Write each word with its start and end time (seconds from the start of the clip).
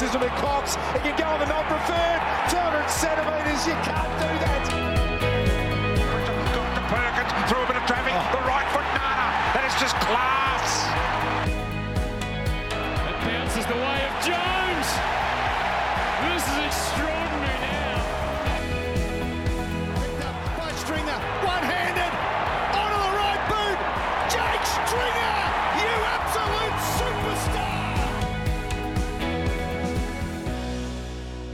misses 0.00 0.14
him 0.14 0.22
in 0.22 0.30
Cox. 0.40 0.76
He 0.94 1.00
can 1.00 1.16
go 1.18 1.24
on 1.24 1.40
the 1.40 1.46
not 1.46 1.64
preferred. 1.68 2.20
200 2.48 2.88
centimetres. 2.88 3.66
You 3.66 3.76
can't 3.84 4.12
do 4.16 4.30
that. 4.40 4.64
Got 6.56 6.72
to 6.72 6.82
Perkins 6.88 7.32
through 7.50 7.60
a 7.60 7.66
bit 7.66 7.76
of 7.76 7.84
traffic. 7.84 8.12
Oh. 8.16 8.32
The 8.32 8.40
right 8.48 8.68
foot 8.72 8.88
nada. 8.96 9.28
That 9.52 9.64
is 9.68 9.76
just 9.76 9.94
class. 10.00 10.88
It 13.12 13.18
bounces 13.28 13.66
the 13.66 13.76
way 13.76 14.00
of 14.08 14.12
Jones. 14.24 14.88
This 16.24 16.48
is 16.48 16.56
extraordinary 16.64 17.09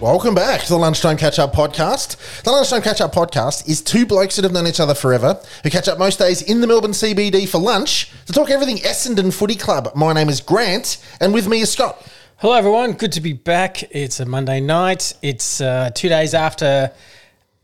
Welcome 0.00 0.34
back 0.34 0.60
to 0.62 0.68
the 0.68 0.76
Lunchtime 0.76 1.16
Catch 1.16 1.38
Up 1.38 1.54
Podcast. 1.54 2.42
The 2.42 2.50
Lunchtime 2.50 2.82
Catch 2.82 3.00
Up 3.00 3.14
Podcast 3.14 3.66
is 3.68 3.80
two 3.80 4.04
blokes 4.04 4.36
that 4.36 4.42
have 4.44 4.52
known 4.52 4.66
each 4.66 4.78
other 4.78 4.94
forever 4.94 5.40
who 5.62 5.70
catch 5.70 5.88
up 5.88 5.98
most 5.98 6.18
days 6.18 6.42
in 6.42 6.60
the 6.60 6.66
Melbourne 6.66 6.90
CBD 6.90 7.48
for 7.48 7.58
lunch 7.58 8.10
to 8.26 8.32
talk 8.32 8.50
everything 8.50 8.76
Essendon 8.78 9.32
Footy 9.32 9.54
Club. 9.54 9.90
My 9.94 10.12
name 10.12 10.28
is 10.28 10.40
Grant, 10.42 10.98
and 11.20 11.32
with 11.32 11.48
me 11.48 11.60
is 11.62 11.72
Scott. 11.72 12.06
Hello, 12.36 12.52
everyone. 12.54 12.92
Good 12.92 13.12
to 13.12 13.22
be 13.22 13.32
back. 13.32 13.82
It's 13.94 14.20
a 14.20 14.26
Monday 14.26 14.60
night. 14.60 15.14
It's 15.22 15.62
uh, 15.62 15.90
two 15.94 16.10
days 16.10 16.34
after 16.34 16.92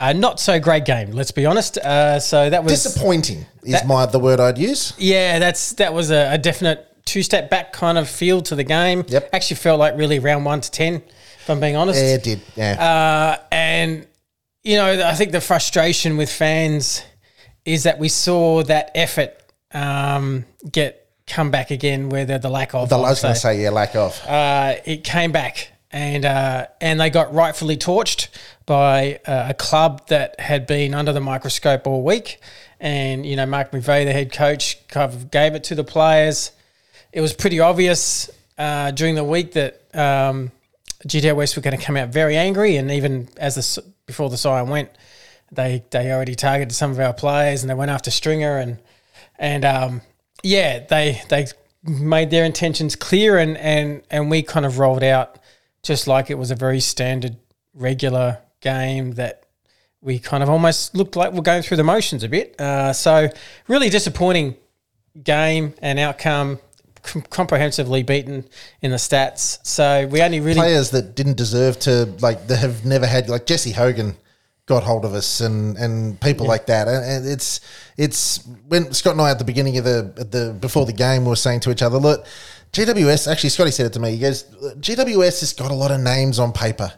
a 0.00 0.14
not 0.14 0.40
so 0.40 0.58
great 0.58 0.86
game. 0.86 1.12
Let's 1.12 1.32
be 1.32 1.44
honest. 1.44 1.76
Uh, 1.76 2.18
so 2.18 2.48
that 2.48 2.64
was 2.64 2.72
Disappointing 2.82 3.44
is 3.62 3.72
That- 3.72 3.86
my 3.86 4.06
the 4.06 4.18
word 4.18 4.40
I'd 4.40 4.56
use. 4.56 4.94
yeah. 4.96 5.38
That's 5.38 5.74
that 5.74 5.92
was 5.92 6.10
a, 6.10 6.32
a 6.32 6.38
definite 6.38 6.88
two 7.04 7.22
step 7.22 7.50
back 7.50 7.74
kind 7.74 7.98
of 7.98 8.08
feel 8.08 8.40
to 8.42 8.54
the 8.56 8.64
game. 8.64 9.04
Yep. 9.08 9.28
Actually, 9.34 9.56
felt 9.56 9.78
like 9.78 9.96
really 9.98 10.18
round 10.18 10.46
one 10.46 10.62
to 10.62 10.70
ten. 10.70 11.02
If 11.42 11.50
I'm 11.50 11.60
being 11.60 11.76
honest. 11.76 12.00
Yeah, 12.00 12.14
it 12.14 12.22
did. 12.22 12.40
Yeah. 12.56 13.36
Uh, 13.40 13.42
and 13.50 14.06
you 14.62 14.76
know, 14.76 15.06
I 15.06 15.14
think 15.14 15.32
the 15.32 15.40
frustration 15.40 16.16
with 16.16 16.30
fans 16.30 17.02
is 17.64 17.82
that 17.82 17.98
we 17.98 18.08
saw 18.08 18.62
that 18.64 18.92
effort 18.94 19.34
um, 19.72 20.44
get 20.70 20.98
come 21.26 21.50
back 21.50 21.70
again, 21.70 22.08
where 22.08 22.24
the, 22.24 22.38
the 22.38 22.48
lack 22.48 22.74
of. 22.74 22.88
the, 22.88 22.96
I 22.96 23.10
was 23.10 23.22
going 23.22 23.34
to 23.34 23.40
say, 23.40 23.62
yeah, 23.62 23.70
lack 23.70 23.94
of. 23.96 24.20
uh, 24.26 24.74
it 24.84 25.04
came 25.04 25.32
back 25.32 25.72
and 25.92 26.24
uh, 26.24 26.66
and 26.80 27.00
they 27.00 27.10
got 27.10 27.34
rightfully 27.34 27.76
torched 27.76 28.28
by 28.66 29.20
uh, 29.26 29.46
a 29.48 29.54
club 29.54 30.06
that 30.08 30.38
had 30.40 30.66
been 30.66 30.94
under 30.94 31.12
the 31.12 31.20
microscope 31.20 31.86
all 31.86 32.02
week. 32.02 32.40
And 32.80 33.24
you 33.26 33.36
know, 33.36 33.46
Mark 33.46 33.70
McVeigh, 33.72 34.04
the 34.04 34.12
head 34.12 34.32
coach, 34.32 34.86
kind 34.88 35.12
of 35.12 35.30
gave 35.30 35.54
it 35.54 35.64
to 35.64 35.74
the 35.74 35.84
players. 35.84 36.52
It 37.12 37.20
was 37.20 37.32
pretty 37.32 37.60
obvious 37.60 38.30
uh, 38.58 38.90
during 38.92 39.14
the 39.14 39.24
week 39.24 39.52
that 39.52 39.82
um, 39.94 40.50
GTO 41.06 41.34
West 41.34 41.56
were 41.56 41.62
going 41.62 41.76
to 41.76 41.84
come 41.84 41.96
out 41.96 42.10
very 42.10 42.36
angry, 42.36 42.76
and 42.76 42.90
even 42.90 43.28
as 43.36 43.78
before 44.06 44.30
the 44.30 44.36
siren 44.36 44.68
went, 44.68 44.90
they 45.50 45.84
they 45.90 46.12
already 46.12 46.34
targeted 46.34 46.74
some 46.74 46.90
of 46.90 47.00
our 47.00 47.12
players, 47.12 47.62
and 47.62 47.70
they 47.70 47.74
went 47.74 47.90
after 47.90 48.10
Stringer 48.10 48.58
and 48.58 48.78
and 49.38 49.64
um, 49.64 50.02
yeah, 50.42 50.80
they 50.80 51.20
they 51.28 51.46
made 51.84 52.30
their 52.30 52.44
intentions 52.44 52.96
clear, 52.96 53.38
and 53.38 53.56
and 53.58 54.02
and 54.10 54.30
we 54.30 54.42
kind 54.42 54.64
of 54.64 54.78
rolled 54.78 55.02
out 55.02 55.38
just 55.82 56.06
like 56.06 56.30
it 56.30 56.38
was 56.38 56.50
a 56.50 56.54
very 56.54 56.80
standard, 56.80 57.36
regular 57.74 58.38
game 58.60 59.12
that 59.12 59.44
we 60.00 60.18
kind 60.18 60.42
of 60.42 60.48
almost 60.48 60.94
looked 60.94 61.16
like 61.16 61.32
we're 61.32 61.42
going 61.42 61.62
through 61.62 61.76
the 61.76 61.84
motions 61.84 62.22
a 62.22 62.28
bit. 62.28 62.60
Uh, 62.60 62.92
so 62.92 63.28
really 63.68 63.88
disappointing 63.88 64.56
game 65.22 65.74
and 65.82 65.98
outcome. 65.98 66.58
Com- 67.02 67.22
comprehensively 67.22 68.04
beaten 68.04 68.44
in 68.80 68.92
the 68.92 68.96
stats, 68.96 69.58
so 69.66 70.06
we 70.06 70.22
only 70.22 70.38
really 70.38 70.60
Players 70.60 70.90
that 70.90 71.16
didn't 71.16 71.36
deserve 71.36 71.78
to, 71.80 72.04
like, 72.20 72.46
that 72.46 72.58
have 72.58 72.84
never 72.84 73.06
had, 73.06 73.28
like 73.28 73.44
Jesse 73.44 73.72
Hogan 73.72 74.14
got 74.66 74.84
hold 74.84 75.04
of 75.04 75.12
us 75.12 75.40
and, 75.40 75.76
and 75.76 76.20
people 76.20 76.46
like 76.46 76.66
that. 76.66 76.86
And, 76.86 77.26
it's, 77.26 77.60
it's 77.96 78.46
when 78.68 78.92
Scott 78.92 79.12
and 79.14 79.20
I 79.20 79.30
at 79.30 79.38
the 79.40 79.44
beginning 79.44 79.78
of 79.78 79.84
the, 79.84 80.02
the, 80.30 80.52
before 80.60 80.86
the 80.86 80.92
game 80.92 81.24
were 81.24 81.34
saying 81.34 81.60
to 81.60 81.72
each 81.72 81.82
other, 81.82 81.98
look, 81.98 82.24
GWS, 82.72 83.30
actually, 83.30 83.50
Scotty 83.50 83.72
said 83.72 83.86
it 83.86 83.92
to 83.94 84.00
me. 84.00 84.12
He 84.12 84.18
goes, 84.18 84.44
GWS 84.44 85.40
has 85.40 85.52
got 85.52 85.72
a 85.72 85.74
lot 85.74 85.90
of 85.90 86.00
names 86.00 86.38
on 86.38 86.52
paper. 86.52 86.92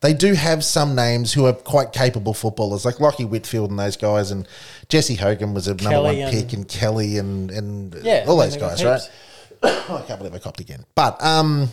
They 0.00 0.14
do 0.14 0.32
have 0.32 0.64
some 0.64 0.94
names 0.94 1.34
who 1.34 1.44
are 1.44 1.52
quite 1.52 1.92
capable 1.92 2.32
footballers, 2.32 2.86
like 2.86 2.96
Lachie 2.96 3.28
Whitfield 3.28 3.68
and 3.68 3.78
those 3.78 3.98
guys, 3.98 4.30
and 4.30 4.48
Jesse 4.88 5.16
Hogan 5.16 5.52
was 5.52 5.68
a 5.68 5.74
number 5.74 6.02
one 6.02 6.14
and- 6.16 6.32
pick, 6.32 6.54
and 6.54 6.66
Kelly 6.66 7.18
and 7.18 7.50
and 7.50 7.94
Yeah, 8.02 8.24
all 8.26 8.38
those 8.38 8.56
guys, 8.56 8.82
right? 8.82 9.02
I 9.62 10.02
can't 10.06 10.18
believe 10.18 10.34
I 10.34 10.38
copped 10.38 10.60
again. 10.60 10.84
But 10.94 11.22
um, 11.22 11.68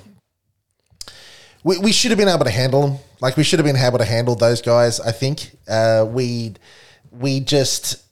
we, 1.64 1.78
we 1.80 1.92
should 1.92 2.12
have 2.12 2.18
been 2.18 2.30
able 2.30 2.46
to 2.46 2.52
handle 2.52 2.88
them. 2.88 2.98
Like 3.22 3.38
we 3.38 3.44
should 3.44 3.60
have 3.60 3.66
been 3.66 3.76
able 3.76 3.98
to 3.98 4.06
handle 4.06 4.36
those 4.36 4.62
guys. 4.62 5.00
I 5.00 5.12
think 5.12 5.58
uh, 5.68 6.06
we 6.08 6.56
we 7.12 7.40
just 7.40 8.04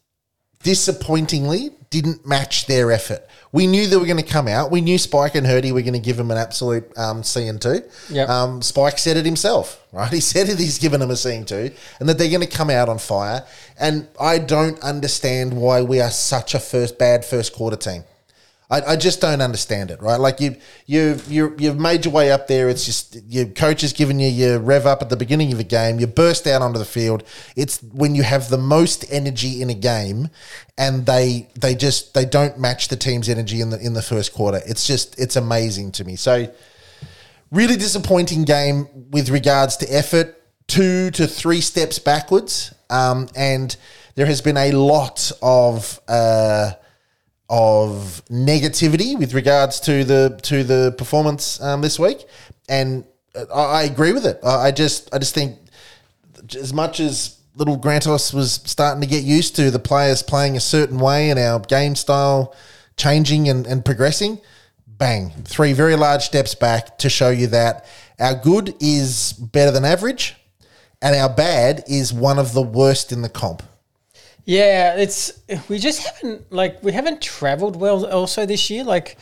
disappointingly 0.63 1.71
didn't 1.89 2.25
match 2.25 2.65
their 2.65 2.91
effort. 2.91 3.25
We 3.51 3.67
knew 3.67 3.87
they 3.87 3.95
were 3.95 4.05
going 4.05 4.17
to 4.17 4.23
come 4.23 4.49
out. 4.49 4.71
We 4.71 4.81
knew 4.81 4.97
Spike 4.97 5.35
and 5.35 5.47
Hurdy 5.47 5.71
were 5.71 5.83
going 5.83 5.93
to 5.93 5.99
give 5.99 6.17
them 6.17 6.31
an 6.31 6.37
absolute 6.37 6.85
um, 6.97 7.23
C 7.23 7.47
and 7.47 7.61
two. 7.61 7.83
Yep. 8.09 8.27
Um, 8.27 8.61
Spike 8.61 8.97
said 8.97 9.15
it 9.15 9.25
himself, 9.25 9.81
right? 9.93 10.11
He 10.11 10.19
said 10.19 10.49
it. 10.49 10.59
He's 10.59 10.79
given 10.79 10.99
them 10.99 11.11
a 11.11 11.15
C 11.15 11.35
and 11.35 11.47
two, 11.47 11.71
and 11.99 12.09
that 12.09 12.17
they're 12.17 12.29
going 12.29 12.41
to 12.41 12.47
come 12.47 12.69
out 12.69 12.89
on 12.89 12.97
fire. 12.97 13.45
And 13.79 14.07
I 14.19 14.39
don't 14.39 14.77
understand 14.81 15.55
why 15.55 15.83
we 15.83 16.01
are 16.01 16.11
such 16.11 16.53
a 16.55 16.59
first 16.59 16.97
bad 16.97 17.23
first 17.23 17.53
quarter 17.53 17.77
team. 17.77 18.03
I, 18.69 18.81
I 18.81 18.95
just 18.95 19.21
don't 19.21 19.41
understand 19.41 19.91
it, 19.91 20.01
right? 20.01 20.19
Like 20.19 20.39
you, 20.39 20.55
you, 20.87 21.19
you, 21.27 21.55
you've 21.59 21.79
made 21.79 22.05
your 22.05 22.13
way 22.13 22.31
up 22.31 22.47
there. 22.47 22.67
It's 22.67 22.85
just 22.85 23.15
your 23.27 23.45
coach 23.45 23.81
has 23.81 23.93
given 23.93 24.19
you 24.19 24.27
your 24.27 24.59
rev 24.59 24.87
up 24.87 25.01
at 25.01 25.09
the 25.09 25.17
beginning 25.17 25.51
of 25.51 25.59
the 25.59 25.63
game. 25.63 25.99
You 25.99 26.07
burst 26.07 26.47
out 26.47 26.61
onto 26.61 26.79
the 26.79 26.85
field. 26.85 27.23
It's 27.55 27.81
when 27.83 28.15
you 28.15 28.23
have 28.23 28.49
the 28.49 28.57
most 28.57 29.05
energy 29.11 29.61
in 29.61 29.69
a 29.69 29.75
game, 29.75 30.29
and 30.77 31.05
they 31.05 31.47
they 31.59 31.75
just 31.75 32.13
they 32.15 32.25
don't 32.25 32.59
match 32.59 32.87
the 32.87 32.95
team's 32.95 33.29
energy 33.29 33.61
in 33.61 33.69
the 33.69 33.79
in 33.79 33.93
the 33.93 34.01
first 34.01 34.33
quarter. 34.33 34.61
It's 34.65 34.87
just 34.87 35.19
it's 35.19 35.35
amazing 35.35 35.91
to 35.93 36.03
me. 36.03 36.15
So 36.15 36.51
really 37.51 37.75
disappointing 37.75 38.45
game 38.45 38.87
with 39.11 39.29
regards 39.29 39.77
to 39.77 39.93
effort, 39.93 40.41
two 40.67 41.11
to 41.11 41.27
three 41.27 41.61
steps 41.61 41.99
backwards, 41.99 42.73
um, 42.89 43.27
and 43.35 43.75
there 44.15 44.25
has 44.25 44.41
been 44.41 44.57
a 44.57 44.71
lot 44.71 45.31
of. 45.43 45.99
Uh, 46.07 46.71
of 47.49 48.23
negativity 48.29 49.17
with 49.17 49.33
regards 49.33 49.79
to 49.81 50.03
the 50.03 50.39
to 50.43 50.63
the 50.63 50.93
performance 50.97 51.61
um, 51.61 51.81
this 51.81 51.99
week, 51.99 52.25
and 52.67 53.05
I, 53.53 53.61
I 53.61 53.83
agree 53.83 54.13
with 54.13 54.25
it. 54.25 54.39
I, 54.43 54.67
I 54.67 54.71
just 54.71 55.13
I 55.13 55.19
just 55.19 55.35
think 55.35 55.57
as 56.55 56.73
much 56.73 56.99
as 56.99 57.39
little 57.55 57.77
Grantos 57.77 58.33
was 58.33 58.53
starting 58.65 59.01
to 59.01 59.07
get 59.07 59.23
used 59.23 59.55
to 59.55 59.71
the 59.71 59.79
players 59.79 60.21
playing 60.21 60.57
a 60.57 60.59
certain 60.59 60.99
way 60.99 61.29
and 61.29 61.39
our 61.39 61.59
game 61.59 61.95
style 61.95 62.53
changing 62.97 63.49
and, 63.49 63.65
and 63.65 63.83
progressing, 63.83 64.39
bang, 64.87 65.31
three 65.43 65.73
very 65.73 65.95
large 65.95 66.23
steps 66.23 66.55
back 66.55 66.97
to 66.99 67.09
show 67.09 67.29
you 67.29 67.47
that 67.47 67.85
our 68.19 68.35
good 68.35 68.73
is 68.79 69.33
better 69.33 69.71
than 69.71 69.85
average, 69.85 70.35
and 71.01 71.15
our 71.15 71.29
bad 71.29 71.83
is 71.87 72.13
one 72.13 72.39
of 72.39 72.53
the 72.53 72.61
worst 72.61 73.11
in 73.11 73.21
the 73.21 73.29
comp. 73.29 73.63
Yeah, 74.45 74.95
it's 74.95 75.41
we 75.69 75.79
just 75.79 76.05
haven't 76.07 76.51
like 76.51 76.81
we 76.83 76.91
haven't 76.91 77.21
travelled 77.21 77.75
well 77.75 78.05
also 78.05 78.45
this 78.45 78.69
year. 78.69 78.83
Like 78.83 79.17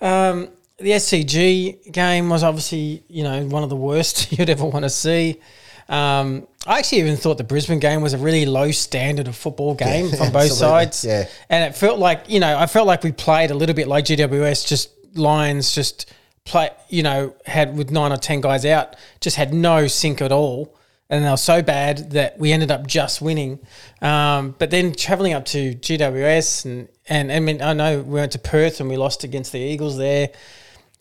um, 0.00 0.48
the 0.78 0.90
SCG 0.90 1.90
game 1.92 2.28
was 2.28 2.42
obviously 2.44 3.02
you 3.08 3.24
know 3.24 3.44
one 3.46 3.62
of 3.64 3.70
the 3.70 3.76
worst 3.76 4.32
you'd 4.38 4.48
ever 4.50 4.64
want 4.64 4.84
to 4.84 4.90
see. 4.90 5.40
Um, 5.88 6.46
I 6.64 6.78
actually 6.78 6.98
even 7.00 7.16
thought 7.16 7.38
the 7.38 7.44
Brisbane 7.44 7.80
game 7.80 8.02
was 8.02 8.14
a 8.14 8.18
really 8.18 8.46
low 8.46 8.70
standard 8.70 9.26
of 9.26 9.34
football 9.36 9.74
game 9.74 10.06
Yeah, 10.06 10.10
from 10.16 10.18
both 10.32 10.44
absolutely, 10.50 10.56
sides. 10.56 11.04
yeah. 11.04 11.28
and 11.50 11.64
it 11.64 11.76
felt 11.76 11.98
like 11.98 12.24
you 12.28 12.38
know 12.38 12.56
I 12.56 12.66
felt 12.66 12.86
like 12.86 13.02
we 13.02 13.10
played 13.12 13.50
a 13.50 13.54
little 13.54 13.74
bit 13.74 13.88
like 13.88 14.04
GWS, 14.04 14.66
just 14.66 14.90
Lions 15.14 15.74
just 15.74 16.12
play 16.44 16.70
you 16.88 17.02
know 17.02 17.34
had 17.46 17.76
with 17.76 17.90
nine 17.90 18.12
or 18.12 18.16
ten 18.16 18.40
guys 18.40 18.64
out, 18.64 18.94
just 19.20 19.34
had 19.36 19.52
no 19.52 19.88
sync 19.88 20.22
at 20.22 20.30
all 20.30 20.74
and 21.12 21.26
they 21.26 21.30
were 21.30 21.36
so 21.36 21.60
bad 21.60 22.12
that 22.12 22.38
we 22.38 22.52
ended 22.52 22.70
up 22.70 22.86
just 22.86 23.20
winning. 23.20 23.58
Um, 24.00 24.54
but 24.58 24.70
then 24.70 24.94
traveling 24.94 25.34
up 25.34 25.44
to 25.46 25.74
GWS 25.74 26.64
and, 26.64 26.88
and 27.06 27.30
I 27.30 27.38
mean 27.38 27.60
I 27.60 27.74
know 27.74 28.00
we 28.00 28.14
went 28.14 28.32
to 28.32 28.38
Perth 28.38 28.80
and 28.80 28.88
we 28.88 28.96
lost 28.96 29.22
against 29.22 29.52
the 29.52 29.58
Eagles 29.58 29.98
there. 29.98 30.30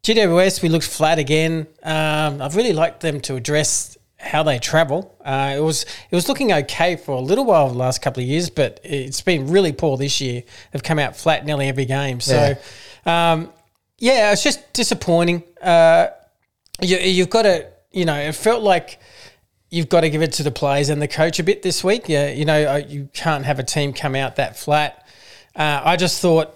GWS 0.04 0.62
we 0.62 0.68
looked 0.68 0.86
flat 0.86 1.18
again. 1.18 1.66
Um, 1.82 2.42
I've 2.42 2.58
really 2.58 2.74
liked 2.74 3.00
them 3.00 3.22
to 3.22 3.36
address 3.38 3.98
how 4.18 4.44
they 4.44 4.60
travel. 4.60 5.16
Uh, 5.24 5.54
it 5.56 5.62
was 5.62 5.84
it 5.84 6.16
was 6.16 6.28
looking 6.28 6.52
okay 6.52 6.98
for 6.98 7.14
a 7.14 7.22
little 7.22 7.46
while 7.46 7.70
the 7.70 7.78
last 7.78 8.02
couple 8.02 8.22
of 8.22 8.28
years, 8.28 8.50
but 8.50 8.82
it's 8.84 9.22
been 9.22 9.48
really 9.48 9.72
poor 9.72 9.96
this 9.96 10.20
year. 10.20 10.44
They've 10.74 10.84
come 10.84 11.00
out 11.00 11.16
flat 11.16 11.46
nearly 11.46 11.70
every 11.70 11.86
game. 11.86 12.20
So 12.20 12.58
um, 13.06 13.50
yeah, 13.98 14.34
it's 14.34 14.44
just 14.44 14.74
disappointing. 14.74 15.44
Uh, 15.62 16.08
you, 16.82 16.98
you've 16.98 17.30
got 17.30 17.44
to, 17.44 17.68
you 17.92 18.04
know, 18.04 18.16
it 18.16 18.36
felt 18.36 18.62
like 18.62 19.00
you've 19.72 19.90
got 19.90 20.02
to 20.02 20.10
give 20.10 20.22
it 20.22 20.34
to 20.34 20.44
the 20.44 20.52
players 20.52 20.90
and 20.90 21.02
the 21.02 21.08
coach 21.08 21.40
a 21.40 21.44
bit 21.44 21.64
this 21.64 21.84
week. 21.84 22.08
Yeah, 22.08 22.30
you 22.30 22.46
know, 22.46 22.74
uh, 22.74 22.82
you 22.88 23.10
can't 23.14 23.46
have 23.46 23.58
a 23.58 23.64
team 23.64 23.94
come 23.94 24.14
out 24.14 24.36
that 24.36 24.58
flat. 24.58 25.08
Uh, 25.56 25.82
I 25.84 25.96
just 25.96 26.22
thought 26.22 26.56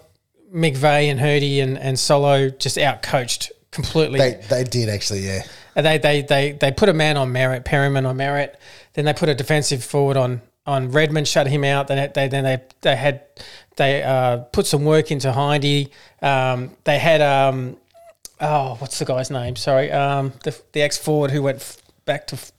McVeigh 0.54 1.10
and 1.10 1.18
Hurdy 1.18 1.60
and, 1.60 1.76
and 1.76 1.98
Solo 1.98 2.50
just 2.50 2.78
out 2.78 3.02
coached 3.02 3.50
completely. 3.72 4.20
They 4.20 4.40
they 4.48 4.64
did 4.64 4.88
actually, 4.88 5.20
yeah. 5.20 5.42
And 5.74 5.84
they, 5.84 5.98
they 5.98 6.22
they 6.22 6.52
they 6.52 6.70
put 6.70 6.88
a 6.88 6.94
man 6.94 7.16
on 7.16 7.32
Merrett, 7.32 7.64
Perryman 7.64 8.06
on 8.06 8.16
Merrett. 8.16 8.54
Then 8.94 9.04
they 9.04 9.12
put 9.12 9.28
a 9.28 9.34
defensive 9.34 9.82
forward 9.82 10.16
on 10.16 10.40
on 10.66 10.90
Redman, 10.90 11.24
shut 11.24 11.46
him 11.46 11.64
out. 11.64 11.88
Then 11.88 12.10
they 12.14 12.28
then 12.28 12.44
they 12.44 12.62
they 12.82 12.96
had 12.96 13.22
they 13.76 14.02
uh, 14.02 14.38
put 14.38 14.66
some 14.66 14.84
work 14.84 15.10
into 15.10 15.32
Hindy. 15.32 15.90
Um, 16.22 16.70
they 16.84 16.98
had 16.98 17.20
um, 17.20 17.76
oh, 18.40 18.76
what's 18.78 18.98
the 18.98 19.04
guy's 19.04 19.30
name? 19.30 19.56
Sorry, 19.56 19.90
um, 19.92 20.32
the 20.44 20.58
the 20.72 20.82
ex 20.82 20.96
forward 20.96 21.30
who 21.30 21.42
went 21.42 21.58
f- 21.58 21.76
back 22.06 22.26
to 22.28 22.36
f- 22.36 22.52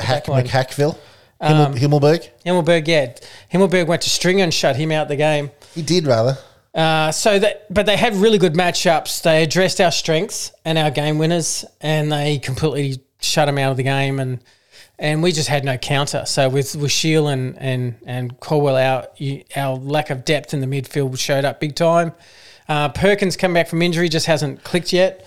Hack. 0.00 0.24
McHackville, 0.26 0.96
Um, 1.40 1.74
Himmelberg. 1.74 2.28
Himmelberg. 2.44 2.86
Yeah, 2.86 3.14
Himmelberg 3.52 3.86
went 3.86 4.02
to 4.02 4.10
Stringer 4.10 4.44
and 4.44 4.52
shut 4.54 4.76
him 4.76 4.92
out 4.92 5.08
the 5.08 5.16
game. 5.16 5.50
He 5.74 5.82
did 5.82 6.06
rather. 6.06 6.38
Uh, 6.74 7.10
so 7.10 7.38
that, 7.38 7.72
but 7.72 7.86
they 7.86 7.96
had 7.96 8.14
really 8.14 8.38
good 8.38 8.54
matchups. 8.54 9.22
They 9.22 9.42
addressed 9.42 9.80
our 9.80 9.90
strengths 9.90 10.52
and 10.64 10.78
our 10.78 10.90
game 10.90 11.18
winners, 11.18 11.64
and 11.80 12.12
they 12.12 12.38
completely 12.38 13.02
shut 13.20 13.46
them 13.46 13.58
out 13.58 13.70
of 13.72 13.76
the 13.76 13.82
game. 13.82 14.20
And 14.20 14.40
and 14.98 15.22
we 15.22 15.32
just 15.32 15.48
had 15.48 15.64
no 15.64 15.76
counter. 15.78 16.24
So 16.26 16.48
with 16.48 16.76
with 16.76 16.92
Shiel 16.92 17.26
and 17.28 17.56
and 17.58 17.96
and 18.06 18.38
Caldwell 18.38 18.76
out, 18.76 19.18
our 19.56 19.76
lack 19.76 20.10
of 20.10 20.24
depth 20.24 20.54
in 20.54 20.60
the 20.60 20.66
midfield 20.66 21.18
showed 21.18 21.44
up 21.44 21.58
big 21.58 21.74
time. 21.74 22.12
Uh, 22.68 22.88
Perkins 22.90 23.36
come 23.36 23.52
back 23.54 23.66
from 23.66 23.82
injury, 23.82 24.08
just 24.08 24.26
hasn't 24.26 24.62
clicked 24.62 24.92
yet. 24.92 25.26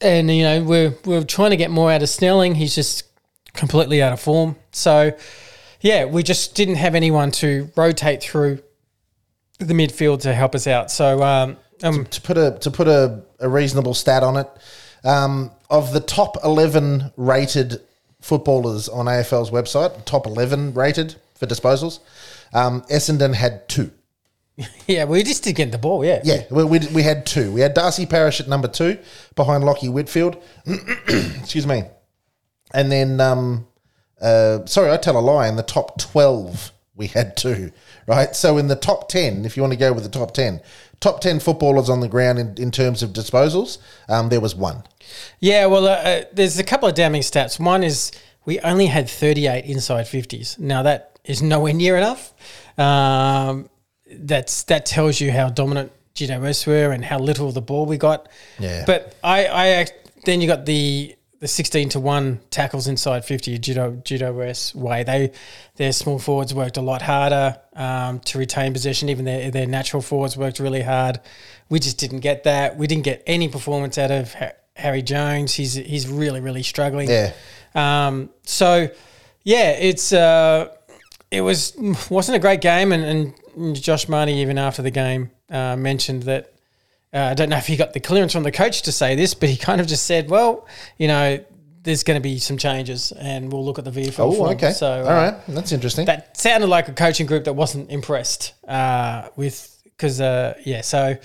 And 0.00 0.30
you 0.30 0.42
know 0.42 0.62
we're 0.62 0.94
we're 1.04 1.24
trying 1.24 1.50
to 1.50 1.56
get 1.56 1.70
more 1.70 1.90
out 1.92 2.02
of 2.02 2.08
Snelling. 2.08 2.54
He's 2.54 2.74
just 2.74 3.04
completely 3.54 4.02
out 4.02 4.12
of 4.12 4.20
form. 4.20 4.56
So 4.72 5.16
yeah, 5.80 6.04
we 6.04 6.22
just 6.22 6.54
didn't 6.54 6.76
have 6.76 6.94
anyone 6.94 7.30
to 7.32 7.70
rotate 7.76 8.22
through 8.22 8.62
the 9.58 9.74
midfield 9.74 10.22
to 10.22 10.34
help 10.34 10.54
us 10.54 10.66
out. 10.66 10.90
So 10.90 11.22
um, 11.22 11.56
um 11.82 12.06
to 12.06 12.20
put 12.20 12.36
a 12.36 12.58
to 12.60 12.70
put 12.70 12.88
a, 12.88 13.22
a 13.40 13.48
reasonable 13.48 13.94
stat 13.94 14.22
on 14.22 14.36
it, 14.36 14.48
um, 15.04 15.50
of 15.70 15.92
the 15.92 16.00
top 16.00 16.36
eleven 16.44 17.12
rated 17.16 17.80
footballers 18.20 18.88
on 18.88 19.06
AFL's 19.06 19.50
website, 19.50 20.04
top 20.04 20.26
eleven 20.26 20.74
rated 20.74 21.16
for 21.34 21.46
disposals, 21.46 22.00
um, 22.52 22.82
Essendon 22.82 23.34
had 23.34 23.68
two. 23.68 23.90
yeah, 24.86 25.04
we 25.04 25.22
just 25.22 25.42
didn't 25.42 25.56
get 25.56 25.72
the 25.72 25.78
ball. 25.78 26.04
Yeah, 26.04 26.20
Yeah, 26.24 26.44
we, 26.50 26.64
we, 26.64 26.78
we 26.94 27.02
had 27.02 27.26
two. 27.26 27.52
We 27.52 27.60
had 27.60 27.74
Darcy 27.74 28.06
Parish 28.06 28.40
at 28.40 28.48
number 28.48 28.68
two 28.68 28.98
behind 29.34 29.64
Lachie 29.64 29.92
Whitfield. 29.92 30.42
Excuse 30.66 31.66
me. 31.66 31.84
And 32.74 32.92
then, 32.92 33.20
um, 33.20 33.66
uh, 34.20 34.66
sorry, 34.66 34.90
I 34.90 34.96
tell 34.96 35.16
a 35.16 35.20
lie. 35.20 35.48
In 35.48 35.56
the 35.56 35.62
top 35.62 35.98
12, 35.98 36.72
we 36.96 37.06
had 37.06 37.36
two, 37.36 37.72
right? 38.06 38.34
So 38.34 38.58
in 38.58 38.68
the 38.68 38.76
top 38.76 39.08
10, 39.08 39.44
if 39.44 39.56
you 39.56 39.62
want 39.62 39.72
to 39.72 39.78
go 39.78 39.92
with 39.92 40.02
the 40.02 40.10
top 40.10 40.34
10, 40.34 40.60
top 41.00 41.20
10 41.20 41.40
footballers 41.40 41.88
on 41.88 42.00
the 42.00 42.08
ground 42.08 42.38
in, 42.38 42.54
in 42.58 42.70
terms 42.70 43.02
of 43.02 43.10
disposals, 43.10 43.78
um, 44.08 44.28
there 44.28 44.40
was 44.40 44.54
one. 44.54 44.82
Yeah, 45.40 45.66
well, 45.66 45.86
uh, 45.86 45.92
uh, 45.92 46.24
there's 46.32 46.58
a 46.58 46.64
couple 46.64 46.88
of 46.88 46.94
damning 46.94 47.22
stats. 47.22 47.58
One 47.58 47.82
is 47.82 48.12
we 48.44 48.60
only 48.60 48.86
had 48.86 49.08
38 49.08 49.64
inside 49.64 50.06
50s. 50.06 50.58
Now 50.58 50.82
that 50.82 51.18
is 51.24 51.42
nowhere 51.42 51.72
near 51.72 51.96
enough. 51.96 52.32
Um, 52.78 53.68
that's 54.10 54.64
that 54.64 54.86
tells 54.86 55.20
you 55.20 55.32
how 55.32 55.48
dominant 55.48 55.90
Gino 56.14 56.40
West 56.40 56.66
were 56.66 56.92
and 56.92 57.04
how 57.04 57.18
little 57.18 57.48
of 57.48 57.54
the 57.54 57.62
ball 57.62 57.86
we 57.86 57.96
got. 57.96 58.28
Yeah. 58.58 58.84
But 58.86 59.16
I, 59.24 59.46
I 59.46 59.86
then 60.24 60.40
you 60.40 60.46
got 60.46 60.66
the 60.66 61.16
the 61.44 61.48
16 61.48 61.90
to 61.90 62.00
one 62.00 62.40
tackles 62.48 62.88
inside 62.88 63.22
50 63.22 63.58
judo 63.58 64.00
judo 64.02 64.32
West 64.32 64.74
way. 64.74 65.02
They 65.02 65.30
their 65.76 65.92
small 65.92 66.18
forwards 66.18 66.54
worked 66.54 66.78
a 66.78 66.80
lot 66.80 67.02
harder 67.02 67.60
um, 67.74 68.20
to 68.20 68.38
retain 68.38 68.72
possession. 68.72 69.10
Even 69.10 69.26
their 69.26 69.50
their 69.50 69.66
natural 69.66 70.00
forwards 70.00 70.38
worked 70.38 70.58
really 70.58 70.80
hard. 70.80 71.20
We 71.68 71.80
just 71.80 71.98
didn't 71.98 72.20
get 72.20 72.44
that. 72.44 72.78
We 72.78 72.86
didn't 72.86 73.04
get 73.04 73.22
any 73.26 73.48
performance 73.48 73.98
out 73.98 74.10
of 74.10 74.34
Harry 74.74 75.02
Jones. 75.02 75.52
He's 75.52 75.74
he's 75.74 76.08
really 76.08 76.40
really 76.40 76.62
struggling. 76.62 77.10
Yeah. 77.10 77.34
Um, 77.74 78.30
so 78.44 78.88
yeah, 79.42 79.72
it's 79.72 80.14
uh, 80.14 80.74
it 81.30 81.42
was 81.42 81.76
wasn't 82.08 82.36
a 82.36 82.40
great 82.40 82.62
game, 82.62 82.90
and, 82.90 83.34
and 83.54 83.76
Josh 83.76 84.06
Marnie 84.06 84.36
even 84.36 84.56
after 84.56 84.80
the 84.80 84.90
game 84.90 85.30
uh, 85.50 85.76
mentioned 85.76 86.22
that. 86.22 86.53
Uh, 87.14 87.28
I 87.30 87.34
don't 87.34 87.48
know 87.48 87.56
if 87.56 87.66
he 87.68 87.76
got 87.76 87.92
the 87.92 88.00
clearance 88.00 88.32
from 88.32 88.42
the 88.42 88.50
coach 88.52 88.82
to 88.82 88.92
say 88.92 89.14
this, 89.14 89.34
but 89.34 89.48
he 89.48 89.56
kind 89.56 89.80
of 89.80 89.86
just 89.86 90.04
said, 90.04 90.28
"Well, 90.28 90.66
you 90.98 91.06
know, 91.06 91.38
there's 91.84 92.02
going 92.02 92.18
to 92.18 92.22
be 92.22 92.38
some 92.38 92.58
changes, 92.58 93.12
and 93.12 93.52
we'll 93.52 93.64
look 93.64 93.78
at 93.78 93.84
the 93.84 93.92
VFL." 93.92 94.18
Oh, 94.18 94.32
form." 94.32 94.50
okay. 94.54 94.72
So, 94.72 95.02
All 95.02 95.08
uh, 95.08 95.30
right. 95.30 95.34
That's 95.46 95.70
interesting. 95.70 96.06
that 96.06 96.36
sounded 96.36 96.66
like 96.66 96.88
a 96.88 96.92
coaching 96.92 97.26
group 97.26 97.44
that 97.44 97.52
wasn't 97.52 97.90
impressed 97.90 98.54
uh, 98.66 99.28
with 99.36 99.70
because 99.84 100.20
uh, 100.20 100.54
yeah 100.64 100.80
so 100.80 101.16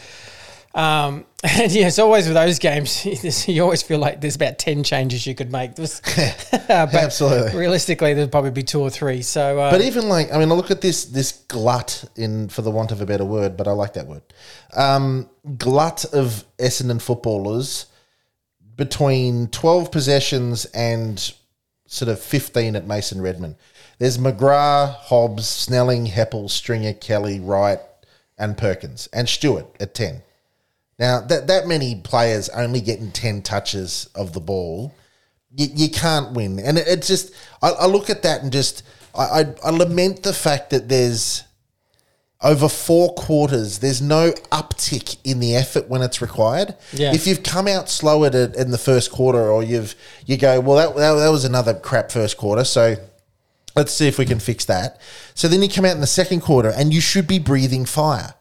um, 0.76 1.26
and 1.44 1.72
yeah 1.72 1.88
it's 1.88 2.00
always 2.00 2.26
with 2.26 2.36
those 2.36 2.60
games 2.60 3.48
you 3.48 3.64
always 3.64 3.82
feel 3.82 3.98
like 3.98 4.22
there's 4.22 4.36
about 4.36 4.60
10 4.60 4.84
changes 4.84 5.26
you 5.26 5.34
could 5.34 5.52
make 5.52 5.72
Absolutely. 6.70 7.58
realistically 7.58 8.14
there'd 8.14 8.32
probably 8.32 8.52
be 8.52 8.64
two 8.64 8.82
or 8.82 8.90
three 8.90 9.22
so 9.22 9.60
uh, 9.60 9.72
But 9.72 9.82
even 9.82 10.10
like, 10.10 10.32
I 10.34 10.38
mean, 10.38 10.52
I 10.52 10.56
look 10.56 10.72
at 10.72 10.82
this 10.82 11.06
this 11.06 11.32
glut 11.48 12.04
in, 12.16 12.50
for 12.50 12.62
the 12.62 12.72
want 12.72 12.92
of 12.92 13.02
a 13.02 13.06
better 13.06 13.26
word, 13.26 13.58
but 13.58 13.68
I 13.68 13.72
like 13.72 13.94
that 13.94 14.08
word. 14.08 14.22
Um, 14.76 15.30
glut 15.58 16.06
of 16.14 16.46
Essendon 16.58 17.02
footballers 17.02 17.88
between 18.76 19.48
twelve 19.48 19.92
possessions 19.92 20.66
and 20.66 21.34
sort 21.88 22.10
of 22.10 22.20
fifteen 22.20 22.76
at 22.76 22.86
Mason 22.86 23.22
Redman. 23.22 23.56
There's 23.98 24.18
McGrath, 24.18 24.96
Hobbs, 24.96 25.48
Snelling, 25.48 26.06
Heppell, 26.08 26.50
Stringer, 26.50 26.94
Kelly, 26.94 27.40
Wright, 27.40 27.80
and 28.38 28.58
Perkins, 28.58 29.08
and 29.12 29.28
Stewart 29.28 29.66
at 29.80 29.94
ten. 29.94 30.22
Now 31.00 31.22
that 31.22 31.48
that 31.48 31.66
many 31.66 31.96
players 31.96 32.50
only 32.50 32.82
getting 32.82 33.12
ten 33.12 33.42
touches 33.42 34.10
of 34.14 34.34
the 34.34 34.42
ball, 34.42 34.94
you, 35.56 35.68
you 35.74 35.90
can't 35.90 36.34
win. 36.34 36.60
And 36.60 36.78
it, 36.78 36.88
it's 36.88 37.08
just 37.08 37.34
I, 37.62 37.70
I 37.72 37.86
look 37.86 38.10
at 38.10 38.24
that 38.24 38.44
and 38.44 38.52
just 38.52 38.84
I, 39.16 39.24
I 39.24 39.46
I 39.64 39.70
lament 39.70 40.24
the 40.24 40.34
fact 40.34 40.72
that 40.72 40.90
there's 40.90 41.46
over 42.42 42.70
four 42.70 43.14
quarters, 43.16 43.80
there's 43.80 44.02
no 44.02 44.32
uptick 44.52 45.18
in 45.26 45.40
the 45.40 45.56
effort 45.56 45.90
when 45.90 46.02
it's 46.02 46.22
required. 46.22 46.74
Yeah. 46.94 47.14
If 47.14 47.28
you've 47.28 47.44
come 47.44 47.68
out 47.68 47.90
slow 47.90 48.24
at 48.24 48.34
it 48.34 48.56
in 48.56 48.72
the 48.72 48.78
first 48.78 49.12
quarter, 49.12 49.50
or 49.52 49.62
you've 49.62 49.94
you 50.26 50.38
go, 50.38 50.60
well, 50.62 50.78
that, 50.78 50.96
that, 50.96 51.14
that 51.16 51.30
was 51.30 51.44
another 51.44 51.74
crap 51.74 52.12
first 52.12 52.38
quarter, 52.38 52.64
so 52.64 52.96
let's 53.76 53.92
see 53.92 54.08
if 54.08 54.18
we 54.18 54.26
can 54.26 54.40
fix 54.40 54.66
that. 54.66 55.02
So 55.34 55.48
then 55.50 55.62
you 55.62 55.70
come 55.70 55.84
out 55.84 55.96
in 55.96 56.02
the 56.02 56.08
second 56.08 56.40
quarter, 56.42 56.70
and 56.70 56.94
you 56.94 57.02
should 57.02 57.28
be 57.28 57.40
breathing 57.40 57.86
fire. 57.86 58.36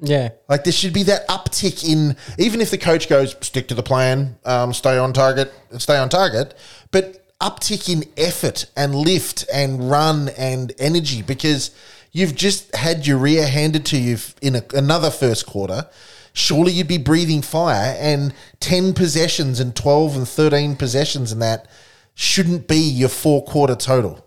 Yeah 0.00 0.30
Like 0.48 0.64
there 0.64 0.72
should 0.72 0.92
be 0.92 1.02
that 1.04 1.26
uptick 1.28 1.84
in 1.88 2.16
even 2.38 2.60
if 2.60 2.70
the 2.70 2.78
coach 2.78 3.08
goes 3.08 3.34
stick 3.40 3.68
to 3.68 3.74
the 3.74 3.82
plan, 3.82 4.38
um, 4.44 4.72
stay 4.72 4.96
on 4.98 5.12
target, 5.12 5.52
stay 5.78 5.96
on 5.96 6.08
target, 6.08 6.54
but 6.90 7.24
uptick 7.40 7.88
in 7.88 8.04
effort 8.16 8.66
and 8.76 8.94
lift 8.94 9.44
and 9.52 9.90
run 9.90 10.28
and 10.30 10.72
energy 10.78 11.22
because 11.22 11.70
you've 12.12 12.34
just 12.34 12.74
had 12.74 13.06
your 13.06 13.18
rear 13.18 13.46
handed 13.46 13.84
to 13.86 13.98
you 13.98 14.18
in 14.42 14.56
a, 14.56 14.64
another 14.74 15.10
first 15.10 15.46
quarter. 15.46 15.86
Surely 16.32 16.72
you'd 16.72 16.88
be 16.88 16.98
breathing 16.98 17.42
fire 17.42 17.96
and 17.98 18.32
10 18.60 18.94
possessions 18.94 19.60
and 19.60 19.74
12 19.74 20.16
and 20.16 20.28
13 20.28 20.76
possessions 20.76 21.32
and 21.32 21.42
that 21.42 21.66
shouldn't 22.14 22.66
be 22.66 22.78
your 22.78 23.08
four 23.08 23.44
quarter 23.44 23.76
total. 23.76 24.24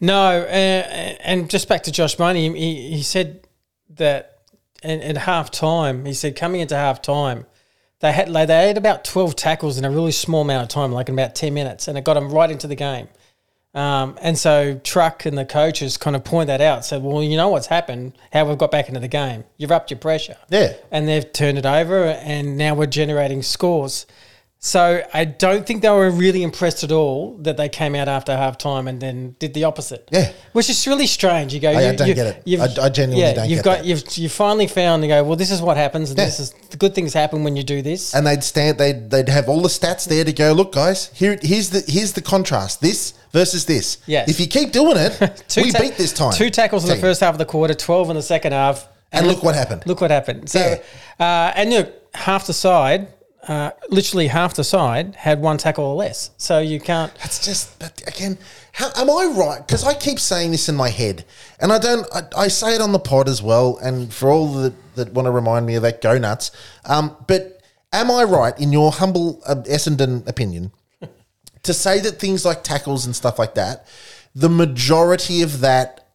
No, 0.00 0.40
uh, 0.42 0.46
and 0.46 1.48
just 1.48 1.68
back 1.68 1.84
to 1.84 1.92
Josh 1.92 2.18
Money, 2.18 2.52
he, 2.52 2.96
he 2.96 3.02
said 3.02 3.46
that 3.90 4.31
in, 4.82 5.02
at 5.02 5.16
half 5.16 5.50
time, 5.50 6.04
he 6.04 6.14
said 6.14 6.36
coming 6.36 6.60
into 6.60 6.76
half 6.76 7.02
time, 7.02 7.46
they 8.00 8.12
had 8.12 8.28
like, 8.28 8.48
they 8.48 8.66
had 8.66 8.76
about 8.76 9.04
12 9.04 9.36
tackles 9.36 9.78
in 9.78 9.84
a 9.84 9.90
really 9.90 10.12
small 10.12 10.42
amount 10.42 10.64
of 10.64 10.68
time, 10.68 10.92
like 10.92 11.08
in 11.08 11.14
about 11.14 11.34
10 11.34 11.54
minutes, 11.54 11.88
and 11.88 11.96
it 11.96 12.04
got 12.04 12.14
them 12.14 12.30
right 12.30 12.50
into 12.50 12.66
the 12.66 12.74
game. 12.74 13.08
Um, 13.74 14.18
and 14.20 14.36
so 14.36 14.78
Truck 14.84 15.24
and 15.24 15.38
the 15.38 15.46
coaches 15.46 15.96
kind 15.96 16.14
of 16.14 16.24
point 16.24 16.48
that 16.48 16.60
out, 16.60 16.84
said, 16.84 17.02
well, 17.02 17.22
you 17.22 17.36
know 17.36 17.48
what's 17.48 17.68
happened, 17.68 18.12
how 18.32 18.44
we've 18.44 18.58
got 18.58 18.70
back 18.70 18.88
into 18.88 19.00
the 19.00 19.08
game. 19.08 19.44
You've 19.56 19.72
upped 19.72 19.90
your 19.90 19.98
pressure. 19.98 20.36
Yeah. 20.50 20.74
And 20.90 21.08
they've 21.08 21.32
turned 21.32 21.58
it 21.58 21.64
over, 21.64 22.04
and 22.04 22.58
now 22.58 22.74
we're 22.74 22.86
generating 22.86 23.42
scores. 23.42 24.06
So 24.64 25.02
I 25.12 25.24
don't 25.24 25.66
think 25.66 25.82
they 25.82 25.90
were 25.90 26.08
really 26.08 26.44
impressed 26.44 26.84
at 26.84 26.92
all 26.92 27.36
that 27.38 27.56
they 27.56 27.68
came 27.68 27.96
out 27.96 28.06
after 28.06 28.36
half 28.36 28.58
time 28.58 28.86
and 28.86 29.00
then 29.00 29.34
did 29.40 29.54
the 29.54 29.64
opposite. 29.64 30.08
Yeah. 30.12 30.30
Which 30.52 30.70
is 30.70 30.86
really 30.86 31.08
strange. 31.08 31.52
You 31.52 31.58
go, 31.58 31.70
I- 31.70 31.72
I 31.72 31.90
you, 31.90 31.96
don't 31.96 32.06
you- 32.08 32.14
get 32.14 32.26
it. 32.28 32.42
you've- 32.44 32.62
I- 32.62 32.84
I 32.84 32.88
genuinely 32.88 33.34
don't 33.34 33.48
you've 33.50 33.58
get 33.58 33.64
got, 33.64 33.78
that. 33.78 33.84
You've 33.86 34.16
you 34.18 34.28
finally 34.28 34.68
found. 34.68 35.02
You 35.02 35.08
go, 35.08 35.24
well, 35.24 35.34
this 35.34 35.50
is 35.50 35.60
what 35.60 35.76
happens, 35.76 36.10
and 36.10 36.18
Yeah. 36.20 36.26
this 36.26 36.38
is 36.38 36.54
the 36.70 36.76
good 36.76 36.94
things 36.94 37.12
happen 37.12 37.42
when 37.42 37.56
you 37.56 37.64
do 37.64 37.82
this. 37.82 38.14
and 38.14 38.24
they'd 38.24 38.44
stand 38.44 38.78
they'd 38.78 39.10
they'd 39.10 39.28
have 39.28 39.48
all 39.48 39.62
the 39.62 39.68
stats 39.68 40.06
there 40.06 40.24
to 40.24 40.32
go 40.32 40.52
look 40.52 40.70
guys 40.72 41.10
here 41.12 41.36
here's 41.42 41.70
the 41.70 41.82
here's 41.88 42.12
the 42.12 42.22
contrast 42.22 42.80
this 42.80 43.14
versus 43.32 43.64
this 43.64 43.98
Yes. 44.06 44.28
if 44.28 44.38
you 44.38 44.46
keep 44.46 44.70
doing 44.70 44.96
it 44.96 45.42
Two 45.48 45.62
we 45.64 45.72
ta- 45.72 45.80
beat 45.80 45.96
this 45.96 46.12
time 46.12 46.32
Two 46.34 46.50
tackles 46.50 46.84
in 46.84 46.90
the 46.90 46.96
first 46.96 47.20
half 47.20 47.34
of 47.34 47.38
the 47.38 47.44
quarter, 47.44 47.74
twelve 47.74 48.08
in 48.10 48.16
the 48.16 48.22
second 48.22 48.52
half, 48.52 48.86
And 49.10 49.26
look 49.26 49.42
what 49.42 49.56
happened. 49.56 49.82
Look 49.86 50.00
what 50.00 50.12
happened. 50.12 50.48
So, 50.48 50.60
Yeah. 50.60 50.76
uh, 51.26 51.52
and 51.56 51.70
look, 51.70 51.92
half 52.14 52.46
the 52.46 52.52
side, 52.54 53.08
uh, 53.48 53.72
literally 53.88 54.28
half 54.28 54.54
the 54.54 54.64
side 54.64 55.16
had 55.16 55.40
one 55.40 55.58
tackle 55.58 55.84
or 55.84 55.96
less. 55.96 56.30
So 56.36 56.60
you 56.60 56.80
can't. 56.80 57.12
it's 57.24 57.44
just 57.44 57.78
but 57.78 58.02
again 58.06 58.38
how 58.72 58.90
am 58.96 59.10
I 59.10 59.32
right 59.36 59.66
because 59.66 59.84
I 59.84 59.94
keep 59.94 60.18
saying 60.18 60.52
this 60.52 60.68
in 60.68 60.76
my 60.76 60.88
head 60.88 61.24
and 61.60 61.72
I 61.72 61.78
don't 61.78 62.06
I, 62.14 62.22
I 62.44 62.48
say 62.48 62.74
it 62.74 62.80
on 62.80 62.92
the 62.92 62.98
pod 62.98 63.28
as 63.28 63.42
well 63.42 63.78
and 63.78 64.12
for 64.12 64.30
all 64.30 64.52
that, 64.54 64.74
that 64.94 65.12
want 65.12 65.26
to 65.26 65.32
remind 65.32 65.66
me 65.66 65.74
of 65.74 65.82
that 65.82 66.00
go 66.00 66.18
nuts 66.18 66.50
um, 66.84 67.16
but 67.26 67.60
am 67.92 68.10
I 68.10 68.24
right 68.24 68.58
in 68.58 68.72
your 68.72 68.92
humble 68.92 69.42
uh, 69.46 69.56
Essendon 69.66 70.26
opinion 70.28 70.72
to 71.62 71.74
say 71.74 72.00
that 72.00 72.18
things 72.18 72.44
like 72.44 72.64
tackles 72.64 73.06
and 73.06 73.14
stuff 73.14 73.38
like 73.38 73.54
that, 73.54 73.86
the 74.34 74.48
majority 74.48 75.42
of 75.42 75.60
that 75.60 76.08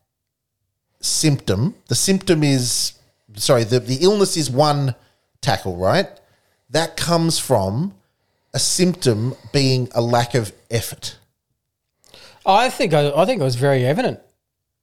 symptom, 1.00 1.75
the 1.88 1.96
symptom 1.96 2.43
is 2.43 2.93
sorry, 3.36 3.63
the, 3.63 3.79
the 3.79 3.98
illness 4.01 4.36
is 4.36 4.50
one 4.50 4.96
tackle, 5.41 5.75
right? 5.75 6.07
That 6.69 6.97
comes 6.97 7.39
from 7.39 7.93
a 8.53 8.59
symptom 8.59 9.36
being 9.53 9.89
a 9.93 10.01
lack 10.01 10.36
of 10.36 10.51
effort. 10.69 11.17
I 12.45 12.69
think 12.69 12.93
I, 12.93 13.12
I 13.12 13.25
think 13.25 13.41
it 13.41 13.43
was 13.43 13.55
very 13.55 13.86
evident. 13.86 14.19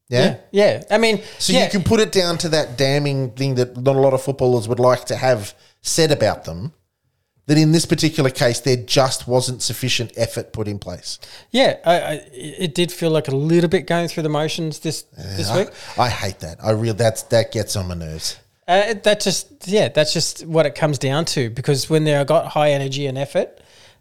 Yeah. 0.08 0.36
Yeah, 0.50 0.80
yeah. 0.80 0.84
I 0.90 0.98
mean, 0.98 1.22
So 1.38 1.52
yeah, 1.52 1.64
you 1.64 1.70
can 1.70 1.82
put 1.82 1.98
it 1.98 2.12
down 2.12 2.36
to 2.38 2.48
that 2.50 2.76
damning 2.76 3.30
thing 3.30 3.54
that 3.56 3.76
not 3.76 3.96
a 3.96 3.98
lot 3.98 4.12
of 4.12 4.22
footballers 4.22 4.68
would 4.68 4.78
like 4.80 5.06
to 5.06 5.16
have 5.16 5.54
said 5.80 6.12
about 6.12 6.44
them. 6.44 6.72
That 7.46 7.58
in 7.58 7.72
this 7.72 7.84
particular 7.84 8.30
case, 8.30 8.60
there 8.60 8.76
just 8.76 9.28
wasn't 9.28 9.60
sufficient 9.60 10.12
effort 10.16 10.54
put 10.54 10.66
in 10.66 10.78
place. 10.78 11.18
yeah. 11.50 11.76
I, 11.84 12.00
I, 12.00 12.12
it 12.32 12.74
did 12.74 12.90
feel 12.90 13.10
like 13.10 13.28
a 13.28 13.36
little 13.36 13.68
bit 13.68 13.86
going 13.86 14.08
through 14.08 14.22
the 14.22 14.30
motions 14.30 14.78
this 14.78 15.02
this 15.02 15.50
I, 15.50 15.58
week. 15.58 15.68
I 15.98 16.08
hate 16.08 16.40
that. 16.40 16.56
I 16.62 16.70
real 16.70 16.94
that's 16.94 17.22
that 17.24 17.52
gets 17.52 17.76
on 17.76 17.88
my 17.88 17.94
nerves. 17.94 18.38
Uh, 18.66 18.94
that 19.02 19.20
just 19.20 19.68
yeah, 19.68 19.88
that's 19.88 20.12
just 20.12 20.46
what 20.46 20.66
it 20.66 20.74
comes 20.74 20.98
down 20.98 21.24
to. 21.26 21.50
Because 21.50 21.90
when 21.90 22.04
they've 22.04 22.26
got 22.26 22.46
high 22.46 22.70
energy 22.70 23.06
and 23.06 23.18
effort, 23.18 23.60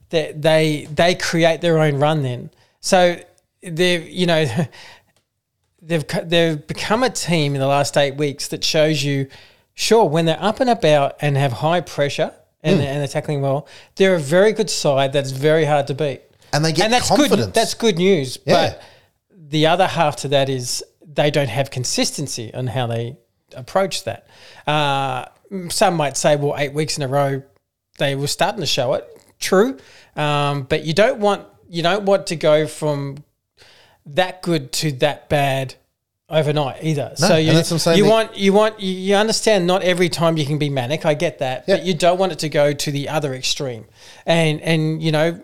they 0.10 0.32
they 0.36 0.88
they 0.94 1.16
create 1.16 1.62
their 1.62 1.80
own 1.80 1.98
run. 1.98 2.24
Then 2.24 2.50
so 2.80 3.18
they've 3.62 4.08
you 4.08 4.26
know 4.26 4.46
they've 5.82 6.06
they've 6.24 6.68
become 6.68 7.04
a 7.04 7.10
team 7.10 7.56
in 7.56 7.60
the 7.62 7.68
last 7.68 7.98
eight 7.98 8.16
weeks 8.16 8.48
that 8.50 8.64
shows 8.64 9.04
you 9.04 9.28
sure 9.74 10.06
when 10.06 10.26
they're 10.26 10.42
up 10.42 10.60
and 10.60 10.70
about 10.70 11.16
and 11.20 11.36
have 11.36 11.52
high 11.52 11.82
pressure 11.82 12.32
and, 12.62 12.80
they're, 12.80 12.88
and 12.88 13.02
they're 13.02 13.08
tackling 13.08 13.42
well, 13.42 13.68
they're 13.96 14.16
a 14.16 14.20
very 14.20 14.54
good 14.54 14.70
side 14.70 15.12
that's 15.14 15.32
very 15.32 15.66
hard 15.66 15.88
to 15.88 15.94
beat. 15.94 16.22
And 16.54 16.64
they 16.64 16.72
get 16.72 16.86
and 16.86 16.94
that's 16.94 17.10
confidence. 17.10 17.48
good. 17.48 17.54
That's 17.54 17.74
good 17.74 17.98
news. 17.98 18.38
Yeah. 18.46 18.70
But 18.70 18.84
the 19.30 19.68
other 19.68 19.88
half 19.88 20.16
to 20.18 20.28
that 20.30 20.50
is 20.50 20.84
they 21.06 21.32
don't 21.32 21.50
have 21.50 21.70
consistency 21.70 22.54
on 22.54 22.68
how 22.68 22.88
they 22.88 23.18
approach 23.54 24.04
that. 24.06 24.28
Uh, 24.68 25.26
some 25.70 25.96
might 25.96 26.18
say, 26.18 26.36
well, 26.36 26.56
eight 26.58 26.74
weeks 26.74 26.98
in 26.98 27.04
a 27.04 27.08
row, 27.08 27.44
they 27.98 28.16
were 28.16 28.28
starting 28.28 28.62
to 28.62 28.66
show 28.66 28.94
it. 28.94 29.08
True, 29.40 29.78
um, 30.16 30.64
but 30.64 30.86
you 30.86 30.94
don't 30.94 31.20
want 31.20 31.46
you 31.70 31.84
don't 31.84 32.06
want 32.06 32.28
to 32.28 32.36
go 32.36 32.66
from 32.66 33.18
that 34.06 34.42
good 34.42 34.72
to 34.72 34.92
that 34.94 35.28
bad 35.28 35.76
overnight 36.30 36.84
either. 36.84 37.14
so 37.16 37.36
you, 37.36 37.52
that's 37.52 37.70
what 37.70 37.76
I'm 37.76 37.80
saying, 37.80 37.98
you 37.98 38.06
want 38.06 38.38
you 38.38 38.54
want 38.54 38.80
you, 38.80 39.16
understand 39.16 39.68
not 39.68 39.84
every 39.84 40.08
time 40.08 40.38
you 40.38 40.46
can 40.46 40.58
be 40.58 40.70
manic. 40.70 41.06
I 41.06 41.14
get 41.14 41.40
that, 41.40 41.68
but 41.68 41.84
you 41.86 41.94
don't 41.94 42.18
want 42.18 42.32
it 42.32 42.40
to 42.40 42.50
go 42.50 42.72
to 42.72 42.92
the 42.92 43.10
other 43.10 43.34
extreme. 43.34 43.86
And 44.26 44.62
and 44.62 45.04
you 45.04 45.12
know 45.12 45.42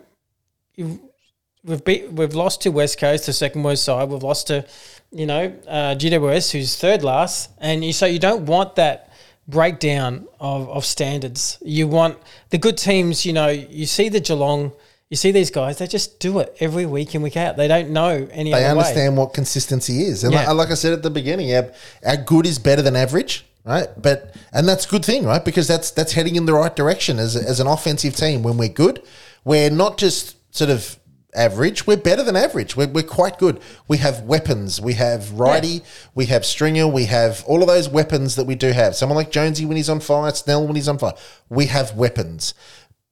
we've 1.64 1.84
beat, 1.84 2.12
we've 2.12 2.34
lost 2.34 2.62
to 2.62 2.70
West 2.70 2.98
Coast, 2.98 3.26
the 3.26 3.32
second 3.32 3.62
worst 3.62 3.84
side. 3.84 4.08
We've 4.08 4.22
lost 4.22 4.48
to, 4.48 4.66
you 5.12 5.26
know, 5.26 5.52
uh, 5.68 5.94
GWS, 5.96 6.52
who's 6.52 6.76
third 6.76 7.02
last, 7.02 7.50
and 7.58 7.84
you 7.84 7.92
so 7.92 8.06
you 8.06 8.18
don't 8.18 8.46
want 8.46 8.76
that 8.76 9.10
breakdown 9.48 10.28
of, 10.38 10.68
of 10.70 10.84
standards. 10.84 11.58
You 11.62 11.88
want 11.88 12.18
the 12.50 12.58
good 12.58 12.78
teams. 12.78 13.26
You 13.26 13.32
know, 13.32 13.48
you 13.48 13.86
see 13.86 14.08
the 14.08 14.20
Geelong, 14.20 14.72
you 15.08 15.16
see 15.16 15.32
these 15.32 15.50
guys. 15.50 15.78
They 15.78 15.88
just 15.88 16.20
do 16.20 16.38
it 16.38 16.56
every 16.60 16.86
week 16.86 17.14
in 17.14 17.22
week 17.22 17.36
out. 17.36 17.56
They 17.56 17.66
don't 17.66 17.90
know 17.90 18.28
any 18.30 18.52
They 18.52 18.64
other 18.64 18.76
way. 18.76 18.80
understand 18.82 19.16
what 19.16 19.34
consistency 19.34 20.04
is, 20.04 20.22
and 20.22 20.32
Yeah. 20.32 20.46
like, 20.48 20.56
like 20.56 20.70
I 20.70 20.74
said 20.74 20.92
at 20.92 21.02
the 21.02 21.10
beginning, 21.10 21.52
our, 21.54 21.72
our 22.06 22.16
good 22.16 22.46
is 22.46 22.60
better 22.60 22.82
than 22.82 22.94
average, 22.94 23.44
right? 23.64 23.88
But 24.00 24.36
and 24.52 24.68
that's 24.68 24.86
a 24.86 24.88
good 24.88 25.04
thing, 25.04 25.24
right? 25.24 25.44
Because 25.44 25.66
that's 25.66 25.90
that's 25.90 26.12
heading 26.12 26.36
in 26.36 26.46
the 26.46 26.54
right 26.54 26.74
direction 26.76 27.18
as 27.18 27.34
as 27.34 27.58
an 27.58 27.66
offensive 27.66 28.14
team. 28.14 28.44
When 28.44 28.56
we're 28.56 28.68
good, 28.68 29.02
we're 29.44 29.70
not 29.70 29.98
just 29.98 30.36
sort 30.54 30.70
of 30.70 30.96
average. 31.34 31.86
We're 31.86 31.96
better 31.96 32.22
than 32.22 32.36
average. 32.36 32.76
We're, 32.76 32.88
we're 32.88 33.02
quite 33.02 33.38
good. 33.38 33.60
We 33.88 33.98
have 33.98 34.22
weapons. 34.22 34.80
We 34.80 34.94
have 34.94 35.32
Righty. 35.32 35.82
We 36.14 36.26
have 36.26 36.44
Stringer. 36.44 36.88
We 36.88 37.06
have 37.06 37.44
all 37.46 37.62
of 37.62 37.68
those 37.68 37.88
weapons 37.88 38.36
that 38.36 38.44
we 38.44 38.54
do 38.54 38.72
have. 38.72 38.96
Someone 38.96 39.16
like 39.16 39.30
Jonesy 39.30 39.64
when 39.64 39.76
he's 39.76 39.90
on 39.90 40.00
fire. 40.00 40.30
Snell 40.32 40.66
when 40.66 40.76
he's 40.76 40.88
on 40.88 40.98
fire. 40.98 41.14
We 41.48 41.66
have 41.66 41.96
weapons. 41.96 42.54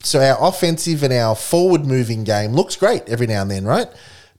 So 0.02 0.20
our 0.20 0.36
offensive 0.40 1.02
and 1.02 1.12
our 1.12 1.34
forward 1.34 1.84
moving 1.84 2.24
game 2.24 2.52
looks 2.52 2.76
great 2.76 3.08
every 3.08 3.26
now 3.26 3.42
and 3.42 3.50
then, 3.50 3.64
right? 3.64 3.88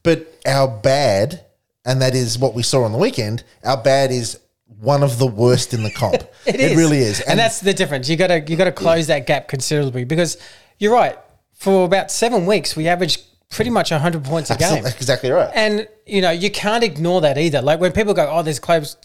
But 0.03 0.33
our 0.45 0.67
bad, 0.67 1.45
and 1.85 2.01
that 2.01 2.15
is 2.15 2.39
what 2.39 2.53
we 2.53 2.63
saw 2.63 2.83
on 2.83 2.93
the 2.93 2.97
weekend, 2.97 3.43
our 3.63 3.81
bad 3.81 4.11
is 4.11 4.39
one 4.79 5.03
of 5.03 5.19
the 5.19 5.27
worst 5.27 5.73
in 5.73 5.83
the 5.83 5.91
comp. 5.91 6.15
it 6.45 6.55
is. 6.55 6.71
It 6.71 6.77
really 6.77 6.99
is. 6.99 7.19
and, 7.21 7.37
that's 7.37 7.59
the 7.59 7.73
difference. 7.73 8.07
You 8.07 8.15
got 8.15 8.27
to 8.27 8.39
you 8.39 8.55
got 8.55 8.65
to 8.65 8.71
close 8.71 9.07
that 9.07 9.27
gap 9.27 9.47
considerably 9.47 10.05
because 10.05 10.37
you're 10.77 10.93
right. 10.93 11.17
For 11.53 11.83
about 11.83 12.09
seven 12.09 12.45
weeks, 12.45 12.77
we 12.77 12.87
averaged 12.87 13.21
pretty 13.49 13.71
much 13.71 13.91
100 13.91 14.23
points 14.23 14.49
a 14.49 14.57
game. 14.57 14.85
exactly 14.85 15.31
right. 15.31 15.49
And 15.53 15.87
you 16.05 16.21
know 16.21 16.31
you 16.31 16.51
can't 16.51 16.83
ignore 16.83 17.21
that 17.21 17.37
either. 17.37 17.61
Like 17.61 17.79
when 17.79 17.91
people 17.91 18.13
go, 18.13 18.29
"Oh, 18.29 18.43
there's 18.43 18.59
close," 18.59 18.97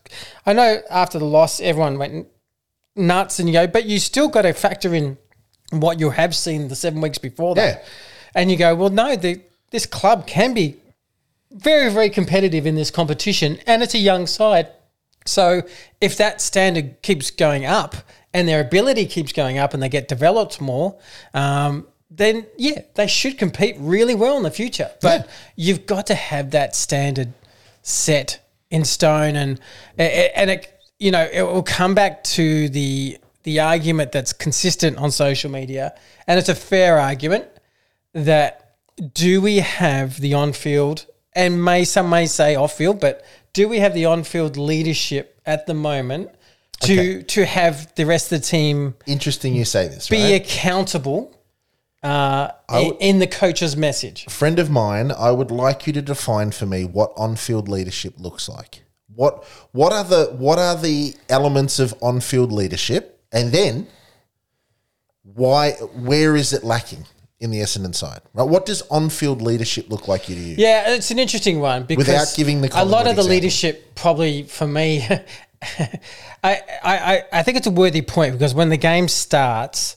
I 0.46 0.52
know 0.52 0.80
after 0.90 1.18
the 1.18 1.24
loss, 1.24 1.60
everyone 1.60 1.98
went 1.98 2.28
nuts, 2.96 3.38
and 3.38 3.48
you 3.48 3.52
go, 3.52 3.66
but 3.66 3.86
you 3.86 3.98
still 3.98 4.28
got 4.28 4.42
to 4.42 4.52
factor 4.52 4.94
in 4.94 5.18
what 5.70 5.98
you 5.98 6.10
have 6.10 6.34
seen 6.34 6.68
the 6.68 6.76
seven 6.76 7.00
weeks 7.00 7.18
before 7.18 7.54
that. 7.54 7.78
Yeah. 7.78 7.88
And 8.34 8.50
you 8.50 8.56
go, 8.56 8.74
well, 8.74 8.90
no, 8.90 9.16
the, 9.16 9.40
this 9.70 9.86
club 9.86 10.26
can 10.26 10.54
be 10.54 10.76
very, 11.50 11.90
very 11.90 12.10
competitive 12.10 12.66
in 12.66 12.74
this 12.74 12.90
competition, 12.90 13.58
and 13.66 13.82
it's 13.82 13.94
a 13.94 13.98
young 13.98 14.26
side. 14.26 14.68
So 15.26 15.62
if 16.00 16.16
that 16.18 16.40
standard 16.40 17.00
keeps 17.02 17.30
going 17.30 17.64
up 17.64 17.96
and 18.34 18.46
their 18.46 18.60
ability 18.60 19.06
keeps 19.06 19.32
going 19.32 19.56
up 19.56 19.72
and 19.72 19.82
they 19.82 19.88
get 19.88 20.06
developed 20.06 20.60
more, 20.60 20.98
um, 21.32 21.86
then 22.16 22.46
yeah, 22.56 22.82
they 22.94 23.06
should 23.06 23.38
compete 23.38 23.76
really 23.78 24.14
well 24.14 24.36
in 24.36 24.42
the 24.42 24.50
future. 24.50 24.90
But 25.00 25.28
you've 25.56 25.86
got 25.86 26.06
to 26.08 26.14
have 26.14 26.50
that 26.52 26.74
standard 26.76 27.32
set 27.82 28.40
in 28.70 28.84
stone, 28.84 29.36
and 29.36 29.60
and 29.98 30.50
it 30.50 30.70
you 30.98 31.10
know 31.10 31.28
it 31.32 31.42
will 31.42 31.62
come 31.62 31.94
back 31.94 32.24
to 32.24 32.68
the 32.68 33.18
the 33.42 33.60
argument 33.60 34.12
that's 34.12 34.32
consistent 34.32 34.96
on 34.96 35.10
social 35.10 35.50
media, 35.50 35.94
and 36.26 36.38
it's 36.38 36.48
a 36.48 36.54
fair 36.54 36.98
argument 36.98 37.46
that 38.12 38.76
do 39.12 39.40
we 39.40 39.58
have 39.58 40.20
the 40.20 40.34
on 40.34 40.52
field 40.52 41.06
and 41.34 41.62
may 41.64 41.84
some 41.84 42.08
may 42.08 42.26
say 42.26 42.54
off 42.54 42.76
field, 42.76 43.00
but 43.00 43.24
do 43.52 43.68
we 43.68 43.80
have 43.80 43.92
the 43.92 44.04
on 44.04 44.22
field 44.22 44.56
leadership 44.56 45.40
at 45.46 45.66
the 45.66 45.74
moment 45.74 46.30
to 46.80 46.92
Okay. 46.92 47.22
to 47.22 47.44
have 47.44 47.92
the 47.96 48.06
rest 48.06 48.30
of 48.32 48.40
the 48.40 48.46
team 48.46 48.94
Interesting 49.06 49.54
you 49.54 49.64
say 49.64 49.88
this, 49.88 50.08
be 50.08 50.22
right? 50.22 50.40
accountable 50.42 51.33
uh, 52.04 52.50
in, 52.72 52.92
in 53.00 53.18
the 53.18 53.26
coach's 53.26 53.76
message? 53.76 54.26
friend 54.26 54.58
of 54.58 54.70
mine, 54.70 55.10
I 55.10 55.30
would 55.32 55.50
like 55.50 55.86
you 55.86 55.92
to 55.94 56.02
define 56.02 56.50
for 56.52 56.66
me 56.66 56.84
what 56.84 57.12
on-field 57.16 57.68
leadership 57.68 58.14
looks 58.18 58.48
like. 58.48 58.82
What 59.14 59.44
what 59.72 59.92
are 59.92 60.04
the 60.04 60.26
what 60.36 60.58
are 60.58 60.76
the 60.76 61.14
elements 61.28 61.78
of 61.78 61.94
on-field 62.02 62.50
leadership, 62.52 63.20
and 63.32 63.52
then 63.52 63.86
why 65.22 65.72
where 65.72 66.36
is 66.36 66.52
it 66.52 66.64
lacking 66.64 67.06
in 67.40 67.50
the 67.50 67.58
Essendon 67.60 67.94
side? 67.94 68.20
Right, 68.32 68.48
what 68.48 68.66
does 68.66 68.82
on-field 68.90 69.40
leadership 69.42 69.88
look 69.90 70.08
like 70.08 70.24
to 70.24 70.34
you? 70.34 70.56
Yeah, 70.58 70.92
it's 70.94 71.10
an 71.10 71.18
interesting 71.18 71.60
one 71.60 71.84
because 71.84 72.06
Without 72.06 72.32
giving 72.36 72.60
the 72.60 72.70
a 72.74 72.84
lot 72.84 73.00
of 73.00 73.04
the 73.04 73.10
example. 73.22 73.24
leadership 73.26 73.94
probably 73.94 74.42
for 74.44 74.66
me. 74.66 75.06
I, 75.62 76.00
I, 76.42 76.60
I- 76.82 77.22
I 77.32 77.42
think 77.42 77.56
it's 77.56 77.66
a 77.66 77.70
worthy 77.70 78.02
point 78.02 78.32
because 78.34 78.54
when 78.54 78.68
the 78.68 78.76
game 78.76 79.08
starts, 79.08 79.96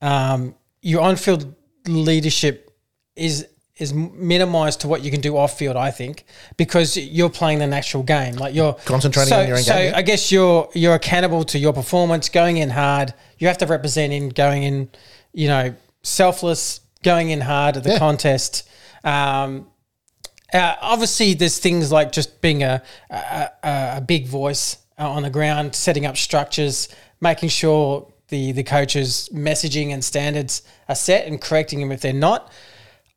um, 0.00 0.54
your 0.82 1.00
on-field 1.02 1.54
leadership 1.86 2.70
is 3.16 3.46
is 3.76 3.94
minimized 3.94 4.80
to 4.80 4.88
what 4.88 5.02
you 5.04 5.10
can 5.10 5.20
do 5.20 5.36
off-field. 5.36 5.76
I 5.76 5.92
think 5.92 6.24
because 6.56 6.96
you're 6.96 7.30
playing 7.30 7.60
the 7.60 7.66
natural 7.66 8.02
game, 8.02 8.34
like 8.34 8.52
you're 8.52 8.74
Concentrating 8.84 9.28
so, 9.30 9.40
on 9.40 9.46
your 9.46 9.56
own 9.56 9.62
so 9.62 9.72
game, 9.72 9.92
yeah. 9.92 9.96
I 9.96 10.02
guess 10.02 10.32
you're 10.32 10.68
you're 10.74 10.94
accountable 10.94 11.44
to 11.44 11.58
your 11.58 11.72
performance, 11.72 12.28
going 12.28 12.56
in 12.56 12.70
hard. 12.70 13.14
You 13.38 13.46
have 13.46 13.58
to 13.58 13.66
represent 13.66 14.12
in 14.12 14.30
going 14.30 14.64
in, 14.64 14.90
you 15.32 15.46
know, 15.48 15.74
selfless, 16.02 16.80
going 17.04 17.30
in 17.30 17.40
hard 17.40 17.76
at 17.76 17.84
the 17.84 17.90
Yeah. 17.90 17.98
contest. 17.98 18.68
Um, 19.04 19.68
uh, 20.52 20.74
obviously, 20.80 21.34
there's 21.34 21.58
things 21.58 21.92
like 21.92 22.10
just 22.10 22.40
being 22.40 22.62
a 22.64 22.82
a, 23.10 23.48
a, 23.62 23.92
a 23.98 24.00
big 24.00 24.26
voice 24.26 24.78
uh, 24.98 25.08
on 25.08 25.22
the 25.22 25.30
ground, 25.30 25.74
setting 25.76 26.04
up 26.04 26.16
structures, 26.16 26.88
making 27.20 27.50
sure 27.50 28.12
the 28.28 28.52
the 28.52 28.62
coaches' 28.62 29.28
messaging 29.32 29.90
and 29.90 30.04
standards 30.04 30.62
are 30.88 30.94
set, 30.94 31.26
and 31.26 31.40
correcting 31.40 31.80
them 31.80 31.92
if 31.92 32.00
they're 32.00 32.12
not. 32.12 32.50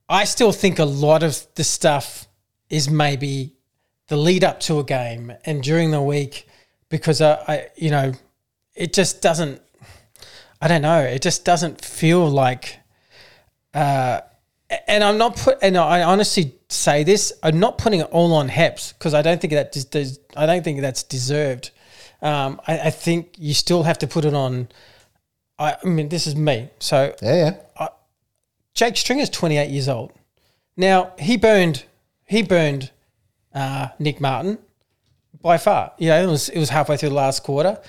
I 0.09 0.25
still 0.25 0.51
think 0.51 0.79
a 0.79 0.85
lot 0.85 1.23
of 1.23 1.45
the 1.55 1.63
stuff 1.63 2.27
is 2.69 2.89
maybe 2.89 3.53
the 4.07 4.17
lead 4.17 4.43
up 4.43 4.59
to 4.61 4.79
a 4.79 4.83
game 4.83 5.31
and 5.45 5.63
during 5.63 5.91
the 5.91 6.01
week 6.01 6.47
because 6.89 7.21
I, 7.21 7.33
I 7.47 7.67
you 7.75 7.91
know, 7.91 8.13
it 8.75 8.93
just 8.93 9.21
doesn't. 9.21 9.61
I 10.61 10.67
don't 10.67 10.81
know. 10.81 11.01
It 11.01 11.21
just 11.21 11.43
doesn't 11.43 11.83
feel 11.83 12.29
like 12.29 12.79
and 14.87 15.03
I'm 15.03 15.17
not 15.17 15.35
put, 15.35 15.57
and 15.61 15.77
I 15.77 16.03
honestly 16.03 16.55
say 16.69 17.03
this, 17.03 17.33
I'm 17.43 17.59
not 17.59 17.77
putting 17.77 17.99
it 17.99 18.07
all 18.11 18.33
on 18.33 18.49
Heps 18.49 18.93
because 18.93 19.13
I 19.13 19.21
don't 19.21 19.41
think 19.41 19.53
that 19.53 19.71
des- 19.71 20.19
I 20.35 20.45
don't 20.45 20.63
think 20.63 20.81
that's 20.81 21.03
deserved. 21.03 21.71
Um, 22.21 22.61
I, 22.67 22.79
I 22.79 22.89
think 22.89 23.35
you 23.37 23.53
still 23.53 23.83
have 23.83 23.99
to 23.99 24.07
put 24.07 24.25
it 24.25 24.33
on. 24.33 24.69
I, 25.61 25.77
I 25.83 25.87
mean, 25.87 26.09
this 26.09 26.25
is 26.27 26.35
me. 26.35 26.69
So 26.79 27.13
yeah, 27.21 27.55
yeah. 27.79 27.87
Jake 28.73 28.97
Stringer's 28.97 29.29
28 29.29 29.69
years 29.69 29.87
old. 29.87 30.11
Now 30.75 31.13
he 31.19 31.37
burned 31.37 31.83
he 32.25 32.41
burned 32.41 32.91
uh, 33.53 33.89
Nick 33.99 34.19
Martin 34.19 34.57
by 35.41 35.57
far. 35.57 35.91
You 35.97 36.09
know, 36.09 36.23
it 36.23 36.27
was 36.27 36.49
it 36.49 36.59
was 36.59 36.69
halfway 36.69 36.97
through 36.97 37.09
the 37.09 37.15
last 37.15 37.43
quarter. 37.43 37.79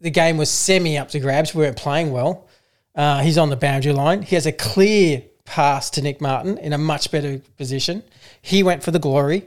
The 0.00 0.10
game 0.10 0.36
was 0.36 0.50
semi 0.50 0.98
up 0.98 1.08
to 1.10 1.20
grabs. 1.20 1.54
We 1.54 1.64
weren't 1.64 1.76
playing 1.76 2.12
well. 2.12 2.48
Uh, 2.94 3.22
he's 3.22 3.38
on 3.38 3.48
the 3.48 3.56
boundary 3.56 3.92
line. 3.92 4.22
He 4.22 4.34
has 4.34 4.46
a 4.46 4.52
clear 4.52 5.22
pass 5.44 5.90
to 5.90 6.02
Nick 6.02 6.20
Martin 6.20 6.58
in 6.58 6.72
a 6.72 6.78
much 6.78 7.10
better 7.10 7.38
position. 7.56 8.02
He 8.42 8.62
went 8.62 8.82
for 8.82 8.90
the 8.90 8.98
glory 8.98 9.46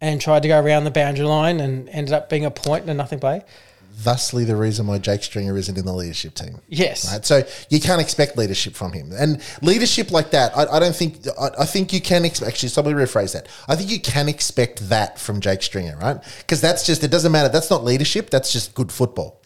and 0.00 0.20
tried 0.20 0.42
to 0.42 0.48
go 0.48 0.60
around 0.60 0.84
the 0.84 0.90
boundary 0.90 1.26
line 1.26 1.58
and 1.58 1.88
ended 1.88 2.12
up 2.12 2.28
being 2.28 2.44
a 2.44 2.50
point 2.50 2.82
and 2.82 2.90
a 2.90 2.94
nothing 2.94 3.18
play. 3.18 3.42
Thusly, 3.96 4.44
the 4.44 4.56
reason 4.56 4.86
why 4.86 4.98
Jake 4.98 5.22
Stringer 5.22 5.56
isn't 5.56 5.78
in 5.78 5.84
the 5.84 5.92
leadership 5.92 6.34
team. 6.34 6.60
Yes. 6.68 7.10
Right? 7.10 7.24
So 7.24 7.42
you 7.70 7.80
can't 7.80 8.00
expect 8.00 8.36
leadership 8.36 8.74
from 8.74 8.92
him, 8.92 9.12
and 9.12 9.42
leadership 9.62 10.10
like 10.10 10.30
that, 10.32 10.56
I, 10.56 10.66
I 10.76 10.78
don't 10.80 10.94
think. 10.94 11.26
I, 11.40 11.50
I 11.60 11.64
think 11.64 11.92
you 11.92 12.00
can 12.00 12.24
expect. 12.24 12.50
Actually, 12.50 12.68
somebody 12.70 12.96
rephrase 12.96 13.32
that. 13.32 13.48
I 13.68 13.76
think 13.76 13.90
you 13.90 14.00
can 14.00 14.28
expect 14.28 14.88
that 14.88 15.18
from 15.18 15.40
Jake 15.40 15.62
Stringer, 15.62 15.96
right? 15.98 16.18
Because 16.38 16.60
that's 16.60 16.84
just 16.84 17.02
it 17.04 17.10
doesn't 17.10 17.32
matter. 17.32 17.48
That's 17.48 17.70
not 17.70 17.84
leadership. 17.84 18.30
That's 18.30 18.52
just 18.52 18.74
good 18.74 18.92
football. 18.92 19.40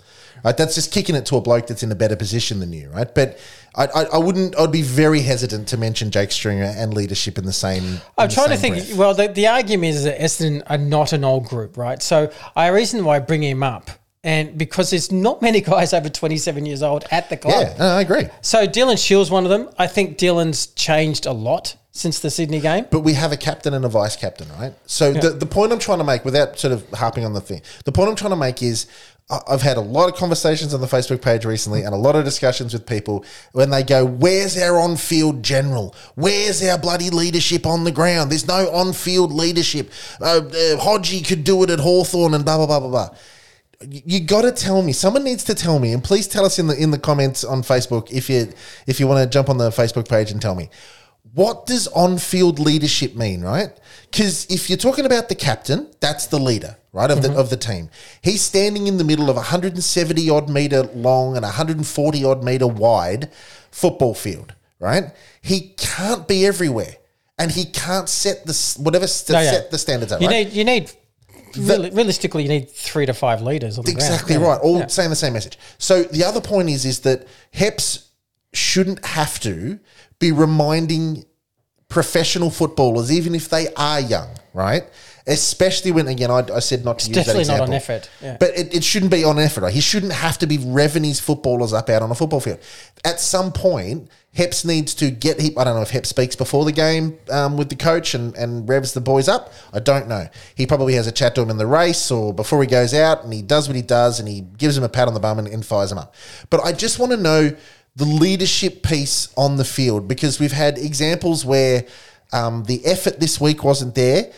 Right, 0.44 0.56
that's 0.56 0.76
just 0.76 0.92
kicking 0.92 1.16
it 1.16 1.26
to 1.26 1.36
a 1.36 1.40
bloke 1.40 1.66
that's 1.66 1.82
in 1.82 1.90
a 1.90 1.96
better 1.96 2.14
position 2.14 2.60
than 2.60 2.72
you, 2.72 2.90
right? 2.90 3.12
But 3.12 3.40
I, 3.74 3.86
I, 3.86 4.02
I 4.04 4.18
wouldn't. 4.18 4.56
I'd 4.56 4.70
be 4.70 4.82
very 4.82 5.20
hesitant 5.20 5.66
to 5.68 5.76
mention 5.76 6.12
Jake 6.12 6.30
Stringer 6.30 6.62
and 6.76 6.94
leadership 6.94 7.38
in 7.38 7.44
the 7.44 7.52
same. 7.52 8.00
I'm 8.16 8.28
trying 8.28 8.50
to 8.50 8.56
think. 8.56 8.76
breath. 8.76 8.96
Well, 8.96 9.14
the, 9.14 9.26
the 9.26 9.48
argument 9.48 9.96
is 9.96 10.04
that 10.04 10.20
Essendon 10.20 10.62
are 10.68 10.78
not 10.78 11.12
an 11.12 11.24
old 11.24 11.46
group, 11.46 11.76
right? 11.76 12.00
So 12.00 12.30
I 12.54 12.68
reason 12.68 13.04
why 13.04 13.16
I 13.16 13.18
bring 13.18 13.42
him 13.42 13.64
up, 13.64 13.90
and 14.28 14.58
because 14.58 14.90
there's 14.90 15.10
not 15.10 15.40
many 15.40 15.62
guys 15.62 15.94
over 15.94 16.10
27 16.10 16.66
years 16.66 16.82
old 16.82 17.06
at 17.10 17.30
the 17.30 17.36
club. 17.38 17.66
Yeah, 17.78 17.96
I 17.96 18.02
agree. 18.02 18.28
So 18.42 18.66
Dylan 18.66 19.02
Shiel's, 19.02 19.30
one 19.30 19.44
of 19.44 19.50
them. 19.50 19.70
I 19.78 19.86
think 19.86 20.18
Dylan's 20.18 20.66
changed 20.66 21.24
a 21.24 21.32
lot 21.32 21.76
since 21.92 22.20
the 22.20 22.30
Sydney 22.30 22.60
game. 22.60 22.84
But 22.90 23.00
we 23.00 23.14
have 23.14 23.32
a 23.32 23.38
captain 23.38 23.72
and 23.72 23.86
a 23.86 23.88
vice 23.88 24.16
captain, 24.16 24.46
right? 24.60 24.74
So 24.84 25.14
the, 25.14 25.30
the 25.30 25.46
point 25.46 25.72
I'm 25.72 25.78
trying 25.78 25.98
to 25.98 26.04
make, 26.04 26.26
without 26.26 26.58
sort 26.58 26.74
of 26.74 26.86
harping 26.90 27.24
on 27.24 27.32
the 27.32 27.40
thing, 27.40 27.62
the 27.86 27.92
point 27.92 28.10
I'm 28.10 28.16
trying 28.16 28.32
to 28.32 28.36
make 28.36 28.62
is 28.62 28.86
I've 29.30 29.62
had 29.62 29.78
a 29.78 29.80
lot 29.80 30.10
of 30.10 30.14
conversations 30.16 30.74
on 30.74 30.82
the 30.82 30.86
Facebook 30.86 31.22
page 31.22 31.46
recently 31.46 31.84
and 31.84 31.94
a 31.94 31.98
lot 31.98 32.14
of 32.14 32.26
discussions 32.26 32.74
with 32.74 32.84
people 32.84 33.24
when 33.52 33.70
they 33.70 33.82
go, 33.82 34.04
Where's 34.04 34.58
our 34.58 34.78
on 34.78 34.96
field 34.96 35.42
general? 35.42 35.94
Where's 36.16 36.62
our 36.62 36.76
bloody 36.76 37.08
leadership 37.08 37.64
on 37.64 37.84
the 37.84 37.92
ground? 37.92 38.30
There's 38.30 38.46
no 38.46 38.70
on 38.74 38.92
field 38.92 39.32
leadership. 39.32 39.90
Uh, 40.20 40.42
uh, 40.44 40.76
Hodgie 40.76 41.26
could 41.26 41.44
do 41.44 41.62
it 41.62 41.70
at 41.70 41.80
Hawthorn 41.80 42.34
and 42.34 42.44
blah, 42.44 42.58
blah, 42.58 42.66
blah, 42.66 42.80
blah, 42.80 42.90
blah 42.90 43.16
you 43.86 44.20
got 44.20 44.42
to 44.42 44.52
tell 44.52 44.82
me. 44.82 44.92
Someone 44.92 45.24
needs 45.24 45.44
to 45.44 45.54
tell 45.54 45.78
me, 45.78 45.92
and 45.92 46.02
please 46.02 46.26
tell 46.26 46.44
us 46.44 46.58
in 46.58 46.66
the 46.66 46.76
in 46.76 46.90
the 46.90 46.98
comments 46.98 47.44
on 47.44 47.62
Facebook 47.62 48.10
if 48.10 48.28
you 48.28 48.52
if 48.86 48.98
you 48.98 49.06
want 49.06 49.22
to 49.22 49.30
jump 49.30 49.48
on 49.48 49.58
the 49.58 49.70
Facebook 49.70 50.08
page 50.08 50.30
and 50.30 50.42
tell 50.42 50.54
me 50.54 50.68
what 51.34 51.66
does 51.66 51.86
on 51.88 52.18
field 52.18 52.58
leadership 52.58 53.14
mean, 53.14 53.42
right? 53.42 53.70
Because 54.10 54.46
if 54.50 54.68
you're 54.68 54.78
talking 54.78 55.06
about 55.06 55.28
the 55.28 55.34
captain, 55.34 55.88
that's 56.00 56.26
the 56.26 56.38
leader, 56.38 56.76
right 56.92 57.10
of 57.10 57.22
the 57.22 57.28
mm-hmm. 57.28 57.38
of 57.38 57.50
the 57.50 57.56
team. 57.56 57.90
He's 58.22 58.42
standing 58.42 58.86
in 58.86 58.96
the 58.98 59.04
middle 59.04 59.30
of 59.30 59.36
a 59.36 59.40
170 59.40 60.30
odd 60.30 60.48
meter 60.48 60.84
long 60.84 61.36
and 61.36 61.44
140 61.44 62.24
odd 62.24 62.42
meter 62.42 62.66
wide 62.66 63.30
football 63.70 64.14
field, 64.14 64.54
right? 64.80 65.12
He 65.42 65.74
can't 65.76 66.26
be 66.26 66.46
everywhere. 66.46 66.96
And 67.40 67.52
he 67.52 67.66
can't 67.66 68.08
set 68.08 68.46
the 68.46 68.80
whatever 68.82 69.06
st- 69.06 69.34
No, 69.34 69.40
yeah. 69.40 69.50
set 69.52 69.70
the 69.70 69.78
standards 69.78 70.10
are. 70.10 70.20
You 70.20 70.26
right? 70.26 70.48
need 70.48 70.52
you 70.54 70.64
need 70.64 70.90
reali- 71.52 71.94
realistically 71.94 72.42
you 72.42 72.48
need 72.48 72.70
three 72.70 73.06
to 73.06 73.14
five 73.14 73.42
leaders 73.42 73.78
on 73.78 73.84
the 73.84 73.90
Exactly 73.90 74.36
ground. 74.36 74.48
Right. 74.48 74.60
All 74.60 74.78
Yeah. 74.78 74.86
saying 74.86 75.10
the 75.10 75.16
same 75.16 75.32
message. 75.32 75.58
So 75.78 76.02
the 76.04 76.24
other 76.24 76.40
point 76.40 76.68
is 76.68 76.84
is 76.84 77.00
that 77.00 77.26
Heps 77.54 78.04
shouldn't 78.52 79.04
have 79.04 79.38
to 79.40 79.78
be 80.18 80.32
reminding 80.32 81.24
professional 81.88 82.50
footballers, 82.50 83.10
even 83.10 83.34
if 83.34 83.48
they 83.48 83.72
are 83.74 84.00
young, 84.00 84.28
right? 84.52 84.84
Especially 85.26 85.90
when 85.92 86.08
again, 86.08 86.30
I, 86.30 86.44
I 86.54 86.58
said 86.60 86.84
not 86.84 86.98
to 87.00 87.08
use 87.08 87.16
that 87.16 87.26
definitely 87.26 87.52
not 87.52 87.60
on 87.60 87.72
effort, 87.74 88.08
yeah. 88.22 88.36
But 88.40 88.56
it, 88.56 88.74
it 88.74 88.84
shouldn't 88.84 89.10
be 89.10 89.24
on 89.24 89.38
effort. 89.38 89.62
Right? 89.62 89.74
He 89.74 89.80
shouldn't 89.80 90.12
have 90.12 90.38
to 90.38 90.46
be 90.46 90.58
revving 90.58 91.04
his 91.04 91.20
footballers 91.20 91.72
up 91.72 91.88
out 91.90 92.02
on 92.02 92.10
a 92.10 92.14
football 92.14 92.40
field. 92.40 92.58
At 93.04 93.20
some 93.20 93.52
point, 93.52 94.08
Heps 94.36 94.64
needs 94.64 94.94
to 94.96 95.10
get. 95.10 95.40
He, 95.40 95.56
I 95.56 95.64
don't 95.64 95.74
know 95.74 95.82
if 95.82 95.90
Heps 95.90 96.06
speaks 96.06 96.36
before 96.36 96.64
the 96.64 96.72
game 96.72 97.18
um, 97.30 97.56
with 97.56 97.70
the 97.70 97.76
coach 97.76 98.14
and, 98.14 98.36
and 98.36 98.68
revs 98.68 98.92
the 98.92 99.00
boys 99.00 99.28
up. 99.28 99.52
I 99.72 99.80
don't 99.80 100.06
know. 100.06 100.28
He 100.54 100.66
probably 100.66 100.94
has 100.94 101.06
a 101.06 101.12
chat 101.12 101.34
to 101.34 101.42
him 101.42 101.50
in 101.50 101.56
the 101.56 101.66
race 101.66 102.10
or 102.10 102.32
before 102.32 102.60
he 102.62 102.68
goes 102.68 102.94
out, 102.94 103.24
and 103.24 103.32
he 103.32 103.42
does 103.42 103.68
what 103.68 103.74
he 103.74 103.82
does, 103.82 104.20
and 104.20 104.28
he 104.28 104.42
gives 104.42 104.76
him 104.76 104.84
a 104.84 104.88
pat 104.88 105.08
on 105.08 105.14
the 105.14 105.20
bum 105.20 105.38
and, 105.38 105.48
and 105.48 105.64
fires 105.64 105.90
him 105.90 105.98
up. 105.98 106.14
But 106.50 106.64
I 106.64 106.72
just 106.72 106.98
want 106.98 107.12
to 107.12 107.18
know 107.18 107.56
the 107.96 108.04
leadership 108.04 108.84
piece 108.84 109.32
on 109.36 109.56
the 109.56 109.64
field 109.64 110.06
because 110.06 110.38
we've 110.38 110.52
had 110.52 110.78
examples 110.78 111.44
where 111.44 111.84
um, 112.32 112.64
the 112.64 112.84
effort 112.86 113.18
this 113.18 113.40
week 113.40 113.64
wasn't 113.64 113.94
there 113.96 114.30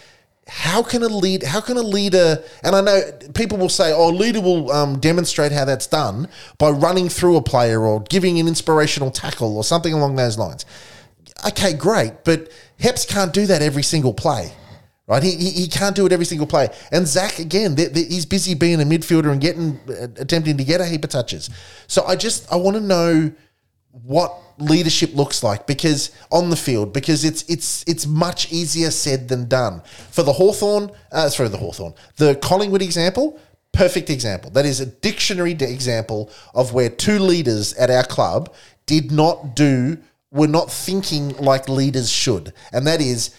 how 0.51 0.83
can 0.83 1.05
a 1.05 1.09
lead 1.09 1.45
how 1.45 1.61
can 1.61 1.77
a 1.77 1.83
leader 1.83 2.43
and 2.65 2.75
i 2.75 2.81
know 2.81 3.01
people 3.35 3.57
will 3.57 3.69
say 3.69 3.93
oh 3.93 4.11
a 4.11 4.11
leader 4.11 4.41
will 4.41 4.69
um, 4.73 4.99
demonstrate 4.99 5.53
how 5.53 5.65
that's 5.65 5.87
done 5.87 6.29
by 6.59 6.69
running 6.69 7.09
through 7.09 7.37
a 7.37 7.43
player 7.43 7.83
or 7.83 8.01
giving 8.03 8.41
an 8.41 8.49
inspirational 8.49 9.13
tackle 9.13 9.57
or 9.57 9.63
something 9.63 9.93
along 9.93 10.17
those 10.17 10.37
lines. 10.37 10.67
Okay 11.47 11.73
great 11.73 12.25
but 12.25 12.51
heps 12.81 13.07
can't 13.09 13.33
do 13.33 13.47
that 13.47 13.63
every 13.63 13.85
single 13.85 14.13
play 14.13 14.53
right? 15.07 15.23
He, 15.23 15.37
he, 15.37 15.51
he 15.51 15.69
can't 15.69 15.97
do 15.97 16.07
it 16.07 16.13
every 16.13 16.25
single 16.25 16.47
play. 16.47 16.69
And 16.93 17.07
zach 17.07 17.39
again 17.39 17.77
th 17.77 17.93
th 17.95 18.09
he's 18.09 18.27
busy 18.27 18.55
being 18.55 18.81
a 18.81 18.85
midfielder 18.85 19.31
and 19.31 19.41
getting 19.41 19.79
uh, 19.89 20.09
attempting 20.17 20.57
to 20.57 20.65
get 20.65 20.81
a 20.81 20.85
heap 20.85 21.05
of 21.05 21.11
touches. 21.11 21.49
So 21.87 22.05
i 22.07 22.17
just 22.17 22.53
i 22.53 22.57
want 22.57 22.77
to 22.77 22.83
know 22.83 23.33
what 23.93 24.33
leadership 24.59 25.15
looks 25.15 25.43
like 25.43 25.67
because 25.67 26.13
on 26.31 26.51
the 26.51 26.57
field 26.57 26.93
because 26.93 27.25
it's 27.25 27.43
it's 27.49 27.83
it's 27.89 28.07
much 28.07 28.53
easier 28.53 28.91
said 28.91 29.29
than 29.29 29.49
done. 29.49 29.83
For 30.11 30.23
the 30.23 30.33
Hawthorn 30.33 30.91
uh, 31.13 31.29
sorry 31.29 31.49
the 31.49 31.59
Hawthorn 31.59 31.95
the 32.17 32.37
Collingwood 32.37 32.83
example 32.83 33.39
perfect 33.73 34.11
example. 34.11 34.51
That 34.51 34.67
is 34.67 34.81
a 34.81 34.87
dictionary 34.87 35.53
example 35.53 36.31
of 36.55 36.73
where 36.73 36.89
two 36.89 37.19
leaders 37.19 37.73
at 37.75 37.91
our 37.91 38.05
club 38.05 38.53
did 38.87 39.13
not 39.13 39.55
do 39.55 39.99
were 40.33 40.49
not 40.49 40.71
thinking 40.71 41.37
like 41.37 41.69
leaders 41.69 42.11
should. 42.11 42.53
And 42.73 42.87
that 42.87 43.01
is 43.01 43.35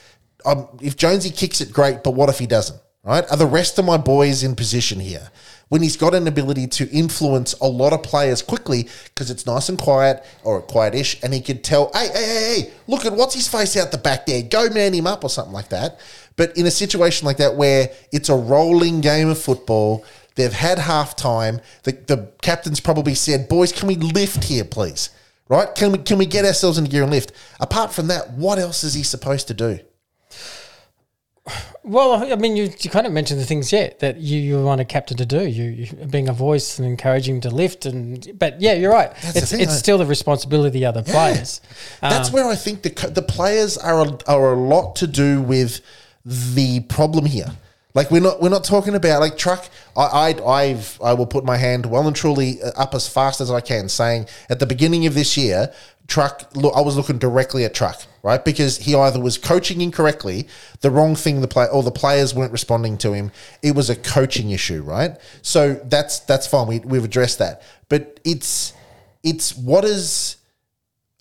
um, 0.46 0.68
if 0.82 0.98
Jonesy 0.98 1.30
kicks 1.30 1.62
it 1.62 1.72
great 1.72 2.04
but 2.04 2.12
what 2.12 2.30
if 2.30 2.40
he 2.40 2.48
doesn't 2.48 2.80
right? 3.04 3.26
Are 3.30 3.38
the 3.38 3.46
rest 3.46 3.80
of 3.80 3.86
my 3.86 3.98
boys 3.98 4.44
in 4.44 4.56
position 4.56 5.00
here 5.00 5.30
when 5.72 5.82
he's 5.82 5.96
got 5.96 6.14
an 6.14 6.28
ability 6.28 6.68
to 6.68 6.90
influence 6.90 7.54
a 7.62 7.66
lot 7.66 7.94
of 7.94 8.04
players 8.04 8.42
quickly 8.42 8.90
because 9.06 9.32
it's 9.32 9.46
nice 9.46 9.70
and 9.70 9.80
quiet 9.80 10.22
or 10.44 10.62
quietish, 10.62 11.24
and 11.24 11.34
he 11.34 11.40
could 11.40 11.64
tell, 11.64 11.90
hey, 11.94 12.10
hey, 12.14 12.26
hey, 12.26 12.62
hey, 12.62 12.74
look 12.88 13.06
at 13.06 13.14
what's 13.14 13.34
his 13.34 13.48
face 13.48 13.78
out 13.78 13.90
the 13.90 13.98
back 13.98 14.26
there, 14.26 14.44
go 14.44 14.70
man 14.70 14.94
him 14.94 15.08
up 15.08 15.24
or 15.24 15.30
something 15.30 15.54
like 15.54 15.70
that. 15.70 15.98
But 16.36 16.58
in 16.58 16.66
a 16.66 16.72
situation 16.72 17.26
like 17.26 17.38
that 17.38 17.56
where 17.56 17.90
it's 18.12 18.28
a 18.28 18.36
rolling 18.36 19.00
game 19.00 19.30
of 19.30 19.40
football, 19.40 20.04
they've 20.36 20.52
had 20.52 20.78
half 20.78 21.16
time, 21.16 21.62
the, 21.84 21.94
the 21.94 22.34
captain's 22.42 22.82
probably 22.82 23.16
said, 23.16 23.48
boys, 23.48 23.72
can 23.72 23.88
we 23.88 23.96
lift 23.96 24.44
here, 24.44 24.66
please? 24.66 25.10
Right? 25.48 25.74
Can 25.74 25.94
we 25.94 26.00
can 26.00 26.18
we 26.18 26.26
get 26.26 26.44
ourselves 26.44 26.78
into 26.78 26.92
gear 26.92 27.04
and 27.04 27.12
lift? 27.12 27.32
Apart 27.62 27.94
from 27.94 28.08
that, 28.08 28.32
what 28.32 28.60
else 28.60 28.84
is 28.84 28.94
he 28.94 29.04
supposed 29.04 29.48
to 29.48 29.54
do? 29.54 29.80
Well, 31.84 32.32
I 32.32 32.36
mean, 32.36 32.56
you, 32.56 32.69
you 32.80 32.89
kind 32.91 33.08
of 33.08 33.13
mentioned 33.13 33.39
the 33.41 33.45
things 33.45 33.73
yet 33.73 33.99
that 33.99 34.17
you, 34.17 34.39
you 34.39 34.63
want 34.63 34.80
a 34.80 34.86
captain 34.86 35.17
to 35.17 35.25
do. 35.25 35.47
You, 35.47 35.63
you 35.63 36.06
being 36.06 36.30
a 36.30 36.34
voice 36.34 36.77
and 36.77 36.88
encouraging 36.88 37.36
him 37.36 37.41
to 37.41 37.49
lift, 37.49 37.88
and 37.88 38.38
but 38.38 38.62
yeah, 38.62 38.73
you're 38.73 38.91
right. 38.91 39.12
That's 39.21 39.34
the 39.34 39.39
it's 39.39 39.51
thing, 39.51 39.60
it's 39.62 39.71
though. 39.73 39.77
still 39.80 39.97
the 39.97 40.06
responsibility 40.06 40.67
of 40.67 40.73
the 40.73 40.86
other 40.86 41.01
players. 41.04 41.60
That's 41.99 42.30
Um, 42.30 42.34
where 42.36 42.45
I 42.45 42.56
think 42.56 42.84
the 42.84 42.89
the 43.10 43.23
players 43.23 43.77
are 43.77 44.06
a, 44.06 44.17
are 44.27 44.54
a 44.54 44.56
lot 44.56 44.95
to 44.97 45.08
do 45.08 45.41
with 45.41 45.82
the 46.23 46.82
problem 46.82 47.25
here. 47.25 47.47
Like 47.95 48.12
we're 48.12 48.21
not 48.21 48.41
we're 48.41 48.49
not 48.49 48.63
talking 48.63 48.93
about 48.95 49.19
like 49.19 49.36
truck. 49.38 49.67
I 49.97 50.04
I 50.39 50.45
I've 50.62 50.99
I 51.04 51.13
will 51.13 51.25
put 51.25 51.43
my 51.43 51.58
hand 51.58 51.86
well 51.88 52.06
and 52.08 52.15
truly 52.15 52.62
uh, 52.62 52.71
up 52.77 52.93
as 52.93 53.08
fast 53.08 53.41
as 53.41 53.49
I 53.51 53.60
can, 53.60 53.89
saying 53.89 54.27
at 54.49 54.60
the 54.60 54.65
beginning 54.67 55.08
of 55.08 55.13
this 55.15 55.36
year, 55.36 55.73
truck. 56.12 56.54
Look, 56.54 56.74
I 56.76 56.82
was 56.82 56.97
looking 56.97 57.17
directly 57.17 57.63
at 57.63 57.74
truck, 57.74 58.04
right? 58.21 58.43
Because 58.43 58.78
he 58.78 58.93
either 58.93 59.19
was 59.19 59.38
coaching 59.38 59.80
incorrectly, 59.80 60.47
the 60.82 60.91
wrong 60.91 61.15
thing 61.15 61.39
the 61.39 61.47
play, 61.47 61.67
or 61.67 61.84
the 61.84 61.91
players 61.91 62.36
weren't 62.36 62.52
responding 62.52 62.97
to 63.00 63.13
him. 63.13 63.32
It 63.63 63.76
was 63.76 63.89
a 63.89 63.95
coaching 63.95 64.52
issue, 64.52 64.84
right? 64.84 65.17
So 65.41 65.76
that's 65.86 66.19
that's 66.19 66.45
fine. 66.45 66.67
We 66.67 66.80
we've 66.80 67.06
addressed 67.06 67.39
that, 67.39 67.63
but 67.88 68.19
it's 68.26 68.74
it's 69.24 69.56
what 69.58 69.86
is 69.86 70.36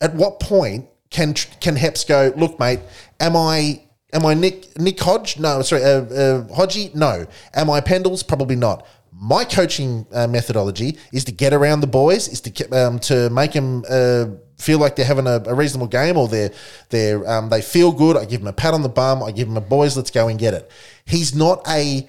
at 0.01 0.15
what 0.15 0.41
point 0.41 0.89
can 1.11 1.35
can 1.35 1.77
Heps 1.77 2.07
go? 2.07 2.33
Look, 2.37 2.59
mate, 2.59 2.81
am 3.21 3.37
I 3.37 3.83
am 4.13 4.27
I 4.27 4.35
Nick 4.35 4.77
Nick 4.77 4.99
Hodge? 4.99 5.39
No, 5.39 5.63
sorry, 5.63 5.85
uh, 5.85 6.03
uh, 6.03 6.45
Hodgie. 6.49 6.93
No, 6.97 7.27
am 7.55 7.71
I 7.71 7.81
Pendles? 7.81 8.27
Probably 8.27 8.57
not. 8.57 8.85
My 9.13 9.45
coaching 9.45 10.07
uh, 10.13 10.27
methodology 10.27 10.99
is 11.13 11.25
to 11.25 11.33
get 11.33 11.53
around 11.53 11.81
the 11.81 11.87
boys, 11.87 12.29
is 12.29 12.41
to 12.43 12.71
um, 12.71 12.99
to 13.01 13.29
make 13.31 13.53
them 13.53 13.85
uh, 13.91 14.27
feel 14.57 14.79
like 14.79 14.97
they're 14.97 15.05
having 15.05 15.27
a, 15.27 15.43
a 15.47 15.55
reasonable 15.55 15.89
game 15.89 16.17
or 16.17 16.29
they're 16.29 16.53
they're 16.91 17.29
um, 17.29 17.49
they 17.49 17.61
feel 17.63 17.93
good. 17.93 18.17
I 18.17 18.25
give 18.25 18.41
them 18.41 18.49
a 18.49 18.53
pat 18.53 18.75
on 18.75 18.83
the 18.83 18.89
bum. 18.89 19.23
I 19.23 19.33
give 19.33 19.49
them 19.49 19.57
a 19.57 19.61
boys, 19.61 19.97
let's 19.97 20.11
go 20.11 20.29
and 20.29 20.39
get 20.39 20.55
it. 20.55 20.71
He's 21.05 21.35
not 21.35 21.67
a 21.69 22.09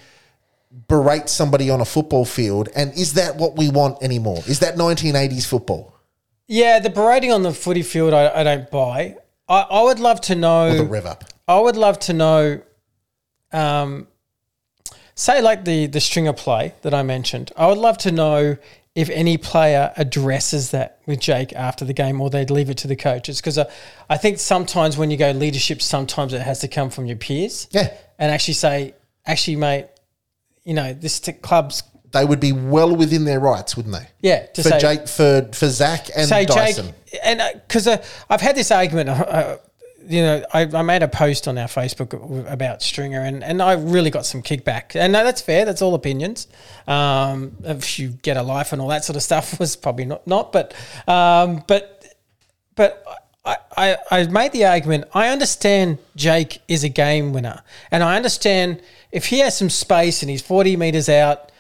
berate 0.88 1.28
somebody 1.28 1.70
on 1.70 1.82
a 1.82 1.86
football 1.86 2.26
field, 2.26 2.70
and 2.76 2.94
is 2.94 3.14
that 3.14 3.36
what 3.36 3.58
we 3.58 3.70
want 3.70 4.02
anymore? 4.04 4.42
Is 4.48 4.60
that 4.60 4.76
1980s 4.76 5.46
football? 5.46 5.96
Yeah, 6.48 6.80
the 6.80 6.90
berating 6.90 7.32
on 7.32 7.44
the 7.44 7.54
footy 7.54 7.82
field, 7.82 8.14
I, 8.14 8.30
I 8.30 8.44
don't 8.44 8.70
buy. 8.70 9.16
I, 9.48 9.62
I 9.62 9.84
would 9.84 10.00
love 10.00 10.22
to 10.22 10.36
know. 10.36 10.76
the 10.76 10.84
rev 10.84 11.06
up. 11.06 11.24
I 11.48 11.60
would 11.60 11.78
love 11.78 12.00
to 12.00 12.14
know, 12.14 12.62
um, 13.52 14.08
say 15.22 15.42
like 15.42 15.66
the 15.66 15.88
the 15.88 16.00
stringer 16.02 16.34
play 16.34 16.74
that 16.82 16.94
I 16.94 17.04
mentioned. 17.04 17.52
I 17.56 17.68
would 17.68 17.78
love 17.78 17.98
to 18.00 18.12
know 18.12 18.58
if 18.94 19.10
any 19.10 19.38
player 19.38 19.94
addresses 19.96 20.72
that 20.72 21.00
with 21.06 21.20
Jake 21.20 21.54
after 21.54 21.86
the 21.86 21.94
game, 21.94 22.20
or 22.20 22.30
they'd 22.30 22.50
leave 22.50 22.70
it 22.70 22.78
to 22.80 22.88
the 22.88 22.96
coaches. 22.96 23.40
Because 23.40 23.58
I, 23.58 23.66
I 24.10 24.18
think 24.18 24.38
sometimes 24.40 24.98
when 24.98 25.10
you 25.12 25.18
go 25.18 25.32
leadership, 25.32 25.82
sometimes 25.82 26.34
it 26.34 26.42
has 26.42 26.60
to 26.60 26.68
come 26.68 26.90
from 26.90 27.06
your 27.06 27.16
peers. 27.16 27.68
Yeah. 27.72 27.94
and 28.20 28.32
actually 28.32 28.56
say, 28.56 28.94
actually, 29.26 29.56
mate, 29.56 29.88
you 30.66 30.74
know, 30.74 30.92
this 30.94 31.22
t- 31.22 31.32
club's 31.32 31.84
They 32.12 32.26
would 32.26 32.42
be 32.42 32.52
well 32.52 32.94
within 32.94 33.24
their 33.24 33.40
rights, 33.40 33.78
wouldn't 33.78 33.96
they? 33.96 34.08
yeah 34.22 34.46
to 34.48 34.62
For 34.64 34.70
say 34.70 34.80
Jake, 34.80 35.08
for 35.08 35.50
for 35.54 35.70
Zach 35.70 36.10
and 36.16 36.28
say 36.28 36.46
Dyson. 36.46 36.88
Jake, 36.88 37.20
and 37.24 37.42
because 37.68 37.88
uh, 37.88 38.04
I've 38.30 38.42
had 38.42 38.56
this 38.58 38.72
argument. 38.72 39.08
Uh, 39.10 39.14
uh, 39.14 39.58
you 40.08 40.22
know, 40.22 40.44
I, 40.54 40.62
I 40.62 40.82
made 40.82 41.04
a 41.04 41.08
post 41.08 41.48
on 41.48 41.58
our 41.58 41.68
Facebook 41.68 42.50
about 42.52 42.82
Stringer, 42.82 43.22
and, 43.22 43.44
and 43.44 43.62
I 43.62 43.74
really 43.74 44.10
got 44.10 44.26
some 44.26 44.42
kickback. 44.42 44.96
And 44.96 45.14
no, 45.14 45.24
that's 45.24 45.42
fair. 45.42 45.66
That's 45.66 45.82
all 45.82 45.94
opinions. 45.94 46.48
Um, 46.88 47.56
if 47.64 48.00
you 48.00 48.10
get 48.10 48.38
a 48.38 48.44
life 48.44 48.74
and 48.74 48.82
all 48.82 48.88
that 48.90 49.06
sort 49.06 49.16
of 49.16 49.24
stuff 49.24 49.60
was 49.60 49.76
probably 49.76 50.06
not 50.06 50.26
not, 50.28 50.52
but 50.52 50.74
um, 51.08 51.64
but 51.68 52.16
but 52.76 53.04
I, 53.46 53.58
I, 53.76 53.98
I 54.12 54.28
made 54.28 54.52
the 54.52 54.66
argument. 54.66 55.06
I 55.14 55.30
understand 55.30 55.98
Jake 56.16 56.62
is 56.68 56.84
a 56.84 56.90
game 56.90 57.34
winner, 57.34 57.62
and 57.90 58.04
I 58.04 58.16
understand 58.16 58.82
if 59.12 59.28
he 59.28 59.40
has 59.40 59.58
some 59.58 59.70
space 59.70 60.22
and 60.22 60.30
he's 60.30 60.42
forty 60.42 60.76
meters 60.76 61.10
out. 61.10 61.51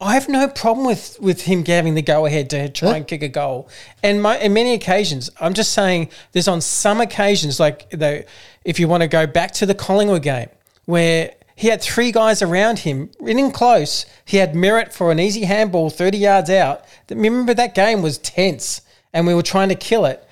I 0.00 0.14
have 0.14 0.28
no 0.28 0.46
problem 0.46 0.86
with, 0.86 1.18
with 1.20 1.42
him 1.42 1.64
having 1.64 1.94
the 1.94 2.02
go 2.02 2.24
ahead 2.24 2.50
to 2.50 2.68
try 2.68 2.96
and 2.96 3.06
kick 3.06 3.22
a 3.22 3.28
goal. 3.28 3.68
And 4.00 4.22
my, 4.22 4.38
in 4.38 4.52
many 4.52 4.72
occasions, 4.74 5.28
I'm 5.40 5.54
just 5.54 5.72
saying 5.72 6.10
there's 6.30 6.46
on 6.46 6.60
some 6.60 7.00
occasions, 7.00 7.58
like 7.58 7.90
the, 7.90 8.24
if 8.64 8.78
you 8.78 8.86
want 8.86 9.02
to 9.02 9.08
go 9.08 9.26
back 9.26 9.50
to 9.54 9.66
the 9.66 9.74
Collingwood 9.74 10.22
game, 10.22 10.50
where 10.84 11.32
he 11.56 11.66
had 11.66 11.82
three 11.82 12.12
guys 12.12 12.42
around 12.42 12.80
him, 12.80 13.10
in 13.20 13.50
close. 13.50 14.06
He 14.24 14.36
had 14.36 14.52
Merrett 14.52 14.92
for 14.92 15.10
an 15.10 15.18
easy 15.18 15.46
handball 15.46 15.90
30 15.90 16.16
yards 16.16 16.50
out. 16.50 16.84
Remember 17.10 17.52
that 17.52 17.74
game 17.74 18.00
was 18.00 18.18
tense 18.18 18.82
and 19.12 19.26
we 19.26 19.34
were 19.34 19.42
trying 19.42 19.68
to 19.68 19.74
kill 19.74 20.04
it. 20.04 20.24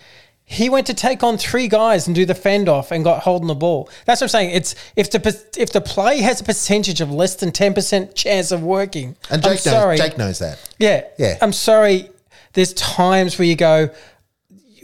He 0.48 0.68
went 0.70 0.86
to 0.86 0.94
take 0.94 1.24
on 1.24 1.38
three 1.38 1.66
guys 1.66 2.06
and 2.06 2.14
do 2.14 2.24
the 2.24 2.34
fend 2.34 2.68
off 2.68 2.92
and 2.92 3.02
got 3.02 3.24
holding 3.24 3.48
the 3.48 3.54
ball. 3.56 3.90
That's 4.04 4.20
what 4.20 4.26
I'm 4.26 4.28
saying. 4.28 4.50
It's 4.50 4.76
if 4.94 5.10
the 5.10 5.18
if 5.58 5.72
the 5.72 5.80
play 5.80 6.20
has 6.20 6.40
a 6.40 6.44
percentage 6.44 7.00
of 7.00 7.10
less 7.10 7.34
than 7.34 7.50
ten 7.50 7.74
percent 7.74 8.14
chance 8.14 8.52
of 8.52 8.62
working. 8.62 9.16
And 9.28 9.44
I'm 9.44 9.52
Jake 9.52 9.60
sorry. 9.60 9.96
knows, 9.96 10.08
Jake 10.08 10.18
knows 10.18 10.38
that. 10.38 10.70
Yeah. 10.78 11.02
Yeah. 11.18 11.36
I'm 11.42 11.52
sorry. 11.52 12.10
There's 12.52 12.72
times 12.74 13.38
where 13.40 13.46
you 13.48 13.56
go, 13.56 13.90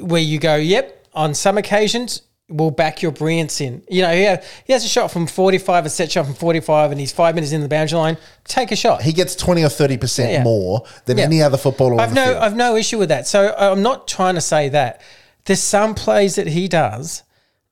where 0.01 0.21
you 0.21 0.39
go, 0.41 0.57
yep, 0.57 1.07
on 1.15 1.33
some 1.33 1.57
occasions, 1.57 2.23
we'll 2.49 2.71
back 2.73 3.01
your 3.01 3.13
brilliance 3.13 3.61
in. 3.61 3.83
You 3.89 4.03
know, 4.03 4.13
he, 4.13 4.37
he 4.67 4.73
has 4.73 4.85
a 4.85 4.89
shot 4.89 5.11
from 5.13 5.27
45, 5.27 5.87
a 5.87 5.89
set 5.89 6.11
shot 6.11 6.27
from 6.27 6.35
45, 6.35 6.91
and 6.91 7.01
he's 7.01 7.13
five 7.13 7.35
minutes 7.35 7.53
in 7.53 7.61
the 7.63 7.69
boundary 7.69 7.99
line. 7.99 8.19
Take 8.45 8.73
a 8.73 8.77
shot. 8.77 9.01
He 9.03 9.13
gets 9.13 9.35
20 9.37 9.63
or 9.63 9.69
30% 9.69 10.33
Yeah. 10.33 10.43
more 10.43 10.85
than 11.07 11.19
Yeah. 11.19 11.25
any 11.25 11.41
other 11.41 11.57
footballer 11.57 12.01
I've 12.01 12.13
no, 12.13 12.25
field. 12.25 12.37
I've 12.39 12.57
no 12.57 12.77
issue 12.77 12.99
with 12.99 13.09
that. 13.11 13.27
So 13.27 13.47
uh, 13.49 13.71
I'm 13.73 13.83
not 13.83 14.07
trying 14.09 14.35
to 14.35 14.41
say 14.43 14.69
that. 14.71 15.01
There's 15.45 15.61
some 15.61 15.95
plays 15.95 16.37
that 16.37 16.47
he 16.49 16.69
does 16.69 17.23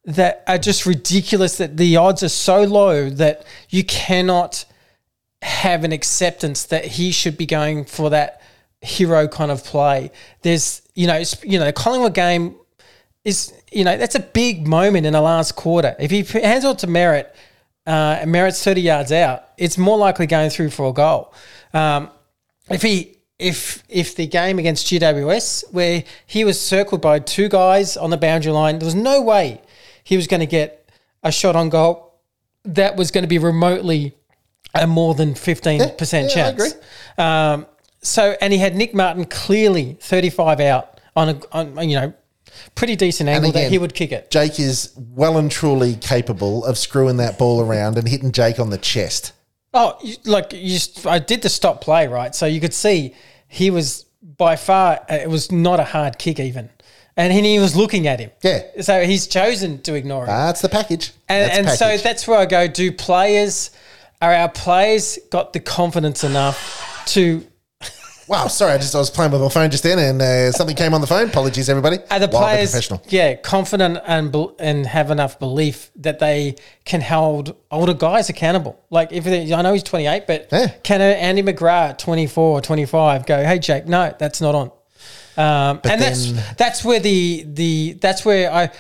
that 0.05 0.43
are 0.47 0.59
just 0.59 0.87
ridiculous. 0.87 1.59
That 1.59 1.77
the 1.77 1.97
odds 1.97 2.23
are 2.23 2.29
so 2.29 2.63
low 2.63 3.11
that 3.11 3.45
you 3.69 3.85
cannot 3.85 4.65
have 5.43 5.85
an 5.85 5.93
acceptance 5.93 6.65
that 6.65 6.85
he 6.85 7.13
should 7.13 7.37
be 7.37 7.47
going 7.47 7.85
for 7.85 8.11
that 8.11 8.43
hero 8.81 9.29
kind 9.29 9.51
of 9.51 9.65
play. 9.65 10.11
There's, 10.43 10.83
you 10.95 11.07
know, 11.07 11.23
you 11.43 11.59
know, 11.59 11.71
Collingwood 11.73 12.15
game 12.15 12.57
is, 13.25 13.53
you 13.71 13.85
know, 13.85 13.97
that's 13.97 14.15
a 14.15 14.21
big 14.21 14.67
moment 14.67 15.07
in 15.07 15.13
the 15.13 15.21
last 15.21 15.57
quarter. 15.57 15.95
If 15.99 16.11
he 16.11 16.23
hands 16.41 16.65
it 16.65 16.79
to 16.79 16.87
Merrett, 16.87 17.29
uh, 17.87 18.19
and 18.21 18.31
Merrett's 18.31 18.63
30 18.63 18.83
yards 18.83 19.13
out, 19.13 19.49
it's 19.57 19.79
more 19.79 19.99
likely 19.99 20.27
going 20.27 20.51
through 20.51 20.71
for 20.71 20.91
a 20.91 20.93
goal. 20.93 21.33
Um, 21.73 22.11
if 22.71 22.83
he 22.83 23.17
if 23.41 23.83
if 23.89 24.15
the 24.15 24.27
game 24.27 24.59
against 24.59 24.87
GWS 24.87 25.73
where 25.73 26.05
he 26.27 26.45
was 26.45 26.61
circled 26.61 27.01
by 27.01 27.19
two 27.19 27.49
guys 27.49 27.97
on 27.97 28.11
the 28.11 28.17
boundary 28.17 28.53
line, 28.53 28.79
there 28.79 28.87
was 28.87 28.95
no 28.95 29.21
way 29.23 29.61
he 30.05 30.17
was 30.17 30.27
going 30.27 30.41
to 30.41 30.47
get 30.47 30.91
a 31.23 31.33
shot 31.33 31.57
on 31.57 31.69
goal 31.69 32.19
that 32.65 32.97
was 32.97 33.11
going 33.11 33.23
to 33.23 33.29
be 33.29 33.39
remotely 33.39 34.15
a 34.75 34.87
more 34.87 35.15
than 35.15 35.35
fifteen 35.35 35.81
percent 35.97 36.35
yeah, 36.35 36.49
I 36.49 36.53
chance. 36.53 36.75
Um, 37.19 37.67
so 38.03 38.37
and 38.41 38.53
he 38.53 38.59
had 38.59 38.77
Nick 38.77 38.95
Martin 38.95 39.25
clearly 39.25 39.97
thirty 40.01 40.31
five 40.31 40.61
out 40.61 41.01
on 41.17 41.29
a 41.31 41.41
on 41.53 41.89
you 41.89 41.97
know 41.97 42.15
pretty 42.75 42.97
decent 42.97 43.29
angle 43.29 43.53
that 43.53 43.71
he 43.71 43.79
would 43.79 43.95
kick 43.95 44.13
it. 44.13 44.31
Jake 44.31 44.59
is 44.61 44.93
well 44.97 45.39
and 45.39 45.51
truly 45.51 45.97
capable 45.97 46.65
of 46.65 46.79
screwing 46.79 47.17
that 47.19 47.39
ball 47.39 47.61
around 47.61 47.99
and 47.99 48.09
hitting 48.09 48.33
Jake 48.33 48.59
on 48.59 48.71
the 48.71 48.79
chest. 48.79 49.33
Oh, 49.73 49.97
you- 50.03 50.17
like 50.25 50.53
you 50.53 50.79
I 51.07 51.19
did 51.19 51.43
the 51.43 51.49
stop 51.49 51.81
play 51.81 52.07
right, 52.07 52.35
so 52.35 52.47
you 52.47 52.61
could 52.61 52.75
see 52.75 53.15
he 53.49 53.71
was 53.71 54.05
by 54.37 54.57
far. 54.57 55.01
uh, 55.09 55.15
It 55.15 55.29
was 55.31 55.51
not 55.53 55.79
a 55.81 55.85
hard 55.85 56.19
kick 56.19 56.41
even, 56.41 56.71
and 57.17 57.33
he, 57.33 57.41
he 57.43 57.59
was 57.59 57.77
looking 57.77 58.07
at 58.07 58.19
him. 58.21 58.31
Yeah. 58.43 58.63
So 58.81 59.05
he's 59.05 59.27
chosen 59.27 59.81
to 59.83 59.95
ignore 59.95 60.25
it, 60.25 60.27
That's 60.29 60.61
the 60.61 60.69
package. 60.69 61.13
and, 61.29 61.51
and 61.67 61.69
so 61.79 61.97
that's 61.99 62.27
where 62.27 62.39
I 62.39 62.47
go. 62.47 62.67
Do 62.67 62.91
players 62.93 63.71
are 64.23 64.33
our 64.35 64.49
players 64.49 65.19
got 65.31 65.53
the 65.53 65.61
confidence 65.61 66.25
enough 66.25 67.05
to 67.07 67.47
Wow, 68.31 68.47
sorry, 68.47 68.75
I 68.75 68.79
just 68.79 68.95
I 68.95 68.99
was 68.99 69.11
playing 69.11 69.33
with 69.33 69.41
my 69.41 69.49
phone 69.49 69.71
just 69.73 69.83
then 69.83 69.99
and 69.99 70.23
uh, 70.23 70.53
something 70.53 70.77
came 70.77 70.95
on 70.95 71.01
the 71.01 71.07
phone. 71.09 71.29
Apologies, 71.29 71.69
everybody. 71.69 71.97
are 72.13 72.21
the 72.21 72.29
Wildly 72.29 72.39
players 72.39 72.71
professional. 72.71 73.03
yeah 73.09 73.35
confident 73.35 73.99
and 74.07 74.33
and 74.61 74.87
have 74.87 75.11
enough 75.11 75.41
belief 75.41 75.91
that 75.97 76.21
they 76.21 76.55
can 76.85 77.01
hold 77.01 77.57
older 77.73 77.93
guys 77.93 78.29
accountable. 78.29 78.79
Like 78.89 79.11
if 79.11 79.25
they, 79.25 79.53
I 79.53 79.63
know 79.63 79.73
he's 79.73 79.83
twenty 79.83 80.07
eight, 80.07 80.29
but 80.29 80.47
Yeah. 80.53 80.69
can 80.85 81.01
a 81.01 81.13
Andy 81.17 81.43
McGrath 81.43 81.99
twenty 81.99 82.29
four 82.29 82.59
or 82.59 82.61
twenty 82.61 82.87
five 82.87 83.27
go? 83.27 83.43
Hey 83.43 83.59
Jake, 83.59 83.87
no, 83.87 84.15
that's 84.17 84.41
not 84.41 84.55
on. 84.55 84.71
Um, 85.37 85.81
and 85.83 86.01
then- 86.01 86.35
that's 86.35 86.55
that's 86.57 86.85
where 86.85 87.01
the 87.01 87.45
the 87.49 87.95
that's 87.95 88.25
where 88.25 88.53
I 88.53 88.71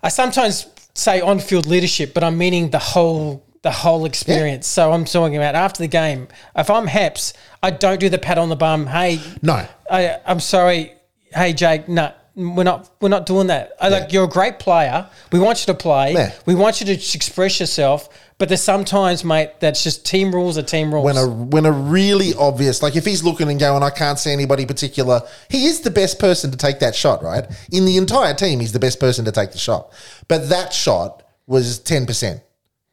I 0.00 0.10
sometimes 0.10 0.68
say 0.94 1.20
on 1.20 1.40
field 1.40 1.66
leadership, 1.66 2.14
but 2.14 2.22
I'm 2.22 2.38
meaning 2.38 2.70
the 2.70 2.78
whole 2.78 3.42
the 3.62 3.70
whole 3.70 4.04
experience. 4.04 4.66
So 4.66 4.92
I'm 4.92 5.04
talking 5.04 5.36
about 5.36 5.54
after 5.54 5.82
the 5.82 5.88
game. 5.88 6.28
If 6.54 6.70
I'm 6.70 6.86
Heps, 6.86 7.32
I 7.62 7.70
don't 7.70 8.00
do 8.00 8.08
the 8.08 8.18
pat 8.18 8.38
on 8.38 8.48
the 8.48 8.56
bum. 8.56 8.86
Hey, 8.86 9.20
No. 9.42 9.66
I, 9.90 10.18
I'm 10.26 10.40
sorry. 10.40 10.92
Hey, 11.32 11.52
Jake, 11.52 11.88
no, 11.88 12.12
we're 12.34 12.64
not. 12.64 12.90
We're 13.00 13.08
not 13.08 13.26
doing 13.26 13.48
that. 13.48 13.72
I, 13.80 13.88
Like 13.88 14.12
you're 14.12 14.24
a 14.24 14.28
great 14.28 14.58
player. 14.58 15.08
We 15.32 15.38
want 15.38 15.60
you 15.66 15.72
to 15.72 15.78
play. 15.78 16.12
Yeah. 16.12 16.32
We 16.46 16.54
want 16.54 16.80
you 16.80 16.86
to 16.86 16.92
express 16.92 17.60
yourself. 17.60 18.08
But 18.38 18.48
there's 18.48 18.62
sometimes, 18.62 19.24
mate, 19.24 19.52
that's 19.60 19.82
just 19.82 20.04
team 20.04 20.30
rules 20.30 20.58
are 20.58 20.62
team 20.62 20.92
rules. 20.92 21.06
When 21.06 21.16
a 21.16 21.26
when 21.26 21.64
a 21.64 21.72
really 21.72 22.34
obvious 22.34 22.82
like 22.82 22.94
if 22.94 23.06
he's 23.06 23.24
looking 23.24 23.48
and 23.50 23.58
going, 23.58 23.82
I 23.82 23.88
can't 23.88 24.18
see 24.18 24.30
anybody 24.30 24.66
particular. 24.66 25.22
He 25.48 25.66
is 25.66 25.80
the 25.80 25.90
best 25.90 26.18
person 26.18 26.50
to 26.50 26.56
take 26.58 26.78
that 26.80 26.94
shot, 26.94 27.22
right? 27.22 27.46
In 27.72 27.86
the 27.86 27.96
entire 27.96 28.34
team, 28.34 28.60
he's 28.60 28.72
the 28.72 28.78
best 28.78 29.00
person 29.00 29.24
to 29.24 29.32
take 29.32 29.52
the 29.52 29.58
shot. 29.58 29.90
But 30.28 30.50
that 30.50 30.74
shot 30.74 31.22
was 31.46 31.78
ten 31.78 32.04
percent, 32.04 32.42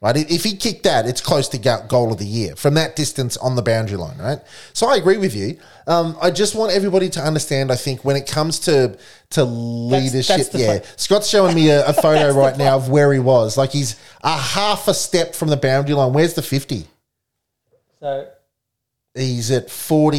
right? 0.04 0.18
If 0.30 0.44
he 0.44 0.56
kicked 0.58 0.84
that, 0.84 1.08
it's 1.08 1.22
close 1.22 1.48
to 1.50 1.58
goal 1.88 2.12
of 2.12 2.20
the 2.20 2.26
year 2.26 2.58
from 2.58 2.74
that 2.74 2.98
distance 2.98 3.38
on 3.38 3.56
the 3.56 3.62
boundary 3.62 3.96
line, 3.96 4.18
right? 4.18 4.40
So 4.74 4.88
I 4.88 4.98
agree 4.98 5.18
with 5.18 5.34
you. 5.34 5.58
Um, 5.88 6.18
I 6.22 6.30
just 6.30 6.56
want 6.56 6.74
everybody 6.74 7.10
to 7.12 7.22
understand. 7.22 7.72
I 7.72 7.76
think 7.76 8.04
when 8.04 8.18
it 8.18 8.28
comes 8.28 8.60
to 8.60 8.98
to 9.32 9.46
leadership, 9.46 10.38
that's 10.38 10.50
the 10.50 10.60
yeah. 10.60 10.80
Scott's 10.98 11.30
showing 11.30 11.56
me 11.56 11.70
a, 11.70 11.88
a 11.88 11.94
photo 12.06 12.38
right 12.38 12.58
now 12.58 12.76
of 12.76 12.90
where 12.90 13.14
he 13.14 13.20
was. 13.20 13.58
Like 13.58 13.72
he's 13.72 13.96
a 14.22 14.38
half 14.38 14.90
a 14.90 14.94
step 14.94 15.36
from 15.36 15.48
the 15.48 15.58
boundary 15.58 15.96
line. 15.96 16.12
Where's 16.12 16.34
the 16.34 16.42
fifty? 16.42 16.86
so 18.00 18.28
He's 19.16 19.52
at 19.52 19.70
40. 19.70 20.18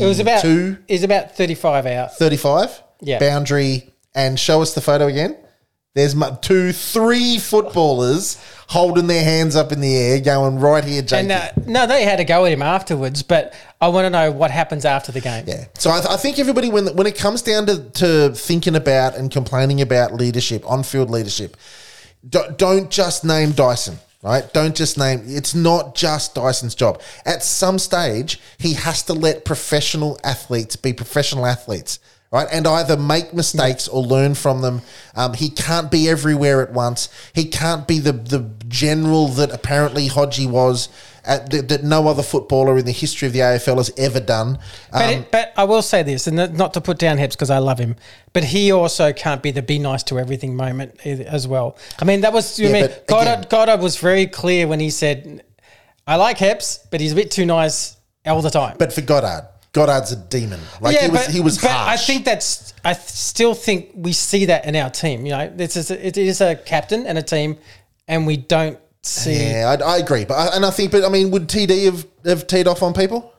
it 0.00 0.06
was 0.06 0.20
about 0.20 0.44
it 0.44 0.78
was 0.88 1.02
about 1.02 1.36
35 1.36 1.86
out. 1.86 2.16
35. 2.16 2.82
Yeah. 3.00 3.18
Boundary. 3.18 3.92
And 4.14 4.38
show 4.38 4.62
us 4.62 4.72
the 4.74 4.80
photo 4.80 5.08
again. 5.08 5.36
There's 5.96 6.14
two, 6.42 6.72
three 6.72 7.38
footballers 7.38 8.36
holding 8.68 9.06
their 9.06 9.24
hands 9.24 9.56
up 9.56 9.72
in 9.72 9.80
the 9.80 9.96
air, 9.96 10.20
going 10.20 10.60
right 10.60 10.84
here, 10.84 11.00
Jake. 11.00 11.20
And 11.20 11.32
uh, 11.32 11.48
no, 11.64 11.86
they 11.86 12.04
had 12.04 12.16
to 12.16 12.24
go 12.24 12.44
at 12.44 12.52
him 12.52 12.60
afterwards. 12.60 13.22
But 13.22 13.54
I 13.80 13.88
want 13.88 14.04
to 14.04 14.10
know 14.10 14.30
what 14.30 14.50
happens 14.50 14.84
after 14.84 15.10
the 15.10 15.22
game. 15.22 15.44
Yeah. 15.46 15.64
So 15.78 15.90
I, 15.90 16.00
th- 16.00 16.10
I 16.10 16.18
think 16.18 16.38
everybody, 16.38 16.68
when 16.68 16.94
when 16.96 17.06
it 17.06 17.16
comes 17.16 17.40
down 17.40 17.64
to, 17.64 17.88
to 17.92 18.34
thinking 18.34 18.76
about 18.76 19.16
and 19.16 19.30
complaining 19.30 19.80
about 19.80 20.12
leadership, 20.12 20.70
on 20.70 20.82
field 20.82 21.08
leadership, 21.08 21.56
do, 22.28 22.40
don't 22.58 22.90
just 22.90 23.24
name 23.24 23.52
Dyson, 23.52 23.96
right? 24.22 24.52
Don't 24.52 24.76
just 24.76 24.98
name. 24.98 25.22
It's 25.24 25.54
not 25.54 25.94
just 25.94 26.34
Dyson's 26.34 26.74
job. 26.74 27.00
At 27.24 27.42
some 27.42 27.78
stage, 27.78 28.38
he 28.58 28.74
has 28.74 29.02
to 29.04 29.14
let 29.14 29.46
professional 29.46 30.18
athletes 30.22 30.76
be 30.76 30.92
professional 30.92 31.46
athletes, 31.46 32.00
right? 32.30 32.48
And 32.50 32.66
either 32.66 32.96
make 32.96 33.32
mistakes 33.32 33.88
or 33.88 34.02
learn 34.02 34.34
from 34.34 34.62
them. 34.62 34.82
Um, 35.14 35.34
he 35.34 35.48
can't 35.50 35.90
be 35.90 36.08
everywhere 36.08 36.62
at 36.62 36.72
once. 36.72 37.08
He 37.34 37.44
can't 37.46 37.86
be 37.86 37.98
the 37.98 38.12
the 38.12 38.50
general 38.68 39.28
that 39.28 39.50
apparently 39.52 40.08
Hodgie 40.08 40.48
was. 40.50 40.88
At, 41.28 41.50
that, 41.50 41.68
that 41.70 41.82
no 41.82 42.06
other 42.06 42.22
footballer 42.22 42.78
in 42.78 42.84
the 42.84 42.92
history 42.92 43.26
of 43.26 43.32
the 43.32 43.40
AFL 43.40 43.78
has 43.78 43.90
ever 43.98 44.20
done. 44.20 44.60
But, 44.92 45.02
Um, 45.02 45.10
it, 45.10 45.30
but 45.32 45.52
I 45.56 45.64
will 45.64 45.82
say 45.82 46.04
this, 46.04 46.28
and 46.28 46.36
not 46.56 46.72
to 46.74 46.80
put 46.80 46.98
down 46.98 47.18
Heps 47.18 47.32
because 47.32 47.50
I 47.50 47.58
love 47.58 47.80
him, 47.80 47.96
but 48.32 48.44
he 48.44 48.70
also 48.70 49.12
can't 49.12 49.42
be 49.42 49.50
the 49.50 49.60
be 49.60 49.80
nice 49.80 50.04
to 50.04 50.20
everything 50.20 50.54
moment 50.54 51.04
as 51.04 51.48
well. 51.48 51.76
I 51.98 52.04
mean, 52.04 52.20
that 52.20 52.32
was, 52.32 52.60
you 52.60 52.68
Yeah, 52.68 52.82
mean, 52.82 52.90
Goddard, 53.08 53.48
Goddard 53.48 53.80
was 53.80 53.96
very 53.96 54.28
clear 54.28 54.68
when 54.68 54.78
he 54.78 54.88
said, 54.88 55.42
I 56.06 56.14
like 56.14 56.38
Heps, 56.38 56.86
but 56.92 57.00
he's 57.00 57.10
a 57.10 57.16
bit 57.16 57.32
too 57.32 57.44
nice 57.44 57.96
all 58.24 58.40
the 58.40 58.48
time. 58.50 58.76
but 58.78 58.92
for 58.92 59.00
Goddard, 59.00 59.48
Goddard's 59.76 60.10
a 60.10 60.16
demon. 60.16 60.58
Like 60.80 60.96
he 60.96 61.10
was, 61.10 61.26
he 61.26 61.40
was 61.40 61.58
but 61.58 61.70
harsh. 61.70 62.00
I 62.00 62.02
think 62.02 62.24
that's. 62.24 62.72
I 62.82 62.94
still 62.94 63.52
think 63.52 63.90
we 63.94 64.14
see 64.14 64.46
that 64.46 64.64
in 64.64 64.74
our 64.74 64.88
team. 64.88 65.26
You 65.26 65.32
know, 65.32 65.52
this 65.54 65.76
is 65.76 65.90
a, 65.90 66.06
it 66.06 66.16
is 66.16 66.40
a 66.40 66.56
captain 66.56 67.06
and 67.06 67.18
a 67.18 67.22
team, 67.22 67.58
and 68.08 68.26
we 68.26 68.38
don't 68.38 68.78
see. 69.02 69.50
Yeah, 69.50 69.76
I, 69.78 69.96
I 69.96 69.98
agree, 69.98 70.24
but 70.24 70.34
I, 70.34 70.56
and 70.56 70.64
I 70.64 70.70
think, 70.70 70.92
but 70.92 71.04
I 71.04 71.10
mean, 71.10 71.30
would 71.30 71.48
TD 71.48 71.84
have, 71.84 72.06
have 72.24 72.46
teed 72.46 72.66
off 72.66 72.82
on 72.82 72.94
people? 72.94 73.34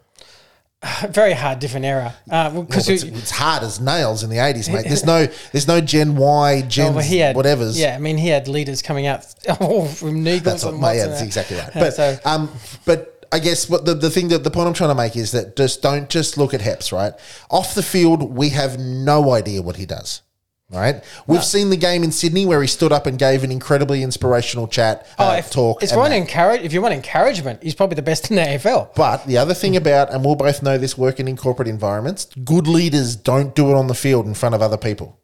Very 1.10 1.34
hard, 1.34 1.58
different 1.58 1.88
era. 1.88 2.14
Because 2.26 2.54
Well, 2.54 2.66
it's, 2.96 3.04
it's 3.04 3.32
hard 3.32 3.64
as 3.64 3.80
nails 3.80 4.22
in 4.22 4.30
the 4.30 4.38
eighties, 4.38 4.70
mate. 4.70 4.86
There's 4.86 5.06
no, 5.14 5.26
there's 5.52 5.68
no 5.68 5.82
Gen 5.82 6.18
Y, 6.18 6.62
Gen 6.68 6.94
well, 6.94 7.04
he 7.04 7.18
had 7.18 7.36
whatever's. 7.36 7.80
Yeah, 7.80 7.96
I 7.96 7.98
mean, 7.98 8.20
he 8.20 8.28
had 8.28 8.48
leaders 8.48 8.84
coming 8.84 9.08
out 9.08 9.26
oh, 9.60 9.86
from 9.86 10.24
Neagles 10.24 10.44
that's 10.44 10.66
what, 10.66 10.74
and 10.74 10.82
mate, 10.84 10.98
yeah, 10.98 11.08
that's 11.08 11.24
exactly 11.24 11.58
right. 11.58 11.76
Uh, 11.76 11.80
But 11.80 11.94
so- 11.96 12.20
um, 12.26 12.52
but 12.86 13.17
I 13.32 13.40
guess 13.40 13.70
what 13.70 13.86
the, 13.86 13.94
the 13.94 14.10
thing 14.10 14.28
that 14.30 14.44
the 14.44 14.52
point 14.52 14.68
I'm 14.68 14.74
trying 14.74 14.90
to 14.92 14.96
make 14.96 15.16
is 15.16 15.32
that 15.32 15.56
just 15.56 15.82
don't 15.82 16.10
just 16.10 16.38
look 16.38 16.54
at 16.54 16.62
Heps, 16.62 16.92
right? 16.92 17.14
Off 17.50 17.76
the 17.76 17.84
field, 17.84 18.36
we 18.36 18.50
have 18.50 18.80
no 18.80 19.32
idea 19.32 19.62
what 19.62 19.76
he 19.78 19.86
does. 19.86 20.22
Right, 20.70 21.02
we've 21.28 21.46
seen 21.46 21.70
the 21.70 21.78
game 21.78 22.04
in 22.04 22.12
Sydney 22.12 22.46
where 22.46 22.62
he 22.62 22.68
stood 22.68 22.92
up 22.92 23.06
and 23.06 23.18
gave 23.18 23.46
an 23.46 23.54
incredibly 23.54 24.04
inspirational 24.04 24.68
chat, 24.68 25.08
Oh, 25.18 25.30
uh, 25.30 25.36
if, 25.38 25.50
talk. 25.50 25.82
And 25.82 25.90
one 25.94 26.12
that. 26.12 26.18
encourage. 26.18 26.60
If 26.62 26.74
you 26.74 26.82
want 26.82 26.94
encouragement, 26.94 27.64
he's 27.64 27.74
probably 27.74 27.96
the 27.96 28.02
best 28.02 28.30
in 28.30 28.36
the 28.36 28.42
AFL. 28.42 28.94
But 28.94 29.26
the 29.28 29.38
other 29.38 29.54
thing 29.54 29.78
about, 29.78 30.12
and 30.12 30.26
we'll 30.26 30.36
both 30.36 30.62
know 30.62 30.78
this 30.78 30.98
working 30.98 31.30
in 31.30 31.38
corporate 31.38 31.70
environments, 31.70 32.26
good 32.44 32.68
leaders 32.68 33.16
don't 33.16 33.56
do 33.56 33.72
it 33.72 33.76
on 33.76 33.88
the 33.88 33.96
field 33.96 34.26
in 34.26 34.34
front 34.34 34.56
of 34.56 34.62
other 34.62 34.76
people. 34.76 35.18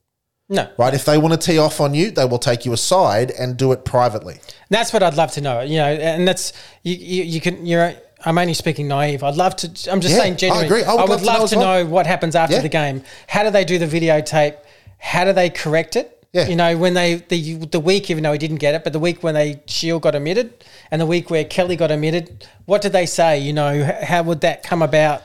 No, 0.49 0.69
Right? 0.77 0.93
If 0.93 1.06
they 1.06 1.17
want 1.17 1.39
to 1.39 1.51
tee 1.51 1.58
off 1.58 1.79
on 1.79 1.93
you, 1.93 2.12
they 2.12 2.25
will 2.25 2.38
take 2.38 2.65
you 2.65 2.73
aside 2.73 3.32
and 3.32 3.56
do 3.58 3.71
it 3.71 3.86
privately. 3.86 4.39
that's 4.69 4.91
what 4.91 5.01
I'd 5.01 5.15
love 5.15 5.32
to 5.34 5.41
know. 5.41 5.62
You 5.62 5.77
know, 5.77 5.86
and 5.88 6.27
that's 6.27 6.51
you. 6.84 6.95
You, 6.95 7.23
you 7.23 7.41
can. 7.41 7.65
You're. 7.65 7.93
I'm 8.25 8.38
only 8.38 8.53
speaking 8.53 8.88
naive. 8.88 9.23
I'd 9.23 9.36
love 9.36 9.56
to. 9.58 9.67
I'm 9.91 9.99
just 10.01 10.13
Yeah, 10.15 10.21
saying 10.36 10.38
I 10.51 10.63
agree. 10.63 10.84
I 10.84 10.93
would 10.95 11.21
love 11.21 11.21
to 11.21 11.25
know 11.25 11.47
to 11.47 11.56
well. 11.58 11.84
know 11.84 11.89
what 11.89 12.06
happens 12.08 12.36
after 12.36 12.56
Yeah. 12.58 12.62
the 12.62 12.69
game. 12.69 13.03
How 13.27 13.43
do 13.43 13.49
they 13.51 13.63
do 13.65 13.77
the 13.79 13.88
videotape? 13.88 14.58
How 14.97 15.23
do 15.25 15.34
they 15.34 15.49
correct 15.49 15.95
it? 15.95 16.10
Yeah. 16.34 16.47
You 16.47 16.56
know, 16.56 16.77
when 16.77 16.93
they 16.93 17.15
the 17.15 17.56
the 17.65 17.79
week, 17.79 18.10
even 18.10 18.23
though 18.23 18.32
he 18.34 18.38
didn't 18.38 18.58
get 18.58 18.75
it, 18.75 18.84
but 18.84 18.91
the 18.91 18.99
week 18.99 19.23
when 19.23 19.36
they 19.36 19.62
Shiel 19.67 19.99
got 19.99 20.13
omitted, 20.15 20.53
and 20.91 20.99
the 21.01 21.06
week 21.06 21.29
where 21.29 21.43
Kelly 21.45 21.75
got 21.75 21.91
omitted, 21.91 22.47
what 22.65 22.82
did 22.82 22.91
they 22.91 23.06
say? 23.06 23.39
You 23.39 23.53
know, 23.53 23.84
how 24.03 24.23
would 24.23 24.41
that 24.41 24.63
come 24.63 24.82
about? 24.82 25.21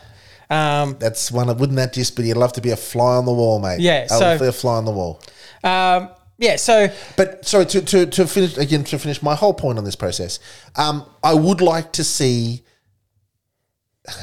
Um, 0.51 0.97
That's 0.99 1.31
one. 1.31 1.49
of- 1.51 1.61
Wouldn't 1.61 1.77
that 1.77 1.93
just 1.93 2.17
be? 2.17 2.29
You'd 2.29 2.37
love 2.39 2.53
to 2.55 2.61
be 2.61 2.71
a 2.71 2.77
fly 2.77 3.17
on 3.17 3.25
the 3.27 3.33
wall, 3.33 3.59
mate. 3.59 3.81
Yeah, 3.81 4.07
I 4.11 4.15
would 4.15 4.19
so- 4.19 4.39
be 4.39 4.47
a 4.49 4.53
fly 4.53 4.77
on 4.77 4.85
the 4.85 4.91
wall. 4.93 5.21
um, 5.65 6.11
yeah. 6.39 6.57
So 6.57 6.89
But 7.17 7.45
sorry 7.47 7.67
to, 7.67 7.83
to, 7.83 8.07
to 8.07 8.27
finish 8.27 8.57
again 8.57 8.85
to 8.85 8.99
finish 8.99 9.21
my 9.23 9.35
whole 9.35 9.53
point 9.55 9.77
on 9.79 9.85
this 9.85 9.97
process. 9.97 10.39
Um, 10.77 11.05
I 11.23 11.35
would 11.35 11.61
like 11.61 11.93
to 11.95 12.05
see, 12.05 12.63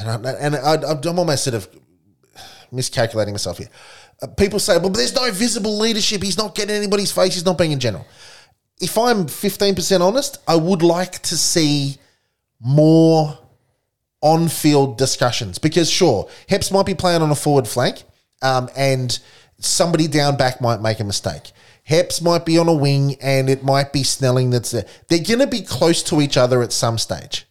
and, 0.00 0.26
I, 0.26 0.30
and 0.32 0.56
I, 0.56 0.74
I'm 0.92 1.18
almost 1.18 1.44
sort 1.44 1.54
of 1.54 1.68
miscalculating 2.72 3.34
myself 3.34 3.58
here. 3.58 3.68
Uh, 4.22 4.26
people 4.28 4.58
say, 4.58 4.78
"Well, 4.78 4.88
but 4.90 4.96
there's 4.96 5.14
no 5.14 5.30
visible 5.30 5.78
leadership. 5.78 6.22
He's 6.22 6.38
not 6.38 6.54
getting 6.54 6.74
anybody's 6.74 7.12
face. 7.12 7.34
He's 7.34 7.44
not 7.44 7.58
being 7.58 7.72
in 7.72 7.80
general." 7.80 8.06
If 8.80 8.98
I'm 8.98 9.24
15% 9.26 10.00
honest, 10.02 10.38
I 10.46 10.56
would 10.56 10.82
like 10.82 11.22
to 11.22 11.36
see 11.36 11.96
more 12.60 13.38
on-field 14.26 14.98
discussions 14.98 15.58
because 15.58 15.90
sure, 15.90 16.28
Heps 16.48 16.72
might 16.72 16.86
be 16.86 16.94
playing 16.94 17.22
on 17.22 17.30
a 17.30 17.34
forward 17.34 17.68
flank, 17.68 18.04
um, 18.42 18.68
and 18.76 19.18
somebody 19.58 20.08
down 20.08 20.36
back 20.36 20.60
might 20.60 20.80
make 20.80 21.00
a 21.00 21.04
mistake. 21.04 21.52
Heps 21.88 22.20
might 22.20 22.44
be 22.44 22.58
on 22.58 22.68
a 22.68 22.74
wing, 22.74 23.16
and 23.22 23.48
it 23.48 23.62
might 23.62 23.92
be 23.92 24.02
Snelling 24.02 24.50
that's 24.50 24.72
there. 24.72 24.86
They're 25.08 25.22
going 25.22 25.38
to 25.38 25.46
be 25.46 25.62
close 25.62 26.02
to 26.04 26.20
each 26.20 26.36
other 26.36 26.62
at 26.62 26.72
some 26.72 26.98
stage, 26.98 27.46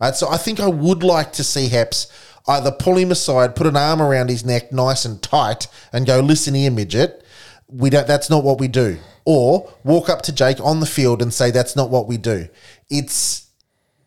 right? 0.00 0.14
So 0.14 0.28
I 0.30 0.36
think 0.36 0.60
I 0.60 0.68
would 0.68 1.02
like 1.02 1.32
to 1.34 1.44
see 1.44 1.68
Heps 1.68 2.06
either 2.46 2.70
pull 2.70 2.96
him 2.96 3.10
aside, 3.10 3.56
put 3.56 3.66
an 3.66 3.76
arm 3.76 4.00
around 4.00 4.30
his 4.30 4.44
neck, 4.44 4.72
nice 4.72 5.04
and 5.04 5.20
tight, 5.20 5.66
and 5.92 6.06
go, 6.06 6.20
"Listen 6.20 6.54
here, 6.54 6.70
midget." 6.70 7.24
we 7.72 7.90
don't 7.90 8.06
that's 8.06 8.28
not 8.28 8.44
what 8.44 8.58
we 8.58 8.68
do 8.68 8.98
or 9.24 9.70
walk 9.84 10.08
up 10.08 10.22
to 10.22 10.32
jake 10.32 10.60
on 10.60 10.80
the 10.80 10.86
field 10.86 11.22
and 11.22 11.32
say 11.32 11.50
that's 11.50 11.76
not 11.76 11.90
what 11.90 12.08
we 12.08 12.16
do 12.16 12.48
it's 12.88 13.49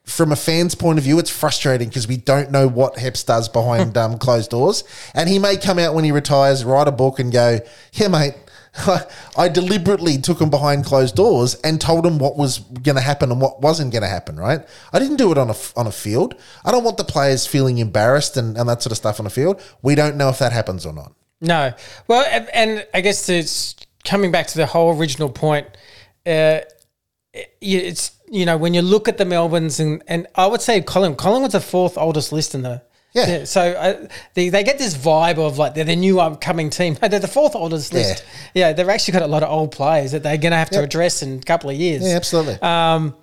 from 0.05 0.31
a 0.31 0.35
fan's 0.35 0.75
point 0.75 0.97
of 0.97 1.03
view 1.03 1.17
it's 1.17 1.29
frustrating 1.29 1.87
because 1.87 2.07
we 2.07 2.17
don't 2.17 2.51
know 2.51 2.67
what 2.67 2.95
heps 2.95 3.25
does 3.25 3.47
behind 3.47 3.97
um, 3.97 4.17
closed 4.17 4.51
doors 4.51 4.83
and 5.13 5.29
he 5.29 5.39
may 5.39 5.55
come 5.55 5.79
out 5.79 5.93
when 5.95 6.03
he 6.03 6.11
retires 6.11 6.65
write 6.65 6.87
a 6.87 6.91
book 6.91 7.19
and 7.19 7.31
go 7.31 7.59
yeah 7.93 8.07
mate 8.07 8.35
I 9.37 9.49
deliberately 9.49 10.17
took 10.17 10.41
him 10.41 10.49
behind 10.49 10.85
closed 10.85 11.15
doors 11.15 11.55
and 11.63 11.79
told 11.79 12.05
him 12.05 12.17
what 12.17 12.37
was 12.37 12.59
going 12.59 12.95
to 12.95 13.01
happen 13.01 13.31
and 13.31 13.39
what 13.39 13.61
wasn't 13.61 13.91
going 13.91 14.01
to 14.01 14.07
happen. 14.07 14.35
Right? 14.35 14.65
I 14.91 14.99
didn't 14.99 15.17
do 15.17 15.31
it 15.31 15.37
on 15.37 15.51
a 15.51 15.55
on 15.75 15.85
a 15.85 15.91
field. 15.91 16.33
I 16.65 16.71
don't 16.71 16.83
want 16.83 16.97
the 16.97 17.03
players 17.03 17.45
feeling 17.45 17.77
embarrassed 17.77 18.35
and, 18.35 18.57
and 18.57 18.67
that 18.67 18.81
sort 18.81 18.91
of 18.91 18.97
stuff 18.97 19.19
on 19.19 19.25
the 19.25 19.29
field. 19.29 19.61
We 19.83 19.93
don't 19.93 20.17
know 20.17 20.29
if 20.29 20.39
that 20.39 20.53
happens 20.53 20.85
or 20.85 20.93
not. 20.93 21.13
No. 21.39 21.73
Well, 22.07 22.25
and, 22.27 22.49
and 22.49 22.87
I 22.93 23.01
guess 23.01 23.29
it's 23.29 23.75
coming 24.03 24.31
back 24.31 24.47
to 24.47 24.57
the 24.57 24.65
whole 24.65 24.97
original 24.97 25.29
point. 25.29 25.67
Uh, 26.25 26.61
it's 27.61 28.11
you 28.34 28.46
know 28.46 28.58
when 28.58 28.74
you 28.74 28.82
look 28.82 29.08
at 29.08 29.17
the 29.17 29.26
Melbournes 29.26 29.80
and 29.80 30.02
and 30.08 30.26
I 30.36 30.48
would 30.48 30.62
say 30.62 30.82
Colin 30.82 31.15
was 31.17 31.52
the 31.52 31.60
fourth 31.62 31.98
oldest 31.98 32.32
list 32.32 32.56
in 32.56 32.63
the. 32.63 32.82
Yeah. 33.15 33.43
so 33.46 33.62
uh, 33.62 34.08
they, 34.34 34.50
they 34.50 34.63
get 34.63 34.80
this 34.80 34.98
vibe 34.98 35.38
of 35.38 35.60
like 35.60 35.76
they're 35.76 35.84
the 35.84 35.96
new 35.96 36.19
upcoming 36.19 36.72
team. 36.72 36.96
They're 37.00 37.19
the 37.19 37.28
fourth 37.28 37.56
oldest 37.56 37.93
list. 37.93 38.26
Yeah, 38.56 38.74
they've 38.74 38.89
actually 38.89 39.12
got 39.12 39.22
a 39.22 39.28
lot 39.28 39.43
of 39.43 39.50
old 39.52 39.72
players 39.72 40.13
that 40.13 40.24
they're 40.24 40.39
going 40.39 40.52
to 40.52 40.58
have 40.58 40.72
to 40.72 40.82
address 40.82 41.22
in 41.22 41.38
a 41.38 41.41
couple 41.43 41.69
of 41.69 41.76
years. 41.76 42.02
Yeah, 42.02 42.15
absolutely. 42.15 42.60
Um, 42.63 43.13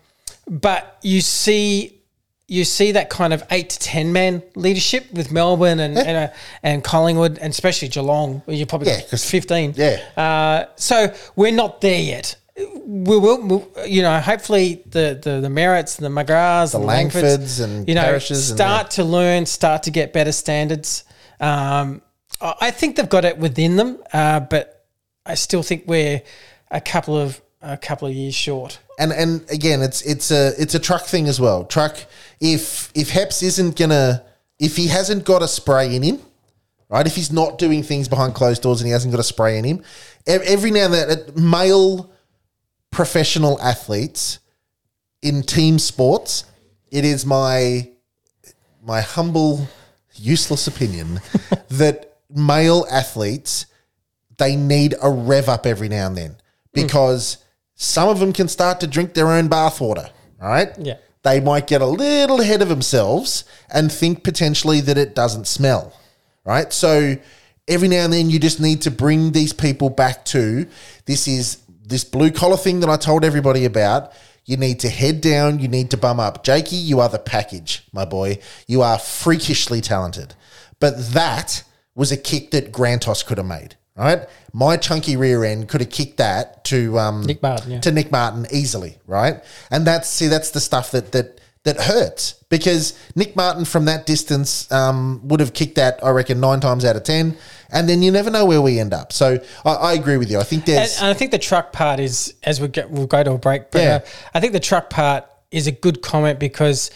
but 0.48 0.96
you 1.02 1.20
see, 1.20 2.00
you 2.46 2.64
see 2.64 2.92
that 2.92 3.10
kind 3.10 3.32
of 3.32 3.42
eight 3.50 3.70
to 3.70 3.78
ten 3.80 4.12
man 4.12 4.44
leadership 4.54 5.12
with 5.12 5.32
Melbourne 5.32 5.80
and 5.80 5.98
and, 5.98 6.16
uh, 6.30 6.34
and 6.62 6.84
Collingwood 6.84 7.38
and 7.38 7.50
especially 7.50 7.88
Geelong. 7.88 8.42
Where 8.44 8.56
you 8.56 8.66
probably 8.66 8.92
Yeah, 8.92 9.00
fifteen. 9.00 9.74
yeah. 9.76 9.98
Uh, 10.16 10.66
so 10.76 11.12
we're 11.34 11.50
not 11.50 11.80
there 11.80 12.00
yet. 12.00 12.36
We 12.56 13.18
will, 13.18 13.68
you 13.86 14.02
know. 14.02 14.18
Hopefully, 14.20 14.82
the 14.86 15.18
the, 15.22 15.40
the 15.40 15.48
Merretts, 15.48 15.96
the 15.98 16.08
McGraths, 16.08 16.72
the, 16.72 16.78
Langfords, 16.78 17.38
Langfords 17.38 17.64
and 17.64 17.88
you 17.88 17.94
know, 17.94 18.02
Parishes 18.02 18.50
and 18.50 18.58
start 18.58 18.90
to 18.92 19.04
learn, 19.04 19.46
start 19.46 19.84
to 19.84 19.90
get 19.90 20.12
better 20.12 20.32
standards. 20.32 21.04
Um, 21.38 22.02
I 22.40 22.70
think 22.70 22.96
they've 22.96 23.08
got 23.08 23.24
it 23.24 23.38
within 23.38 23.76
them, 23.76 24.02
uh, 24.12 24.40
but 24.40 24.86
I 25.26 25.34
still 25.34 25.62
think 25.62 25.84
we're 25.86 26.22
a 26.70 26.80
couple 26.80 27.16
of 27.16 27.40
a 27.62 27.76
couple 27.76 28.08
of 28.08 28.14
years 28.14 28.34
short. 28.34 28.78
and 28.98 29.12
and 29.12 29.48
again, 29.50 29.82
it's 29.82 30.02
it's 30.02 30.30
a 30.30 30.52
it's 30.58 30.74
a 30.74 30.78
truck 30.78 31.04
thing 31.04 31.28
as 31.28 31.40
well. 31.40 31.64
Truck 31.64 31.96
if 32.40 32.90
if 32.94 33.10
Heps 33.10 33.42
isn't 33.42 33.76
gonna 33.76 34.24
if 34.58 34.76
he 34.76 34.88
hasn't 34.88 35.24
got 35.24 35.42
a 35.42 35.48
spray 35.48 35.94
in 35.94 36.02
him, 36.02 36.20
right? 36.88 37.06
If 37.06 37.16
he's 37.16 37.32
not 37.32 37.58
doing 37.58 37.82
things 37.82 38.08
behind 38.08 38.34
closed 38.34 38.62
doors 38.62 38.80
and 38.80 38.86
he 38.86 38.92
hasn't 38.92 39.12
got 39.12 39.20
a 39.20 39.24
spray 39.24 39.58
in 39.58 39.64
him, 39.64 39.82
every 40.26 40.70
now 40.70 40.86
and 40.86 40.94
then, 40.94 41.32
male 41.36 42.09
professional 42.90 43.60
athletes 43.60 44.38
in 45.22 45.42
team 45.42 45.78
sports, 45.78 46.44
it 46.90 47.04
is 47.04 47.24
my 47.24 47.88
my 48.82 49.00
humble, 49.00 49.68
useless 50.14 50.66
opinion 50.66 51.20
that 51.68 52.16
male 52.30 52.86
athletes 52.90 53.66
they 54.40 54.56
need 54.56 54.94
a 55.02 55.10
rev 55.10 55.48
up 55.48 55.66
every 55.66 55.88
now 55.88 56.06
and 56.06 56.16
then 56.16 56.30
hmm. 56.30 56.36
because 56.72 57.38
some 57.74 58.08
of 58.08 58.18
them 58.18 58.32
can 58.32 58.48
start 58.48 58.80
to 58.80 58.86
drink 58.86 59.14
their 59.14 59.28
own 59.28 59.48
bathwater. 59.48 60.10
Right? 60.40 60.70
Yeah. 60.78 60.96
They 61.22 61.38
might 61.38 61.66
get 61.66 61.82
a 61.82 61.86
little 61.86 62.40
ahead 62.40 62.62
of 62.62 62.68
themselves 62.68 63.44
and 63.70 63.92
think 63.92 64.24
potentially 64.24 64.80
that 64.80 64.96
it 64.96 65.14
doesn't 65.14 65.46
smell. 65.46 65.92
Right. 66.44 66.72
So 66.72 67.16
every 67.68 67.88
now 67.88 68.04
and 68.04 68.12
then 68.12 68.30
you 68.30 68.38
just 68.38 68.60
need 68.60 68.82
to 68.82 68.90
bring 68.90 69.32
these 69.32 69.52
people 69.52 69.90
back 69.90 70.24
to 70.26 70.66
this 71.04 71.28
is 71.28 71.58
this 71.90 72.04
blue 72.04 72.30
collar 72.30 72.56
thing 72.56 72.80
that 72.80 72.88
I 72.88 72.96
told 72.96 73.24
everybody 73.24 73.64
about. 73.64 74.12
You 74.46 74.56
need 74.56 74.80
to 74.80 74.88
head 74.88 75.20
down, 75.20 75.58
you 75.58 75.68
need 75.68 75.90
to 75.90 75.96
bum 75.96 76.18
up. 76.18 76.42
Jakey, 76.42 76.76
you 76.76 76.98
are 77.00 77.08
the 77.08 77.18
package, 77.18 77.86
my 77.92 78.04
boy. 78.04 78.38
You 78.66 78.82
are 78.82 78.98
freakishly 78.98 79.80
talented. 79.80 80.34
But 80.80 81.12
that 81.12 81.62
was 81.94 82.10
a 82.10 82.16
kick 82.16 82.50
that 82.52 82.72
Grantos 82.72 83.24
could 83.24 83.38
have 83.38 83.46
made. 83.46 83.76
Right? 83.96 84.26
My 84.54 84.78
chunky 84.78 85.16
rear 85.16 85.44
end 85.44 85.68
could 85.68 85.82
have 85.82 85.90
kicked 85.90 86.16
that 86.16 86.64
to 86.66 86.98
um, 86.98 87.22
Nick 87.26 87.42
Martin, 87.42 87.72
yeah. 87.72 87.80
to 87.80 87.92
Nick 87.92 88.10
Martin 88.10 88.46
easily, 88.50 88.96
right? 89.06 89.44
And 89.70 89.86
that's 89.86 90.08
see, 90.08 90.28
that's 90.28 90.52
the 90.52 90.60
stuff 90.60 90.92
that 90.92 91.12
that 91.12 91.40
that 91.64 91.78
hurts 91.78 92.42
because 92.48 92.98
Nick 93.14 93.36
Martin 93.36 93.64
from 93.64 93.84
that 93.84 94.06
distance 94.06 94.70
um, 94.72 95.20
would 95.24 95.40
have 95.40 95.52
kicked 95.52 95.74
that, 95.74 96.02
I 96.02 96.10
reckon, 96.10 96.40
nine 96.40 96.60
times 96.60 96.84
out 96.84 96.96
of 96.96 97.04
10. 97.04 97.36
And 97.72 97.88
then 97.88 98.02
you 98.02 98.10
never 98.10 98.30
know 98.30 98.44
where 98.46 98.60
we 98.62 98.78
end 98.80 98.92
up. 98.92 99.12
So 99.12 99.38
I, 99.64 99.70
I 99.74 99.92
agree 99.94 100.16
with 100.16 100.30
you. 100.30 100.38
I 100.38 100.42
think 100.44 100.64
there's. 100.66 100.98
and 100.98 101.06
I 101.06 101.14
think 101.14 101.30
the 101.30 101.38
truck 101.38 101.72
part 101.72 102.00
is 102.00 102.34
as 102.42 102.60
we 102.60 102.68
get, 102.68 102.90
we'll 102.90 103.06
go 103.06 103.22
to 103.22 103.32
a 103.32 103.38
break. 103.38 103.70
But 103.70 103.82
Yeah. 103.82 103.94
uh, 104.04 104.08
I 104.34 104.40
think 104.40 104.52
the 104.52 104.60
truck 104.60 104.90
part 104.90 105.24
is 105.50 105.66
a 105.66 105.72
good 105.72 106.02
comment 106.02 106.38
because 106.38 106.90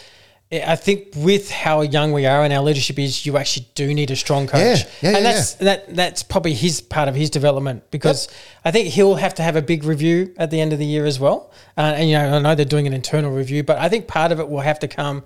I 0.51 0.75
think 0.75 1.07
with 1.17 1.49
how 1.49 1.81
young 1.81 2.11
we 2.11 2.25
are 2.27 2.43
and 2.43 2.53
our 2.53 2.61
leadership 2.61 2.99
is, 2.99 3.25
you 3.25 3.35
actually 3.35 3.67
do 3.73 3.93
need 3.93 4.11
a 4.11 4.15
strong 4.15 4.45
coach. 4.47 4.61
Yeah, 4.61 4.75
yeah, 5.01 5.09
yeah, 5.09 5.17
and 5.17 5.25
that's 5.25 5.53
that 5.55 5.95
that's 5.95 6.23
probably 6.23 6.53
his 6.53 6.81
part 6.81 7.09
of 7.09 7.15
his 7.15 7.29
development 7.29 7.89
because 7.89 8.27
I 8.63 8.71
think 8.71 8.89
he'll 8.89 9.15
have 9.15 9.33
to 9.35 9.43
have 9.43 9.55
a 9.55 9.61
big 9.61 9.83
review 9.83 10.33
at 10.37 10.51
the 10.51 10.61
end 10.61 10.71
of 10.71 10.79
the 10.79 10.85
year 10.85 11.05
as 11.05 11.19
well. 11.19 11.51
Uh, 11.75 11.95
and 11.97 12.09
you 12.09 12.15
know, 12.15 12.35
I 12.35 12.39
know 12.39 12.53
they're 12.55 12.63
doing 12.63 12.85
an 12.87 12.93
internal 12.93 13.31
review, 13.31 13.63
but 13.63 13.79
I 13.79 13.89
think 13.89 14.07
part 14.07 14.31
of 14.31 14.39
it 14.39 14.47
will 14.47 14.61
have 14.61 14.79
to 14.79 14.87
come. 14.87 15.23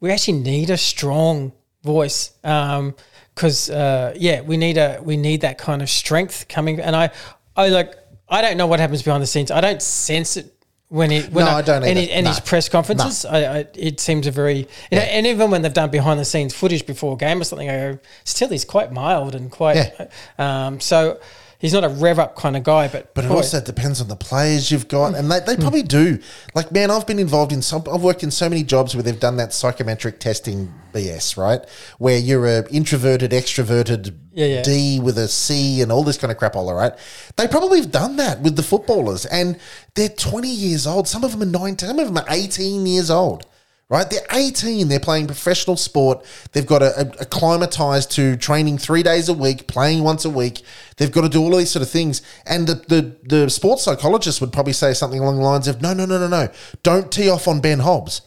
We 0.00 0.10
actually 0.12 0.38
need 0.40 0.70
a 0.70 0.76
strong 0.76 1.52
voice. 1.82 2.32
Um, 2.44 2.94
because 3.38 3.70
uh, 3.70 4.12
yeah, 4.16 4.40
we 4.40 4.56
need 4.56 4.76
a 4.78 5.00
we 5.00 5.16
need 5.16 5.42
that 5.42 5.58
kind 5.58 5.80
of 5.80 5.88
strength 5.88 6.46
coming. 6.48 6.80
And 6.80 6.96
I, 6.96 7.10
I 7.56 7.68
like 7.68 7.94
I 8.28 8.42
don't 8.42 8.56
know 8.56 8.66
what 8.66 8.80
happens 8.80 9.02
behind 9.04 9.22
the 9.22 9.28
scenes. 9.28 9.52
I 9.52 9.60
don't 9.60 9.80
sense 9.80 10.36
it 10.36 10.52
when 10.88 11.12
it 11.12 11.30
when 11.30 11.44
No, 11.44 11.52
I 11.52 11.62
don't 11.62 11.84
any, 11.84 12.02
either. 12.02 12.12
any 12.12 12.22
No. 12.24 12.30
his 12.30 12.40
press 12.40 12.68
conferences. 12.68 13.24
I, 13.24 13.58
I, 13.58 13.66
it 13.74 14.00
seems 14.00 14.26
a 14.26 14.32
very 14.32 14.66
you 14.90 14.98
know, 14.98 15.02
and 15.02 15.24
even 15.24 15.52
when 15.52 15.62
they've 15.62 15.72
done 15.72 15.90
behind 15.90 16.18
the 16.18 16.24
scenes 16.24 16.52
footage 16.52 16.84
before 16.84 17.14
a 17.14 17.16
game 17.16 17.40
or 17.40 17.44
something, 17.44 17.70
I 17.70 17.92
go 17.92 17.98
still 18.24 18.48
he's 18.48 18.64
quite 18.64 18.92
mild 18.92 19.36
and 19.36 19.50
quite. 19.52 19.92
Um, 20.36 20.80
so 20.80 21.20
he's 21.58 21.72
not 21.72 21.84
a 21.84 21.88
rev 21.88 22.18
up 22.18 22.36
kind 22.36 22.56
of 22.56 22.62
guy, 22.62 22.88
but 22.88 23.14
But 23.14 23.24
it 23.24 23.28
boy, 23.28 23.36
also 23.36 23.60
depends 23.60 24.00
on 24.00 24.08
the 24.08 24.16
players 24.16 24.70
you've 24.70 24.88
got, 24.88 25.14
and 25.14 25.30
they, 25.30 25.40
they 25.40 25.56
probably 25.56 25.82
do. 25.82 26.18
Like, 26.54 26.72
man, 26.72 26.90
I've 26.90 27.06
been 27.06 27.18
involved 27.18 27.52
in 27.52 27.62
some. 27.62 27.82
I've 27.92 28.02
worked 28.02 28.22
in 28.22 28.30
so 28.30 28.48
many 28.48 28.62
jobs 28.62 28.94
where 28.94 29.02
they've 29.02 29.18
done 29.18 29.36
that 29.36 29.52
psychometric 29.52 30.20
testing 30.20 30.72
BS, 30.92 31.36
right? 31.36 31.60
Where 31.98 32.18
you're 32.18 32.46
a 32.46 32.68
introverted, 32.68 33.32
extroverted 33.32 34.14
Yeah, 34.32 34.46
yeah. 34.46 34.62
D 34.62 35.00
with 35.00 35.18
a 35.18 35.28
C 35.28 35.82
and 35.82 35.90
all 35.90 36.04
this 36.04 36.16
kind 36.16 36.30
of 36.30 36.38
crap, 36.38 36.56
all 36.56 36.72
right. 36.72 36.92
They 37.36 37.48
probably 37.48 37.80
have 37.80 37.90
done 37.90 38.16
that 38.16 38.40
with 38.40 38.56
the 38.56 38.62
footballers, 38.62 39.26
and 39.26 39.58
they're 39.94 40.08
20 40.08 40.48
years 40.48 40.86
old. 40.86 41.08
Some 41.08 41.24
of 41.24 41.32
them 41.32 41.42
are 41.42 41.46
19. 41.46 41.88
Some 41.88 41.98
of 41.98 42.06
them 42.06 42.16
are 42.16 42.26
18 42.28 42.86
years 42.86 43.10
old. 43.10 43.46
Right, 43.90 44.08
they're 44.10 44.20
18. 44.30 44.88
They're 44.88 45.00
playing 45.00 45.28
professional 45.28 45.78
sport. 45.78 46.22
They've 46.52 46.66
got 46.66 46.82
a, 46.82 47.00
a, 47.00 47.22
acclimatized 47.22 48.10
to 48.12 48.36
training 48.36 48.76
three 48.76 49.02
days 49.02 49.30
a 49.30 49.32
week, 49.32 49.66
playing 49.66 50.02
once 50.02 50.26
a 50.26 50.30
week. 50.30 50.60
They've 50.98 51.10
got 51.10 51.22
to 51.22 51.28
do 51.30 51.40
all 51.40 51.54
of 51.54 51.58
these 51.58 51.70
sort 51.70 51.82
of 51.82 51.88
things. 51.88 52.20
And 52.44 52.66
the, 52.66 52.74
the 52.74 53.16
the 53.24 53.48
sports 53.48 53.84
psychologist 53.84 54.42
would 54.42 54.52
probably 54.52 54.74
say 54.74 54.92
something 54.92 55.20
along 55.20 55.36
the 55.36 55.42
lines 55.42 55.68
of, 55.68 55.80
"No, 55.80 55.94
no, 55.94 56.04
no, 56.04 56.18
no, 56.18 56.28
no. 56.28 56.50
Don't 56.82 57.10
tee 57.10 57.30
off 57.30 57.48
on 57.48 57.60
Ben 57.60 57.78
Hobbs. 57.78 58.20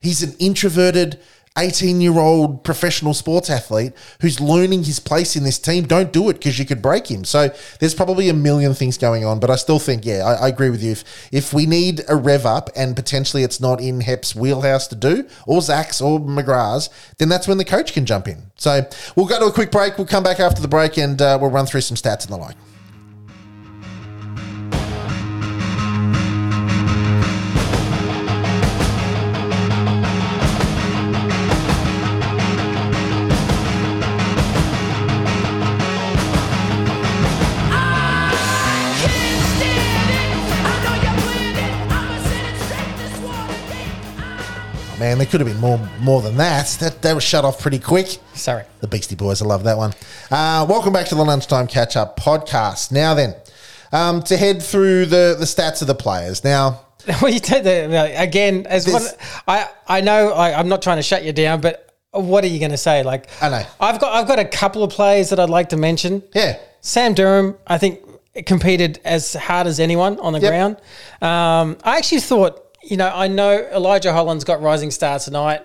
He's 0.00 0.22
an 0.22 0.34
introverted, 0.38 1.18
18 1.56 2.00
year 2.00 2.18
old 2.18 2.64
professional 2.64 3.14
sports 3.14 3.50
athlete 3.50 3.92
who's 4.20 4.40
learning 4.40 4.84
his 4.84 4.98
place 4.98 5.36
in 5.36 5.44
this 5.44 5.58
team. 5.58 5.86
Don't 5.86 6.12
do 6.12 6.28
it 6.28 6.34
because 6.34 6.58
you 6.58 6.64
could 6.64 6.82
break 6.82 7.10
him. 7.10 7.24
So 7.24 7.50
there's 7.80 7.94
probably 7.94 8.28
a 8.28 8.34
million 8.34 8.74
things 8.74 8.98
going 8.98 9.24
on, 9.24 9.40
but 9.40 9.50
I 9.50 9.56
still 9.56 9.78
think, 9.78 10.04
yeah, 10.04 10.24
I, 10.24 10.46
I 10.46 10.48
agree 10.48 10.70
with 10.70 10.82
you. 10.82 10.92
If, 10.92 11.32
if 11.32 11.52
we 11.52 11.66
need 11.66 12.02
a 12.08 12.16
rev 12.16 12.46
up 12.46 12.70
and 12.76 12.94
potentially 12.94 13.42
it's 13.42 13.60
not 13.60 13.80
in 13.80 14.00
Hep's 14.00 14.34
wheelhouse 14.34 14.86
to 14.88 14.96
do, 14.96 15.28
or 15.46 15.60
Zach's 15.60 16.00
or 16.00 16.20
McGrath's, 16.20 16.90
then 17.18 17.28
that's 17.28 17.48
when 17.48 17.58
the 17.58 17.64
coach 17.64 17.92
can 17.92 18.06
jump 18.06 18.28
in. 18.28 18.42
So 18.56 18.88
we'll 19.14 19.26
go 19.26 19.38
to 19.38 19.46
a 19.46 19.52
quick 19.52 19.70
break. 19.70 19.98
We'll 19.98 20.06
come 20.06 20.22
back 20.22 20.40
after 20.40 20.62
the 20.62 20.68
break 20.68 20.96
and 20.98 21.20
uh, 21.20 21.38
we'll 21.40 21.50
run 21.50 21.66
through 21.66 21.82
some 21.82 21.96
stats 21.96 22.24
and 22.24 22.32
the 22.32 22.36
like. 22.36 22.56
Man, 44.98 45.18
there 45.18 45.26
could 45.26 45.40
have 45.40 45.48
been 45.48 45.60
more 45.60 45.78
more 46.00 46.22
than 46.22 46.38
that. 46.38 46.68
That 46.80 47.02
that 47.02 47.14
was 47.14 47.22
shut 47.22 47.44
off 47.44 47.60
pretty 47.60 47.78
quick. 47.78 48.18
sorry. 48.34 48.64
The 48.80 48.88
Beastie 48.88 49.14
Boys, 49.14 49.42
I 49.42 49.44
love 49.46 49.64
that 49.64 49.76
one. 49.76 49.92
Uh, 50.30 50.64
welcome 50.68 50.92
back 50.92 51.06
to 51.08 51.14
the 51.14 51.24
Lunchtime 51.24 51.66
Catch 51.66 51.96
Up 51.96 52.18
podcast. 52.18 52.92
Now 52.92 53.12
then, 53.12 53.34
um, 53.92 54.22
to 54.22 54.38
head 54.38 54.62
through 54.62 55.06
the, 55.06 55.36
the 55.38 55.44
stats 55.44 55.82
of 55.82 55.86
the 55.88 55.94
players. 55.94 56.42
Now, 56.44 56.80
Well, 57.20 57.30
you 57.30 57.40
take 57.40 57.62
the 57.64 58.14
again 58.20 58.64
as 58.66 58.88
one. 58.90 59.02
I 59.46 59.68
I 59.86 60.00
know 60.00 60.30
I, 60.32 60.58
I'm 60.58 60.68
not 60.68 60.80
trying 60.80 60.96
to 60.96 61.02
shut 61.02 61.24
you 61.24 61.32
down, 61.34 61.60
but 61.60 61.94
what 62.12 62.42
are 62.44 62.48
you 62.48 62.58
going 62.58 62.70
to 62.70 62.78
say? 62.78 63.02
Like 63.02 63.28
I 63.42 63.50
know. 63.50 63.62
I've 63.78 64.00
got 64.00 64.14
I've 64.14 64.26
got 64.26 64.38
a 64.38 64.46
couple 64.46 64.82
of 64.82 64.90
players 64.92 65.28
that 65.28 65.38
I'd 65.38 65.50
like 65.50 65.68
to 65.70 65.76
mention. 65.76 66.22
yeah, 66.34 66.58
Sam 66.80 67.12
Durham, 67.12 67.54
I 67.66 67.76
think, 67.76 68.00
competed 68.46 68.98
as 69.04 69.34
hard 69.34 69.66
as 69.66 69.78
anyone 69.78 70.18
on 70.20 70.32
the 70.32 70.40
Yep. 70.40 70.50
ground. 70.50 70.76
Um, 71.20 71.76
I 71.84 71.98
actually 71.98 72.20
thought, 72.20 72.65
you 72.90 72.96
know, 72.96 73.10
I 73.12 73.28
know 73.28 73.52
Elijah 73.72 74.12
Holland's 74.12 74.44
got 74.44 74.60
rising 74.62 74.90
star 74.90 75.18
tonight. 75.18 75.62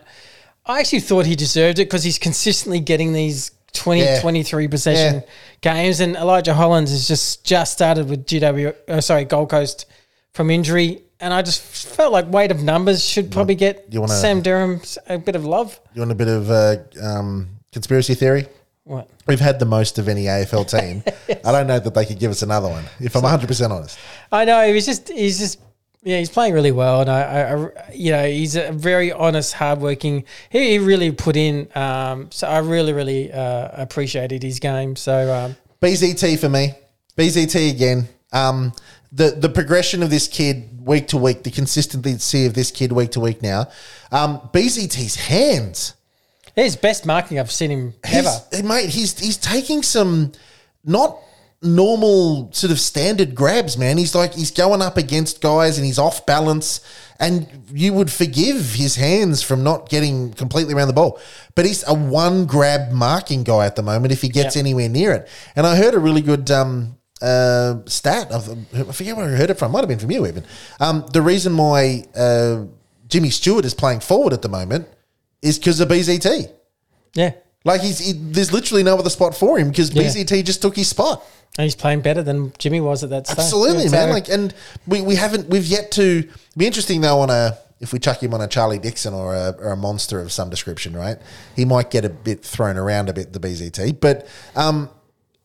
I 0.66 0.80
actually 0.80 1.00
thought 1.00 1.26
he 1.26 1.36
deserved 1.36 1.80
it 1.80 1.86
because 1.86 2.04
he's 2.04 2.20
consistently 2.20 2.80
getting 2.80 3.14
these 3.14 3.52
20, 3.74 4.02
Yeah. 4.02 4.22
23 4.22 4.68
possession 4.68 5.16
Yeah. 5.16 5.22
games. 5.62 6.00
And 6.00 6.16
Elijah 6.16 6.54
Hollands 6.54 6.92
has 6.92 7.08
just, 7.08 7.44
just 7.44 7.72
started 7.74 8.10
with 8.10 8.26
GW, 8.26 8.74
uh, 8.88 9.02
sorry, 9.02 9.26
Gold 9.26 9.50
Coast 9.50 9.86
from 10.34 10.50
injury. 10.50 11.02
And 11.20 11.34
I 11.34 11.42
just 11.42 11.62
felt 11.62 12.12
like 12.12 12.32
weight 12.32 12.52
of 12.52 12.62
numbers 12.64 13.04
should 13.04 13.32
probably 13.32 13.56
get 13.56 13.86
you 13.90 14.02
wanna- 14.02 14.14
Sam 14.14 14.42
Durham 14.42 14.82
a 15.08 15.18
bit 15.18 15.36
of 15.36 15.46
love. 15.46 15.80
you 15.94 16.02
want 16.02 16.12
a 16.12 16.16
bit 16.16 16.28
of 16.28 16.50
uh, 16.52 16.76
um, 17.02 17.50
conspiracy 17.72 18.16
theory? 18.16 18.48
What? 18.84 19.08
We've 19.28 19.40
had 19.40 19.60
the 19.60 19.66
most 19.66 20.00
of 20.00 20.10
any 20.10 20.26
AFL 20.26 20.66
team. 20.66 21.04
I 21.46 21.52
don't 21.52 21.68
know 21.68 21.80
that 21.80 21.94
they 21.94 22.06
could 22.06 22.18
give 22.20 22.32
us 22.32 22.42
another 22.42 22.68
one. 22.68 22.84
If 23.00 23.16
I'm 23.16 23.22
100 23.22 23.48
percent 23.48 23.72
honest, 23.72 23.98
I 24.32 24.44
know 24.46 24.66
he 24.68 24.74
was 24.74 24.86
just 24.88 25.10
he's 25.10 25.38
just 25.38 25.60
yeah 26.04 26.18
he's 26.18 26.30
playing 26.30 26.54
really 26.54 26.72
well 26.72 27.02
and 27.02 27.10
I, 27.10 27.22
I, 27.22 27.92
you 27.94 28.12
know 28.12 28.26
he's 28.26 28.56
a 28.56 28.72
very 28.72 29.12
honest 29.12 29.54
hardworking 29.54 30.26
he, 30.50 30.72
he 30.72 30.80
really 30.80 31.12
put 31.12 31.36
in 31.36 31.68
um, 31.76 32.32
so 32.32 32.48
I 32.48 32.60
really 32.60 32.94
really 32.94 33.32
uh, 33.32 33.70
appreciated 33.74 34.44
his 34.44 34.60
game 34.60 34.96
so 34.96 35.34
um, 35.34 35.56
BZT 35.82 36.40
for 36.40 36.48
me. 36.48 36.74
BZT 37.18 37.72
again. 37.72 38.08
Um, 38.32 38.74
the 39.12 39.32
the 39.32 39.50
progression 39.50 40.04
of 40.04 40.10
this 40.10 40.28
kid 40.28 40.86
week 40.86 41.08
to 41.10 41.18
week, 41.18 41.44
the 41.44 41.52
consistency 41.52 42.46
of 42.46 42.54
this 42.54 42.72
kid 42.72 42.92
week 42.92 43.12
to 43.12 43.20
week 43.20 43.42
now. 43.42 43.68
Um, 44.12 44.40
BZT's 44.54 45.16
hands. 45.16 45.96
his 46.56 46.76
best 46.76 47.06
marking 47.06 47.40
I've 47.40 47.52
seen 47.52 47.72
him 47.72 47.94
ever 48.04 48.30
mate, 48.64 48.90
he's 48.90 49.20
he's 49.20 49.38
taking 49.38 49.82
some 49.84 50.32
not 50.86 51.20
normal 51.62 52.52
sort 52.54 52.72
of 52.72 52.80
standard 52.80 53.36
grabs, 53.36 53.78
man. 53.78 53.98
He's 53.98 54.16
like 54.16 54.34
he's 54.34 54.52
going 54.52 54.82
up 54.82 54.98
against 54.98 55.42
guys 55.42 55.78
and 55.78 55.86
he's 55.86 56.00
off 56.00 56.26
balance, 56.26 56.82
and 57.20 57.48
you 57.72 57.94
would 57.94 58.12
forgive 58.12 58.74
his 58.74 58.96
hands 58.96 59.44
from 59.44 59.64
not 59.64 59.90
getting 59.90 60.34
completely 60.34 60.74
around 60.74 60.88
the 60.88 60.94
ball. 60.94 61.20
But 61.56 61.66
he's 61.66 61.84
a 61.88 61.94
one 61.94 62.46
grab 62.46 62.92
marking 62.92 63.44
guy 63.44 63.66
at 63.66 63.76
the 63.76 63.84
moment 63.84 64.12
if 64.12 64.22
he 64.22 64.30
gets 64.30 64.56
Yeah. 64.56 64.62
anywhere 64.62 64.90
near 64.90 65.12
it. 65.14 65.28
And 65.56 65.68
I 65.68 65.76
heard 65.76 65.94
a 65.94 66.00
really 66.00 66.22
good 66.22 66.50
um, 66.50 66.98
uh, 67.22 67.76
stat 67.86 68.32
of 68.32 68.50
I 68.74 68.92
forget 68.92 69.16
where 69.16 69.28
I 69.28 69.38
heard 69.38 69.50
it 69.52 69.60
from. 69.60 69.72
Might 69.72 69.80
have 69.82 69.90
been 69.90 70.00
from 70.00 70.12
you 70.12 70.26
even. 70.28 70.44
Um, 70.80 71.06
the 71.14 71.22
reason 71.22 71.56
why 71.58 72.06
uh, 72.16 72.66
Jimmy 73.08 73.30
Stewart 73.30 73.66
is 73.66 73.74
playing 73.74 74.00
forward 74.00 74.34
at 74.34 74.42
the 74.42 74.50
moment 74.50 74.88
is 75.42 75.58
because 75.60 75.80
of 75.80 75.90
BZT. 75.90 76.50
yeah 77.16 77.32
Like 77.64 77.82
he's 77.82 78.00
he, 78.00 78.14
there's 78.14 78.52
literally 78.52 78.84
no 78.84 78.98
other 78.98 79.10
spot 79.10 79.36
for 79.36 79.58
him 79.60 79.70
because 79.70 79.94
Yeah. 79.94 80.04
BZT 80.04 80.44
just 80.46 80.62
took 80.62 80.76
his 80.76 80.88
spot. 80.90 81.24
and 81.58 81.64
he's 81.66 81.76
playing 81.76 82.02
better 82.02 82.24
than 82.24 82.54
Jimmy 82.58 82.80
was 82.82 83.04
at 83.04 83.10
that 83.12 83.28
stage 83.28 83.40
Absolutely, 83.40 83.84
Yeah, 83.86 83.92
man. 83.92 84.08
so- 84.08 84.14
Like, 84.14 84.30
and 84.30 84.54
we, 84.88 85.02
we 85.02 85.16
haven't 85.16 85.50
we've 85.50 85.66
yet 85.66 85.92
to 85.92 86.28
be 86.58 86.66
interesting 86.66 87.02
though 87.02 87.20
on 87.20 87.30
a 87.30 87.58
if 87.80 87.92
we 87.94 88.00
chuck 88.00 88.22
him 88.22 88.34
on 88.34 88.42
a 88.42 88.48
Charlie 88.48 88.78
Dixon 88.80 89.14
or 89.14 89.34
a, 89.36 89.56
or 89.60 89.72
a 89.72 89.76
monster 89.78 90.20
of 90.22 90.32
some 90.32 90.50
description, 90.52 90.96
right? 90.96 91.18
He 91.56 91.66
might 91.66 91.90
get 91.90 92.06
a 92.06 92.10
bit 92.10 92.44
thrown 92.44 92.78
around 92.78 93.10
a 93.10 93.14
bit 93.14 93.34
the 93.34 93.40
BZT, 93.40 94.00
but 94.00 94.28
um. 94.56 94.90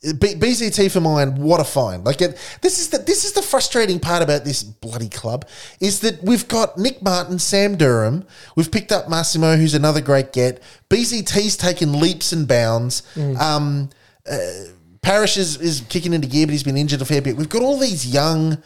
B- 0.02 0.34
BZT 0.34 0.90
for 0.90 1.00
mine, 1.00 1.36
what 1.36 1.58
a 1.58 1.64
find! 1.64 2.04
Like 2.04 2.20
it, 2.20 2.38
this 2.60 2.78
is 2.78 2.90
the 2.90 2.98
this 2.98 3.24
is 3.24 3.32
the 3.32 3.42
frustrating 3.42 3.98
part 3.98 4.22
about 4.22 4.44
this 4.44 4.62
bloody 4.62 5.08
club 5.08 5.48
is 5.80 6.00
that 6.00 6.22
we've 6.22 6.46
got 6.46 6.76
Nick 6.78 7.02
Martin, 7.02 7.38
Sam 7.38 7.76
Durham, 7.76 8.24
we've 8.56 8.70
picked 8.70 8.92
up 8.92 9.08
Massimo, 9.08 9.56
who's 9.56 9.74
another 9.74 10.00
great 10.00 10.32
get. 10.32 10.62
BZT's 10.90 11.56
taken 11.56 11.98
leaps 11.98 12.32
and 12.32 12.46
bounds. 12.46 13.02
Um, 13.40 13.90
Parish 15.02 15.36
is, 15.36 15.60
is 15.60 15.84
kicking 15.88 16.12
into 16.12 16.26
gear, 16.26 16.46
but 16.46 16.52
he's 16.52 16.64
been 16.64 16.76
injured 16.76 17.00
a 17.00 17.04
fair 17.04 17.22
bit. 17.22 17.36
We've 17.36 17.48
got 17.48 17.62
all 17.62 17.78
these 17.78 18.12
young, 18.12 18.60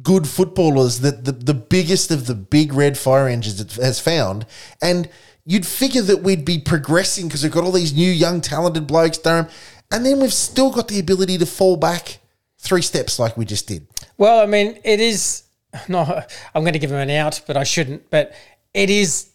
good 0.00 0.28
footballers 0.28 1.00
that 1.00 1.24
the, 1.24 1.32
the 1.32 1.54
biggest 1.54 2.12
of 2.12 2.26
the 2.26 2.36
big 2.36 2.72
red 2.72 2.96
fire 2.96 3.26
engines 3.26 3.76
has 3.76 3.98
found. 3.98 4.46
And 4.80 5.08
you'd 5.44 5.66
figure 5.66 6.02
that 6.02 6.22
we'd 6.22 6.44
be 6.44 6.60
progressing 6.60 7.26
because 7.26 7.42
we've 7.42 7.50
got 7.50 7.64
all 7.64 7.72
these 7.72 7.92
new, 7.92 8.10
young, 8.10 8.40
talented 8.40 8.86
blokes, 8.86 9.18
Durham. 9.18 9.48
And 9.92 10.04
then 10.06 10.20
we've 10.20 10.32
still 10.32 10.70
got 10.70 10.88
the 10.88 10.98
ability 10.98 11.38
to 11.38 11.46
fall 11.46 11.76
back 11.76 12.18
three 12.58 12.82
steps 12.82 13.18
like 13.18 13.36
we 13.36 13.44
just 13.44 13.66
did. 13.66 13.86
Well, 14.18 14.40
I 14.40 14.46
mean, 14.46 14.78
it 14.84 15.00
is. 15.00 15.44
No, 15.88 16.22
I'm 16.54 16.62
going 16.62 16.74
to 16.74 16.78
give 16.78 16.90
him 16.92 16.98
an 16.98 17.10
out, 17.10 17.40
but 17.46 17.56
I 17.56 17.64
shouldn't. 17.64 18.10
But 18.10 18.34
it 18.74 18.90
is 18.90 19.32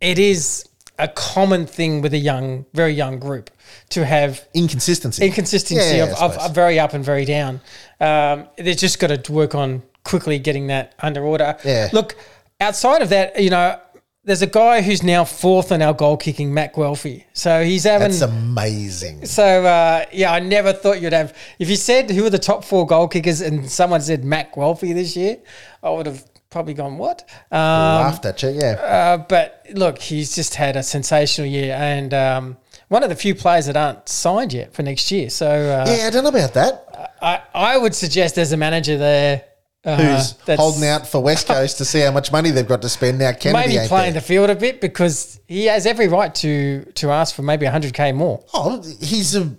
it 0.00 0.18
is 0.18 0.68
a 0.98 1.08
common 1.08 1.66
thing 1.66 2.00
with 2.00 2.14
a 2.14 2.18
young, 2.18 2.64
very 2.72 2.92
young 2.92 3.18
group 3.18 3.50
to 3.90 4.04
have 4.04 4.46
Inconsistency. 4.54 5.26
inconsistency 5.26 5.96
Yeah, 5.96 6.04
of, 6.04 6.32
of, 6.32 6.38
of 6.38 6.54
very 6.54 6.78
up 6.78 6.94
and 6.94 7.04
very 7.04 7.24
down. 7.24 7.60
Um, 8.00 8.46
they've 8.56 8.76
just 8.76 8.98
got 8.98 9.24
to 9.24 9.32
work 9.32 9.54
on 9.54 9.82
quickly 10.04 10.38
getting 10.38 10.68
that 10.68 10.94
under 11.00 11.22
order. 11.22 11.56
Yeah. 11.64 11.88
Look, 11.92 12.16
outside 12.60 13.02
of 13.02 13.10
that, 13.10 13.40
you 13.40 13.50
know, 13.50 13.78
there's 14.26 14.42
a 14.42 14.46
guy 14.46 14.82
who's 14.82 15.04
now 15.04 15.24
fourth 15.24 15.70
in 15.70 15.80
our 15.80 15.94
goal 15.94 16.16
kicking, 16.16 16.52
Matt 16.52 16.74
Guelfi. 16.74 17.24
So 17.32 17.62
he's 17.62 17.84
having. 17.84 18.08
That's 18.08 18.22
amazing. 18.22 19.24
so 19.24 19.64
uh, 19.64 20.04
yeah, 20.12 20.32
I 20.32 20.40
never 20.40 20.72
thought 20.72 21.00
you'd 21.00 21.12
have. 21.12 21.34
If 21.60 21.70
you 21.70 21.76
said 21.76 22.10
who 22.10 22.26
are 22.26 22.30
the 22.30 22.38
top 22.38 22.64
four 22.64 22.86
goal 22.86 23.06
kickers, 23.06 23.40
and 23.40 23.70
someone 23.70 24.00
said 24.00 24.24
Matt 24.24 24.52
Guelfi 24.52 24.92
this 24.92 25.16
year, 25.16 25.38
I 25.80 25.90
would 25.90 26.06
have 26.06 26.24
probably 26.50 26.74
gone 26.74 26.98
what? 26.98 27.22
Um, 27.52 27.58
Laughed 27.60 28.26
at 28.26 28.42
you, 28.42 28.50
yeah. 28.50 28.72
uh, 28.72 29.16
but 29.18 29.64
look, 29.72 29.98
he's 29.98 30.34
just 30.34 30.56
had 30.56 30.74
a 30.74 30.82
sensational 30.82 31.48
year, 31.48 31.76
and 31.76 32.12
um, 32.12 32.56
one 32.88 33.04
of 33.04 33.10
the 33.10 33.16
few 33.16 33.34
players 33.36 33.66
that 33.66 33.76
aren't 33.76 34.08
signed 34.08 34.52
yet 34.52 34.74
for 34.74 34.82
next 34.82 35.12
year. 35.12 35.30
So 35.30 35.48
uh, 35.48 35.84
yeah, 35.88 36.08
I 36.08 36.10
don't 36.10 36.24
know 36.24 36.30
about 36.30 36.54
that. 36.54 37.14
I, 37.22 37.42
I 37.54 37.78
would 37.78 37.94
suggest 37.94 38.34
there's 38.34 38.52
a 38.52 38.56
manager 38.56 38.98
there 38.98 39.44
uh, 39.86 39.96
Who's 39.96 40.34
holding 40.56 40.84
out 40.84 41.06
for 41.06 41.22
West 41.22 41.46
Coast 41.46 41.78
to 41.78 41.84
see 41.84 42.00
how 42.00 42.10
much 42.10 42.32
money 42.32 42.50
they've 42.50 42.66
got 42.66 42.82
to 42.82 42.88
spend 42.88 43.20
now? 43.20 43.32
Kennedy 43.32 43.76
maybe 43.76 43.88
playing 43.88 44.14
there. 44.14 44.20
the 44.20 44.26
field 44.26 44.50
a 44.50 44.56
bit 44.56 44.80
because 44.80 45.40
he 45.46 45.66
has 45.66 45.86
every 45.86 46.08
right 46.08 46.34
to 46.36 46.84
to 46.96 47.10
ask 47.12 47.34
for 47.36 47.42
maybe 47.42 47.66
100k 47.66 48.14
more. 48.14 48.44
Oh, 48.52 48.82
he's 49.00 49.36
a. 49.36 49.54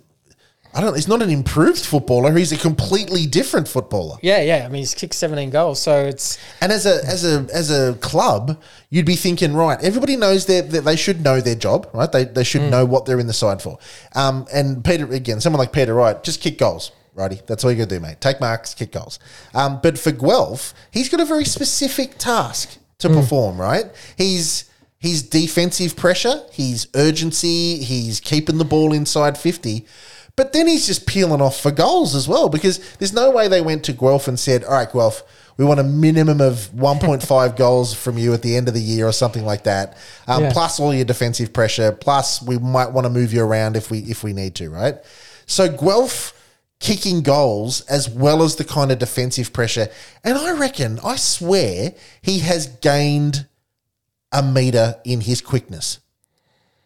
I 0.74 0.82
don't. 0.82 0.94
He's 0.94 1.08
not 1.08 1.22
an 1.22 1.30
improved 1.30 1.82
footballer. 1.84 2.36
He's 2.36 2.52
a 2.52 2.58
completely 2.58 3.26
different 3.26 3.66
footballer. 3.68 4.18
Yeah, 4.20 4.42
yeah. 4.42 4.66
I 4.66 4.68
mean, 4.68 4.80
he's 4.80 4.92
kicked 4.94 5.14
17 5.14 5.48
goals, 5.48 5.80
so 5.80 6.04
it's 6.04 6.36
And 6.60 6.70
as 6.70 6.84
a 6.84 7.02
as 7.06 7.24
a 7.24 7.46
as 7.52 7.70
a 7.70 7.94
club, 7.94 8.60
you'd 8.90 9.06
be 9.06 9.16
thinking, 9.16 9.54
right? 9.54 9.82
Everybody 9.82 10.16
knows 10.16 10.44
that 10.44 10.70
that 10.72 10.84
they 10.84 10.94
should 10.94 11.24
know 11.24 11.40
their 11.40 11.54
job, 11.54 11.88
right? 11.94 12.12
They 12.12 12.24
they 12.24 12.44
should 12.44 12.70
know 12.70 12.84
what 12.84 13.06
they're 13.06 13.18
in 13.18 13.26
the 13.28 13.32
side 13.32 13.62
for. 13.62 13.78
Um, 14.14 14.46
and 14.52 14.84
Peter 14.84 15.10
again, 15.10 15.40
someone 15.40 15.58
like 15.58 15.72
Peter 15.72 15.94
Wright, 15.94 16.22
just 16.22 16.42
kick 16.42 16.58
goals, 16.58 16.92
righty. 17.18 17.40
That's 17.46 17.64
all 17.64 17.70
you 17.72 17.76
got 17.78 17.88
to 17.88 17.96
do, 17.96 18.00
mate. 18.00 18.20
Take 18.20 18.40
marks, 18.40 18.74
kick 18.74 18.92
goals. 18.92 19.18
Um, 19.54 19.80
but 19.82 19.98
for 19.98 20.12
Guelph, 20.12 20.72
he's 20.90 21.08
got 21.08 21.20
a 21.20 21.24
very 21.24 21.44
specific 21.44 22.16
task 22.18 22.78
to 22.98 23.08
perform, 23.08 23.60
right? 23.60 23.86
He's 24.16 24.64
he's 24.98 25.22
defensive 25.22 25.96
pressure, 25.96 26.42
he's 26.52 26.86
urgency, 26.94 27.76
he's 27.78 28.20
keeping 28.20 28.58
the 28.58 28.64
ball 28.64 28.92
inside 28.92 29.36
fifty. 29.38 29.84
But 30.36 30.52
then 30.52 30.68
he's 30.68 30.86
just 30.86 31.04
peeling 31.06 31.40
off 31.40 31.60
for 31.60 31.72
goals 31.72 32.14
as 32.14 32.28
well 32.28 32.48
because 32.48 32.78
there's 32.98 33.12
no 33.12 33.30
way 33.32 33.48
they 33.48 33.60
went 33.60 33.84
to 33.86 33.92
Guelph 33.92 34.28
and 34.28 34.38
said, 34.38 34.62
all 34.62 34.74
right, 34.74 34.90
Guelph, 34.92 35.24
we 35.56 35.64
want 35.64 35.80
a 35.80 35.82
minimum 35.82 36.40
of 36.40 36.70
1.5 36.76 37.56
goals 37.56 37.92
from 37.92 38.16
you 38.18 38.32
at 38.34 38.42
the 38.42 38.54
end 38.54 38.68
of 38.68 38.74
the 38.74 38.80
year 38.80 39.08
or 39.08 39.10
something 39.12 39.44
like 39.44 39.64
that, 39.64 39.96
um, 40.28 40.44
Yeah. 40.44 40.52
plus 40.52 40.78
all 40.78 40.94
your 40.94 41.04
defensive 41.04 41.52
pressure, 41.52 41.90
plus 41.90 42.40
we 42.40 42.56
might 42.56 42.92
want 42.92 43.04
to 43.04 43.10
move 43.10 43.32
you 43.32 43.42
around 43.42 43.76
if 43.76 43.90
we 43.90 43.98
if 44.00 44.22
we 44.22 44.32
need 44.32 44.54
to, 44.56 44.70
right? 44.70 44.94
So 45.46 45.68
Guelph 45.68 46.32
kicking 46.80 47.22
goals 47.22 47.80
as 47.82 48.08
well 48.08 48.42
as 48.42 48.56
the 48.56 48.64
kind 48.64 48.92
of 48.92 48.98
defensive 48.98 49.52
pressure, 49.52 49.88
and 50.24 50.38
I 50.38 50.52
reckon, 50.52 50.98
I 51.04 51.16
swear, 51.16 51.92
he 52.22 52.38
has 52.40 52.66
gained 52.66 53.46
a 54.32 54.42
meter 54.42 54.96
in 55.04 55.22
his 55.22 55.40
quickness. 55.40 55.98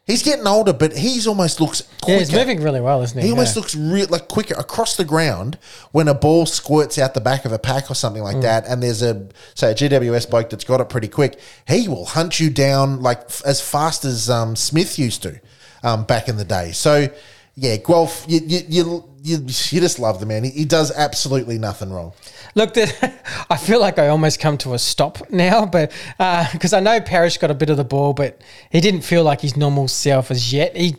He's 0.05 0.23
getting 0.25 0.49
older, 0.49 0.73
but 0.73 0.97
he's 0.97 1.29
almost 1.29 1.61
looks 1.61 1.83
quicker. 2.01 2.13
yeah, 2.15 2.19
he's 2.19 2.33
moving 2.33 2.61
really 2.61 2.81
well, 2.81 3.03
isn't 3.03 3.17
he? 3.21 3.27
He 3.27 3.31
almost 3.31 3.55
Yeah. 3.55 3.61
looks 3.61 3.75
real 3.77 4.07
like 4.11 4.27
quicker 4.27 4.55
across 4.59 4.97
the 4.97 5.05
ground 5.05 5.59
when 5.93 6.09
a 6.09 6.15
ball 6.15 6.45
squirts 6.45 6.99
out 6.99 7.15
the 7.15 7.21
back 7.21 7.45
of 7.45 7.53
a 7.53 7.59
pack 7.59 7.89
or 7.89 7.95
something 7.95 8.21
Mm. 8.23 8.33
like 8.33 8.43
that. 8.43 8.67
And 8.67 8.83
there's 8.83 9.01
a 9.01 9.27
say 9.55 9.71
a 9.71 9.75
GWS 9.75 10.27
bloke 10.27 10.51
that's 10.51 10.65
got 10.65 10.81
it 10.81 10.89
pretty 10.89 11.07
quick. 11.07 11.39
He 11.69 11.87
will 11.87 12.05
hunt 12.05 12.41
you 12.41 12.51
down 12.51 13.01
like 13.01 13.21
f- 13.29 13.43
as 13.47 13.61
fast 13.61 14.05
as 14.05 14.29
um, 14.29 14.57
Smith 14.57 14.99
used 14.99 15.23
to 15.23 15.41
um, 15.85 16.03
back 16.03 16.29
in 16.29 16.37
the 16.37 16.45
day. 16.45 16.73
So 16.73 17.09
yeah, 17.55 17.77
Guelph, 17.77 18.25
you 18.29 18.41
you 18.45 18.61
you, 18.69 19.05
you, 19.23 19.37
you 19.39 19.81
just 19.81 19.99
love 19.99 20.21
the 20.21 20.27
man. 20.27 20.45
He, 20.45 20.51
he 20.51 20.65
does 20.65 20.91
absolutely 20.91 21.59
nothing 21.59 21.93
wrong. 21.93 22.13
Look, 22.55 22.75
the, 22.75 23.13
I 23.51 23.57
feel 23.57 23.81
like 23.81 23.99
I 23.99 24.09
almost 24.09 24.41
come 24.41 24.59
to 24.59 24.75
a 24.75 24.79
stop 24.79 25.31
now, 25.31 25.65
but 25.67 25.93
uh, 26.19 26.47
because 26.53 26.73
I 26.73 26.81
know 26.81 27.01
Parish 27.01 27.39
got 27.39 27.51
a 27.51 27.55
bit 27.55 27.71
of 27.71 27.77
the 27.77 27.85
ball, 27.85 28.13
but 28.15 28.41
he 28.71 28.81
didn't 28.81 29.03
feel 29.03 29.23
like 29.25 29.41
his 29.41 29.57
normal 29.57 29.89
self 29.89 30.31
as 30.31 30.53
yet. 30.53 30.77
He, 30.77 30.97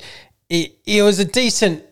he, 0.49 0.75
it 0.85 1.01
was 1.03 1.19
a 1.19 1.25
decent 1.25 1.83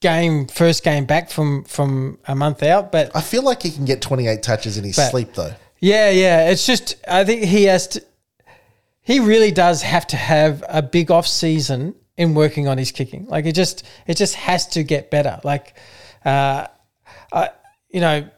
game, 0.00 0.46
first 0.46 0.82
game 0.84 1.04
back 1.04 1.30
from 1.30 1.64
from 1.64 2.18
a 2.26 2.34
month 2.34 2.62
out, 2.62 2.92
but 2.92 3.10
I 3.14 3.20
feel 3.20 3.42
like 3.42 3.62
he 3.62 3.70
can 3.70 3.84
get 3.84 4.00
28 4.02 4.42
touches 4.42 4.78
in 4.78 4.84
his 4.84 4.96
But- 4.96 5.10
sleep 5.10 5.34
though. 5.34 5.54
yeah, 5.80 6.10
yeah. 6.10 6.50
It's 6.50 6.64
just 6.66 6.96
I 7.08 7.24
think 7.24 7.42
he 7.44 7.64
has 7.64 7.88
to. 7.88 8.02
He 9.02 9.20
really 9.20 9.52
does 9.52 9.82
have 9.82 10.06
to 10.08 10.16
have 10.16 10.64
a 10.68 10.82
big 10.82 11.10
off 11.12 11.26
season 11.28 11.94
in 12.16 12.34
working 12.34 12.68
on 12.68 12.78
his 12.78 12.92
kicking. 12.92 13.26
Like 13.26 13.46
it 13.46 13.54
just 13.54 13.84
it 14.06 14.16
just 14.16 14.34
has 14.34 14.66
to 14.68 14.82
get 14.82 15.10
better. 15.10 15.40
Like, 15.44 15.76
uh, 16.24 16.66
I 17.32 17.50
you 17.88 18.00
know, 18.00 18.28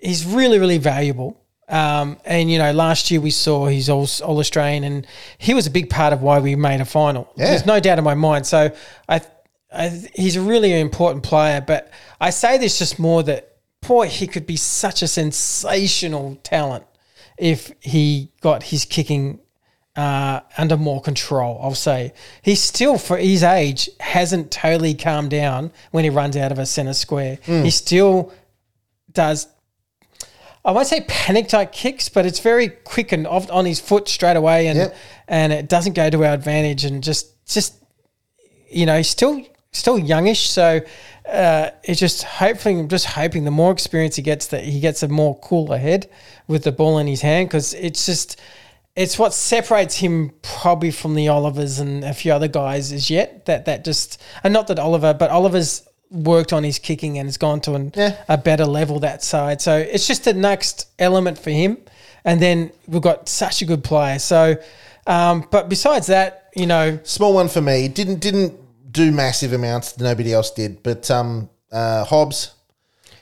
he's 0.00 0.24
really 0.26 0.58
really 0.58 0.78
valuable. 0.78 1.40
Um, 1.68 2.16
and 2.24 2.50
you 2.50 2.58
know, 2.58 2.72
last 2.72 3.10
year 3.10 3.20
we 3.20 3.30
saw 3.30 3.66
he's 3.66 3.88
all, 3.90 4.08
all 4.24 4.38
Australian, 4.38 4.84
and 4.84 5.06
he 5.36 5.52
was 5.54 5.66
a 5.66 5.70
big 5.70 5.90
part 5.90 6.12
of 6.12 6.22
why 6.22 6.38
we 6.38 6.56
made 6.56 6.80
a 6.80 6.86
final. 6.86 7.30
Yeah. 7.36 7.50
There's 7.50 7.66
no 7.66 7.78
doubt 7.78 7.98
in 7.98 8.04
my 8.04 8.14
mind. 8.14 8.46
So 8.46 8.74
I, 9.08 9.20
I, 9.70 9.88
he's 10.14 10.36
a 10.36 10.40
really 10.40 10.78
important 10.80 11.24
player. 11.24 11.60
But 11.60 11.92
I 12.20 12.30
say 12.30 12.56
this 12.56 12.78
just 12.78 12.98
more 12.98 13.22
that 13.24 13.58
boy, 13.82 14.08
he 14.08 14.26
could 14.26 14.46
be 14.46 14.56
such 14.56 15.02
a 15.02 15.08
sensational 15.08 16.36
talent 16.42 16.84
if 17.36 17.72
he 17.80 18.32
got 18.40 18.62
his 18.62 18.84
kicking 18.84 19.40
uh, 19.98 20.40
under 20.56 20.76
more 20.76 21.00
control. 21.00 21.58
I'll 21.62 21.74
say 21.74 22.12
he 22.42 22.54
still 22.54 22.96
for 22.98 23.16
his 23.16 23.42
age 23.42 23.90
hasn't 24.00 24.50
totally 24.50 24.94
calmed 24.94 25.30
down 25.30 25.72
when 25.90 26.04
he 26.04 26.10
runs 26.10 26.36
out 26.36 26.52
of 26.52 26.58
a 26.58 26.66
centre 26.66 26.94
square. 26.94 27.38
He 27.44 27.70
still 27.70 28.32
does 29.12 29.48
I 30.64 30.72
won't 30.72 30.86
say 30.86 31.00
panic 31.08 31.48
type 31.48 31.72
kicks, 31.72 32.08
but 32.08 32.26
it's 32.26 32.40
very 32.40 32.68
quick 32.68 33.12
and 33.12 33.26
off 33.26 33.50
on 33.50 33.64
his 33.64 33.80
foot 33.80 34.06
straight 34.08 34.36
away, 34.36 34.66
and 34.68 34.78
Yep. 34.78 34.96
and 35.28 35.52
it 35.52 35.68
doesn't 35.68 35.94
go 35.94 36.10
to 36.10 36.24
our 36.24 36.34
advantage, 36.34 36.84
and 36.84 37.02
just 37.02 37.24
just 37.46 37.74
you 38.70 38.84
know 38.86 38.96
he's 38.98 39.08
still 39.08 39.40
still 39.72 39.98
youngish, 39.98 40.50
so 40.50 40.80
uh, 41.30 41.70
it's 41.84 42.00
just 42.00 42.22
hopefully 42.22 42.78
I'm 42.78 42.88
just 42.88 43.06
hoping 43.06 43.44
the 43.44 43.50
more 43.50 43.72
experience 43.72 44.16
he 44.16 44.22
gets, 44.22 44.46
that 44.48 44.62
he 44.64 44.80
gets 44.80 45.02
a 45.02 45.08
more 45.08 45.38
cooler 45.38 45.78
head 45.78 46.08
with 46.48 46.64
the 46.64 46.72
ball 46.72 46.98
in 46.98 47.06
his 47.06 47.22
hand, 47.22 47.48
because 47.48 47.72
it's 47.74 48.04
just 48.06 48.38
it's 48.98 49.16
what 49.18 49.32
separates 49.32 49.94
him 49.96 50.32
probably 50.42 50.90
from 50.90 51.14
the 51.14 51.28
Olivers 51.28 51.78
and 51.78 52.02
a 52.02 52.12
few 52.12 52.32
other 52.32 52.48
guys 52.48 52.92
as 52.92 53.08
yet. 53.08 53.46
That 53.46 53.64
that 53.66 53.84
just 53.84 54.20
and 54.42 54.52
not 54.52 54.66
that 54.66 54.78
Oliver, 54.78 55.14
but 55.14 55.30
Oliver's 55.30 55.88
worked 56.10 56.52
on 56.52 56.64
his 56.64 56.78
kicking 56.78 57.18
and 57.18 57.28
has 57.28 57.36
gone 57.36 57.60
to 57.60 57.74
an, 57.74 57.92
Yeah. 57.94 58.16
a 58.28 58.36
better 58.38 58.64
level 58.64 58.98
that 59.00 59.22
side. 59.22 59.60
So 59.60 59.76
it's 59.78 60.06
just 60.06 60.24
the 60.24 60.32
next 60.34 60.88
element 60.98 61.38
for 61.38 61.50
him. 61.50 61.78
And 62.24 62.40
then 62.40 62.72
we've 62.86 63.02
got 63.02 63.28
such 63.28 63.62
a 63.62 63.64
good 63.64 63.84
player. 63.84 64.18
So, 64.18 64.56
um, 65.06 65.46
but 65.50 65.68
besides 65.68 66.08
that, 66.08 66.50
you 66.56 66.66
know, 66.66 66.98
Small 67.04 67.32
one 67.34 67.48
for 67.48 67.60
me. 67.60 67.88
Didn't 67.88 68.18
didn't 68.20 68.54
do 68.90 69.12
massive 69.12 69.52
amounts. 69.52 69.96
Nobody 69.98 70.32
else 70.32 70.50
did. 70.50 70.82
But 70.82 71.08
um, 71.10 71.48
uh, 71.70 72.04
Hobbs, 72.04 72.52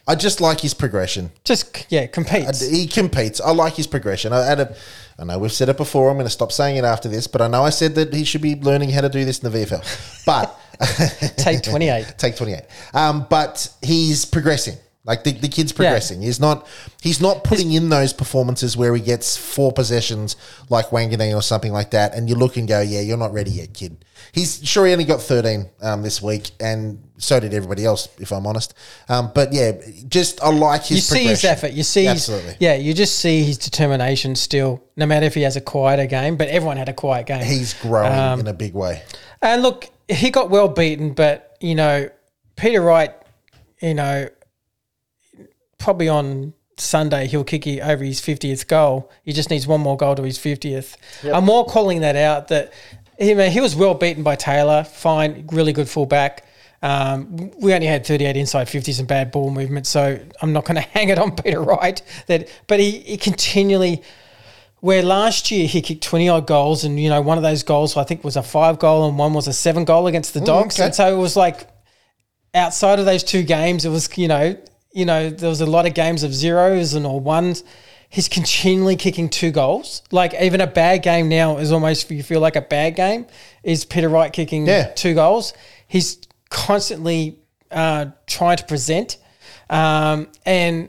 I 0.07 0.15
just 0.15 0.41
like 0.41 0.61
his 0.61 0.73
progression. 0.75 1.33
just 1.45 1.87
yeah, 1.91 2.07
competes. 2.07 2.61
He 2.69 2.87
competes. 2.87 3.41
I 3.41 3.51
like 3.51 3.75
his 3.75 3.87
progression. 3.87 4.33
I 4.33 4.45
had 4.45 4.61
a, 4.61 4.77
I 5.19 5.25
know 5.25 5.39
we've 5.39 5.53
said 5.53 5.69
it 5.69 5.77
before. 5.77 6.09
I'm 6.11 6.17
going 6.17 6.27
to 6.27 6.31
stop 6.31 6.53
saying 6.53 6.77
it 6.77 6.85
after 6.85 7.09
this, 7.09 7.27
but 7.27 7.41
I 7.41 7.49
know 7.49 7.65
I 7.65 7.71
said 7.71 7.95
that 7.97 8.15
he 8.15 8.25
should 8.25 8.43
be 8.43 8.55
learning 8.55 8.91
how 8.91 9.01
to 9.01 9.09
do 9.09 9.25
this 9.25 9.41
in 9.41 9.51
the 9.51 9.59
VFL. 9.59 10.25
But 10.25 10.57
Take 11.37 11.63
twenty 11.63 11.89
eight. 11.89 12.15
take 12.19 12.37
28. 12.37 12.61
Um, 12.93 13.27
but 13.31 13.73
he's 13.83 14.25
progressing. 14.25 14.77
Like 15.07 15.23
the, 15.25 15.33
the 15.33 15.49
kid's 15.49 15.73
progressing. 15.73 16.21
He's 16.21 16.41
not 16.41 16.67
he's 17.01 17.21
not 17.21 17.45
putting 17.45 17.73
in 17.73 17.89
those 17.89 18.13
performances 18.13 18.77
where 18.77 18.95
he 18.95 19.01
gets 19.01 19.37
four 19.37 19.73
possessions 19.73 20.35
like 20.69 20.87
Wanganeen 20.87 21.35
or 21.37 21.43
something 21.43 21.73
like 21.73 21.93
that, 21.93 22.15
and 22.15 22.29
you 22.29 22.35
look 22.35 22.57
and 22.57 22.67
go, 22.67 22.81
yeah, 22.81 23.01
you're 23.01 23.17
not 23.17 23.33
ready 23.33 23.53
yet, 23.53 23.73
kid. 23.73 24.05
He's 24.33 24.67
sure 24.67 24.85
he 24.87 24.93
only 24.93 25.05
got 25.05 25.23
13 25.23 25.67
um, 25.83 26.03
this 26.03 26.21
week, 26.21 26.51
and 26.59 27.03
so 27.19 27.39
did 27.39 27.55
everybody 27.55 27.85
else, 27.85 28.09
if 28.19 28.33
I'm 28.33 28.47
honest. 28.47 28.75
Um, 29.09 29.31
but 29.35 29.53
yeah, 29.53 29.73
just 30.09 30.43
I 30.43 30.51
like 30.51 30.83
his 30.87 30.91
You 30.99 31.01
see 31.03 31.25
his 31.25 31.45
effort. 31.45 31.73
You 31.73 31.85
see, 31.85 32.05
his, 32.05 32.29
absolutely. 32.29 32.57
yeah, 32.59 32.75
you 32.75 32.93
just 32.93 33.19
see 33.19 33.45
his 33.45 33.59
determination 33.59 34.35
still. 34.35 34.83
No 34.97 35.07
matter 35.07 35.27
if 35.27 35.35
he 35.35 35.43
has 35.43 35.57
a 35.57 35.61
quieter 35.61 36.07
game, 36.07 36.37
but 36.37 36.49
everyone 36.49 36.77
had 36.79 36.89
a 36.89 36.93
quiet 36.95 37.27
game. 37.27 37.45
He's 37.45 37.75
growing 37.75 38.13
Um, 38.13 38.41
in 38.41 38.47
a 38.49 38.53
big 38.55 38.75
way. 38.75 39.03
And 39.41 39.63
look, 39.63 39.89
he 40.09 40.31
got 40.31 40.51
well 40.51 40.69
beaten, 40.69 41.13
but 41.13 41.57
you 41.61 41.75
know, 41.75 42.11
Peter 42.57 42.81
Wright, 42.81 43.15
you 43.81 43.95
know, 43.95 44.29
probably 45.87 46.09
on 46.09 46.53
Sunday 46.79 47.29
he'll 47.29 47.45
kick 47.45 47.65
you 47.65 47.81
over 47.81 48.03
his 48.03 48.19
fiftieth 48.19 48.67
goal. 48.67 49.09
He 49.23 49.33
just 49.33 49.51
needs 49.51 49.69
one 49.69 49.81
more 49.81 49.97
goal 49.97 50.17
to 50.17 50.25
his 50.25 50.37
fiftieth. 50.37 50.97
I'm 51.33 51.45
more 51.45 51.65
calling 51.65 52.01
that 52.01 52.17
out 52.17 52.49
that 52.49 52.73
he, 53.21 53.31
I 53.31 53.35
mean, 53.35 53.53
he 53.53 53.61
was 53.61 53.77
well 53.77 53.95
beaten 53.95 54.25
by 54.25 54.35
Taylor. 54.35 54.83
Fine, 54.83 55.47
really 55.53 55.73
good 55.73 55.89
fullback. 55.89 56.45
Um, 56.83 57.53
we 57.61 57.73
only 57.73 57.87
had 57.87 58.05
38 58.05 58.37
inside 58.37 58.67
50s 58.67 58.99
and 58.99 59.07
bad 59.07 59.31
ball 59.31 59.53
movement, 59.53 59.87
so 59.87 60.19
I'm 60.43 60.53
not 60.53 60.65
going 60.65 60.75
to 60.83 60.83
hang 60.83 61.09
it 61.09 61.21
on 61.21 61.37
Peter 61.37 61.63
Wright. 61.63 62.03
That, 62.27 62.49
but 62.67 62.81
he, 62.81 62.99
he 62.99 63.17
continually 63.17 64.03
where 64.81 65.03
last 65.03 65.53
year 65.53 65.69
he 65.69 65.81
kicked 65.83 66.03
20 66.03 66.29
odd 66.29 66.47
goals, 66.49 66.83
and, 66.83 66.99
you 66.99 67.09
know, 67.09 67.21
one 67.21 67.39
of 67.39 67.45
those 67.45 67.63
goals 67.63 67.97
I 67.97 68.03
think 68.03 68.25
was 68.25 68.37
a 68.37 68.43
five 68.43 68.81
goal 68.81 69.09
and 69.09 69.17
one 69.17 69.35
was 69.35 69.47
a 69.47 69.53
seven 69.53 69.85
goal 69.85 70.09
against 70.09 70.35
the 70.35 70.41
Dogs. 70.41 70.77
okay. 70.77 70.87
And 70.87 70.95
so 70.95 71.17
it 71.17 71.19
was 71.19 71.37
like 71.37 71.69
outside 72.55 72.99
of 72.99 73.07
those 73.07 73.23
two 73.23 73.45
games, 73.45 73.85
it 73.85 73.91
was, 73.91 74.09
you 74.19 74.29
know, 74.29 74.57
you 74.97 75.05
know, 75.05 75.29
there 75.31 75.49
was 75.51 75.61
a 75.61 75.67
lot 75.67 75.87
of 75.87 75.93
games 75.95 76.23
of 76.23 76.33
zeros 76.35 76.95
and 76.95 77.05
or 77.07 77.21
ones. 77.21 77.63
He's 78.09 78.29
continually 78.29 78.97
kicking 78.97 79.29
two 79.29 79.51
goals. 79.51 80.03
Like 80.11 80.33
even 80.41 80.61
a 80.63 80.67
bad 80.67 81.03
game 81.03 81.29
now 81.29 81.59
is 81.59 81.71
almost 81.71 82.11
you 82.11 82.23
feel 82.23 82.41
like 82.41 82.57
a 82.57 82.63
bad 82.63 82.97
game. 82.97 83.27
Is 83.63 83.85
Peter 83.85 84.09
Wright 84.09 84.33
kicking 84.33 84.67
Yeah. 84.67 84.87
two 84.95 85.15
goals? 85.15 85.53
He's 85.87 86.19
constantly 86.49 87.39
uh, 87.71 88.07
trying 88.27 88.57
to 88.57 88.65
present, 88.65 89.19
um, 89.69 90.29
and 90.47 90.89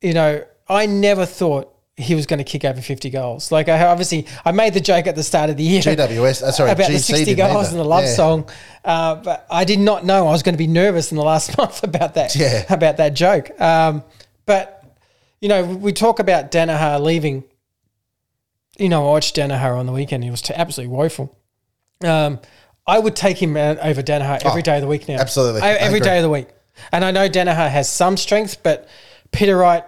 you 0.00 0.12
know, 0.12 0.44
I 0.68 0.86
never 0.86 1.26
thought 1.26 1.72
he 1.98 2.14
was 2.14 2.26
going 2.26 2.38
to 2.38 2.44
kick 2.44 2.64
over 2.64 2.80
fifty 2.80 3.08
goals. 3.10 3.50
Like 3.50 3.68
I 3.68 3.86
obviously, 3.86 4.26
I 4.44 4.52
made 4.52 4.74
the 4.74 4.80
joke 4.80 5.06
at 5.06 5.16
the 5.16 5.22
start 5.22 5.48
of 5.50 5.56
the 5.56 5.62
year. 5.62 5.80
GWS, 5.80 6.42
uh, 6.42 6.52
sorry, 6.52 6.70
about 6.72 6.88
the 6.88 6.98
sixty 6.98 7.34
goals 7.34 7.68
either. 7.68 7.70
and 7.70 7.78
the 7.80 7.84
love 7.88 8.04
Yeah. 8.04 8.14
song, 8.14 8.50
uh, 8.84 9.14
but 9.16 9.46
I 9.50 9.64
did 9.64 9.78
not 9.80 10.04
know 10.04 10.26
I 10.28 10.30
was 10.32 10.42
going 10.42 10.54
to 10.54 10.58
be 10.58 10.66
nervous 10.66 11.10
in 11.10 11.16
the 11.16 11.24
last 11.24 11.56
month 11.58 11.82
about 11.82 12.14
that. 12.14 12.34
Yeah. 12.36 12.64
about 12.72 12.98
that 12.98 13.14
joke. 13.14 13.58
Um, 13.60 14.02
but 14.44 14.84
you 15.40 15.48
know, 15.48 15.64
we 15.64 15.92
talk 15.92 16.18
about 16.18 16.50
Danaher 16.50 17.00
leaving. 17.00 17.44
You 18.78 18.90
know, 18.90 19.06
I 19.08 19.10
watched 19.12 19.36
Danaher 19.36 19.76
on 19.78 19.86
the 19.86 19.92
weekend. 19.92 20.22
He 20.22 20.30
was 20.30 20.42
t- 20.42 20.52
absolutely 20.54 20.94
woeful. 20.94 21.34
Um, 22.04 22.40
I 22.86 22.98
would 22.98 23.16
take 23.16 23.40
him 23.40 23.56
over 23.56 24.02
Danaher 24.02 24.44
every 24.44 24.60
Oh, 24.60 24.62
day 24.62 24.76
of 24.76 24.82
the 24.82 24.86
week 24.86 25.08
now. 25.08 25.16
absolutely. 25.18 25.62
I- 25.62 25.70
I 25.70 25.72
every 25.76 25.98
agree. 25.98 26.08
day 26.10 26.16
of 26.18 26.22
the 26.22 26.28
week. 26.30 26.48
And 26.92 27.02
I 27.04 27.10
know 27.10 27.26
Danaher 27.28 27.70
has 27.70 27.88
some 27.88 28.18
strength, 28.18 28.58
but 28.62 28.86
Peter 29.32 29.56
Wright, 29.56 29.82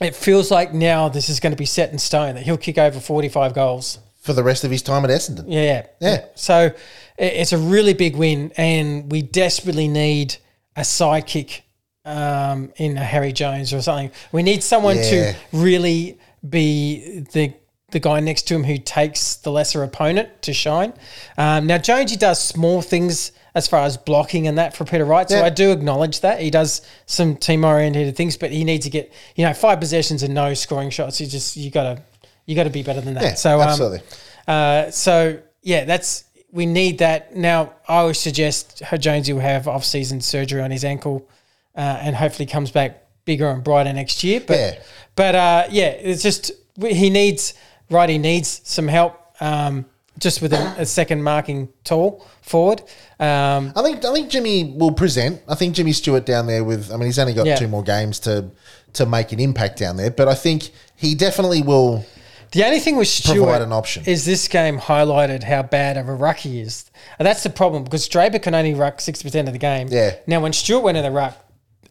it 0.00 0.14
feels 0.14 0.50
like 0.50 0.72
now 0.74 1.08
this 1.08 1.28
is 1.28 1.40
going 1.40 1.52
to 1.52 1.56
be 1.56 1.66
set 1.66 1.92
in 1.92 1.98
stone 1.98 2.34
that 2.36 2.44
he'll 2.44 2.56
kick 2.56 2.78
over 2.78 3.00
45 3.00 3.54
goals. 3.54 3.98
for 4.20 4.32
the 4.32 4.42
rest 4.42 4.62
of 4.64 4.70
his 4.70 4.82
time 4.82 5.04
at 5.04 5.10
Essendon. 5.10 5.44
Yeah, 5.48 5.62
yeah. 5.62 5.86
Yeah. 6.00 6.24
So 6.34 6.70
it's 7.16 7.52
a 7.52 7.58
really 7.58 7.94
big 7.94 8.14
win, 8.16 8.52
and 8.56 9.10
we 9.10 9.22
desperately 9.22 9.88
need 9.88 10.36
a 10.76 10.82
sidekick 10.82 11.62
um, 12.04 12.72
in 12.76 12.96
a 12.98 13.04
Harry 13.04 13.32
Jones 13.32 13.72
or 13.72 13.80
something. 13.82 14.10
We 14.32 14.42
need 14.42 14.62
someone 14.62 14.96
Yeah. 14.96 15.10
to 15.10 15.34
really 15.52 16.18
be 16.48 17.20
the 17.32 17.52
the 17.90 17.98
guy 18.00 18.20
next 18.20 18.42
to 18.48 18.54
him 18.54 18.64
who 18.64 18.76
takes 18.78 19.36
the 19.36 19.50
lesser 19.50 19.82
opponent 19.82 20.42
to 20.42 20.52
shine. 20.52 20.92
Um, 21.38 21.66
now 21.66 21.78
Jonesy 21.78 22.16
does 22.16 22.42
small 22.42 22.82
things 22.82 23.32
as 23.54 23.66
far 23.66 23.80
as 23.84 23.96
blocking 23.96 24.46
and 24.46 24.58
that 24.58 24.76
for 24.76 24.84
Peter 24.84 25.04
Wright, 25.04 25.28
so 25.28 25.38
Yeah. 25.38 25.44
I 25.44 25.48
do 25.48 25.72
acknowledge 25.72 26.20
that 26.20 26.40
he 26.40 26.50
does 26.50 26.82
some 27.06 27.34
team 27.36 27.64
oriented 27.64 28.14
things, 28.16 28.36
but 28.36 28.50
he 28.50 28.62
needs 28.64 28.84
to 28.84 28.90
get 28.90 29.12
you 29.36 29.44
know 29.44 29.54
five 29.54 29.80
possessions 29.80 30.22
and 30.22 30.34
no 30.34 30.54
scoring 30.54 30.90
shots. 30.90 31.20
You 31.20 31.26
just 31.26 31.56
you 31.56 31.70
gotta 31.70 32.02
you 32.46 32.54
got 32.54 32.64
to 32.64 32.70
be 32.70 32.82
better 32.82 33.00
than 33.00 33.14
that. 33.14 33.22
Yeah, 33.22 33.34
so 33.34 33.60
um, 33.60 33.68
absolutely. 33.68 34.00
uh, 34.46 34.90
so 34.90 35.38
yeah, 35.62 35.84
that's 35.84 36.24
we 36.52 36.66
need 36.66 36.98
that 36.98 37.34
now. 37.36 37.72
I 37.88 38.04
would 38.04 38.16
suggest 38.16 38.82
Jonesy 38.98 39.32
will 39.32 39.40
have 39.40 39.66
off-season 39.68 40.20
surgery 40.22 40.62
on 40.62 40.70
his 40.70 40.84
ankle, 40.84 41.28
uh, 41.76 41.80
and 42.00 42.14
hopefully 42.16 42.46
comes 42.46 42.70
back 42.70 43.02
bigger 43.24 43.48
and 43.48 43.62
brighter 43.64 43.92
next 43.92 44.22
year. 44.24 44.40
But 44.40 44.56
Yeah. 44.58 44.78
but 45.14 45.34
uh, 45.34 45.66
yeah, 45.70 45.88
it's 45.88 46.22
just 46.22 46.52
he 46.80 47.10
needs 47.10 47.54
right. 47.90 48.08
He 48.08 48.18
needs 48.18 48.60
some 48.64 48.88
help. 48.88 49.14
Um, 49.40 49.86
just 50.18 50.42
with 50.42 50.52
a, 50.52 50.74
a 50.78 50.84
second 50.84 51.22
marking 51.22 51.68
tool 51.84 52.26
forward. 52.42 52.80
Um, 53.20 53.72
I 53.76 53.82
think 53.82 54.04
I 54.04 54.12
think 54.12 54.28
Jimmy 54.30 54.74
will 54.76 54.90
present. 54.92 55.40
I 55.48 55.54
think 55.54 55.76
Jimmy 55.76 55.92
Stewart 55.92 56.26
down 56.26 56.46
there 56.48 56.64
with. 56.64 56.90
I 56.92 56.96
mean, 56.96 57.06
he's 57.06 57.18
only 57.20 57.34
got 57.34 57.46
Yeah. 57.46 57.54
two 57.56 57.68
more 57.68 57.84
games 57.84 58.18
to 58.20 58.50
to 58.94 59.06
make 59.06 59.30
an 59.32 59.38
impact 59.38 59.78
down 59.78 59.96
there, 59.96 60.10
but 60.10 60.26
I 60.26 60.34
think 60.34 60.70
he 60.96 61.14
definitely 61.14 61.62
will. 61.62 62.04
The 62.50 62.64
only 62.64 62.80
thing 62.80 62.96
with 62.96 63.06
Stewart 63.08 63.36
Provide 63.36 63.62
an 63.62 63.72
option. 63.72 64.04
is 64.06 64.24
this 64.24 64.48
game 64.48 64.78
highlighted 64.78 65.42
how 65.42 65.62
bad 65.62 65.98
of 65.98 66.08
a 66.08 66.14
ruck 66.14 66.38
he 66.38 66.60
is. 66.62 66.90
And 67.18 67.26
that's 67.26 67.42
the 67.42 67.50
problem 67.50 67.84
because 67.84 68.08
Draper 68.08 68.38
can 68.38 68.54
only 68.54 68.72
ruck 68.72 68.98
60% 68.98 69.46
of 69.46 69.52
the 69.52 69.58
game. 69.58 69.88
Yeah. 69.90 70.14
Now, 70.26 70.40
when 70.40 70.54
Stewart 70.54 70.82
went 70.82 70.96
in 70.96 71.04
the 71.04 71.10
ruck, 71.10 71.36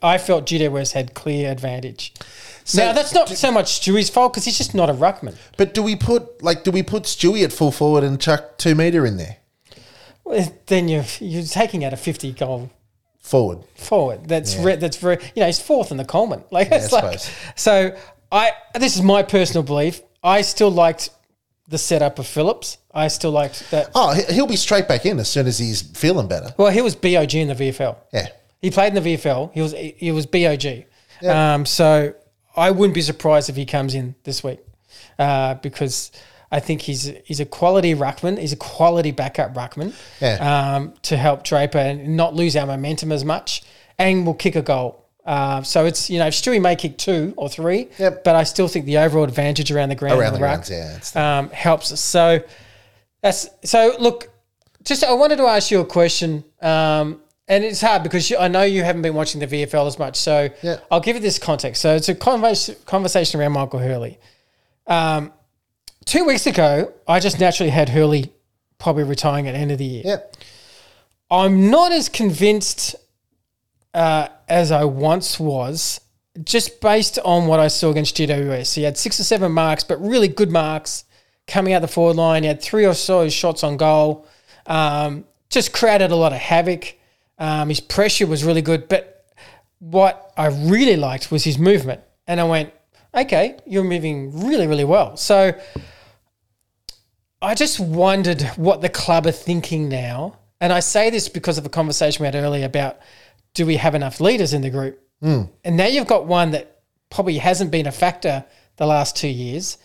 I 0.02 0.18
felt 0.18 0.46
GWS 0.46 0.94
had 0.94 1.14
clear 1.14 1.52
advantage. 1.52 2.14
now, 2.76 2.94
that's 2.94 3.14
not 3.14 3.30
so 3.30 3.52
much 3.52 3.80
Stewie's 3.80 4.10
fault 4.10 4.34
because 4.34 4.46
he's 4.46 4.58
just 4.58 4.76
not 4.76 4.90
a 4.90 4.94
ruckman. 4.94 5.36
But 5.58 5.74
do 5.74 5.82
we 5.82 5.96
put 5.96 6.44
like 6.44 6.64
do 6.64 6.72
we 6.72 6.84
put 6.84 7.04
Stewie 7.04 7.44
at 7.44 7.52
full 7.54 7.72
forward 7.72 8.04
and 8.04 8.20
chuck 8.20 8.58
two 8.58 8.76
meter 8.76 9.06
in 9.06 9.18
there 9.18 9.38
Well, 10.24 10.54
Then 10.68 10.88
you're, 10.88 11.06
you're 11.20 11.44
taking 11.44 11.84
out 11.86 11.94
a 11.94 11.98
50 11.98 12.32
goal 12.34 12.70
forward? 13.20 13.60
forward. 13.76 14.28
That's 14.28 14.56
re- 14.58 14.76
that's 14.76 14.98
very 14.98 15.18
you 15.36 15.40
know 15.42 15.46
he's 15.48 15.60
fourth 15.62 15.92
in 15.92 15.98
the 15.98 16.06
Coleman. 16.06 16.44
Like 16.52 16.70
it's 16.72 16.92
I 16.94 17.02
like 17.02 17.20
suppose. 17.20 17.36
so. 17.56 17.98
I 18.30 18.52
this 18.76 18.96
is 18.98 19.02
my 19.02 19.24
personal 19.24 19.64
belief. 19.64 20.02
I 20.22 20.42
still 20.42 20.70
liked 20.70 21.10
the 21.70 21.78
setup 21.78 22.20
of 22.20 22.28
Phillips. 22.28 22.78
I 22.94 23.08
still 23.08 23.32
liked 23.32 23.72
that. 23.72 23.90
Oh, 23.96 24.14
he'll 24.30 24.48
be 24.48 24.58
straight 24.58 24.88
back 24.88 25.06
in 25.06 25.18
as 25.20 25.30
soon 25.30 25.48
as 25.48 25.58
he's 25.58 25.82
feeling 25.82 26.28
better. 26.28 26.54
Well, 26.58 26.70
he 26.72 26.82
was 26.82 26.94
BOG 26.96 27.36
in 27.36 27.48
the 27.48 27.56
VFL. 27.56 27.96
Yeah. 28.12 28.28
He 28.62 28.72
played 28.72 28.96
in 28.96 29.04
the 29.04 29.14
VFL. 29.16 29.52
He 29.54 29.62
was 29.62 29.74
he 29.74 30.12
was 30.12 30.26
BOG. 30.26 30.86
Um, 31.28 31.66
so 31.66 32.14
I 32.56 32.72
wouldn't 32.72 32.94
be 32.96 33.02
surprised 33.02 33.50
if 33.50 33.56
he 33.56 33.66
comes 33.66 33.94
in 33.96 34.16
this 34.24 34.44
week 34.44 34.60
uh, 35.20 35.56
because 35.56 36.12
I 36.52 36.60
think 36.60 36.82
he's 36.82 37.12
he's 37.26 37.40
a 37.40 37.46
quality 37.46 37.94
ruckman. 37.96 38.38
He's 38.40 38.54
a 38.54 38.58
quality 38.58 39.12
backup 39.12 39.54
ruckman 39.54 39.94
Yeah. 40.22 40.76
um, 40.76 40.94
to 41.04 41.18
help 41.18 41.44
Draper 41.44 41.78
and 41.78 42.16
not 42.16 42.34
lose 42.36 42.56
our 42.56 42.66
momentum 42.66 43.12
as 43.12 43.24
much, 43.26 43.64
and 44.00 44.26
will 44.26 44.34
kick 44.34 44.56
a 44.56 44.62
goal. 44.62 45.04
Uh, 45.26 45.62
so 45.62 45.86
it's 45.86 46.10
you 46.10 46.20
know 46.20 46.28
Stewie 46.28 46.62
may 46.62 46.76
kick 46.76 46.98
two 46.98 47.34
or 47.36 47.50
three, 47.50 47.90
Yep. 48.00 48.24
but 48.24 48.36
I 48.36 48.44
still 48.44 48.68
think 48.70 48.86
the 48.86 48.98
overall 49.00 49.26
advantage 49.26 49.72
around 49.72 49.90
the 49.90 49.96
ground 49.96 50.20
Around 50.20 50.34
and 50.34 50.38
the 50.38 50.42
ruck, 50.42 50.66
grounds, 50.68 51.14
yeah, 51.14 51.40
um, 51.40 51.50
helps 51.50 51.92
us. 51.92 52.00
So 52.00 52.40
that's 53.22 53.50
so. 53.64 53.94
Look, 54.00 54.30
just 54.84 55.04
I 55.04 55.12
wanted 55.14 55.36
to 55.38 55.44
ask 55.44 55.70
you 55.70 55.82
a 55.82 55.86
question, 55.86 56.46
um, 56.62 57.20
and 57.48 57.64
it's 57.64 57.82
hard 57.82 58.04
because 58.04 58.30
you, 58.30 58.38
I 58.38 58.48
know 58.48 58.64
you 58.64 58.84
haven't 58.84 59.02
been 59.02 59.14
watching 59.14 59.40
the 59.40 59.48
VFL 59.48 59.88
as 59.88 59.98
much. 59.98 60.18
So 60.18 60.50
Yeah. 60.62 60.80
I'll 60.92 61.00
give 61.00 61.16
you 61.16 61.22
this 61.22 61.40
context. 61.40 61.82
So 61.82 61.96
it's 61.96 62.10
a 62.10 62.16
conversation 62.16 62.76
conversation 62.86 63.40
around 63.40 63.54
Michael 63.54 63.80
Hurley. 63.80 64.20
Um, 64.86 65.32
two 66.06 66.26
weeks 66.26 66.48
ago, 66.48 66.94
I 67.08 67.20
just 67.20 67.40
naturally 67.40 67.70
had 67.70 67.90
Hurley 67.90 68.32
probably 68.80 69.04
retiring 69.04 69.48
at 69.48 69.54
the 69.54 69.58
end 69.58 69.72
of 69.72 69.78
the 69.78 69.86
year. 69.86 70.04
Yeah. 70.06 70.18
I'm 71.30 71.70
not 71.70 71.92
as 71.92 72.10
convinced 72.10 72.96
uh, 73.94 74.28
as 74.48 74.72
I 74.72 74.86
once 74.86 75.40
was, 75.40 76.00
just 76.44 76.82
based 76.82 77.18
on 77.26 77.48
what 77.48 77.60
I 77.60 77.68
saw 77.68 77.90
against 77.90 78.16
GWS. 78.16 78.76
He 78.76 78.84
had 78.84 78.98
six 78.98 79.20
or 79.20 79.24
seven 79.24 79.52
marks, 79.52 79.84
but 79.84 80.00
really 80.00 80.28
good 80.28 80.52
marks 80.52 81.04
coming 81.48 81.74
out 81.74 81.82
the 81.82 81.88
forward 81.88 82.16
line. 82.16 82.44
He 82.44 82.48
had 82.48 82.62
three 82.62 82.86
or 82.86 82.94
so 82.94 83.28
shots 83.30 83.64
on 83.64 83.78
goal. 83.78 84.28
Um, 84.68 85.26
just 85.50 85.74
created 85.74 86.12
a 86.12 86.16
lot 86.16 86.32
of 86.34 86.38
havoc. 86.38 86.94
Um, 87.38 87.70
his 87.70 87.80
pressure 87.80 88.28
was 88.28 88.44
really 88.44 88.62
good, 88.62 88.88
but 88.88 89.26
what 89.80 90.34
I 90.38 90.48
really 90.48 90.96
liked 90.96 91.32
was 91.32 91.44
his 91.44 91.58
movement. 91.58 92.02
And 92.26 92.40
I 92.40 92.44
went, 92.44 92.74
okay, 93.14 93.58
you're 93.66 93.84
moving 93.84 94.48
really, 94.48 94.68
really 94.68 94.84
well. 94.84 95.18
So 95.18 95.54
I 97.42 97.54
just 97.56 97.80
wondered 97.80 98.42
what 98.56 98.82
the 98.82 98.90
club 98.90 99.28
are 99.28 99.32
thinking 99.32 99.88
now. 99.90 100.40
And 100.60 100.74
I 100.74 100.80
say 100.80 101.10
this 101.12 101.30
because 101.30 101.58
of 101.58 101.66
a 101.66 101.70
conversation 101.70 102.24
we 102.24 102.26
had 102.26 102.36
earlier 102.36 102.66
about 102.66 102.98
do 103.54 103.66
we 103.66 103.78
have 103.78 103.96
enough 103.96 104.20
leaders 104.20 104.54
in 104.54 104.62
the 104.62 104.70
group? 104.70 105.00
And 105.64 105.78
now 105.78 105.86
you've 105.88 106.08
got 106.08 106.26
one 106.26 106.52
that 106.52 106.82
probably 107.10 107.38
hasn't 107.38 107.72
been 107.72 107.88
a 107.88 107.92
factor 107.92 108.46
the 108.78 108.86
last 108.86 109.16
two 109.16 109.28
years. 109.28 109.78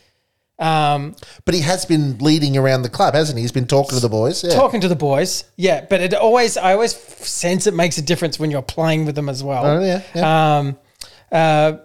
Um, 0.62 1.16
But 1.44 1.54
he 1.54 1.60
has 1.62 1.84
been 1.84 2.18
leading 2.18 2.56
around 2.56 2.82
the 2.82 2.88
club, 2.88 3.14
hasn't 3.14 3.36
he? 3.36 3.42
He's 3.42 3.52
been 3.52 3.66
talking 3.66 3.96
to 3.96 4.00
the 4.00 4.08
boys. 4.08 4.44
Yeah. 4.44 4.54
talking 4.54 4.80
to 4.80 4.88
the 4.88 4.96
boys, 4.96 5.44
yeah, 5.56 5.84
but 5.88 6.00
it 6.00 6.14
always, 6.14 6.56
I 6.56 6.72
always 6.72 6.94
sense 6.94 7.66
it 7.66 7.74
makes 7.74 7.98
a 7.98 8.02
difference 8.02 8.38
when 8.38 8.50
you're 8.50 8.62
playing 8.62 9.04
with 9.06 9.14
them 9.14 9.28
as 9.28 9.42
well. 9.42 9.66
Oh, 9.66 9.80
yeah, 9.80 10.02
yeah. 10.14 10.58
Um, 10.58 10.78
uh, 11.32 11.78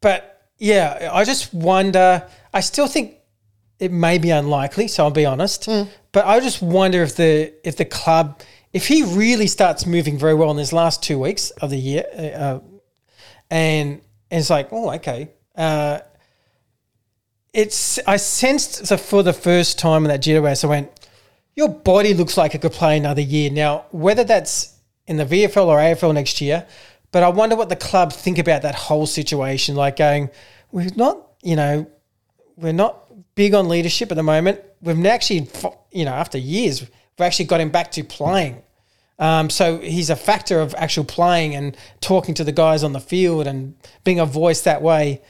but 0.00 0.48
yeah, 0.58 1.10
I 1.12 1.24
just 1.24 1.52
wonder. 1.52 2.26
I 2.54 2.60
still 2.60 2.86
think 2.86 3.16
it 3.78 3.90
may 3.90 4.18
be 4.18 4.30
unlikely, 4.30 4.88
so 4.88 5.04
I'll 5.04 5.10
be 5.10 5.26
honest. 5.26 5.64
Hmm. 5.64 5.84
But 6.12 6.26
I 6.26 6.38
just 6.40 6.62
wonder 6.62 7.02
if 7.02 7.16
the 7.16 7.52
if 7.64 7.76
the 7.76 7.84
club, 7.84 8.40
if 8.72 8.86
he 8.86 9.02
really 9.02 9.46
starts 9.48 9.86
moving 9.86 10.18
very 10.18 10.34
well 10.34 10.50
in 10.50 10.58
his 10.58 10.72
last 10.72 11.02
two 11.02 11.18
weeks 11.18 11.50
of 11.62 11.70
the 11.70 11.78
year, 11.78 12.04
uh, 12.14 12.60
and, 13.50 14.00
and 14.30 14.40
it's 14.40 14.50
like, 14.50 14.68
oh, 14.72 14.92
okay. 14.92 15.30
Uh, 15.56 16.00
it's 17.52 17.98
I 18.06 18.16
sensed 18.16 18.86
so 18.86 18.96
for 18.96 19.22
the 19.22 19.32
first 19.32 19.78
time 19.78 20.04
in 20.04 20.08
that 20.08 20.22
GWS, 20.22 20.64
I 20.64 20.66
went, 20.66 21.08
your 21.54 21.68
body 21.68 22.14
looks 22.14 22.36
like 22.36 22.54
it 22.54 22.62
could 22.62 22.72
play 22.72 22.96
another 22.96 23.20
year. 23.20 23.50
Now, 23.50 23.86
whether 23.90 24.24
that's 24.24 24.78
in 25.06 25.16
the 25.16 25.24
VFL 25.24 25.66
or 25.66 25.76
AFL 25.76 26.14
next 26.14 26.40
year, 26.40 26.66
but 27.10 27.22
I 27.22 27.28
wonder 27.28 27.56
what 27.56 27.68
the 27.68 27.76
club 27.76 28.12
think 28.12 28.38
about 28.38 28.62
that 28.62 28.74
whole 28.74 29.06
situation. 29.06 29.74
Like 29.74 29.96
going, 29.96 30.30
we're 30.70 30.88
not, 30.96 31.18
you 31.42 31.56
know, 31.56 31.86
we're 32.56 32.72
not 32.72 33.04
big 33.34 33.54
on 33.54 33.68
leadership 33.68 34.10
at 34.10 34.16
the 34.16 34.22
moment. 34.22 34.60
We've 34.80 35.04
actually, 35.04 35.48
you 35.90 36.06
know, 36.06 36.12
after 36.12 36.38
years, 36.38 36.80
we've 36.80 36.90
actually 37.20 37.44
got 37.44 37.60
him 37.60 37.70
back 37.70 37.92
to 37.92 38.04
playing. 38.04 38.62
Um, 39.18 39.50
so 39.50 39.78
he's 39.78 40.10
a 40.10 40.16
factor 40.16 40.60
of 40.60 40.74
actual 40.76 41.04
playing 41.04 41.54
and 41.54 41.76
talking 42.00 42.34
to 42.34 42.44
the 42.44 42.50
guys 42.50 42.82
on 42.82 42.92
the 42.92 43.00
field 43.00 43.46
and 43.46 43.76
being 44.04 44.18
a 44.18 44.26
voice 44.26 44.62
that 44.62 44.82
way. 44.82 45.20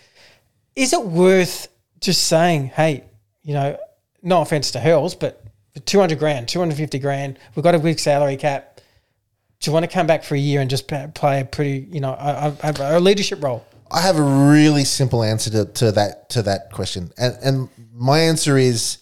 Is 0.76 0.92
it 0.92 1.04
worth 1.04 1.68
just 2.02 2.24
saying, 2.24 2.66
hey, 2.66 3.04
you 3.42 3.54
know, 3.54 3.78
no 4.22 4.42
offense 4.42 4.70
to 4.72 4.80
Hurls, 4.80 5.14
but 5.14 5.44
200 5.86 6.18
grand, 6.18 6.48
250 6.48 6.98
grand, 6.98 7.38
we've 7.54 7.62
got 7.62 7.74
a 7.74 7.78
big 7.78 7.98
salary 7.98 8.36
cap. 8.36 8.80
Do 9.60 9.70
you 9.70 9.72
want 9.72 9.84
to 9.84 9.90
come 9.90 10.06
back 10.06 10.24
for 10.24 10.34
a 10.34 10.38
year 10.38 10.60
and 10.60 10.68
just 10.68 10.88
play 10.88 11.40
a 11.40 11.44
pretty, 11.44 11.86
you 11.90 12.00
know, 12.00 12.10
a, 12.10 12.56
a, 12.62 12.98
a 12.98 13.00
leadership 13.00 13.42
role? 13.42 13.64
I 13.90 14.00
have 14.00 14.18
a 14.18 14.22
really 14.22 14.84
simple 14.84 15.22
answer 15.22 15.50
to, 15.50 15.64
to 15.66 15.92
that 15.92 16.30
to 16.30 16.42
that 16.42 16.72
question, 16.72 17.12
and 17.18 17.36
and 17.42 17.68
my 17.92 18.20
answer 18.20 18.56
is, 18.56 18.98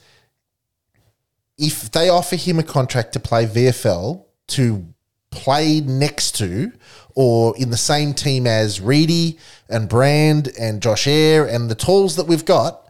if 1.56 1.92
they 1.92 2.08
offer 2.08 2.34
him 2.34 2.58
a 2.58 2.64
contract 2.64 3.12
to 3.12 3.20
play 3.20 3.46
VFL 3.46 4.24
to 4.48 4.84
play 5.30 5.80
next 5.80 6.32
to 6.38 6.72
or 7.14 7.56
in 7.56 7.70
the 7.70 7.76
same 7.76 8.12
team 8.14 8.46
as 8.46 8.80
Reedy 8.80 9.38
and 9.68 9.88
Brand 9.88 10.50
and 10.58 10.82
Josh 10.82 11.06
Air 11.06 11.46
and 11.46 11.70
the 11.70 11.76
tools 11.76 12.16
that 12.16 12.24
we've 12.24 12.44
got, 12.44 12.89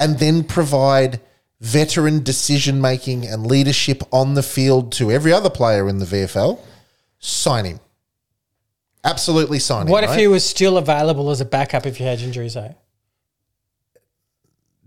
and 0.00 0.18
then 0.18 0.42
provide 0.42 1.20
veteran 1.60 2.22
decision 2.22 2.80
making 2.80 3.26
and 3.26 3.46
leadership 3.46 4.02
on 4.10 4.34
the 4.34 4.42
field 4.42 4.90
to 4.92 5.12
every 5.12 5.32
other 5.32 5.50
player 5.50 5.88
in 5.88 5.98
the 5.98 6.06
VFL, 6.06 6.58
sign 7.18 7.66
him. 7.66 7.80
Absolutely 9.04 9.58
sign 9.58 9.86
him. 9.86 9.92
What 9.92 10.02
if 10.02 10.10
right? 10.10 10.18
he 10.18 10.26
was 10.26 10.44
still 10.44 10.78
available 10.78 11.30
as 11.30 11.40
a 11.40 11.44
backup 11.44 11.86
if 11.86 12.00
you 12.00 12.06
had 12.06 12.20
injuries, 12.20 12.54
though? 12.54 12.74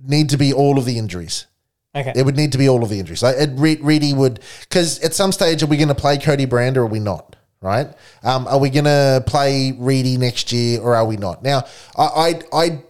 need 0.06 0.30
to 0.30 0.38
be 0.38 0.52
all 0.52 0.78
of 0.78 0.86
the 0.86 0.98
injuries? 0.98 1.48
Okay. 1.96 2.12
It 2.16 2.26
would 2.26 2.36
need 2.36 2.52
to 2.54 2.58
be 2.58 2.68
all 2.68 2.84
of 2.84 2.90
the 2.90 3.00
injuries. 3.00 3.22
Like 3.22 3.36
it, 3.38 3.52
Re- 3.54 3.80
Reedy 3.82 4.14
would, 4.14 4.40
because 4.62 5.00
at 5.00 5.14
some 5.14 5.32
stage, 5.32 5.62
are 5.64 5.68
we 5.68 5.78
going 5.78 5.90
to 5.90 5.96
play 5.96 6.18
Cody 6.18 6.46
Brand 6.46 6.76
or 6.78 6.82
are 6.82 6.88
we 6.88 7.00
not? 7.00 7.36
Right? 7.62 7.88
Um, 8.24 8.48
are 8.48 8.60
we 8.60 8.70
going 8.70 8.86
to 8.86 9.24
play 9.26 9.72
Reedy 9.78 10.18
next 10.18 10.52
year 10.52 10.82
or 10.82 10.96
are 10.96 11.06
we 11.06 11.16
not? 11.16 11.44
Now, 11.44 11.64
I, 11.96 12.04
I, 12.04 12.42
I 12.52 12.84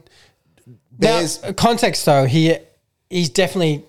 Now, 1.03 1.51
context 1.53 2.05
though, 2.05 2.25
he 2.25 2.55
he's 3.09 3.29
definitely 3.29 3.83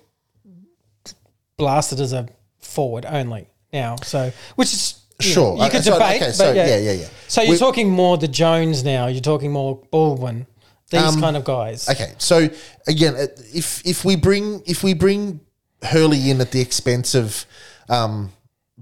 blasted 1.57 1.99
as 1.99 2.13
a 2.13 2.27
forward 2.59 3.05
only 3.05 3.47
now. 3.71 3.95
So, 4.03 4.31
which 4.55 4.73
is 4.73 4.95
you 5.21 5.29
Sure. 5.31 5.57
know, 5.57 5.63
you 5.63 5.69
could 5.71 5.79
Uh, 5.79 5.83
so- 5.83 5.93
debate. 5.93 6.15
okay, 6.21 6.25
but 6.27 6.35
so, 6.35 6.51
yeah. 6.51 6.67
yeah, 6.67 6.77
yeah, 6.77 6.91
yeah. 6.91 7.07
So 7.27 7.41
you're 7.41 7.51
We- 7.51 7.57
talking 7.57 7.89
more 7.89 8.17
the 8.17 8.27
Jones 8.27 8.83
now. 8.83 9.07
You're 9.07 9.21
talking 9.21 9.51
more 9.51 9.79
Baldwin. 9.91 10.45
These 10.91 11.01
Um, 11.01 11.21
kind 11.21 11.37
of 11.37 11.43
guys. 11.45 11.87
Okay, 11.89 12.11
so 12.17 12.47
again, 12.87 13.15
uh, 13.15 13.27
if 13.53 13.81
if 13.85 14.05
we 14.05 14.15
bring 14.15 14.61
if 14.65 14.83
we 14.83 14.93
bring 14.93 15.39
Hurley 15.81 16.29
in 16.29 16.41
at 16.41 16.51
the 16.51 16.59
expense 16.61 17.15
of 17.15 17.45
um, 17.89 18.31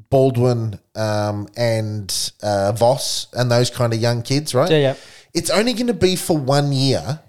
Baldwin 0.10 0.80
um, 0.96 1.48
and 1.56 2.32
uh, 2.42 2.72
Voss 2.74 3.28
and 3.34 3.52
those 3.52 3.70
kind 3.70 3.94
of 3.94 4.00
young 4.00 4.22
kids, 4.22 4.54
right? 4.56 4.70
Yeah, 4.72 4.78
yeah. 4.78 4.96
It's 5.34 5.50
only 5.50 5.74
going 5.74 5.88
to 5.88 5.94
be 5.94 6.16
for 6.16 6.38
one 6.38 6.72
year, 6.74 7.20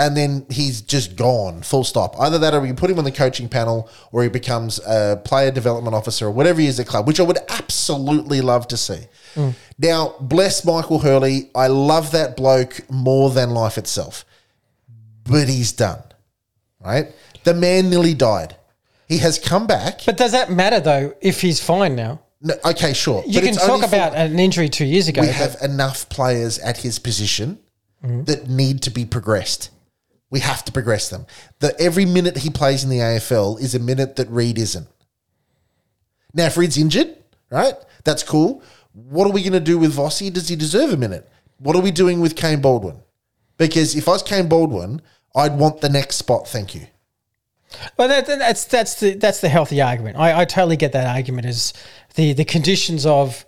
and 0.00 0.16
then 0.16 0.46
he's 0.50 0.80
just 0.80 1.14
gone, 1.14 1.62
full 1.62 1.84
stop. 1.84 2.18
Either 2.18 2.38
that, 2.38 2.54
or 2.54 2.66
you 2.66 2.74
put 2.74 2.90
him 2.90 2.98
on 2.98 3.04
the 3.04 3.12
coaching 3.12 3.48
panel, 3.48 3.88
or 4.10 4.22
he 4.24 4.28
becomes 4.30 4.80
a 4.86 5.20
player 5.24 5.50
development 5.50 5.94
officer, 5.94 6.26
or 6.26 6.30
whatever 6.30 6.60
he 6.60 6.66
is 6.66 6.80
at 6.80 6.86
club, 6.86 7.06
which 7.06 7.20
I 7.20 7.22
would 7.22 7.38
absolutely 7.50 8.40
love 8.40 8.66
to 8.68 8.76
see. 8.76 9.02
Now, 9.78 10.14
bless 10.20 10.64
Michael 10.64 10.98
Hurley. 11.00 11.50
I 11.54 11.66
love 11.68 12.10
that 12.12 12.36
bloke 12.36 12.90
more 12.90 13.30
than 13.30 13.50
life 13.50 13.78
itself 13.78 14.24
but 15.24 15.48
he's 15.48 15.70
done. 15.70 16.02
Right? 16.80 17.14
The 17.44 17.54
man 17.54 17.88
nearly 17.90 18.14
died. 18.14 18.56
He 19.06 19.18
has 19.18 19.38
come 19.38 19.66
back. 19.66 20.00
But 20.06 20.16
does 20.16 20.32
that 20.32 20.50
matter 20.50 20.80
though? 20.80 21.14
If 21.20 21.40
he's 21.40 21.62
fine 21.62 21.94
now, 21.94 22.20
No, 22.40 22.54
okay, 22.64 22.92
sure. 22.94 23.22
you 23.26 23.40
but 23.40 23.46
can 23.46 23.54
talk 23.54 23.84
about 23.86 24.14
an 24.16 24.38
injury 24.40 24.68
two 24.68 24.84
years 24.86 25.06
ago. 25.08 25.20
we 25.20 25.28
have 25.28 25.56
enough 25.62 26.08
players 26.08 26.58
at 26.58 26.78
his 26.78 26.98
position 26.98 27.58
Mm-hmm. 28.02 28.24
that 28.24 28.48
need 28.48 28.80
to 28.84 28.90
be 28.90 29.04
progressed. 29.04 29.68
We 30.30 30.40
have 30.40 30.64
to 30.66 30.72
progress 30.72 31.08
them. 31.10 31.26
The 31.58 31.78
every 31.80 32.04
minute 32.06 32.38
he 32.38 32.50
plays 32.50 32.84
in 32.84 32.90
the 32.90 32.98
AFL 32.98 33.60
is 33.60 33.74
a 33.74 33.78
minute 33.80 34.16
that 34.16 34.30
Reed 34.30 34.58
isn't. 34.58 34.86
Now, 36.32 36.46
if 36.46 36.56
Reed's 36.56 36.78
injured, 36.78 37.16
right, 37.50 37.74
that's 38.04 38.22
cool. 38.22 38.62
What 38.92 39.26
are 39.26 39.32
we 39.32 39.42
going 39.42 39.52
to 39.52 39.60
do 39.60 39.78
with 39.78 39.94
Vossi? 39.96 40.32
Does 40.32 40.48
he 40.48 40.56
deserve 40.56 40.92
a 40.92 40.96
minute? 40.96 41.28
What 41.58 41.74
are 41.76 41.82
we 41.82 41.90
doing 41.90 42.20
with 42.20 42.36
Kaine 42.36 42.60
Baldwin? 42.60 43.00
Because 43.56 43.94
if 43.96 44.08
I 44.08 44.12
was 44.12 44.22
Kaine 44.22 44.48
Baldwin, 44.48 45.02
I'd 45.34 45.58
want 45.58 45.80
the 45.80 45.88
next 45.88 46.16
spot. 46.16 46.48
Thank 46.48 46.74
you. 46.74 46.86
Well, 47.96 48.08
that, 48.08 48.26
that- 48.26 48.38
that's 48.38 48.64
that's 48.64 48.98
the 49.00 49.14
that's 49.14 49.40
the 49.40 49.48
healthy 49.48 49.80
argument. 49.80 50.16
I, 50.16 50.40
I 50.40 50.44
totally 50.44 50.76
get 50.76 50.92
that 50.92 51.06
argument. 51.06 51.46
Is 51.46 51.72
the 52.14 52.32
the 52.32 52.44
conditions 52.44 53.06
of 53.06 53.44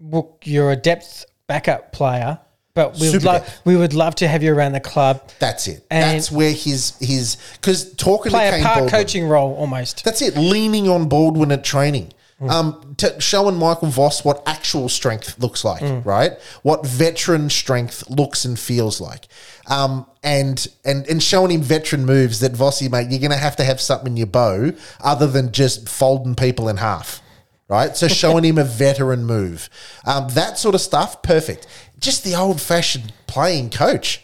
well, 0.00 0.38
you're 0.44 0.70
a 0.70 0.76
depth 0.76 1.24
backup 1.46 1.92
player, 1.92 2.40
but 2.74 2.94
we 2.98 3.06
would 3.10 3.22
Super 3.22 3.26
love 3.26 3.60
we 3.64 3.76
would 3.76 3.94
love 3.94 4.16
to 4.16 4.28
have 4.28 4.42
you 4.42 4.52
around 4.52 4.72
the 4.72 4.80
club. 4.80 5.30
That's 5.38 5.68
it. 5.68 5.84
And- 5.90 6.16
that's 6.18 6.30
where 6.30 6.50
his 6.52 6.94
his 7.00 7.36
because 7.54 7.92
talking 7.94 8.30
Play 8.30 8.44
to 8.44 8.48
a 8.48 8.56
Kane 8.56 8.64
part 8.64 8.74
Baldwin, 8.80 8.90
coaching 8.90 9.28
role 9.28 9.54
almost. 9.54 10.04
That's 10.04 10.20
it. 10.22 10.36
Leaning 10.36 10.88
on 10.88 11.08
Baldwin 11.08 11.52
at 11.52 11.64
training. 11.64 12.12
Mm. 12.40 12.50
Um, 12.50 12.94
t- 12.96 13.20
showing 13.20 13.54
Michael 13.54 13.86
Voss 13.88 14.24
what 14.24 14.42
actual 14.44 14.88
strength 14.88 15.38
looks 15.38 15.64
like, 15.64 15.82
Mm. 15.82 16.04
right? 16.04 16.32
What 16.62 16.84
veteran 16.84 17.48
strength 17.48 18.02
looks 18.10 18.44
and 18.44 18.58
feels 18.58 19.00
like, 19.00 19.28
um, 19.68 20.04
and 20.24 20.66
and 20.84 21.06
and 21.06 21.22
showing 21.22 21.52
him 21.52 21.62
veteran 21.62 22.04
moves 22.04 22.40
that 22.40 22.52
Vossi 22.52 22.90
mate, 22.90 23.08
you're 23.08 23.20
gonna 23.20 23.36
have 23.36 23.54
to 23.56 23.64
have 23.64 23.80
something 23.80 24.08
in 24.08 24.16
your 24.16 24.26
bow 24.26 24.72
other 25.00 25.28
than 25.28 25.52
just 25.52 25.88
folding 25.88 26.34
people 26.34 26.68
in 26.68 26.78
half, 26.78 27.22
right? 27.68 27.96
So 27.96 28.08
showing 28.08 28.44
him 28.44 28.58
a 28.58 28.64
veteran 28.64 29.24
move, 29.26 29.70
um, 30.04 30.26
that 30.30 30.58
sort 30.58 30.74
of 30.74 30.80
stuff, 30.80 31.22
perfect. 31.22 31.68
Just 31.98 32.24
the 32.24 32.34
old 32.34 32.60
fashioned 32.60 33.12
playing 33.26 33.70
coach 33.70 34.23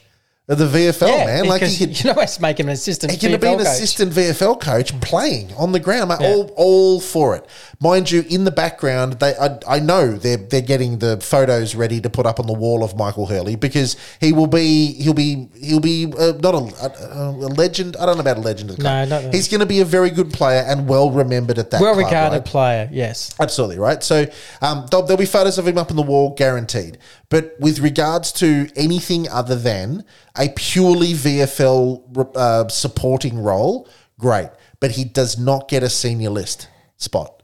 of 0.50 0.58
the 0.58 0.66
VFL, 0.66 1.26
man. 1.26 1.46
Like 1.46 1.62
he 1.62 1.86
could, 1.86 2.04
you 2.04 2.10
always 2.10 2.40
make 2.40 2.58
him 2.58 2.66
an 2.66 2.72
assistant. 2.72 3.12
he 3.12 3.18
can 3.18 3.40
be 3.40 3.46
an 3.46 3.58
coach. 3.58 3.66
assistant 3.66 4.12
VFL 4.12 4.60
coach 4.60 5.00
playing 5.00 5.54
on 5.54 5.70
the 5.70 5.78
ground. 5.78 6.12
I'm 6.12 6.20
all, 6.20 6.52
all 6.56 7.00
for 7.00 7.36
it. 7.36 7.46
Mind 7.80 8.10
you, 8.10 8.24
in 8.28 8.42
the 8.42 8.50
background, 8.50 9.14
they 9.20 9.34
I, 9.36 9.58
I 9.68 9.78
know 9.78 10.10
they're 10.12 10.36
they're 10.38 10.60
getting 10.60 10.98
the 10.98 11.20
photos 11.20 11.76
ready 11.76 12.00
to 12.00 12.10
put 12.10 12.26
up 12.26 12.40
on 12.40 12.48
the 12.48 12.52
wall 12.52 12.82
of 12.82 12.96
Michael 12.96 13.26
Hurley 13.26 13.54
because 13.54 13.96
he 14.20 14.32
will 14.32 14.48
be 14.48 14.92
he'll 14.94 15.14
be 15.14 15.48
he'll 15.54 15.78
be 15.78 16.12
uh, 16.18 16.32
not 16.42 16.54
a, 16.54 17.16
a, 17.16 17.30
a 17.30 17.50
legend. 17.54 17.96
I 17.96 18.06
don't 18.06 18.16
know 18.16 18.22
about 18.22 18.38
a 18.38 18.40
legend. 18.40 18.70
Of 18.70 18.76
the 18.76 18.82
club. 18.82 19.08
No, 19.08 19.20
not. 19.20 19.32
He's 19.32 19.46
going 19.46 19.60
to 19.60 19.66
be 19.66 19.80
a 19.80 19.84
very 19.84 20.10
good 20.10 20.32
player 20.32 20.64
and 20.66 20.88
well 20.88 21.12
remembered 21.12 21.58
at 21.58 21.70
that. 21.70 21.80
well 21.80 21.94
club, 21.94 22.06
regarded 22.06 22.36
right? 22.38 22.44
player. 22.44 22.88
Yes. 22.92 23.34
Absolutely 23.38 23.78
right. 23.78 24.02
So 24.02 24.26
um, 24.60 24.86
there'll, 24.90 25.06
there'll 25.06 25.18
be 25.18 25.26
photos 25.26 25.58
of 25.58 25.66
him 25.68 25.78
up 25.78 25.90
on 25.90 25.96
the 25.96 26.02
wall, 26.02 26.34
guaranteed. 26.34 26.98
But 27.28 27.54
with 27.60 27.78
regards 27.78 28.32
to 28.32 28.68
anything 28.74 29.28
other 29.28 29.54
than 29.54 30.04
a 30.40 30.48
purely 30.56 31.12
VFL 31.12 32.34
uh, 32.36 32.68
supporting 32.68 33.38
role, 33.42 33.88
great. 34.18 34.48
But 34.80 34.92
he 34.92 35.04
does 35.04 35.38
not 35.38 35.68
get 35.68 35.82
a 35.82 35.90
senior 35.90 36.30
list 36.30 36.68
spot. 36.96 37.42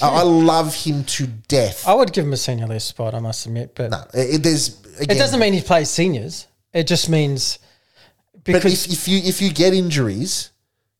I, 0.00 0.20
I 0.20 0.22
love 0.22 0.74
him 0.74 1.04
to 1.04 1.26
death. 1.26 1.86
I 1.86 1.94
would 1.94 2.12
give 2.12 2.24
him 2.24 2.32
a 2.32 2.36
senior 2.36 2.66
list 2.66 2.88
spot. 2.88 3.14
I 3.14 3.18
must 3.18 3.46
admit, 3.46 3.74
but 3.74 3.90
No, 3.90 4.04
it, 4.14 4.42
there's 4.42 4.80
again, 5.00 5.16
it 5.16 5.18
doesn't 5.18 5.40
mean 5.40 5.52
he 5.52 5.60
plays 5.60 5.90
seniors. 5.90 6.46
It 6.72 6.86
just 6.86 7.08
means 7.08 7.58
But 8.44 8.64
if, 8.64 8.86
if 8.86 9.08
you 9.08 9.18
if 9.18 9.42
you 9.42 9.52
get 9.52 9.74
injuries, 9.74 10.50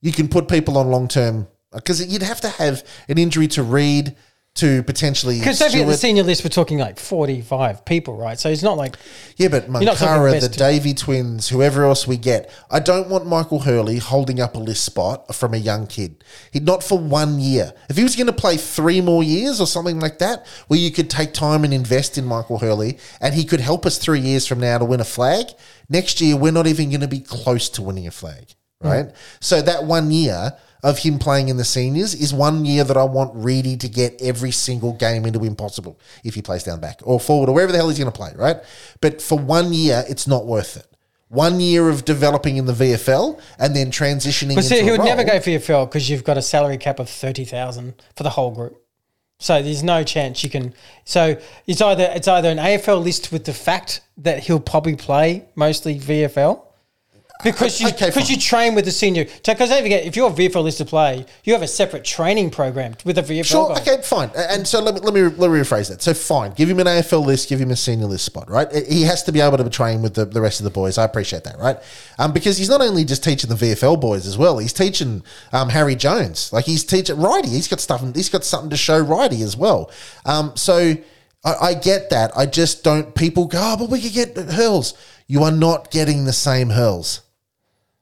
you 0.01 0.13
can 0.13 0.29
put 0.29 0.49
people 0.49 0.77
on 0.79 0.89
long 0.89 1.07
term 1.07 1.47
because 1.73 2.05
you'd 2.05 2.23
have 2.23 2.41
to 2.41 2.49
have 2.49 2.85
an 3.09 3.19
injury 3.19 3.47
to 3.49 3.63
read 3.63 4.17
to 4.59 4.83
potentially 4.83 5.39
because 5.39 5.59
don't 5.59 5.71
forget 5.71 5.87
the 5.87 5.95
senior 5.95 6.25
list. 6.25 6.45
We're 6.45 6.51
talking 6.51 6.79
like 6.79 6.99
forty-five 6.99 7.85
people, 7.85 8.17
right? 8.17 8.39
So 8.39 8.49
it's 8.49 8.63
not 8.63 8.77
like 8.77 8.97
Yeah, 9.37 9.49
but 9.49 9.69
Mankara, 9.69 10.41
the. 10.41 10.49
Davey 10.49 10.95
twins, 10.95 11.49
whoever 11.49 11.85
else 11.85 12.07
we 12.07 12.17
get, 12.17 12.51
I 12.71 12.81
don't 12.81 13.09
want 13.09 13.27
Michael 13.27 13.61
Hurley 13.61 13.99
holding 13.99 14.41
up 14.41 14.57
a 14.57 14.59
list 14.59 14.85
spot 14.85 15.35
from 15.35 15.55
a 15.55 15.57
young 15.57 15.87
kid. 15.87 16.25
He 16.53 16.59
not 16.59 16.83
for 16.83 16.99
one 16.99 17.39
year. 17.39 17.73
If 17.89 17.97
he 17.97 18.03
was 18.03 18.17
going 18.17 18.27
to 18.27 18.33
play 18.33 18.57
three 18.57 19.01
more 19.01 19.23
years 19.23 19.61
or 19.61 19.67
something 19.67 20.01
like 20.01 20.19
that, 20.19 20.47
where 20.67 20.81
you 20.81 20.91
could 20.91 21.09
take 21.09 21.33
time 21.33 21.63
and 21.63 21.73
invest 21.73 22.19
in 22.19 22.25
Michael 22.25 22.59
Hurley, 22.59 22.99
and 23.21 23.35
he 23.35 23.45
could 23.45 23.61
help 23.61 23.87
us 23.87 23.97
three 23.97 24.21
years 24.21 24.47
from 24.47 24.59
now 24.59 24.79
to 24.79 24.85
win 24.85 25.01
a 25.01 25.05
flag. 25.05 25.47
Next 25.89 26.21
year, 26.21 26.37
we're 26.37 26.53
not 26.53 26.67
even 26.67 26.91
going 26.91 27.01
to 27.01 27.09
be 27.09 27.21
close 27.21 27.69
to 27.71 27.83
winning 27.83 28.09
a 28.09 28.11
flag, 28.11 28.55
hmm. 28.83 28.89
right? 28.89 29.07
So 29.41 29.63
that 29.63 29.85
one 29.85 30.11
year 30.11 30.53
of 30.83 30.99
him 30.99 31.19
playing 31.19 31.49
in 31.49 31.57
the 31.57 31.65
seniors 31.65 32.15
is 32.15 32.33
one 32.33 32.65
year 32.65 32.85
that 32.85 32.97
I 32.97 33.05
want 33.05 33.33
Reedy 33.35 33.77
to 33.79 33.89
get 33.89 34.21
every 34.21 34.51
single 34.51 34.93
game 34.93 35.27
into 35.27 35.45
impossible 35.45 35.99
if 36.25 36.35
he 36.35 36.43
plays 36.43 36.63
down 36.63 36.81
back 36.81 37.01
or 37.03 37.19
forward 37.19 37.49
or 37.49 37.55
wherever 37.55 37.73
the 37.73 37.79
hell 37.79 37.89
he's 37.89 37.99
going 37.99 38.11
to 38.11 38.17
play, 38.17 38.33
right? 38.37 38.59
But 39.01 39.21
for 39.21 39.39
one 39.39 39.73
year, 39.73 40.05
it's 40.09 40.27
not 40.27 40.47
worth 40.47 40.77
it. 40.77 40.87
One 41.29 41.61
year 41.61 41.91
of 41.91 42.05
developing 42.05 42.57
in 42.57 42.65
the 42.65 42.73
VFL 42.73 43.41
and 43.59 43.77
then 43.77 43.91
transitioning. 43.91 44.55
But 44.55 44.65
see, 44.65 44.83
he 44.83 44.91
would 44.91 45.05
never 45.05 45.25
go 45.25 45.39
for 45.41 45.51
your 45.51 45.61
FL 45.61 45.85
because 45.85 46.09
you've 46.09 46.25
got 46.25 46.39
a 46.39 46.43
salary 46.43 46.79
cap 46.79 46.99
of 46.99 47.11
thirty 47.11 47.45
thousand 47.45 48.03
for 48.17 48.23
the 48.23 48.31
whole 48.31 48.51
group. 48.51 48.83
So 49.39 49.63
there's 49.63 49.83
no 49.83 50.03
chance 50.03 50.43
you 50.43 50.51
can. 50.51 50.75
So 51.05 51.39
it's 51.67 51.81
either 51.81 52.11
it's 52.15 52.27
either 52.27 52.49
an 52.49 52.59
AFL 52.59 53.03
list 53.03 53.31
with 53.31 53.45
the 53.45 53.53
fact 53.53 54.01
that 54.17 54.45
he'll 54.45 54.59
probably 54.59 54.97
play 54.97 55.45
mostly 55.55 55.99
VFL, 55.99 56.65
because 57.45 57.81
you 57.81 57.87
because 57.93 58.15
fine. 58.15 58.27
you 58.27 58.37
train 58.37 58.75
with 58.75 58.85
the 58.85 58.91
senior. 58.91 59.25
Because 59.25 59.69
don't 59.71 59.83
forget, 59.83 60.05
if 60.05 60.17
you're 60.17 60.29
a 60.29 60.33
VFL 60.33 60.65
list 60.65 60.79
to 60.79 60.85
play, 60.85 61.25
you 61.45 61.53
have 61.53 61.63
a 61.63 61.69
separate 61.69 62.05
training 62.05 62.51
program 62.51 62.97
with 63.05 63.17
a 63.17 63.23
VFL. 63.23 63.45
Sure. 63.45 63.69
guy. 63.69 63.81
Okay. 63.81 64.03
Fine. 64.03 64.31
And 64.35 64.67
so 64.67 64.81
let 64.81 64.95
me 64.95 65.01
let 65.01 65.15
me 65.15 65.23
let 65.23 65.51
me 65.51 65.59
rephrase 65.59 65.89
that. 65.89 66.03
So 66.03 66.15
fine. 66.15 66.53
Give 66.53 66.69
him 66.69 66.81
an 66.81 66.87
AFL 66.87 67.25
list. 67.25 67.49
Give 67.49 67.61
him 67.61 67.71
a 67.71 67.77
senior 67.77 68.07
list 68.07 68.25
spot. 68.25 68.51
Right. 68.51 68.69
He 68.89 69.03
has 69.03 69.23
to 69.25 69.33
be 69.33 69.41
able 69.41 69.57
to 69.59 69.71
train 69.71 70.03
with 70.03 70.15
the, 70.15 70.25
the 70.25 70.41
rest 70.41 70.59
of 70.59 70.65
the 70.65 70.71
boys. 70.71 70.99
I 70.99 71.05
appreciate 71.05 71.45
that. 71.45 71.59
Right. 71.59 71.77
Um, 72.19 72.33
because 72.33 72.59
he's 72.59 72.69
not 72.69 72.81
only 72.81 73.05
just 73.05 73.23
teaching 73.23 73.49
the 73.49 73.57
VFL 73.57 74.01
boys 74.01 74.27
as 74.27 74.37
well. 74.37 74.59
He's 74.59 74.73
teaching 74.73 75.23
um, 75.53 75.69
Harry 75.69 75.95
Jones. 75.95 76.53
Like 76.53 76.65
he's 76.65 76.83
teaching 76.83 77.19
Righty. 77.19 77.51
He's 77.51 77.69
got 77.69 77.79
stuff. 77.79 78.03
He's 78.17 78.29
got 78.29 78.45
something 78.45 78.71
to 78.71 78.77
show 78.77 78.99
Righty 78.99 79.43
as 79.43 79.57
well. 79.57 79.91
Um. 80.27 80.57
So. 80.57 80.97
I, 81.45 81.55
I 81.55 81.75
get 81.75 82.11
that. 82.11 82.37
I 82.37 82.47
just 82.47 82.83
don't. 82.83 83.15
People 83.15 83.47
go, 83.47 83.61
oh, 83.63 83.77
but 83.77 83.91
we 83.91 84.01
could 84.01 84.13
get 84.13 84.37
hurls. 84.37 84.95
You 85.29 85.45
are 85.45 85.53
not 85.53 85.93
getting 85.93 86.25
the 86.25 86.33
same 86.33 86.71
hurls 86.71 87.21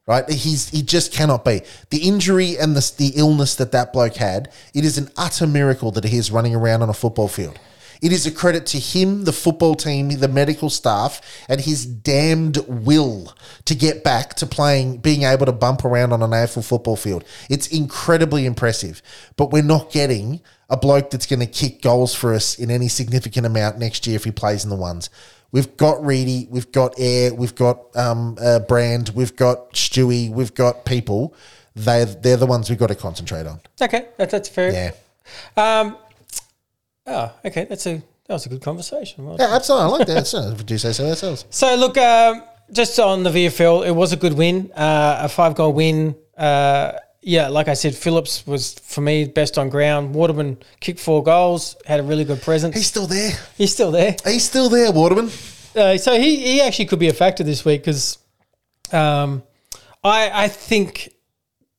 right? 0.06 0.28
He's 0.28 0.68
he 0.68 0.82
just 0.82 1.12
cannot 1.12 1.44
be 1.44 1.62
the 1.90 1.98
injury 1.98 2.56
and 2.56 2.76
the 2.76 2.92
the 2.96 3.12
illness 3.16 3.54
that 3.56 3.72
that 3.72 3.92
bloke 3.92 4.16
had. 4.16 4.52
It 4.74 4.84
is 4.84 4.98
an 4.98 5.10
utter 5.16 5.46
miracle 5.46 5.90
that 5.92 6.04
he 6.04 6.16
is 6.16 6.30
running 6.30 6.54
around 6.54 6.82
on 6.82 6.88
a 6.88 6.94
football 6.94 7.28
field. 7.28 7.58
It 8.02 8.12
is 8.12 8.26
a 8.26 8.30
credit 8.30 8.66
to 8.66 8.78
him, 8.78 9.24
the 9.24 9.32
football 9.32 9.74
team, 9.74 10.10
the 10.10 10.28
medical 10.28 10.70
staff, 10.70 11.20
and 11.48 11.60
his 11.60 11.86
damned 11.86 12.58
will 12.68 13.34
to 13.64 13.74
get 13.74 14.04
back 14.04 14.34
to 14.34 14.46
playing, 14.46 14.98
being 14.98 15.22
able 15.22 15.46
to 15.46 15.52
bump 15.52 15.84
around 15.84 16.12
on 16.12 16.22
an 16.22 16.30
AFL 16.30 16.64
football 16.64 16.96
field. 16.96 17.24
It's 17.48 17.68
incredibly 17.68 18.44
impressive. 18.44 19.02
But 19.36 19.50
we're 19.50 19.62
not 19.62 19.90
getting 19.92 20.40
a 20.68 20.76
bloke 20.76 21.10
that's 21.10 21.26
going 21.26 21.40
to 21.40 21.46
kick 21.46 21.80
goals 21.80 22.14
for 22.14 22.34
us 22.34 22.58
in 22.58 22.70
any 22.70 22.88
significant 22.88 23.46
amount 23.46 23.78
next 23.78 24.06
year 24.06 24.16
if 24.16 24.24
he 24.24 24.32
plays 24.32 24.64
in 24.64 24.70
the 24.70 24.76
ones. 24.76 25.08
We've 25.52 25.76
got 25.76 26.04
Reedy, 26.04 26.48
we've 26.50 26.70
got 26.72 26.94
Air, 26.98 27.32
we've 27.34 27.54
got 27.54 27.96
um, 27.96 28.36
uh, 28.40 28.58
Brand, 28.60 29.10
we've 29.10 29.36
got 29.36 29.72
Stewie, 29.72 30.30
we've 30.30 30.54
got 30.54 30.84
people. 30.84 31.34
They 31.74 32.04
they're 32.04 32.36
the 32.36 32.46
ones 32.46 32.70
we've 32.70 32.78
got 32.78 32.88
to 32.88 32.94
concentrate 32.94 33.46
on. 33.46 33.60
Okay, 33.80 34.08
that, 34.16 34.30
that's 34.30 34.48
fair. 34.48 34.72
Yeah, 34.72 34.90
Um. 35.56 35.96
Oh, 37.06 37.32
okay. 37.44 37.64
That's 37.64 37.86
a 37.86 37.96
that 38.26 38.34
was 38.34 38.46
a 38.46 38.48
good 38.48 38.62
conversation. 38.62 39.24
Well 39.24 39.36
yeah, 39.38 39.54
absolutely. 39.54 39.84
I 39.84 39.98
like 39.98 40.06
that. 40.08 40.26
So, 40.26 40.38
if 40.52 40.58
we 40.58 40.64
do 40.64 40.78
say 40.78 40.92
so 40.92 41.06
ourselves. 41.08 41.44
So 41.50 41.76
look, 41.76 41.96
um, 41.98 42.42
just 42.72 42.98
on 42.98 43.22
the 43.22 43.30
VFL, 43.30 43.86
it 43.86 43.92
was 43.92 44.12
a 44.12 44.16
good 44.16 44.32
win, 44.32 44.72
uh, 44.72 45.18
a 45.22 45.28
five 45.28 45.54
goal 45.54 45.72
win. 45.72 46.16
Uh, 46.36 46.92
yeah, 47.26 47.48
like 47.48 47.66
I 47.66 47.74
said, 47.74 47.96
Phillips 47.96 48.46
was 48.46 48.74
for 48.74 49.00
me 49.00 49.24
best 49.24 49.58
on 49.58 49.68
ground. 49.68 50.14
Waterman 50.14 50.58
kicked 50.78 51.00
four 51.00 51.24
goals, 51.24 51.74
had 51.84 51.98
a 51.98 52.04
really 52.04 52.24
good 52.24 52.40
presence. 52.40 52.76
He's 52.76 52.86
still 52.86 53.08
there. 53.08 53.32
He's 53.58 53.72
still 53.72 53.90
there, 53.90 54.14
He's 54.24 54.44
still 54.44 54.68
there, 54.68 54.92
Waterman. 54.92 55.28
uh, 55.74 55.96
so 55.96 56.16
he 56.16 56.36
he 56.36 56.60
actually 56.60 56.84
could 56.86 57.00
be 57.00 57.08
a 57.08 57.12
factor 57.12 57.42
this 57.42 57.64
week 57.64 57.80
because 57.82 58.18
um, 58.92 59.42
I 60.04 60.44
I 60.44 60.48
think 60.48 61.12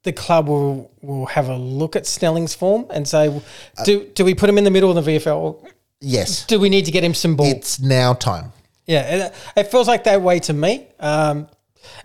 the 0.04 0.12
club 0.12 0.50
will 0.50 0.92
will 1.02 1.28
have 1.28 1.48
a 1.48 1.56
look 1.56 1.96
at 1.96 2.06
Snelling's 2.06 2.54
form 2.54 2.86
and 2.90 3.08
say, 3.08 3.42
do 3.86 4.04
do 4.04 4.26
we 4.26 4.36
put 4.36 4.50
him 4.50 4.58
in 4.58 4.66
the 4.66 4.72
middle 4.72 4.96
of 4.98 5.06
the 5.06 5.12
VFL? 5.12 5.66
Yes, 6.02 6.46
do 6.46 6.60
we 6.60 6.68
need 6.68 6.86
to 6.88 6.92
get 6.92 7.06
him 7.06 7.14
some 7.14 7.38
ball? 7.38 7.48
it's 7.48 7.80
now 7.80 8.14
time. 8.14 8.52
Yeah, 8.86 9.28
it, 9.28 9.34
it 9.56 9.72
feels 9.72 9.88
like 9.88 10.04
that 10.04 10.22
way 10.22 10.40
to 10.42 10.54
me. 10.54 10.88
Um, 11.00 11.48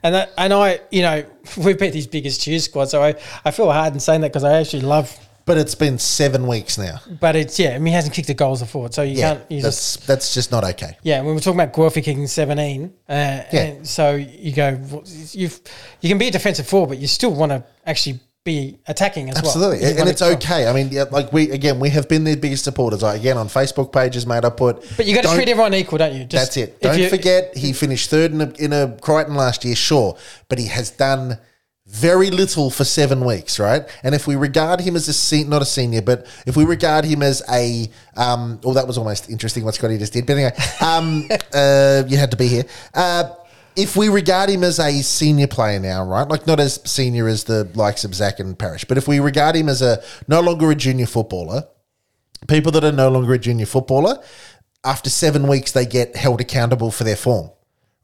and 0.03 0.15
that, 0.15 0.33
and 0.37 0.53
I, 0.53 0.81
you 0.91 1.03
know, 1.03 1.25
we've 1.59 1.79
beat 1.79 1.95
his 1.95 2.07
biggest 2.07 2.41
cheers 2.41 2.65
squad, 2.65 2.87
so 2.87 3.03
I, 3.03 3.15
I 3.45 3.51
feel 3.51 3.71
hard 3.71 3.95
in 3.95 4.01
saying 4.01 4.21
that 4.23 4.29
because 4.29 4.45
I 4.45 4.59
actually 4.61 4.83
love. 4.83 5.17
But 5.45 5.59
it's 5.59 5.75
been 5.75 5.99
seven 5.99 6.47
weeks 6.47 6.79
now. 6.79 7.01
But 7.21 7.35
it's 7.35 7.59
yeah, 7.59 7.71
I 7.71 7.79
mean, 7.79 7.87
he 7.89 7.93
hasn't 7.95 8.15
kicked 8.15 8.29
a 8.29 8.35
goal 8.35 8.53
as 8.53 8.63
a 8.63 8.67
forward, 8.67 8.95
so 8.95 9.03
you 9.03 9.19
Yeah, 9.19 9.35
can't. 9.35 9.51
You 9.51 9.63
that's 9.63 9.97
just 9.97 10.07
that's 10.07 10.35
just 10.35 10.53
not 10.53 10.63
okay. 10.63 10.97
yeah. 11.03 11.21
When 11.21 11.35
we're 11.35 11.41
talking 11.41 11.59
about 11.61 11.75
Guelfi 11.75 11.95
kicking 12.05 12.29
seventeen, 12.29 12.93
uh, 13.09 13.13
and 13.13 13.85
so 13.89 14.15
you 14.15 14.53
go, 14.53 14.81
you 15.33 15.51
you 16.01 16.09
can 16.09 16.19
be 16.19 16.29
a 16.29 16.31
defensive 16.31 16.69
forward, 16.69 16.91
but 16.91 16.99
you 16.99 17.09
still 17.09 17.35
want 17.35 17.51
to 17.51 17.65
actually 17.85 18.21
be 18.45 18.81
attacking 18.89 19.31
as 19.31 19.37
Absolutely, 19.37 19.81
well. 19.81 19.93
You 19.93 20.01
and 20.01 20.09
it's 20.09 20.23
okay. 20.23 20.67
I 20.67 20.73
mean, 20.73 20.89
yeah, 20.91 21.05
like 21.11 21.33
we 21.33 21.51
again, 21.51 21.79
we 21.79 21.91
have 21.91 22.09
been 22.09 22.25
their 22.25 22.37
biggest 22.37 22.65
supporters. 22.65 23.03
Like, 23.03 23.21
again, 23.21 23.37
on 23.37 23.49
Facebook 23.49 23.93
pages, 23.93 24.27
mate, 24.27 24.45
I 24.45 24.51
put. 24.51 24.85
But 24.97 25.07
you 25.07 25.15
got 25.15 25.25
to 25.25 25.35
treat 25.35 25.49
everyone 25.49 25.75
equal, 25.75 25.99
don't 25.99 26.15
you? 26.15 26.25
Just 26.25 26.55
That's 26.55 26.57
it. 26.57 26.81
Don't 26.81 26.99
you- 26.99 27.09
forget, 27.09 27.57
he 27.57 27.73
finished 27.73 28.11
third 28.11 28.33
in 28.33 28.41
a, 28.41 28.53
in 28.59 28.73
a 28.73 28.97
Crichton 29.01 29.37
last 29.37 29.65
year, 29.65 29.77
sure, 29.77 30.17
but 30.49 30.59
he 30.59 30.67
has 30.67 30.91
done 30.91 31.39
very 31.87 32.31
little 32.31 32.71
for 32.71 32.85
seven 32.85 33.25
weeks, 33.25 33.59
right? 33.59 33.83
And 34.03 34.15
if 34.15 34.27
we 34.27 34.35
regard 34.35 34.81
him 34.81 34.97
as 34.97 35.09
a 35.09 35.13
se- 35.13 35.45
not 35.45 35.63
a 35.63 35.67
senior, 35.67 36.01
but 36.01 36.27
if 36.47 36.57
we 36.57 36.65
regard 36.65 37.05
him 37.05 37.23
as 37.23 37.43
a, 37.51 37.91
um, 38.17 38.61
oh, 38.65 38.73
that 38.73 38.87
was 38.87 38.97
almost 38.99 39.29
interesting 39.29 39.65
what 39.65 39.75
Scotty 39.75 39.99
just 39.99 40.13
did. 40.13 40.27
But 40.27 40.33
anyway, 40.35 40.53
um, 40.81 41.29
uh, 41.55 42.05
you 42.09 42.17
had 42.17 42.31
to 42.31 42.37
be 42.37 42.47
here. 42.47 42.65
Uh, 42.95 43.35
if 43.77 43.97
we 43.97 44.09
regard 44.09 44.51
him 44.51 44.63
as 44.65 44.79
a 44.79 45.03
senior 45.03 45.47
player 45.47 45.79
now, 45.81 46.05
right? 46.05 46.29
Like 46.29 46.47
not 46.47 46.61
as 46.61 46.81
senior 46.85 47.29
as 47.29 47.45
the 47.45 47.71
likes 47.75 48.05
of 48.05 48.15
Zach 48.15 48.39
and 48.41 48.59
Parish, 48.59 48.85
but 48.85 48.99
if 48.99 49.09
we 49.09 49.21
regard 49.21 49.57
him 49.57 49.69
as 49.69 49.83
a 49.83 50.03
no 50.29 50.41
longer 50.41 50.71
a 50.71 50.75
junior 50.75 51.07
footballer, 51.07 51.65
people 52.49 52.73
that 52.73 52.85
are 52.85 52.93
no 52.93 53.09
longer 53.09 53.33
a 53.33 53.39
junior 53.39 53.67
footballer, 53.67 54.23
after 54.85 55.09
seven 55.11 55.47
weeks, 55.47 55.73
they 55.73 55.87
get 55.87 56.17
held 56.17 56.41
accountable 56.41 56.91
for 56.91 57.05
their 57.05 57.17
form. 57.17 57.51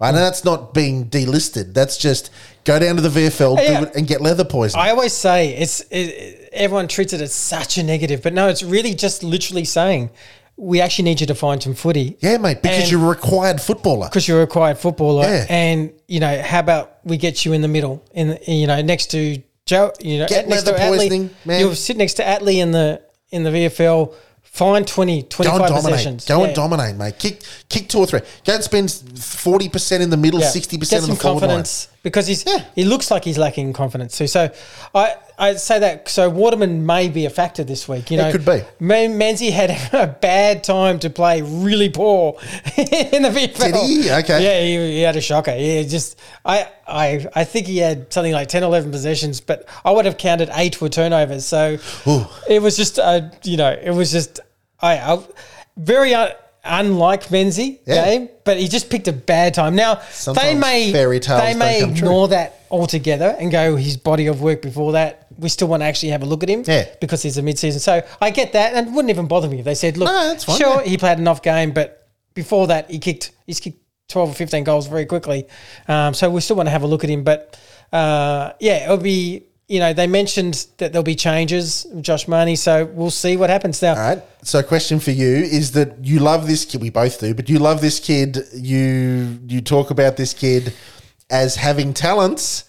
Right? 0.01 0.11
And 0.11 0.17
that's 0.19 0.45
not 0.45 0.75
being 0.75 1.11
delisted. 1.11 1.75
That's 1.75 1.97
just 1.97 2.31
go 2.63 2.79
down 2.79 2.95
to 2.97 3.03
the 3.03 3.09
VFL 3.09 3.57
Yeah. 3.57 3.81
do 3.81 3.87
it, 3.87 3.97
and 3.97 4.07
get 4.07 4.21
leather 4.21 4.45
poison. 4.45 4.79
I 4.79 4.91
always 4.91 5.13
say 5.13 5.57
it's 5.57 5.81
it, 5.91 6.51
everyone 6.53 6.87
treats 6.87 7.13
it 7.13 7.21
as 7.21 7.35
such 7.35 7.79
a 7.79 7.83
negative, 7.83 8.23
but 8.23 8.33
no, 8.33 8.49
it's 8.49 8.63
really 8.63 8.95
just 8.95 9.25
literally 9.25 9.65
saying 9.65 10.11
we 10.61 10.81
actually 10.81 11.05
need 11.05 11.21
you 11.21 11.27
to 11.29 11.35
find 11.35 11.63
some 11.63 11.75
footy. 11.75 12.17
yeah, 12.21 12.37
mate, 12.37 12.63
because 12.63 12.83
And- 12.83 12.91
you're 12.91 13.05
a 13.05 13.09
required 13.09 13.61
footballer. 13.61 14.09
because 14.09 14.27
you're 14.27 14.39
a 14.39 14.41
required 14.41 14.77
footballer, 14.79 15.23
Yeah. 15.25 15.47
and 15.49 15.91
you 16.09 16.19
know 16.21 16.43
how 16.43 16.59
about 16.61 16.97
we 17.05 17.17
get 17.17 17.45
you 17.45 17.53
in 17.53 17.63
the 17.63 17.69
middle, 17.69 18.03
in 18.13 18.39
you 18.47 18.67
know 18.67 18.81
next 18.83 19.07
to 19.13 19.41
Joe, 19.67 19.93
you 20.01 20.19
know 20.19 20.27
Get 20.27 20.49
next 20.49 20.67
leather 20.67 20.79
to 20.79 20.85
Atley. 20.85 20.97
poisoning, 20.99 21.31
man. 21.45 21.61
You'll 21.61 21.75
sit 21.75 21.97
next 21.97 22.15
to 22.15 22.25
Atley 22.25 22.57
in 22.57 22.73
the 22.73 23.01
in 23.31 23.45
the 23.45 23.51
VFL. 23.51 24.13
Find 24.43 24.85
20, 24.85 25.23
Go 25.23 25.29
25 25.29 25.61
and 25.61 25.69
dominate. 25.69 25.83
possessions. 25.85 26.25
Go 26.25 26.41
Yeah. 26.41 26.47
and 26.47 26.55
dominate, 26.57 26.97
mate. 26.97 27.19
Kick, 27.19 27.43
kick 27.69 27.89
two 27.89 27.99
or 27.99 28.07
three. 28.07 28.21
Go 28.45 28.55
and 28.55 28.65
spend 28.65 28.91
forty 28.91 29.69
percent 29.69 30.03
in 30.03 30.11
the 30.11 30.17
middle, 30.17 30.41
Yeah. 30.41 30.49
sixty 30.51 30.77
Get 30.77 30.81
percent 30.81 31.03
in 31.03 31.07
some 31.09 31.15
the 31.17 31.21
forward 31.23 31.41
line. 31.43 31.49
confidence 31.51 31.89
because 32.03 32.27
he's 32.27 32.45
Yeah. 32.47 32.65
he 32.75 32.85
looks 32.85 33.11
like 33.11 33.25
he's 33.25 33.39
lacking 33.39 33.73
confidence 33.73 34.17
too. 34.17 34.27
So 34.27 34.51
I 34.95 35.15
I 35.39 35.55
say 35.55 35.79
that 35.79 36.09
so 36.09 36.29
Waterman 36.29 36.85
may 36.85 37.09
be 37.09 37.25
a 37.27 37.31
factor 37.31 37.63
this 37.65 37.89
week. 37.89 38.11
You 38.11 38.17
know, 38.17 38.29
It 38.29 38.33
could 38.33 38.45
be. 38.45 38.63
Man, 38.81 39.19
Menzie 39.19 39.51
had 39.53 39.71
a 39.93 40.07
bad 40.07 40.65
time 40.65 40.99
to 41.01 41.11
play 41.11 41.43
really 41.43 41.89
poor 41.91 42.35
in 42.77 43.23
the 43.23 43.31
VFL. 43.31 43.59
Did 43.59 43.75
he? 43.77 44.11
Okay. 44.11 44.43
Yeah, 44.43 44.61
he, 44.61 44.93
he 44.97 45.01
had 45.03 45.17
a 45.17 45.21
shocker. 45.21 45.55
Yeah, 45.57 45.83
just 45.85 46.19
I 46.45 46.69
I 46.87 47.27
I 47.35 47.45
think 47.45 47.67
he 47.67 47.79
had 47.79 48.13
something 48.13 48.33
like 48.33 48.49
10, 48.49 48.63
11 48.63 48.91
possessions, 48.91 49.41
but 49.41 49.69
I 49.85 49.91
would 49.93 50.05
have 50.07 50.17
counted 50.19 50.51
eight 50.55 50.81
were 50.81 50.89
turnovers. 50.89 51.47
So 51.47 51.79
it 52.49 52.61
was 52.63 52.77
just 52.77 52.99
uh, 52.99 53.31
you 53.45 53.57
know 53.57 53.71
it 53.71 53.91
was 53.93 54.11
just 54.13 54.41
I, 54.81 54.99
I 54.99 55.23
very. 55.77 56.15
Uh, 56.15 56.31
Unlike 56.65 57.29
Menzie 57.29 57.79
Yeah. 57.87 58.05
game, 58.05 58.29
but 58.45 58.59
he 58.59 58.69
just 58.69 58.91
picked 58.91 59.09
a 59.09 59.13
bad 59.13 59.55
time. 59.55 59.75
Now 59.77 60.01
they 60.35 60.55
may 60.55 60.93
fairy 60.93 61.21
tales 61.21 61.41
they 61.43 61.55
may 61.55 61.81
come 61.81 61.95
true. 61.95 62.07
ignore 62.09 62.29
that 62.29 62.61
altogether 62.71 63.35
and 63.39 63.51
go 63.51 63.77
his 63.77 63.97
body 63.97 64.27
of 64.27 64.43
work 64.43 64.61
before 64.61 64.93
that. 64.93 65.27
We 65.39 65.49
still 65.49 65.69
want 65.69 65.83
to 65.83 65.87
actually 65.87 66.11
have 66.11 66.23
a 66.23 66.27
look 66.27 66.43
at 66.43 66.49
him, 66.49 66.65
Yeah. 66.67 66.87
because 67.01 67.23
he's 67.23 67.39
a 67.39 67.43
mid-season. 67.43 67.81
So 67.81 68.03
I 68.21 68.31
get 68.31 68.53
that, 68.55 68.75
and 68.75 68.89
it 68.89 68.91
wouldn't 68.93 69.11
even 69.11 69.27
bother 69.27 69.49
me 69.49 69.61
if 69.61 69.65
they 69.65 69.75
said, 69.77 69.97
"Look, 69.97 70.09
No, 70.09 70.35
fine, 70.37 70.59
sure, 70.59 70.83
yeah. 70.83 70.89
he 70.91 70.99
played 70.99 71.19
an 71.19 71.29
off 71.29 71.43
game, 71.43 71.71
but 71.71 72.09
before 72.35 72.67
that, 72.67 72.91
he 72.91 72.99
kicked 72.99 73.31
he's 73.47 73.61
kicked 73.61 73.79
twelve 74.09 74.31
or 74.31 74.35
fifteen 74.35 74.65
goals 74.65 74.89
very 74.89 75.07
quickly." 75.07 75.47
Um, 75.87 76.13
so 76.13 76.29
we 76.29 76.41
still 76.41 76.57
want 76.57 76.67
to 76.67 76.71
have 76.73 76.83
a 76.83 76.87
look 76.89 77.05
at 77.05 77.11
him, 77.11 77.23
but 77.23 77.57
uh, 77.93 78.51
yeah, 78.61 78.85
it'll 78.85 78.97
be. 78.99 79.45
You 79.69 79.81
know, 79.81 79.93
they 79.93 80.07
mentioned 80.07 80.67
that 80.79 80.93
there'll 80.93 81.05
be 81.05 81.15
changes, 81.15 81.87
Josh 82.01 82.27
Mahoney. 82.27 82.57
So 82.57 82.87
we'll 82.87 83.11
see 83.11 83.37
what 83.37 83.51
happens 83.51 83.83
now. 83.83 83.91
All 83.91 83.97
right. 83.97 84.23
So, 84.43 84.63
question 84.63 84.99
for 84.99 85.11
you 85.11 85.29
is 85.29 85.73
that 85.73 86.03
you 86.03 86.21
love 86.21 86.47
this 86.47 86.65
kid. 86.65 86.81
We 86.81 86.89
both 86.91 87.21
do, 87.21 87.35
but 87.35 87.51
you 87.51 87.59
love 87.59 87.81
this 87.81 88.01
kid. 88.01 88.39
You 88.55 89.39
you 89.47 89.61
talk 89.61 89.91
about 89.91 90.17
this 90.17 90.33
kid 90.33 90.73
as 91.29 91.57
having 91.57 91.93
talents. 91.93 92.65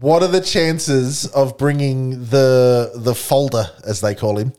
What 0.00 0.22
are 0.22 0.28
the 0.28 0.42
chances 0.42 1.26
of 1.26 1.56
bringing 1.56 2.10
the 2.26 2.92
the 2.94 3.14
folder, 3.14 3.70
as 3.86 4.02
they 4.02 4.14
call 4.14 4.36
him, 4.36 4.52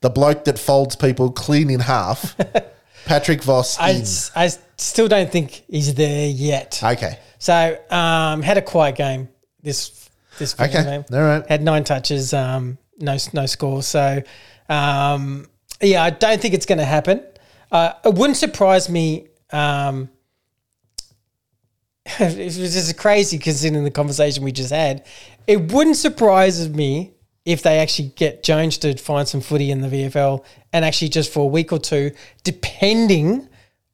the 0.00 0.10
bloke 0.10 0.44
that 0.46 0.58
folds 0.58 0.96
people 0.96 1.30
clean 1.30 1.70
in 1.70 1.78
half, 1.78 2.36
Patrick 3.04 3.42
Voss 3.44 3.78
I? 3.78 4.02
I 4.34 4.50
still 4.78 5.06
don't 5.06 5.30
think 5.30 5.62
he's 5.68 5.94
there 5.94 6.28
yet. 6.28 6.80
Okay. 6.82 7.20
So 7.38 7.78
um, 7.90 8.42
had 8.42 8.58
a 8.58 8.62
quiet 8.62 8.96
game 8.96 9.28
this 9.62 10.09
this 10.40 10.58
Okay, 10.58 10.82
game. 10.82 11.04
all 11.12 11.20
right. 11.20 11.46
Had 11.48 11.62
nine 11.62 11.84
touches, 11.84 12.34
um, 12.34 12.76
no 12.98 13.16
no 13.32 13.46
score. 13.46 13.82
So 13.84 14.22
um, 14.68 15.46
yeah, 15.80 16.02
I 16.02 16.10
don't 16.10 16.40
think 16.40 16.54
it's 16.54 16.66
going 16.66 16.78
to 16.78 16.84
happen. 16.84 17.22
Uh, 17.70 17.92
it 18.04 18.14
wouldn't 18.14 18.36
surprise 18.36 18.88
me. 18.88 19.28
Um, 19.52 20.08
it 22.18 22.36
was 22.58 22.74
just 22.74 22.96
crazy 22.96 23.38
considering 23.38 23.84
the 23.84 23.90
conversation 23.90 24.42
we 24.44 24.52
just 24.52 24.70
had. 24.72 25.06
It 25.46 25.72
wouldn't 25.72 25.96
surprise 25.96 26.68
me 26.68 27.12
if 27.44 27.62
they 27.62 27.78
actually 27.78 28.08
get 28.16 28.42
Jones 28.42 28.78
to 28.78 28.96
find 28.96 29.26
some 29.26 29.40
footy 29.40 29.70
in 29.70 29.80
the 29.80 29.88
VFL 29.88 30.44
and 30.72 30.84
actually 30.84 31.08
just 31.08 31.32
for 31.32 31.40
a 31.40 31.46
week 31.46 31.72
or 31.72 31.78
two, 31.78 32.12
depending 32.44 33.48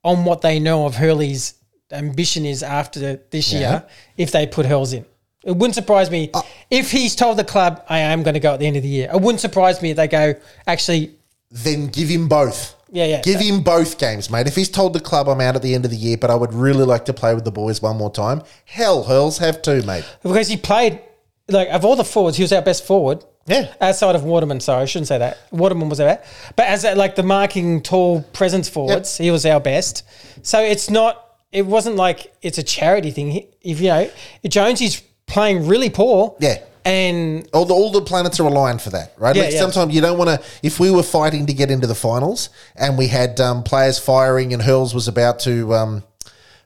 on 0.04 0.24
what 0.24 0.40
they 0.40 0.58
know 0.58 0.86
of 0.86 0.96
Hurley's 0.96 1.54
ambition 1.92 2.44
is 2.44 2.62
after 2.62 3.16
this 3.30 3.52
Yeah. 3.52 3.58
year 3.60 3.86
if 4.16 4.32
they 4.32 4.46
put 4.46 4.66
Hurls 4.66 4.92
in. 4.92 5.04
It 5.46 5.56
wouldn't 5.56 5.74
surprise 5.76 6.10
me 6.10 6.30
Uh, 6.34 6.42
if 6.70 6.90
he's 6.90 7.14
told 7.14 7.38
the 7.38 7.44
club, 7.44 7.82
I 7.88 8.00
am 8.00 8.22
going 8.24 8.34
to 8.34 8.40
go 8.40 8.52
at 8.52 8.58
the 8.60 8.66
end 8.66 8.76
of 8.76 8.82
the 8.82 8.88
year. 8.88 9.08
It 9.12 9.20
wouldn't 9.20 9.40
surprise 9.40 9.80
me 9.80 9.90
if 9.90 9.96
they 9.96 10.08
go, 10.08 10.34
actually, 10.66 11.12
Then 11.50 11.86
give 11.86 12.08
him 12.08 12.28
both. 12.28 12.74
Yeah, 12.90 13.04
yeah. 13.06 13.20
Give 13.22 13.40
him 13.40 13.62
both 13.62 13.98
games, 13.98 14.28
mate. 14.30 14.46
If 14.48 14.56
he's 14.56 14.68
told 14.68 14.92
the 14.92 15.00
club 15.00 15.28
I'm 15.28 15.40
out 15.40 15.54
at 15.56 15.62
the 15.62 15.74
end 15.74 15.84
of 15.84 15.90
the 15.90 15.96
year, 15.96 16.16
but 16.16 16.30
I 16.30 16.34
would 16.34 16.52
really 16.52 16.84
like 16.84 17.04
to 17.06 17.12
play 17.12 17.34
with 17.34 17.44
the 17.44 17.52
boys 17.52 17.80
one 17.80 17.96
more 17.96 18.10
time, 18.10 18.42
hell, 18.64 19.04
Hurls 19.04 19.38
have 19.38 19.62
two, 19.62 19.82
mate. 19.82 20.04
because 20.22 20.48
he 20.48 20.56
played, 20.56 21.00
like, 21.48 21.68
of 21.68 21.84
all 21.84 21.94
the 21.96 22.04
forwards, 22.04 22.36
he 22.36 22.42
was 22.42 22.52
our 22.52 22.62
best 22.62 22.84
forward. 22.84 23.24
Yeah. 23.46 23.72
Outside 23.80 24.16
of 24.16 24.24
Waterman, 24.24 24.58
sorry, 24.60 24.82
I 24.82 24.84
shouldn't 24.86 25.06
say 25.08 25.18
that. 25.18 25.38
Waterman 25.52 25.88
was 25.88 26.00
our 26.00 26.18
But 26.56 26.66
as, 26.66 26.84
like, 26.84 27.14
the 27.14 27.22
marking 27.22 27.80
tall 27.82 28.22
presence 28.32 28.68
forwards, 28.68 29.16
he 29.16 29.30
was 29.30 29.46
our 29.46 29.60
best. 29.60 30.02
So 30.42 30.60
it's 30.60 30.90
not, 30.90 31.24
it 31.52 31.66
wasn't 31.66 31.94
like 31.96 32.32
it's 32.42 32.58
a 32.58 32.64
charity 32.64 33.12
thing. 33.12 33.46
If, 33.62 33.80
you 33.80 33.88
know, 33.88 34.10
Jonesy's 34.48 35.02
playing 35.26 35.66
really 35.66 35.90
poor. 35.90 36.36
Yeah. 36.40 36.62
And 36.84 37.48
All 37.52 37.64
the, 37.64 37.74
all 37.74 37.90
the 37.90 38.02
planets 38.02 38.38
are 38.38 38.46
aligned 38.46 38.80
for 38.80 38.90
that, 38.90 39.12
right? 39.18 39.34
Yeah, 39.34 39.42
like 39.42 39.52
yeah. 39.54 39.58
Sometimes 39.58 39.92
you 39.92 40.00
don't 40.00 40.16
want 40.18 40.30
to. 40.30 40.46
If 40.62 40.78
we 40.78 40.92
were 40.92 41.02
fighting 41.02 41.46
to 41.46 41.52
get 41.52 41.68
into 41.68 41.88
the 41.88 41.96
finals 41.96 42.48
and 42.76 42.96
we 42.96 43.08
had 43.08 43.40
um, 43.40 43.64
players 43.64 43.98
firing 43.98 44.52
and 44.52 44.62
Hurls 44.62 44.94
was 44.94 45.08
about 45.08 45.40
to 45.40 45.74
um, 45.74 46.04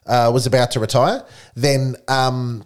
uh, 0.05 0.31
was 0.33 0.45
about 0.47 0.73
to 0.73 0.81
retire, 0.81 1.25
then 1.55 1.97
um, 2.07 2.65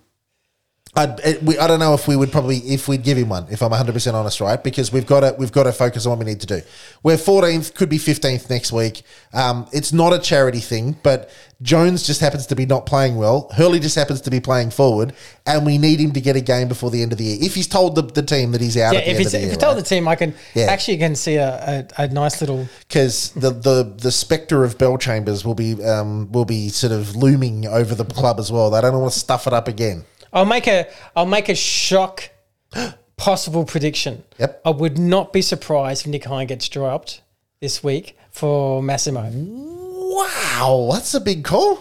I'd, 0.96 1.18
it, 1.20 1.42
we, 1.42 1.58
I 1.58 1.66
don't 1.66 1.80
know 1.80 1.94
if 1.94 2.06
we 2.06 2.14
would 2.14 2.30
probably 2.30 2.58
if 2.58 2.86
we'd 2.86 3.02
give 3.02 3.18
him 3.18 3.28
one. 3.28 3.46
If 3.50 3.62
I'm 3.62 3.70
100 3.70 3.92
percent 3.92 4.14
honest, 4.16 4.40
right? 4.40 4.62
Because 4.62 4.92
we've 4.92 5.06
got 5.06 5.20
to 5.20 5.34
we've 5.38 5.50
got 5.52 5.64
to 5.64 5.72
focus 5.72 6.06
on 6.06 6.10
what 6.10 6.18
we 6.20 6.24
need 6.24 6.40
to 6.40 6.46
do. 6.46 6.60
We're 7.02 7.16
14th, 7.16 7.74
could 7.74 7.88
be 7.88 7.98
15th 7.98 8.48
next 8.48 8.72
week. 8.72 9.02
Um, 9.32 9.66
it's 9.72 9.92
not 9.92 10.12
a 10.12 10.18
charity 10.20 10.60
thing, 10.60 10.96
but 11.02 11.30
Jones 11.62 12.06
just 12.06 12.20
happens 12.20 12.46
to 12.46 12.54
be 12.56 12.66
not 12.66 12.86
playing 12.86 13.16
well. 13.16 13.48
Hurley 13.56 13.80
just 13.80 13.96
happens 13.96 14.20
to 14.22 14.30
be 14.30 14.38
playing 14.38 14.70
forward, 14.70 15.14
and 15.46 15.64
we 15.66 15.78
need 15.78 15.98
him 15.98 16.12
to 16.12 16.20
get 16.20 16.36
a 16.36 16.40
game 16.40 16.68
before 16.68 16.90
the 16.90 17.02
end 17.02 17.10
of 17.12 17.18
the 17.18 17.24
year. 17.24 17.38
If 17.40 17.54
he's 17.54 17.66
told 17.66 17.94
the, 17.96 18.02
the 18.02 18.22
team 18.22 18.52
that 18.52 18.60
he's 18.60 18.76
out 18.76 18.94
yeah, 18.94 19.00
if, 19.00 19.08
end 19.08 19.16
it's, 19.18 19.26
of 19.26 19.32
the 19.32 19.38
if 19.38 19.42
year, 19.44 19.52
you 19.52 19.58
told 19.58 19.76
right? 19.76 19.82
the 19.84 19.88
team, 19.88 20.06
I 20.06 20.14
can 20.14 20.34
Yeah. 20.54 20.64
actually 20.66 20.98
can 20.98 21.16
see 21.16 21.36
a, 21.36 21.86
a, 21.98 22.02
a 22.04 22.08
nice 22.08 22.40
little 22.40 22.68
because 22.86 23.30
the, 23.30 23.50
the 23.50 23.82
the 23.96 24.12
specter 24.12 24.62
of 24.62 24.78
Bellchambers 24.78 25.44
will 25.44 25.54
be 25.54 25.82
um, 25.82 26.30
will 26.30 26.44
be 26.44 26.68
sort 26.68 26.92
of 26.92 27.16
looming 27.16 27.66
over 27.66 27.94
the 27.94 28.04
club 28.04 28.38
as 28.38 28.52
well. 28.52 28.70
They 28.70 28.80
don't 28.80 29.00
want 29.00 29.12
to 29.12 29.18
stuff 29.18 29.46
it 29.46 29.52
up 29.52 29.66
again. 29.66 30.04
I'll 30.34 30.44
make 30.44 30.66
a 30.66 30.86
I'll 31.16 31.24
make 31.26 31.48
a 31.48 31.54
shock 31.54 32.28
possible 33.16 33.64
prediction. 33.64 34.24
Yep. 34.38 34.60
I 34.64 34.70
would 34.70 34.98
not 34.98 35.32
be 35.32 35.40
surprised 35.40 36.02
if 36.02 36.10
Nick 36.10 36.24
Hind 36.24 36.48
gets 36.48 36.68
dropped 36.68 37.22
this 37.60 37.82
week 37.82 38.18
for 38.30 38.82
Massimo. 38.82 39.30
Wow, 39.32 40.90
that's 40.92 41.14
a 41.14 41.20
big 41.20 41.44
call. 41.44 41.78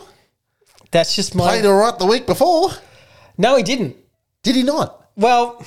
That's 0.91 1.15
just 1.15 1.33
my 1.35 1.47
Played 1.47 1.65
all 1.65 1.75
right 1.75 1.97
the 1.97 2.05
week 2.05 2.25
before, 2.27 2.69
No, 3.37 3.57
he 3.57 3.63
didn't. 3.63 3.97
did 4.43 4.55
he 4.55 4.61
not? 4.63 5.09
Well, 5.17 5.65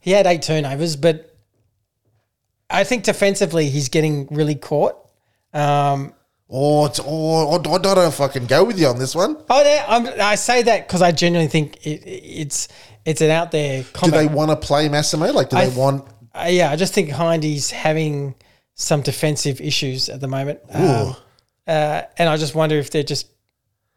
he 0.00 0.10
had 0.12 0.26
eight 0.26 0.42
turnovers, 0.42 0.96
but 0.96 1.34
I 2.68 2.84
think 2.84 3.04
defensively 3.04 3.68
he's 3.70 3.88
getting 3.88 4.26
really 4.30 4.54
caught. 4.54 4.96
Um, 5.52 6.14
Oh, 6.52 6.86
it's, 6.86 6.98
oh, 7.04 7.54
I 7.54 7.58
don't 7.58 7.82
know 7.82 8.06
if 8.06 8.20
I 8.20 8.26
can 8.28 8.46
go 8.46 8.64
with 8.64 8.78
you 8.78 8.88
on 8.88 8.98
this 8.98 9.14
one. 9.14 9.36
oh, 9.48 9.62
yeah, 9.62 9.84
I'm, 9.88 10.06
I 10.20 10.34
say 10.34 10.62
that 10.62 10.88
because 10.88 11.00
I 11.00 11.12
genuinely 11.12 11.48
think 11.48 11.76
it, 11.86 12.02
it's 12.06 12.68
it's 13.04 13.20
an 13.20 13.30
out 13.30 13.50
there. 13.52 13.84
Do 14.02 14.10
they 14.10 14.26
want 14.26 14.50
to 14.50 14.56
play 14.56 14.88
Massimo? 14.88 15.26
Like, 15.32 15.50
do 15.50 15.56
I 15.56 15.66
they 15.66 15.76
want? 15.76 16.06
Uh, 16.34 16.48
yeah, 16.50 16.70
I 16.70 16.76
just 16.76 16.92
think 16.92 17.10
Hindy's 17.10 17.70
having 17.70 18.34
some 18.74 19.00
defensive 19.02 19.60
issues 19.60 20.08
at 20.08 20.20
the 20.20 20.28
moment. 20.28 20.60
Um, 20.72 21.14
uh, 21.66 22.02
and 22.18 22.28
I 22.28 22.36
just 22.36 22.54
wonder 22.54 22.76
if 22.76 22.90
they're 22.90 23.02
just, 23.02 23.28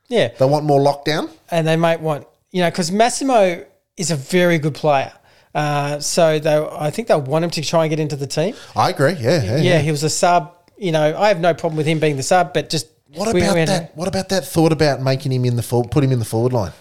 yeah, 0.08 0.28
They 0.38 0.46
want 0.46 0.66
more 0.66 0.80
lockdown. 0.80 1.30
and 1.50 1.68
they 1.68 1.76
might 1.76 2.02
want, 2.02 2.28
you 2.52 2.62
know, 2.62 2.70
because 2.70 2.92
Massimo 2.92 3.66
is 3.98 4.12
a 4.12 4.16
very 4.16 4.60
good 4.60 4.74
player. 4.76 5.12
Uh, 5.56 6.00
so 6.00 6.40
they, 6.40 6.56
I 6.58 6.90
think 6.92 7.08
they'll 7.08 7.22
want 7.22 7.46
him 7.46 7.52
to 7.52 7.62
try 7.62 7.84
and 7.86 7.90
get 7.90 8.00
into 8.00 8.16
the 8.16 8.28
team. 8.28 8.56
I 8.76 8.90
agree. 8.90 9.14
Yeah, 9.14 9.42
yeah. 9.44 9.56
Yeah, 9.56 9.58
yeah. 9.58 9.80
he 9.80 9.92
was 9.92 10.04
a 10.04 10.10
sub. 10.10 10.56
You 10.78 10.92
know, 10.92 11.18
I 11.18 11.28
have 11.28 11.40
no 11.40 11.54
problem 11.54 11.78
with 11.78 11.86
him 11.86 12.00
being 12.00 12.18
the 12.18 12.24
sub, 12.24 12.54
but 12.54 12.70
just 12.70 12.88
What 13.14 13.28
about 13.30 13.56
we- 13.56 13.66
that? 13.66 13.96
What 13.96 14.08
about 14.08 14.30
that 14.30 14.46
thought 14.46 14.72
about 14.72 15.02
making 15.02 15.32
him 15.32 15.46
in 15.46 15.56
the 15.56 15.64
forward, 15.64 15.92
put 15.92 16.04
him 16.04 16.12
in 16.12 16.20
the 16.20 16.26
forward 16.26 16.54
line 16.54 16.72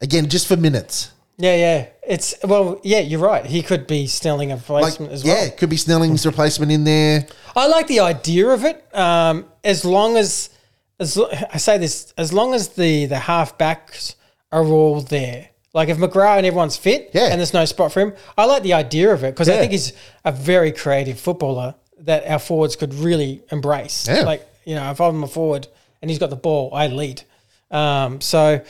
again, 0.00 0.28
just 0.28 0.46
for 0.46 0.56
minutes? 0.56 1.10
Yeah, 1.36 1.54
yeah. 1.54 1.86
It's 2.06 2.34
well, 2.42 2.80
yeah. 2.82 2.98
You're 3.00 3.20
right. 3.20 3.46
He 3.46 3.62
could 3.62 3.86
be 3.86 4.06
Snelling 4.08 4.50
a 4.50 4.56
Like, 4.56 4.62
replacement 4.68 5.12
as 5.12 5.22
well. 5.24 5.36
yeah, 5.44 5.50
could 5.50 5.68
be 5.70 5.76
Snelling's 5.76 6.26
replacement 6.26 6.72
in 6.72 6.82
there. 6.84 7.26
I 7.54 7.68
like 7.68 7.86
the 7.86 8.00
idea 8.00 8.48
of 8.48 8.64
it. 8.64 8.82
Um, 8.96 9.44
as 9.62 9.84
long 9.84 10.16
as, 10.16 10.50
as 10.98 11.16
I 11.52 11.58
say 11.58 11.78
this, 11.78 12.12
as 12.18 12.32
long 12.32 12.54
as 12.54 12.70
the 12.70 13.06
the 13.06 13.18
half 13.20 13.56
backs 13.56 14.16
are 14.50 14.64
all 14.64 15.00
there. 15.02 15.50
Like 15.74 15.90
if 15.90 15.98
McGrath 15.98 16.38
and 16.38 16.46
everyone's 16.46 16.76
fit, 16.76 17.10
Yeah. 17.12 17.26
and 17.26 17.38
there's 17.38 17.52
no 17.54 17.66
spot 17.66 17.92
for 17.92 18.00
him, 18.00 18.14
I 18.36 18.46
like 18.46 18.62
the 18.64 18.72
idea 18.72 19.12
of 19.12 19.22
it 19.22 19.34
because 19.34 19.48
I 19.48 19.58
think 19.58 19.70
he's 19.70 19.92
a 20.24 20.32
very 20.32 20.72
creative 20.72 21.20
footballer 21.20 21.74
that 22.08 22.26
our 22.26 22.38
forwards 22.38 22.74
could 22.76 22.92
really 22.94 23.42
embrace. 23.52 24.06
Yeah. 24.08 24.22
Like 24.22 24.46
you 24.64 24.74
know, 24.74 24.90
if 24.90 25.00
I'm 25.00 25.22
a 25.22 25.28
forward 25.28 25.68
and 26.02 26.10
he's 26.10 26.18
got 26.18 26.30
the 26.30 26.36
ball, 26.36 26.70
I 26.74 26.88
lead. 26.88 27.22
Um, 27.70 28.20
so 28.20 28.60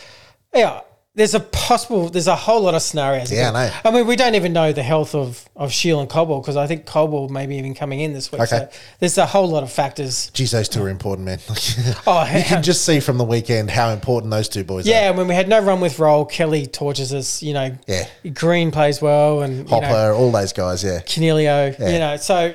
yeah. 0.55 0.80
There's 1.14 1.34
a 1.34 1.41
possible. 1.41 2.09
There's 2.11 2.28
a 2.28 2.36
whole 2.36 2.61
lot 2.61 2.74
of 2.76 2.82
scenarios. 2.82 3.32
Yeah, 3.32 3.51
I 3.51 3.53
know. 3.66 3.72
I 3.86 3.91
mean, 3.91 4.07
we 4.07 4.14
don't 4.14 4.36
even 4.36 4.53
know 4.53 4.72
the 4.72 4.84
health 4.84 5.16
of 5.16 5.49
of 5.57 5.72
Shiel 5.72 5.99
and 5.99 6.09
Cobble 6.09 6.41
because 6.41 6.57
I 6.57 6.68
think 6.68 6.86
Cobble 6.86 7.28
maybe 7.28 7.57
even 7.57 7.74
coming 7.74 7.99
in 7.99 8.12
this 8.12 8.30
week. 8.30 8.43
Okay. 8.43 8.68
So 8.70 8.70
there's 9.01 9.18
a 9.18 9.26
whole 9.26 9.49
lot 9.49 9.64
of 9.64 9.72
factors. 9.72 10.30
Geez, 10.30 10.53
those 10.53 10.68
two 10.68 10.80
are 10.84 10.89
important, 10.89 11.26
man. 11.26 11.41
Oh, 12.07 12.24
you 12.32 12.45
can 12.45 12.62
just 12.62 12.84
see 12.84 13.01
from 13.01 13.18
the 13.18 13.24
weekend 13.24 13.68
how 13.68 13.89
important 13.91 14.30
those 14.30 14.49
two 14.49 14.62
boys 14.62 14.86
are. 14.86 14.91
yeah. 14.91 15.11
When 15.11 15.26
we 15.26 15.34
had 15.34 15.49
no 15.49 15.59
run 15.61 15.80
with 15.80 15.99
roll, 15.99 16.24
Kelly 16.24 16.68
torches 16.68 17.12
us. 17.12 17.43
You 17.43 17.55
know, 17.55 17.76
Yeah. 17.89 18.07
Green 18.32 18.70
plays 18.70 19.03
well, 19.03 19.43
and 19.43 19.64
you 19.64 19.74
Hopper, 19.74 19.89
know, 19.89 20.14
all 20.14 20.30
those 20.30 20.53
guys, 20.53 20.84
yeah. 20.84 21.01
Coniglio. 21.01 21.76
Yeah. 21.80 21.89
You 21.89 21.99
know, 21.99 22.16
so 22.18 22.55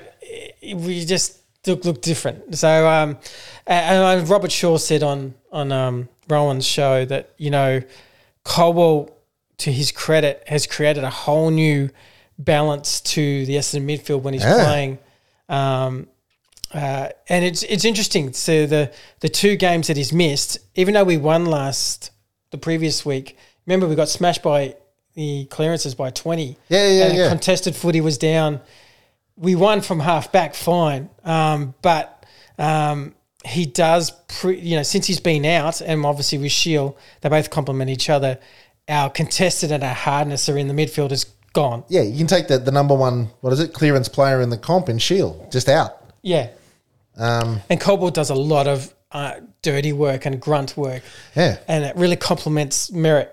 we 0.76 1.05
just 1.05 1.39
look 1.68 1.86
look 1.86 2.01
different. 2.01 2.55
So 2.57 2.88
um, 2.88 3.18
and, 3.68 4.28
Robert 4.30 4.51
Shaw 4.51 4.78
said 4.78 5.03
on 5.03 5.34
on 5.51 5.72
um 5.72 6.09
Rowan's 6.30 6.66
show 6.66 7.05
that 7.05 7.34
you 7.38 7.51
know 7.51 7.82
Cobble, 8.43 9.16
to 9.57 9.72
his 9.72 9.91
credit, 9.91 10.43
has 10.47 10.68
created 10.68 11.03
a 11.03 11.09
whole 11.09 11.49
new 11.49 11.89
balance 12.38 12.99
to 13.01 13.45
the 13.45 13.55
Essendon 13.55 13.86
midfield 13.86 14.22
when 14.22 14.34
he's 14.34 14.43
Yeah. 14.43 14.64
playing. 14.64 14.97
Um, 15.49 16.07
uh, 16.74 17.09
and 17.30 17.45
it's 17.45 17.64
it's 17.64 17.86
interesting. 17.86 18.34
So 18.34 18.66
the 18.66 18.91
the 19.20 19.30
two 19.30 19.55
games 19.55 19.88
that 19.88 19.97
he's 19.97 20.11
missed, 20.11 20.57
even 20.76 20.93
though 20.93 21.03
we 21.03 21.18
won 21.18 21.45
last 21.45 22.11
the 22.51 22.57
previous 22.57 23.05
week, 23.05 23.38
remember 23.66 23.88
we 23.88 23.95
got 23.95 24.09
smashed 24.09 24.41
by 24.41 24.76
the 25.14 25.45
clearances 25.45 25.93
by 25.93 26.09
twenty. 26.09 26.57
Yeah, 26.70 26.88
yeah, 26.89 27.05
and 27.05 27.18
yeah. 27.18 27.30
Contested 27.30 27.76
footy 27.76 28.01
was 28.01 28.18
down. 28.18 28.59
We 29.38 29.55
won 29.55 29.81
from 29.81 29.99
half 29.99 30.31
back, 30.31 30.53
fine, 30.55 31.09
um, 31.23 31.73
but 31.81 32.25
um, 32.57 33.15
he 33.45 33.65
does. 33.65 34.11
Pre, 34.11 34.59
you 34.59 34.77
know, 34.77 34.84
since 34.84 35.07
he's 35.07 35.19
been 35.19 35.45
out, 35.45 35.81
and 35.81 36.05
obviously 36.05 36.38
with 36.38 36.51
Shiel, 36.51 36.97
they 37.21 37.29
both 37.29 37.49
complement 37.49 37.89
each 37.89 38.09
other. 38.09 38.39
Our 38.88 39.09
contested 39.09 39.71
and 39.71 39.84
our 39.84 39.93
hardness 39.93 40.49
are 40.49 40.57
in 40.57 40.67
the 40.67 40.73
midfield 40.73 41.11
is 41.11 41.25
gone. 41.53 41.84
Yeah, 41.88 42.01
you 42.01 42.17
can 42.17 42.27
take 42.27 42.47
the, 42.47 42.57
the 42.57 42.71
number 42.71 42.93
one, 42.95 43.29
what 43.41 43.53
is 43.53 43.59
it, 43.59 43.73
clearance 43.73 44.09
player 44.09 44.41
in 44.41 44.49
the 44.49 44.57
comp 44.57 44.89
in 44.89 44.97
Shiel, 44.97 45.47
just 45.51 45.69
out. 45.69 46.03
Yeah. 46.21 46.49
Um, 47.15 47.61
And 47.69 47.79
Cobalt 47.79 48.13
does 48.13 48.29
a 48.29 48.36
lot 48.36 48.67
of 48.67 48.93
uh, 49.11 49.36
dirty 49.61 49.93
work 49.93 50.25
and 50.25 50.41
grunt 50.41 50.75
work. 50.75 51.03
Yeah. 51.36 51.59
And 51.67 51.86
it 51.86 51.95
really 51.95 52.15
complements 52.15 52.89
Merrett 52.89 53.29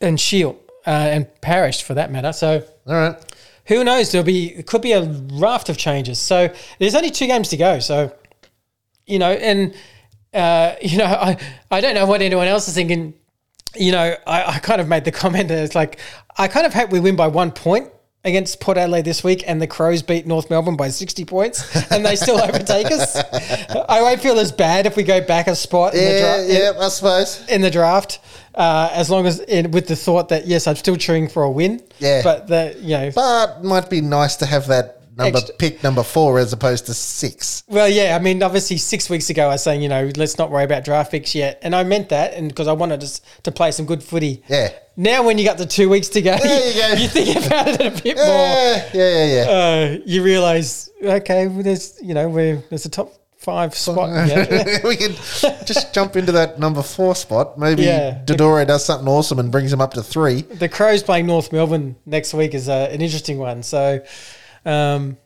and 0.00 0.18
Shiel 0.18 0.58
uh, 0.86 0.90
and 0.90 1.40
Parish 1.40 1.82
for 1.82 1.94
that 1.94 2.10
matter. 2.10 2.32
So 2.32 2.64
all 2.86 2.94
right. 2.94 3.31
Who 3.66 3.84
knows? 3.84 4.10
There'll 4.12 4.24
be, 4.24 4.54
it 4.54 4.66
could 4.66 4.82
be 4.82 4.92
a 4.92 5.02
raft 5.34 5.68
of 5.68 5.76
changes. 5.76 6.18
So 6.18 6.52
there's 6.78 6.94
only 6.94 7.10
two 7.10 7.26
games 7.26 7.48
to 7.50 7.56
go. 7.56 7.78
So, 7.78 8.14
you 9.06 9.18
know, 9.18 9.30
and, 9.32 9.74
uh, 10.34 10.74
you 10.82 10.98
know, 10.98 11.04
I, 11.06 11.36
I 11.70 11.80
don't 11.80 11.94
know 11.94 12.06
what 12.06 12.22
anyone 12.22 12.46
else 12.48 12.68
is 12.68 12.74
thinking. 12.74 13.14
You 13.74 13.92
know, 13.92 14.14
I, 14.26 14.44
I 14.54 14.58
kind 14.58 14.80
of 14.80 14.88
made 14.88 15.04
the 15.04 15.12
comment 15.22 15.48
that 15.48 15.62
it's 15.64 15.74
like, 15.74 15.98
I 16.36 16.48
kind 16.48 16.66
of 16.66 16.74
hope 16.74 16.90
we 16.90 17.00
win 17.00 17.16
by 17.16 17.28
one 17.28 17.50
point 17.52 17.88
against 18.24 18.60
Port 18.60 18.78
Adelaide 18.78 19.04
this 19.04 19.24
week 19.24 19.42
and 19.48 19.60
the 19.60 19.66
Crows 19.66 20.00
beat 20.02 20.26
North 20.28 20.48
Melbourne 20.48 20.76
by 20.76 20.88
60 20.90 21.24
points 21.24 21.90
and 21.90 22.06
they 22.06 22.14
still 22.14 22.40
overtake 22.42 22.86
us. 22.86 23.16
I 23.16 24.00
won't 24.00 24.20
feel 24.20 24.38
as 24.38 24.52
bad 24.52 24.86
if 24.86 24.96
we 24.96 25.02
go 25.02 25.20
back 25.20 25.48
a 25.48 25.56
spot 25.56 25.94
in 25.94 26.04
the 26.04 26.10
Yeah, 26.12 26.20
draft. 26.20 26.78
yeah, 26.78 26.84
I 26.86 26.88
suppose. 26.88 27.44
In 27.48 27.62
the 27.62 27.70
draft, 27.70 28.20
uh, 28.54 28.90
as 28.92 29.10
long 29.10 29.26
as 29.26 29.40
in, 29.40 29.70
with 29.70 29.88
the 29.88 29.96
thought 29.96 30.28
that 30.30 30.46
yes, 30.46 30.66
I'm 30.66 30.76
still 30.76 30.96
cheering 30.96 31.28
for 31.28 31.42
a 31.42 31.50
win. 31.50 31.82
Yeah. 31.98 32.22
but 32.22 32.48
the 32.48 32.76
you 32.80 32.96
know, 32.98 33.10
But 33.14 33.62
might 33.64 33.88
be 33.90 34.00
nice 34.00 34.36
to 34.36 34.46
have 34.46 34.66
that 34.68 34.98
number 35.16 35.38
Extra- 35.38 35.54
pick 35.56 35.82
number 35.82 36.02
four 36.02 36.38
as 36.38 36.52
opposed 36.52 36.86
to 36.86 36.94
six. 36.94 37.62
Well, 37.68 37.88
yeah, 37.88 38.16
I 38.18 38.22
mean, 38.22 38.42
obviously, 38.42 38.78
six 38.78 39.10
weeks 39.10 39.28
ago, 39.30 39.44
I 39.44 39.48
was 39.48 39.62
saying, 39.62 39.82
you 39.82 39.88
know, 39.88 40.10
let's 40.16 40.38
not 40.38 40.50
worry 40.50 40.64
about 40.64 40.84
draft 40.84 41.10
picks 41.10 41.34
yet, 41.34 41.58
and 41.62 41.74
I 41.74 41.84
meant 41.84 42.08
that, 42.10 42.34
and 42.34 42.48
because 42.48 42.66
I 42.68 42.72
wanted 42.72 43.02
us 43.02 43.20
to 43.42 43.52
play 43.52 43.72
some 43.72 43.86
good 43.86 44.02
footy. 44.02 44.42
Yeah. 44.48 44.70
Now, 44.96 45.22
when 45.22 45.38
you 45.38 45.44
got 45.44 45.58
the 45.58 45.66
two 45.66 45.88
weeks 45.88 46.08
to 46.10 46.22
go, 46.22 46.34
you 46.34 46.40
go. 46.40 46.92
you 46.98 47.08
think 47.08 47.46
about 47.46 47.68
it 47.68 47.80
a 47.80 48.02
bit 48.02 48.16
more. 48.16 48.26
Yeah, 48.26 48.90
yeah, 48.92 49.24
yeah, 49.24 49.44
yeah. 49.44 49.50
Uh, 49.50 49.98
you 50.04 50.22
realise, 50.22 50.90
okay, 51.02 51.46
well, 51.46 51.62
there's, 51.62 51.98
you 52.02 52.14
know, 52.14 52.28
we're 52.28 52.62
there's 52.68 52.84
a 52.84 52.90
top 52.90 53.12
five 53.42 53.74
spot. 53.74 54.10
Yeah. 54.28 54.78
we 54.86 54.96
could 54.96 55.16
just 55.66 55.92
jump 55.92 56.16
into 56.16 56.32
that 56.32 56.58
number 56.58 56.82
four 56.82 57.14
spot. 57.14 57.58
Maybe 57.58 57.82
Yeah. 57.82 58.22
Dodoro 58.24 58.66
does 58.66 58.84
something 58.84 59.08
awesome 59.08 59.38
and 59.38 59.50
brings 59.50 59.72
him 59.72 59.80
up 59.80 59.94
to 59.94 60.02
three. 60.02 60.42
the 60.42 60.68
Crows 60.68 61.02
playing 61.02 61.26
North 61.26 61.52
Melbourne 61.52 61.96
next 62.06 62.34
week 62.34 62.54
is 62.54 62.68
uh, 62.68 62.88
an 62.90 63.00
interesting 63.02 63.38
one. 63.38 63.62
So, 63.62 64.00
um, 64.64 65.16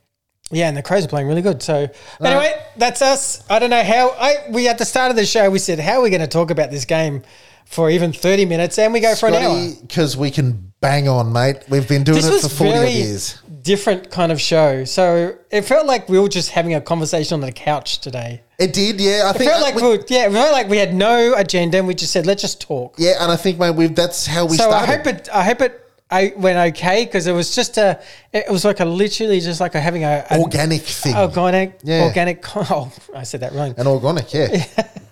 yeah, 0.51 0.69
and 0.69 0.77
the 0.77 0.83
Crows 0.83 1.05
are 1.05 1.09
playing 1.09 1.27
really 1.29 1.43
good. 1.43 1.63
So, 1.63 1.89
anyway, 2.21 2.55
that's 2.77 3.03
us. 3.03 3.43
I 3.51 3.59
don't 3.59 3.71
know 3.71 3.83
how. 3.83 4.11
I 4.11 4.47
we 4.51 4.69
at 4.69 4.79
the 4.79 4.85
start 4.85 5.11
of 5.11 5.17
the 5.17 5.27
show 5.27 5.51
we 5.51 5.59
said 5.59 5.81
how 5.81 5.99
are 5.99 6.03
we 6.03 6.11
going 6.11 6.21
to 6.21 6.27
talk 6.29 6.51
about 6.51 6.71
this 6.71 6.85
game 6.85 7.23
for 7.67 7.91
even 7.91 8.13
thirty 8.13 8.45
minutes, 8.47 8.79
and 8.79 8.93
we 8.93 9.01
go 9.01 9.15
for 9.15 9.27
an 9.29 9.35
hour. 9.35 9.71
because 9.83 10.17
we 10.17 10.31
can 10.31 10.73
bang 10.81 11.09
on, 11.09 11.33
mate. 11.33 11.59
We've 11.69 11.87
been 11.89 12.05
doing 12.05 12.23
This 12.23 12.45
it 12.45 12.49
for 12.49 12.55
forty 12.55 12.73
very 12.73 12.91
years. 12.91 13.41
different 13.63 14.11
kind 14.11 14.33
of 14.33 14.41
show. 14.41 14.85
So 14.85 15.37
it 15.51 15.63
felt 15.63 15.87
like 15.87 16.09
we 16.09 16.19
were 16.19 16.29
just 16.29 16.51
having 16.51 16.75
a 16.75 16.81
conversation 16.81 17.35
on 17.35 17.41
the 17.41 17.53
couch 17.53 17.99
today. 18.01 18.43
It 18.59 18.73
did, 18.73 19.01
yeah. 19.01 19.25
I 19.27 19.31
It 19.31 19.37
think 19.37 19.51
felt 19.51 19.63
like 19.63 19.75
we- 19.75 19.83
we, 19.99 20.05
yeah, 20.09 20.27
it 20.29 20.33
felt 20.33 20.53
like 20.53 20.69
we 20.69 20.79
had 20.79 20.95
no 20.95 21.35
agenda 21.37 21.77
and 21.79 21.87
we 21.87 21.95
just 21.95 22.13
said 22.13 22.25
let's 22.25 22.41
just 22.41 22.61
talk. 22.61 22.95
yeah, 22.99 23.15
and 23.21 23.31
I 23.31 23.37
think, 23.37 23.59
mate, 23.59 23.73
we've 23.75 23.95
that's 23.95 24.25
how 24.27 24.47
we 24.47 24.57
so 24.57 24.65
started. 24.71 24.91
I 24.93 24.97
hope 24.97 25.07
it. 25.07 25.29
I 25.33 25.43
hope 25.45 25.61
it. 25.61 25.83
I 26.09 26.33
went 26.37 26.57
okay 26.77 27.05
because 27.05 27.27
it 27.27 27.33
was 27.33 27.53
just 27.57 27.77
a. 27.79 28.01
It 28.33 28.49
was 28.49 28.65
like 28.65 28.79
a 28.79 28.85
literally 28.85 29.41
just 29.41 29.61
like 29.61 29.75
a 29.75 29.81
having 29.81 30.05
a, 30.05 30.25
a 30.31 30.39
Organic 30.39 30.83
thing, 30.83 31.17
organic, 31.17 31.81
Yeah. 31.83 32.05
organic. 32.05 32.45
Oh, 32.57 32.93
I 33.15 33.25
said 33.25 33.41
that 33.41 33.53
wrong. 33.53 33.75
An 33.77 33.89
organic, 33.89 34.33
yeah. 34.33 34.65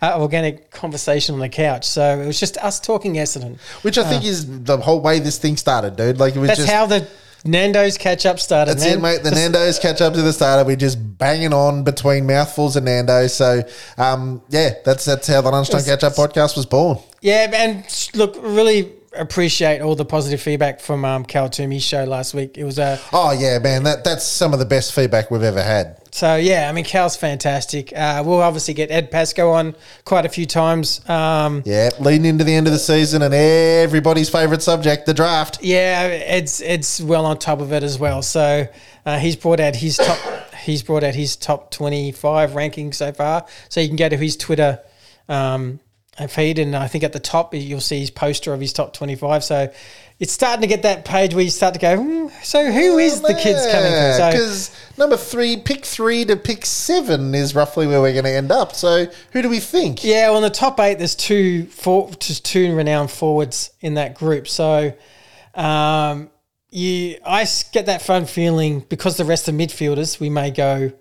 Uh, 0.00 0.20
organic 0.20 0.70
conversation 0.70 1.34
on 1.34 1.40
the 1.40 1.48
couch. 1.48 1.84
So 1.86 2.20
it 2.20 2.26
was 2.26 2.38
just 2.38 2.56
us 2.58 2.78
talking 2.78 3.14
Essendon. 3.14 3.58
Which 3.82 3.98
I 3.98 4.04
think 4.04 4.24
is 4.24 4.64
the 4.64 4.76
whole 4.76 5.00
way 5.00 5.18
this 5.18 5.38
thing 5.38 5.56
started, 5.56 5.96
dude. 5.96 6.18
Like 6.18 6.36
it 6.36 6.38
was 6.38 6.48
That's 6.48 6.60
just 6.60 6.72
how 6.72 6.86
the 6.86 7.08
Nando's 7.44 7.98
catch 7.98 8.24
up 8.24 8.40
started. 8.40 8.72
That's 8.72 8.84
man. 8.84 8.98
it, 8.98 9.02
mate. 9.02 9.22
The 9.22 9.30
Nando's 9.34 9.78
catch 9.78 10.00
up 10.00 10.14
to 10.14 10.22
the 10.22 10.32
starter. 10.32 10.64
We're 10.64 10.76
just 10.76 11.18
banging 11.18 11.52
on 11.52 11.84
between 11.84 12.26
mouthfuls 12.26 12.76
of 12.76 12.84
Nando's. 12.84 13.34
So, 13.34 13.62
um, 13.98 14.42
yeah, 14.48 14.70
that's 14.84 15.04
that's 15.04 15.26
how 15.26 15.42
the 15.42 15.50
lunchtime 15.50 15.84
catch 15.84 16.04
up 16.04 16.14
podcast 16.14 16.56
was 16.56 16.66
born. 16.66 16.98
Yeah, 17.20 17.50
and 17.52 17.84
look, 18.14 18.36
really 18.40 18.92
appreciate 19.16 19.80
all 19.80 19.94
the 19.94 20.04
positive 20.04 20.40
feedback 20.40 20.80
from 20.80 21.04
um, 21.04 21.24
Cal 21.24 21.48
Twomey's 21.48 21.82
show 21.84 22.04
last 22.04 22.34
week. 22.34 22.56
It 22.58 22.64
was 22.64 22.78
a 22.78 22.98
Oh 23.12 23.32
yeah, 23.32 23.58
man. 23.58 23.82
That 23.84 24.04
that's 24.04 24.24
some 24.24 24.52
of 24.52 24.58
the 24.58 24.64
best 24.66 24.92
feedback 24.94 25.30
we've 25.30 25.42
ever 25.42 25.62
had. 25.62 25.98
so 26.12 26.36
yeah. 26.36 26.68
I 26.68 26.72
mean, 26.72 26.84
Cal's 26.84 27.16
fantastic. 27.16 27.92
Uh, 27.96 28.22
we'll 28.24 28.40
obviously 28.40 28.74
get 28.74 28.90
Ed 28.90 29.10
Pasco 29.10 29.50
on 29.50 29.74
quite 30.04 30.26
a 30.26 30.28
few 30.28 30.46
times. 30.46 31.06
Um, 31.08 31.62
Yeah, 31.64 31.90
leading 32.00 32.26
into 32.26 32.44
the 32.44 32.54
end 32.54 32.66
of 32.66 32.72
the 32.72 32.78
season 32.78 33.22
and 33.22 33.32
everybody's 33.34 34.28
favourite 34.28 34.62
subject, 34.62 35.06
the 35.06 35.14
draft. 35.14 35.62
Yeah, 35.62 36.08
Ed's 36.24 36.62
Ed's 36.62 37.02
well 37.02 37.26
on 37.26 37.38
top 37.38 37.60
of 37.60 37.72
it 37.72 37.82
as 37.82 37.98
well. 37.98 38.22
So 38.22 38.66
uh, 39.06 39.18
he's 39.18 39.36
brought 39.36 39.60
out 39.60 39.76
his 39.76 39.96
top 39.96 40.18
he's 40.64 40.82
brought 40.82 41.04
out 41.04 41.14
his 41.14 41.36
top 41.36 41.70
twenty 41.70 42.10
five 42.12 42.54
ranking 42.54 42.92
so 42.92 43.12
far. 43.12 43.46
So 43.68 43.80
you 43.80 43.88
can 43.88 43.96
go 43.96 44.08
to 44.08 44.16
his 44.16 44.36
Twitter 44.36 44.80
um, 45.28 45.80
feed, 46.18 46.58
and 46.58 46.76
I 46.76 46.86
think 46.86 47.04
at 47.04 47.12
the 47.12 47.20
top 47.20 47.54
you'll 47.54 47.80
see 47.80 48.00
his 48.00 48.10
poster 48.10 48.52
of 48.54 48.60
his 48.60 48.72
top 48.72 48.92
twenty 48.92 49.16
five. 49.16 49.42
So 49.42 49.72
it's 50.20 50.32
starting 50.32 50.60
to 50.60 50.66
get 50.68 50.82
that 50.82 51.04
page 51.04 51.34
where 51.34 51.42
you 51.42 51.50
start 51.50 51.74
to 51.74 51.80
go. 51.80 51.96
"Hmm, 51.96 52.28
so 52.42 52.70
who 52.70 52.98
is 52.98 53.20
the 53.20 53.34
kids 53.34 53.66
coming 53.66 53.90
from? 53.90 54.12
So 54.16 54.30
Because 54.30 54.70
number 54.96 55.16
three, 55.16 55.56
pick 55.56 55.84
three 55.84 56.24
to 56.26 56.36
pick 56.36 56.64
seven 56.64 57.34
is 57.34 57.54
roughly 57.54 57.86
where 57.86 58.00
we're 58.00 58.12
going 58.12 58.24
to 58.24 58.30
end 58.30 58.52
up. 58.52 58.74
So 58.74 59.06
who 59.32 59.42
do 59.42 59.48
we 59.48 59.58
think? 59.60 60.04
Yeah, 60.04 60.28
well, 60.28 60.38
in 60.38 60.44
the 60.44 60.50
top 60.50 60.78
eight, 60.78 60.98
there's 60.98 61.16
two 61.16 61.66
for, 61.66 62.10
just 62.20 62.44
two 62.44 62.74
renowned 62.76 63.10
forwards 63.10 63.70
in 63.80 63.94
that 63.94 64.14
group. 64.14 64.46
So, 64.46 64.92
um, 65.54 66.30
you, 66.70 67.16
I 67.24 67.46
get 67.72 67.86
that 67.86 68.02
fun 68.02 68.26
feeling 68.26 68.80
because 68.88 69.16
the 69.16 69.24
rest 69.24 69.48
of 69.48 69.54
midfielders, 69.54 70.20
we 70.20 70.30
may 70.30 70.50
go 70.52 70.92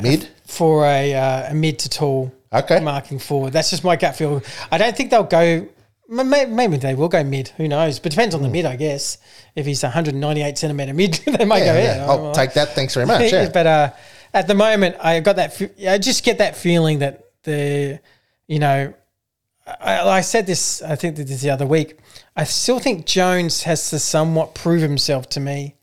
Mid. 0.00 0.28
for 0.46 0.84
a, 0.84 1.14
uh, 1.14 1.50
a 1.52 1.54
mid 1.54 1.78
to 1.80 1.88
tall 1.88 2.32
Okay. 2.52 2.80
marking 2.80 3.18
forward. 3.18 3.52
That's 3.52 3.70
just 3.70 3.84
my 3.84 3.96
gut 3.96 4.16
feel. 4.16 4.42
I 4.70 4.78
don't 4.78 4.96
think 4.96 5.10
they'll 5.10 5.22
go. 5.24 5.68
Maybe 6.08 6.76
they 6.76 6.94
will 6.96 7.08
go 7.08 7.22
mid. 7.22 7.48
Who 7.56 7.68
knows? 7.68 8.00
But 8.00 8.10
depends 8.10 8.34
on 8.34 8.42
the 8.42 8.48
mid, 8.48 8.64
I 8.64 8.74
guess. 8.74 9.18
If 9.54 9.66
he's 9.66 9.82
198 9.84 10.58
centimeter 10.58 10.92
mid, 10.92 11.14
they 11.26 11.44
might 11.44 11.60
Hmm. 11.60 11.66
Yeah, 11.66 11.72
go. 11.74 11.78
yeah. 11.78 11.96
Yeah, 11.96 12.06
I'll 12.06 12.32
take 12.32 12.54
that. 12.54 12.70
Thanks 12.70 12.94
very 12.94 13.06
much. 13.06 13.30
Yeah. 13.32 13.48
but 13.54 13.66
uh, 13.66 13.90
at 14.34 14.48
the 14.48 14.54
moment, 14.54 14.96
I 15.00 15.20
got 15.20 15.36
that. 15.36 15.60
I 15.88 15.98
just 15.98 16.24
get 16.24 16.38
that 16.38 16.56
feeling 16.56 16.98
that 16.98 17.24
the, 17.44 18.00
you 18.48 18.58
know, 18.58 18.92
I, 19.80 20.00
I 20.08 20.20
said 20.22 20.46
this. 20.48 20.82
I 20.82 20.96
think 20.96 21.14
that 21.16 21.28
this 21.28 21.42
the 21.42 21.50
other 21.50 21.66
week. 21.66 21.98
I 22.34 22.42
still 22.42 22.80
think 22.80 23.06
Jones 23.06 23.62
has 23.62 23.90
to 23.90 24.00
somewhat 24.00 24.54
prove 24.56 24.82
himself 24.82 25.28
to 25.30 25.40
me 25.40 25.76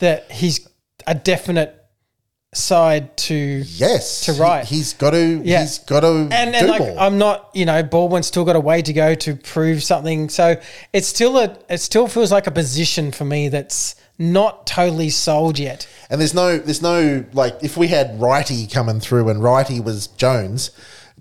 that 0.00 0.30
he's 0.30 0.68
a 1.06 1.14
definite 1.14 1.81
side 2.54 3.16
to. 3.16 3.34
Yes. 3.34 4.26
To 4.26 4.32
right. 4.34 4.64
He, 4.64 4.78
has 4.78 4.92
got 4.94 5.10
to. 5.12 5.40
Yeah. 5.44 5.62
He's 5.62 5.78
got 5.78 6.00
to 6.00 6.28
And, 6.30 6.54
and 6.54 6.68
like 6.68 6.80
more. 6.80 6.98
I'm 6.98 7.18
not, 7.18 7.50
you 7.54 7.64
know, 7.64 7.82
Baldwin's 7.82 8.26
still 8.26 8.44
got 8.44 8.56
a 8.56 8.60
way 8.60 8.82
to 8.82 8.92
go 8.92 9.14
to 9.14 9.36
prove 9.36 9.82
something. 9.82 10.28
So 10.28 10.60
it's 10.92 11.08
still 11.08 11.38
a, 11.38 11.56
it 11.68 11.78
still 11.78 12.08
feels 12.08 12.30
like 12.30 12.46
a 12.46 12.50
position 12.50 13.12
for 13.12 13.24
me 13.24 13.48
that's 13.48 13.96
not 14.18 14.66
totally 14.66 15.10
sold 15.10 15.58
yet. 15.58 15.88
And 16.10 16.20
there's 16.20 16.34
no, 16.34 16.58
there's 16.58 16.82
no 16.82 17.24
like 17.32 17.54
if 17.62 17.76
we 17.76 17.88
had 17.88 18.20
Righty 18.20 18.66
coming 18.66 19.00
through 19.00 19.30
and 19.30 19.42
Righty 19.42 19.80
was 19.80 20.08
Jones, 20.08 20.70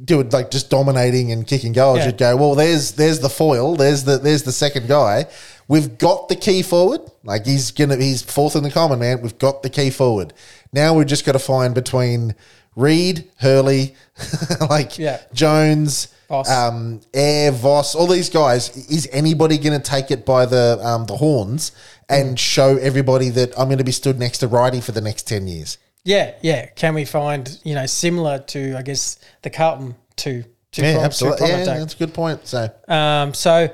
do 0.04 0.20
it 0.20 0.34
like 0.34 0.52
just 0.52 0.70
dominating 0.70 1.32
and 1.32 1.46
kicking 1.46 1.74
goals, 1.74 2.00
Yeah. 2.00 2.08
you'd 2.08 2.18
go, 2.18 2.36
well, 2.36 2.56
there's 2.56 2.94
there's 2.94 3.20
the 3.20 3.30
foil, 3.30 3.76
there's 3.76 4.04
the 4.04 4.18
there's 4.18 4.44
the 4.44 4.52
second 4.52 4.88
guy. 4.88 5.26
We've 5.68 5.98
got 5.98 6.28
the 6.28 6.36
key 6.36 6.64
forward, 6.64 7.02
like 7.24 7.46
he's 7.46 7.72
gonna 7.72 7.98
he's 7.98 8.22
fourth 8.22 8.56
in 8.56 8.64
the 8.64 8.72
common 8.72 9.00
man. 9.00 9.22
We've 9.22 9.38
got 9.38 9.64
the 9.64 9.70
key 9.70 9.90
forward. 9.90 10.34
Now 10.74 10.94
we've 10.96 11.08
just 11.08 11.26
got 11.26 11.34
to 11.34 11.40
find 11.40 11.74
between 11.76 12.36
Reed, 12.76 13.30
Hurley, 13.38 13.96
like 14.70 14.98
Yeah. 14.98 15.22
Jones. 15.34 16.08
Voss. 16.30 16.50
Um, 16.50 17.02
Air 17.14 17.52
Voss, 17.52 17.94
all 17.94 18.08
these 18.08 18.30
guys. 18.30 18.70
Is 18.90 19.06
anybody 19.12 19.58
going 19.58 19.78
to 19.80 19.86
take 19.86 20.12
it 20.12 20.26
by 20.26 20.46
the 20.46 20.80
um, 20.82 21.06
the 21.06 21.18
horns 21.18 21.74
and 22.08 22.40
show 22.40 22.78
everybody 22.78 23.28
that 23.30 23.58
I'm 23.60 23.68
going 23.68 23.80
to 23.80 23.84
be 23.84 23.92
stood 23.92 24.18
next 24.18 24.38
to 24.38 24.48
Righty 24.48 24.80
for 24.80 24.94
the 24.94 25.02
next 25.02 25.24
ten 25.28 25.46
years? 25.48 25.78
Yeah, 26.06 26.34
yeah. 26.42 26.68
Can 26.68 26.94
we 26.96 27.04
find, 27.06 27.60
you 27.64 27.76
know, 27.76 27.86
similar 27.86 28.40
to, 28.40 28.76
I 28.78 28.82
guess, 28.82 29.20
the 29.42 29.50
Carlton 29.50 29.96
two, 30.16 30.46
two 30.72 30.82
Yeah, 30.84 31.00
absolutely. 31.00 31.50
Yeah, 31.50 31.66
that's 31.66 31.94
a 31.94 31.98
good 31.98 32.14
point. 32.14 32.48
So 32.48 32.70
Um, 32.88 33.34
so, 33.34 33.70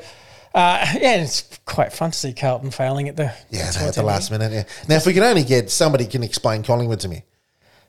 uh, 0.57 0.85
yeah, 0.99 1.15
it's 1.21 1.43
quite 1.65 1.93
fun 1.93 2.11
to 2.11 2.17
see 2.17 2.33
Carlton 2.33 2.71
failing 2.71 3.07
at 3.09 3.15
the 3.15 3.31
yeah, 3.49 3.71
at 3.79 3.93
the 3.95 4.03
last 4.03 4.31
minute. 4.31 4.51
Yeah. 4.51 4.63
Now, 4.89 4.95
if 4.95 5.05
we 5.05 5.13
can 5.13 5.23
only 5.23 5.43
get 5.43 5.69
somebody 5.69 6.05
can 6.05 6.23
explain 6.23 6.63
Collingwood 6.63 6.99
to 7.01 7.07
me. 7.09 7.23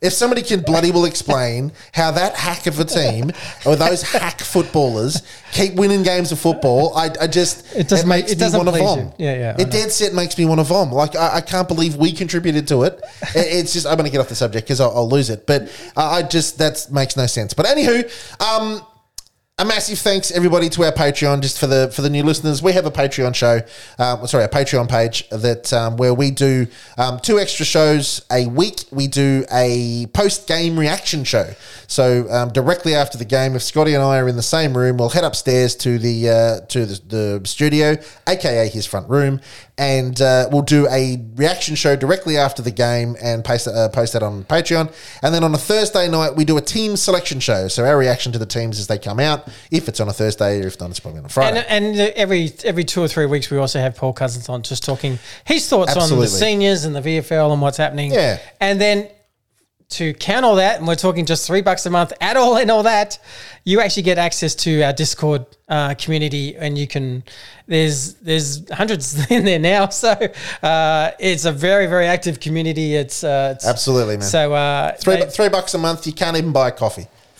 If 0.01 0.13
somebody 0.13 0.43
can 0.43 0.61
bloody 0.61 0.93
well 0.93 1.07
explain 1.07 1.73
how 1.93 2.13
that 2.13 2.37
hack 2.37 2.69
of 2.69 2.79
a 2.79 2.85
team 2.85 3.33
or 3.67 3.75
those 3.75 4.03
hack 4.13 4.39
footballers 4.41 5.23
keep 5.51 5.75
winning 5.75 6.05
games 6.05 6.31
of 6.31 6.39
football, 6.39 6.97
I, 6.97 7.11
I 7.21 7.27
just 7.27 7.75
It 7.75 7.89
doesn't 7.89 8.07
make- 8.09 8.27
makes 8.29 8.41
it 8.41 8.53
me 8.53 8.57
want 8.59 8.69
to 8.69 8.79
vom. 8.79 9.13
Yeah, 9.19 9.35
yeah, 9.35 9.57
I 9.59 9.63
It 9.63 9.65
know. 9.65 9.71
dead 9.73 9.91
set 9.91 10.15
makes 10.15 10.39
me 10.39 10.45
want 10.45 10.61
to 10.61 10.65
vom. 10.65 10.93
Like 10.93 11.17
I, 11.17 11.39
I 11.39 11.41
can't 11.41 11.67
believe 11.67 11.97
we 11.97 12.13
contributed 12.13 12.69
to 12.69 12.85
it. 12.85 13.01
It- 13.35 13.49
it's 13.59 13.73
just 13.73 13.87
I'm 13.89 13.97
going 13.97 14.05
to 14.05 14.13
get 14.13 14.21
off 14.21 14.29
the 14.29 14.37
subject 14.37 14.67
because 14.69 14.81
I'll, 14.81 14.93
I'll 14.95 15.09
lose 15.09 15.31
it. 15.31 15.49
But 15.49 15.63
I, 15.97 16.19
I 16.19 16.23
just 16.23 16.59
that 16.59 16.87
makes 16.93 17.17
no 17.17 17.27
sense. 17.27 17.53
But 17.55 17.67
anywho, 17.67 18.05
um, 18.41 18.87
a 19.61 19.65
massive 19.65 19.99
thanks 19.99 20.31
everybody 20.31 20.69
to 20.69 20.85
our 20.85 20.93
Patreon. 20.93 21.41
Just 21.41 21.59
for 21.59 21.67
the 21.67 21.91
for 21.93 22.03
the 22.03 22.11
new 22.11 22.23
listeners, 22.23 22.63
we 22.63 22.73
have 22.73 22.87
a 22.87 22.93
Patreon 22.93 23.35
show. 23.35 23.59
Um, 23.99 24.25
sorry, 24.29 24.45
a 24.45 24.49
Patreon 24.49 24.89
page 24.89 25.29
that 25.31 25.73
um, 25.73 25.97
where 25.97 26.15
we 26.15 26.31
do 26.31 26.69
um, 26.97 27.19
two 27.19 27.41
extra 27.41 27.67
shows 27.67 28.25
a 28.31 28.47
week. 28.47 28.85
We 28.93 29.09
do 29.09 29.45
a 29.51 30.07
post 30.13 30.47
game 30.47 30.79
reaction 30.79 31.25
show. 31.25 31.51
So 31.89 32.31
um, 32.31 32.51
directly 32.51 32.95
after 32.95 33.19
the 33.19 33.25
game, 33.25 33.57
if 33.57 33.63
Scotty 33.63 33.95
and 33.95 34.03
I 34.03 34.19
are 34.19 34.29
in 34.29 34.37
the 34.37 34.43
same 34.43 34.77
room, 34.77 34.97
we'll 34.97 35.09
head 35.09 35.25
upstairs 35.25 35.75
to 35.77 35.99
the 35.99 36.29
uh, 36.29 36.61
to 36.67 36.87
the, 36.87 37.39
the 37.41 37.49
studio, 37.49 37.97
aka 38.29 38.69
his 38.69 38.87
front 38.87 39.11
room, 39.11 39.41
and 39.77 40.21
uh, 40.21 40.49
we'll 40.53 40.63
do 40.63 40.87
a 40.89 41.21
reaction 41.35 41.75
show 41.75 41.97
directly 41.97 42.37
after 42.37 42.63
the 42.63 42.71
game 42.71 43.17
and 43.21 43.45
post 43.45 43.67
uh, 43.67 43.89
post 43.89 44.13
that 44.13 44.23
on 44.23 44.45
Patreon. 44.45 44.95
And 45.23 45.35
then 45.35 45.43
on 45.43 45.53
a 45.53 45.59
Thursday 45.59 46.09
night, 46.09 46.37
we 46.37 46.45
do 46.45 46.59
a 46.59 46.63
team 46.63 46.97
selection 46.97 47.41
show. 47.41 47.67
So 47.67 47.85
our 47.85 47.99
reaction 47.99 48.31
to 48.33 48.39
the 48.39 48.47
teams 48.47 48.79
as 48.79 48.87
they 48.87 48.99
come 48.99 49.19
out, 49.19 49.48
if 49.71 49.89
it's 49.89 50.01
on 50.01 50.09
a 50.09 50.13
Thursday, 50.13 50.63
or 50.63 50.67
if 50.67 50.81
not, 50.81 50.91
it's 50.91 51.01
probably 51.01 51.21
on 51.21 51.27
a 51.27 51.29
Friday. 51.29 51.65
And, 51.69 51.97
and 51.97 52.13
every 52.17 52.53
every 52.65 52.85
two 52.85 53.03
or 53.03 53.09
three 53.09 53.27
weeks, 53.27 53.51
we 53.51 53.59
also 53.59 53.79
have 53.81 53.97
Paul 53.97 54.13
Cousins 54.13 54.49
on, 54.49 54.63
just 54.63 54.85
talking 54.85 55.19
his 55.45 55.69
thoughts 55.69 55.97
on 55.97 56.19
the 56.19 56.27
seniors 56.27 56.85
and 56.85 56.95
the 56.95 57.01
VFL 57.01 57.53
and 57.53 57.61
what's 57.63 57.77
happening. 57.79 58.13
Yeah. 58.13 58.39
and 58.61 58.81
then 58.81 59.09
to 59.91 60.13
count 60.15 60.45
all 60.45 60.57
that, 60.57 60.79
and 60.79 60.87
we're 60.87 60.95
talking 60.95 61.25
just 61.25 61.47
three 61.47 61.63
bucks 61.63 61.87
a 61.87 61.91
month, 61.91 62.13
at 62.21 62.37
all 62.37 62.59
and 62.59 62.71
all 62.71 62.83
that, 62.83 63.19
you 63.65 63.81
actually 63.81 64.03
get 64.03 64.19
access 64.19 64.55
to 64.55 64.83
our 64.83 64.93
Discord 64.93 65.47
uh, 65.69 65.95
community, 65.95 66.57
and 66.57 66.77
you 66.77 66.87
can. 66.87 67.25
There's 67.67 68.15
there's 68.15 68.71
hundreds 68.71 69.31
in 69.31 69.45
there 69.45 69.59
now, 69.59 69.89
so 69.89 70.11
uh, 70.63 71.11
it's 71.19 71.47
a 71.47 71.53
very 71.53 71.87
very 71.87 72.07
active 72.07 72.39
community. 72.39 72.95
It's, 72.97 73.25
uh, 73.25 73.55
it's 73.57 73.67
Absolutely, 73.67 74.19
man. 74.19 74.27
So 74.27 74.53
uh, 74.53 74.93
three, 74.97 75.17
they- 75.17 75.31
three 75.31 75.49
bucks 75.49 75.73
a 75.75 75.79
month, 75.79 76.07
you 76.07 76.13
can't 76.13 76.37
even 76.37 76.53
buy 76.53 76.69
a 76.69 76.73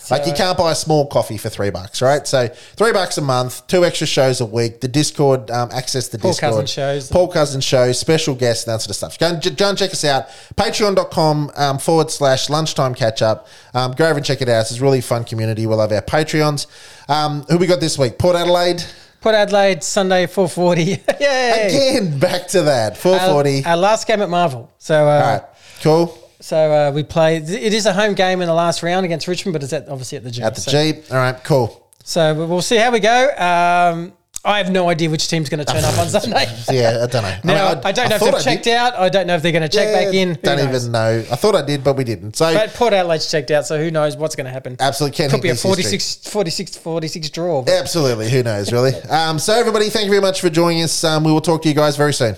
coffee. 0.09 0.21
like 0.21 0.29
you 0.29 0.35
can't 0.35 0.57
buy 0.57 0.71
a 0.71 0.75
small 0.75 1.07
coffee 1.07 1.37
for 1.37 1.49
three 1.49 1.69
bucks, 1.69 2.01
right? 2.01 2.27
So 2.27 2.47
three 2.47 2.91
bucks 2.91 3.17
a 3.17 3.21
month, 3.21 3.65
two 3.67 3.85
extra 3.85 4.07
shows 4.07 4.41
a 4.41 4.45
week, 4.45 4.81
the 4.81 4.87
Discord, 4.87 5.49
um, 5.51 5.69
access 5.71 6.07
the 6.07 6.17
Paul 6.17 6.31
Discord, 6.31 6.51
Cousin 6.51 6.65
shows. 6.65 7.09
Paul 7.09 7.27
Cousin 7.27 7.61
shows, 7.61 7.99
special 7.99 8.35
guests, 8.35 8.65
and 8.65 8.73
that 8.73 8.81
sort 8.81 8.89
of 8.89 8.95
stuff. 8.95 9.17
Go 9.19 9.27
and, 9.27 9.57
go 9.57 9.69
and 9.69 9.77
check 9.77 9.91
us 9.91 10.03
out. 10.03 10.27
Patreon.com 10.55 11.51
um, 11.55 11.77
forward 11.79 12.11
slash 12.11 12.49
lunchtime 12.49 12.95
catch 12.95 13.21
up. 13.21 13.47
Um, 13.73 13.91
go 13.93 14.07
over 14.07 14.17
and 14.17 14.25
check 14.25 14.41
it 14.41 14.49
out. 14.49 14.61
It's 14.61 14.77
a 14.77 14.81
really 14.81 15.01
fun 15.01 15.23
community. 15.23 15.65
We 15.65 15.75
love 15.75 15.91
our 15.91 16.01
Patreons. 16.01 16.67
Um, 17.07 17.43
who 17.43 17.57
we 17.57 17.67
got 17.67 17.79
this 17.79 17.97
week? 17.97 18.17
Port 18.17 18.35
Adelaide. 18.35 18.83
Port 19.21 19.35
Adelaide 19.35 19.83
Sunday 19.83 20.27
4:40. 20.27 21.19
Yay! 21.19 21.67
Again, 21.97 22.19
back 22.19 22.47
to 22.49 22.63
that. 22.63 22.97
440. 22.97 23.65
Our, 23.65 23.71
our 23.71 23.77
last 23.77 24.07
game 24.07 24.21
at 24.21 24.29
Marvel. 24.29 24.71
So 24.77 25.07
uh, 25.07 25.11
All 25.11 25.21
right. 25.21 25.43
Cool. 25.81 26.18
So 26.39 26.71
uh, 26.71 26.91
we 26.91 27.03
play. 27.03 27.37
It 27.37 27.73
is 27.73 27.85
a 27.85 27.93
home 27.93 28.13
game 28.13 28.41
in 28.41 28.47
the 28.47 28.53
last 28.53 28.81
round 28.83 29.05
against 29.05 29.27
Richmond, 29.27 29.53
but 29.53 29.63
it's 29.63 29.73
at, 29.73 29.87
obviously 29.89 30.17
at 30.17 30.23
the 30.23 30.31
G. 30.31 30.41
At 30.41 30.55
the 30.55 30.61
so, 30.61 30.71
Jeep. 30.71 31.03
All 31.11 31.17
right. 31.17 31.41
Cool. 31.43 31.87
So 32.03 32.33
we'll 32.47 32.61
see 32.61 32.77
how 32.77 32.91
we 32.91 32.99
go. 32.99 33.29
Um, 33.37 34.13
I 34.45 34.57
have 34.59 34.71
no 34.71 34.89
idea 34.89 35.09
which 35.09 35.27
team's 35.27 35.49
going 35.49 35.63
to 35.63 35.65
turn 35.65 35.83
up 35.83 35.97
on 35.99 36.07
Sunday. 36.09 36.45
Yeah, 36.71 37.03
I 37.03 37.07
don't 37.07 37.23
know. 37.23 37.37
Now, 37.43 37.73
mean, 37.73 37.81
I, 37.83 37.91
don't 37.91 38.09
know 38.09 38.15
if 38.15 38.21
thought 38.21 38.25
they've 38.27 38.35
I 38.35 38.41
checked 38.41 38.63
did. 38.63 38.73
out. 38.77 38.95
I 38.95 39.09
don't 39.09 39.27
know 39.27 39.35
if 39.35 39.41
they're 39.41 39.51
going 39.51 39.63
to 39.63 39.67
check 39.69 39.87
Yeah, 39.89 40.05
back 40.05 40.13
in. 40.13 40.29
Who 40.29 40.35
Don't 40.35 40.57
knows? 40.65 40.83
even 40.83 40.91
know. 40.93 41.25
I 41.29 41.35
thought 41.35 41.55
I 41.55 41.61
did, 41.61 41.83
but 41.83 41.97
we 41.97 42.05
didn't. 42.05 42.37
So 42.37 42.51
But 42.53 42.73
Port 42.73 42.93
Adelaide's 42.93 43.29
checked 43.29 43.51
out, 43.51 43.65
so 43.65 43.77
who 43.77 43.91
knows 43.91 44.15
what's 44.15 44.37
going 44.37 44.45
to 44.45 44.51
happen? 44.51 44.77
absolutely 44.79 45.17
can't 45.17 45.29
Could 45.31 45.41
be 45.41 45.49
a 45.49 45.55
hit 45.55 45.59
46, 45.61 46.29
46, 46.29 46.77
46 46.77 47.29
draw. 47.31 47.63
but- 47.63 47.73
Absolutely. 47.73 48.29
Who 48.29 48.41
knows, 48.41 48.71
really? 48.71 48.95
Um, 49.09 49.39
so, 49.39 49.53
everybody, 49.59 49.89
thank 49.89 50.05
you 50.05 50.11
very 50.11 50.21
much 50.21 50.39
for 50.39 50.49
joining 50.49 50.83
us. 50.83 51.03
Um, 51.03 51.25
we 51.25 51.33
will 51.33 51.41
talk 51.41 51.61
to 51.63 51.67
you 51.67 51.75
guys 51.75 51.97
very 51.97 52.13
soon. 52.13 52.35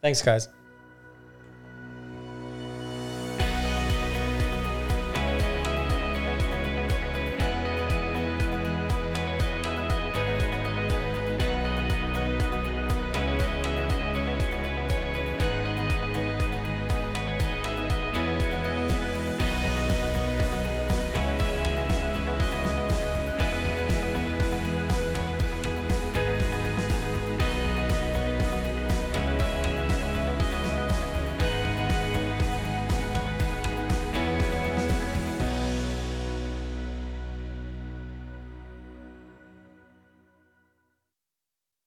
Thanks, 0.00 0.22
guys. 0.22 0.48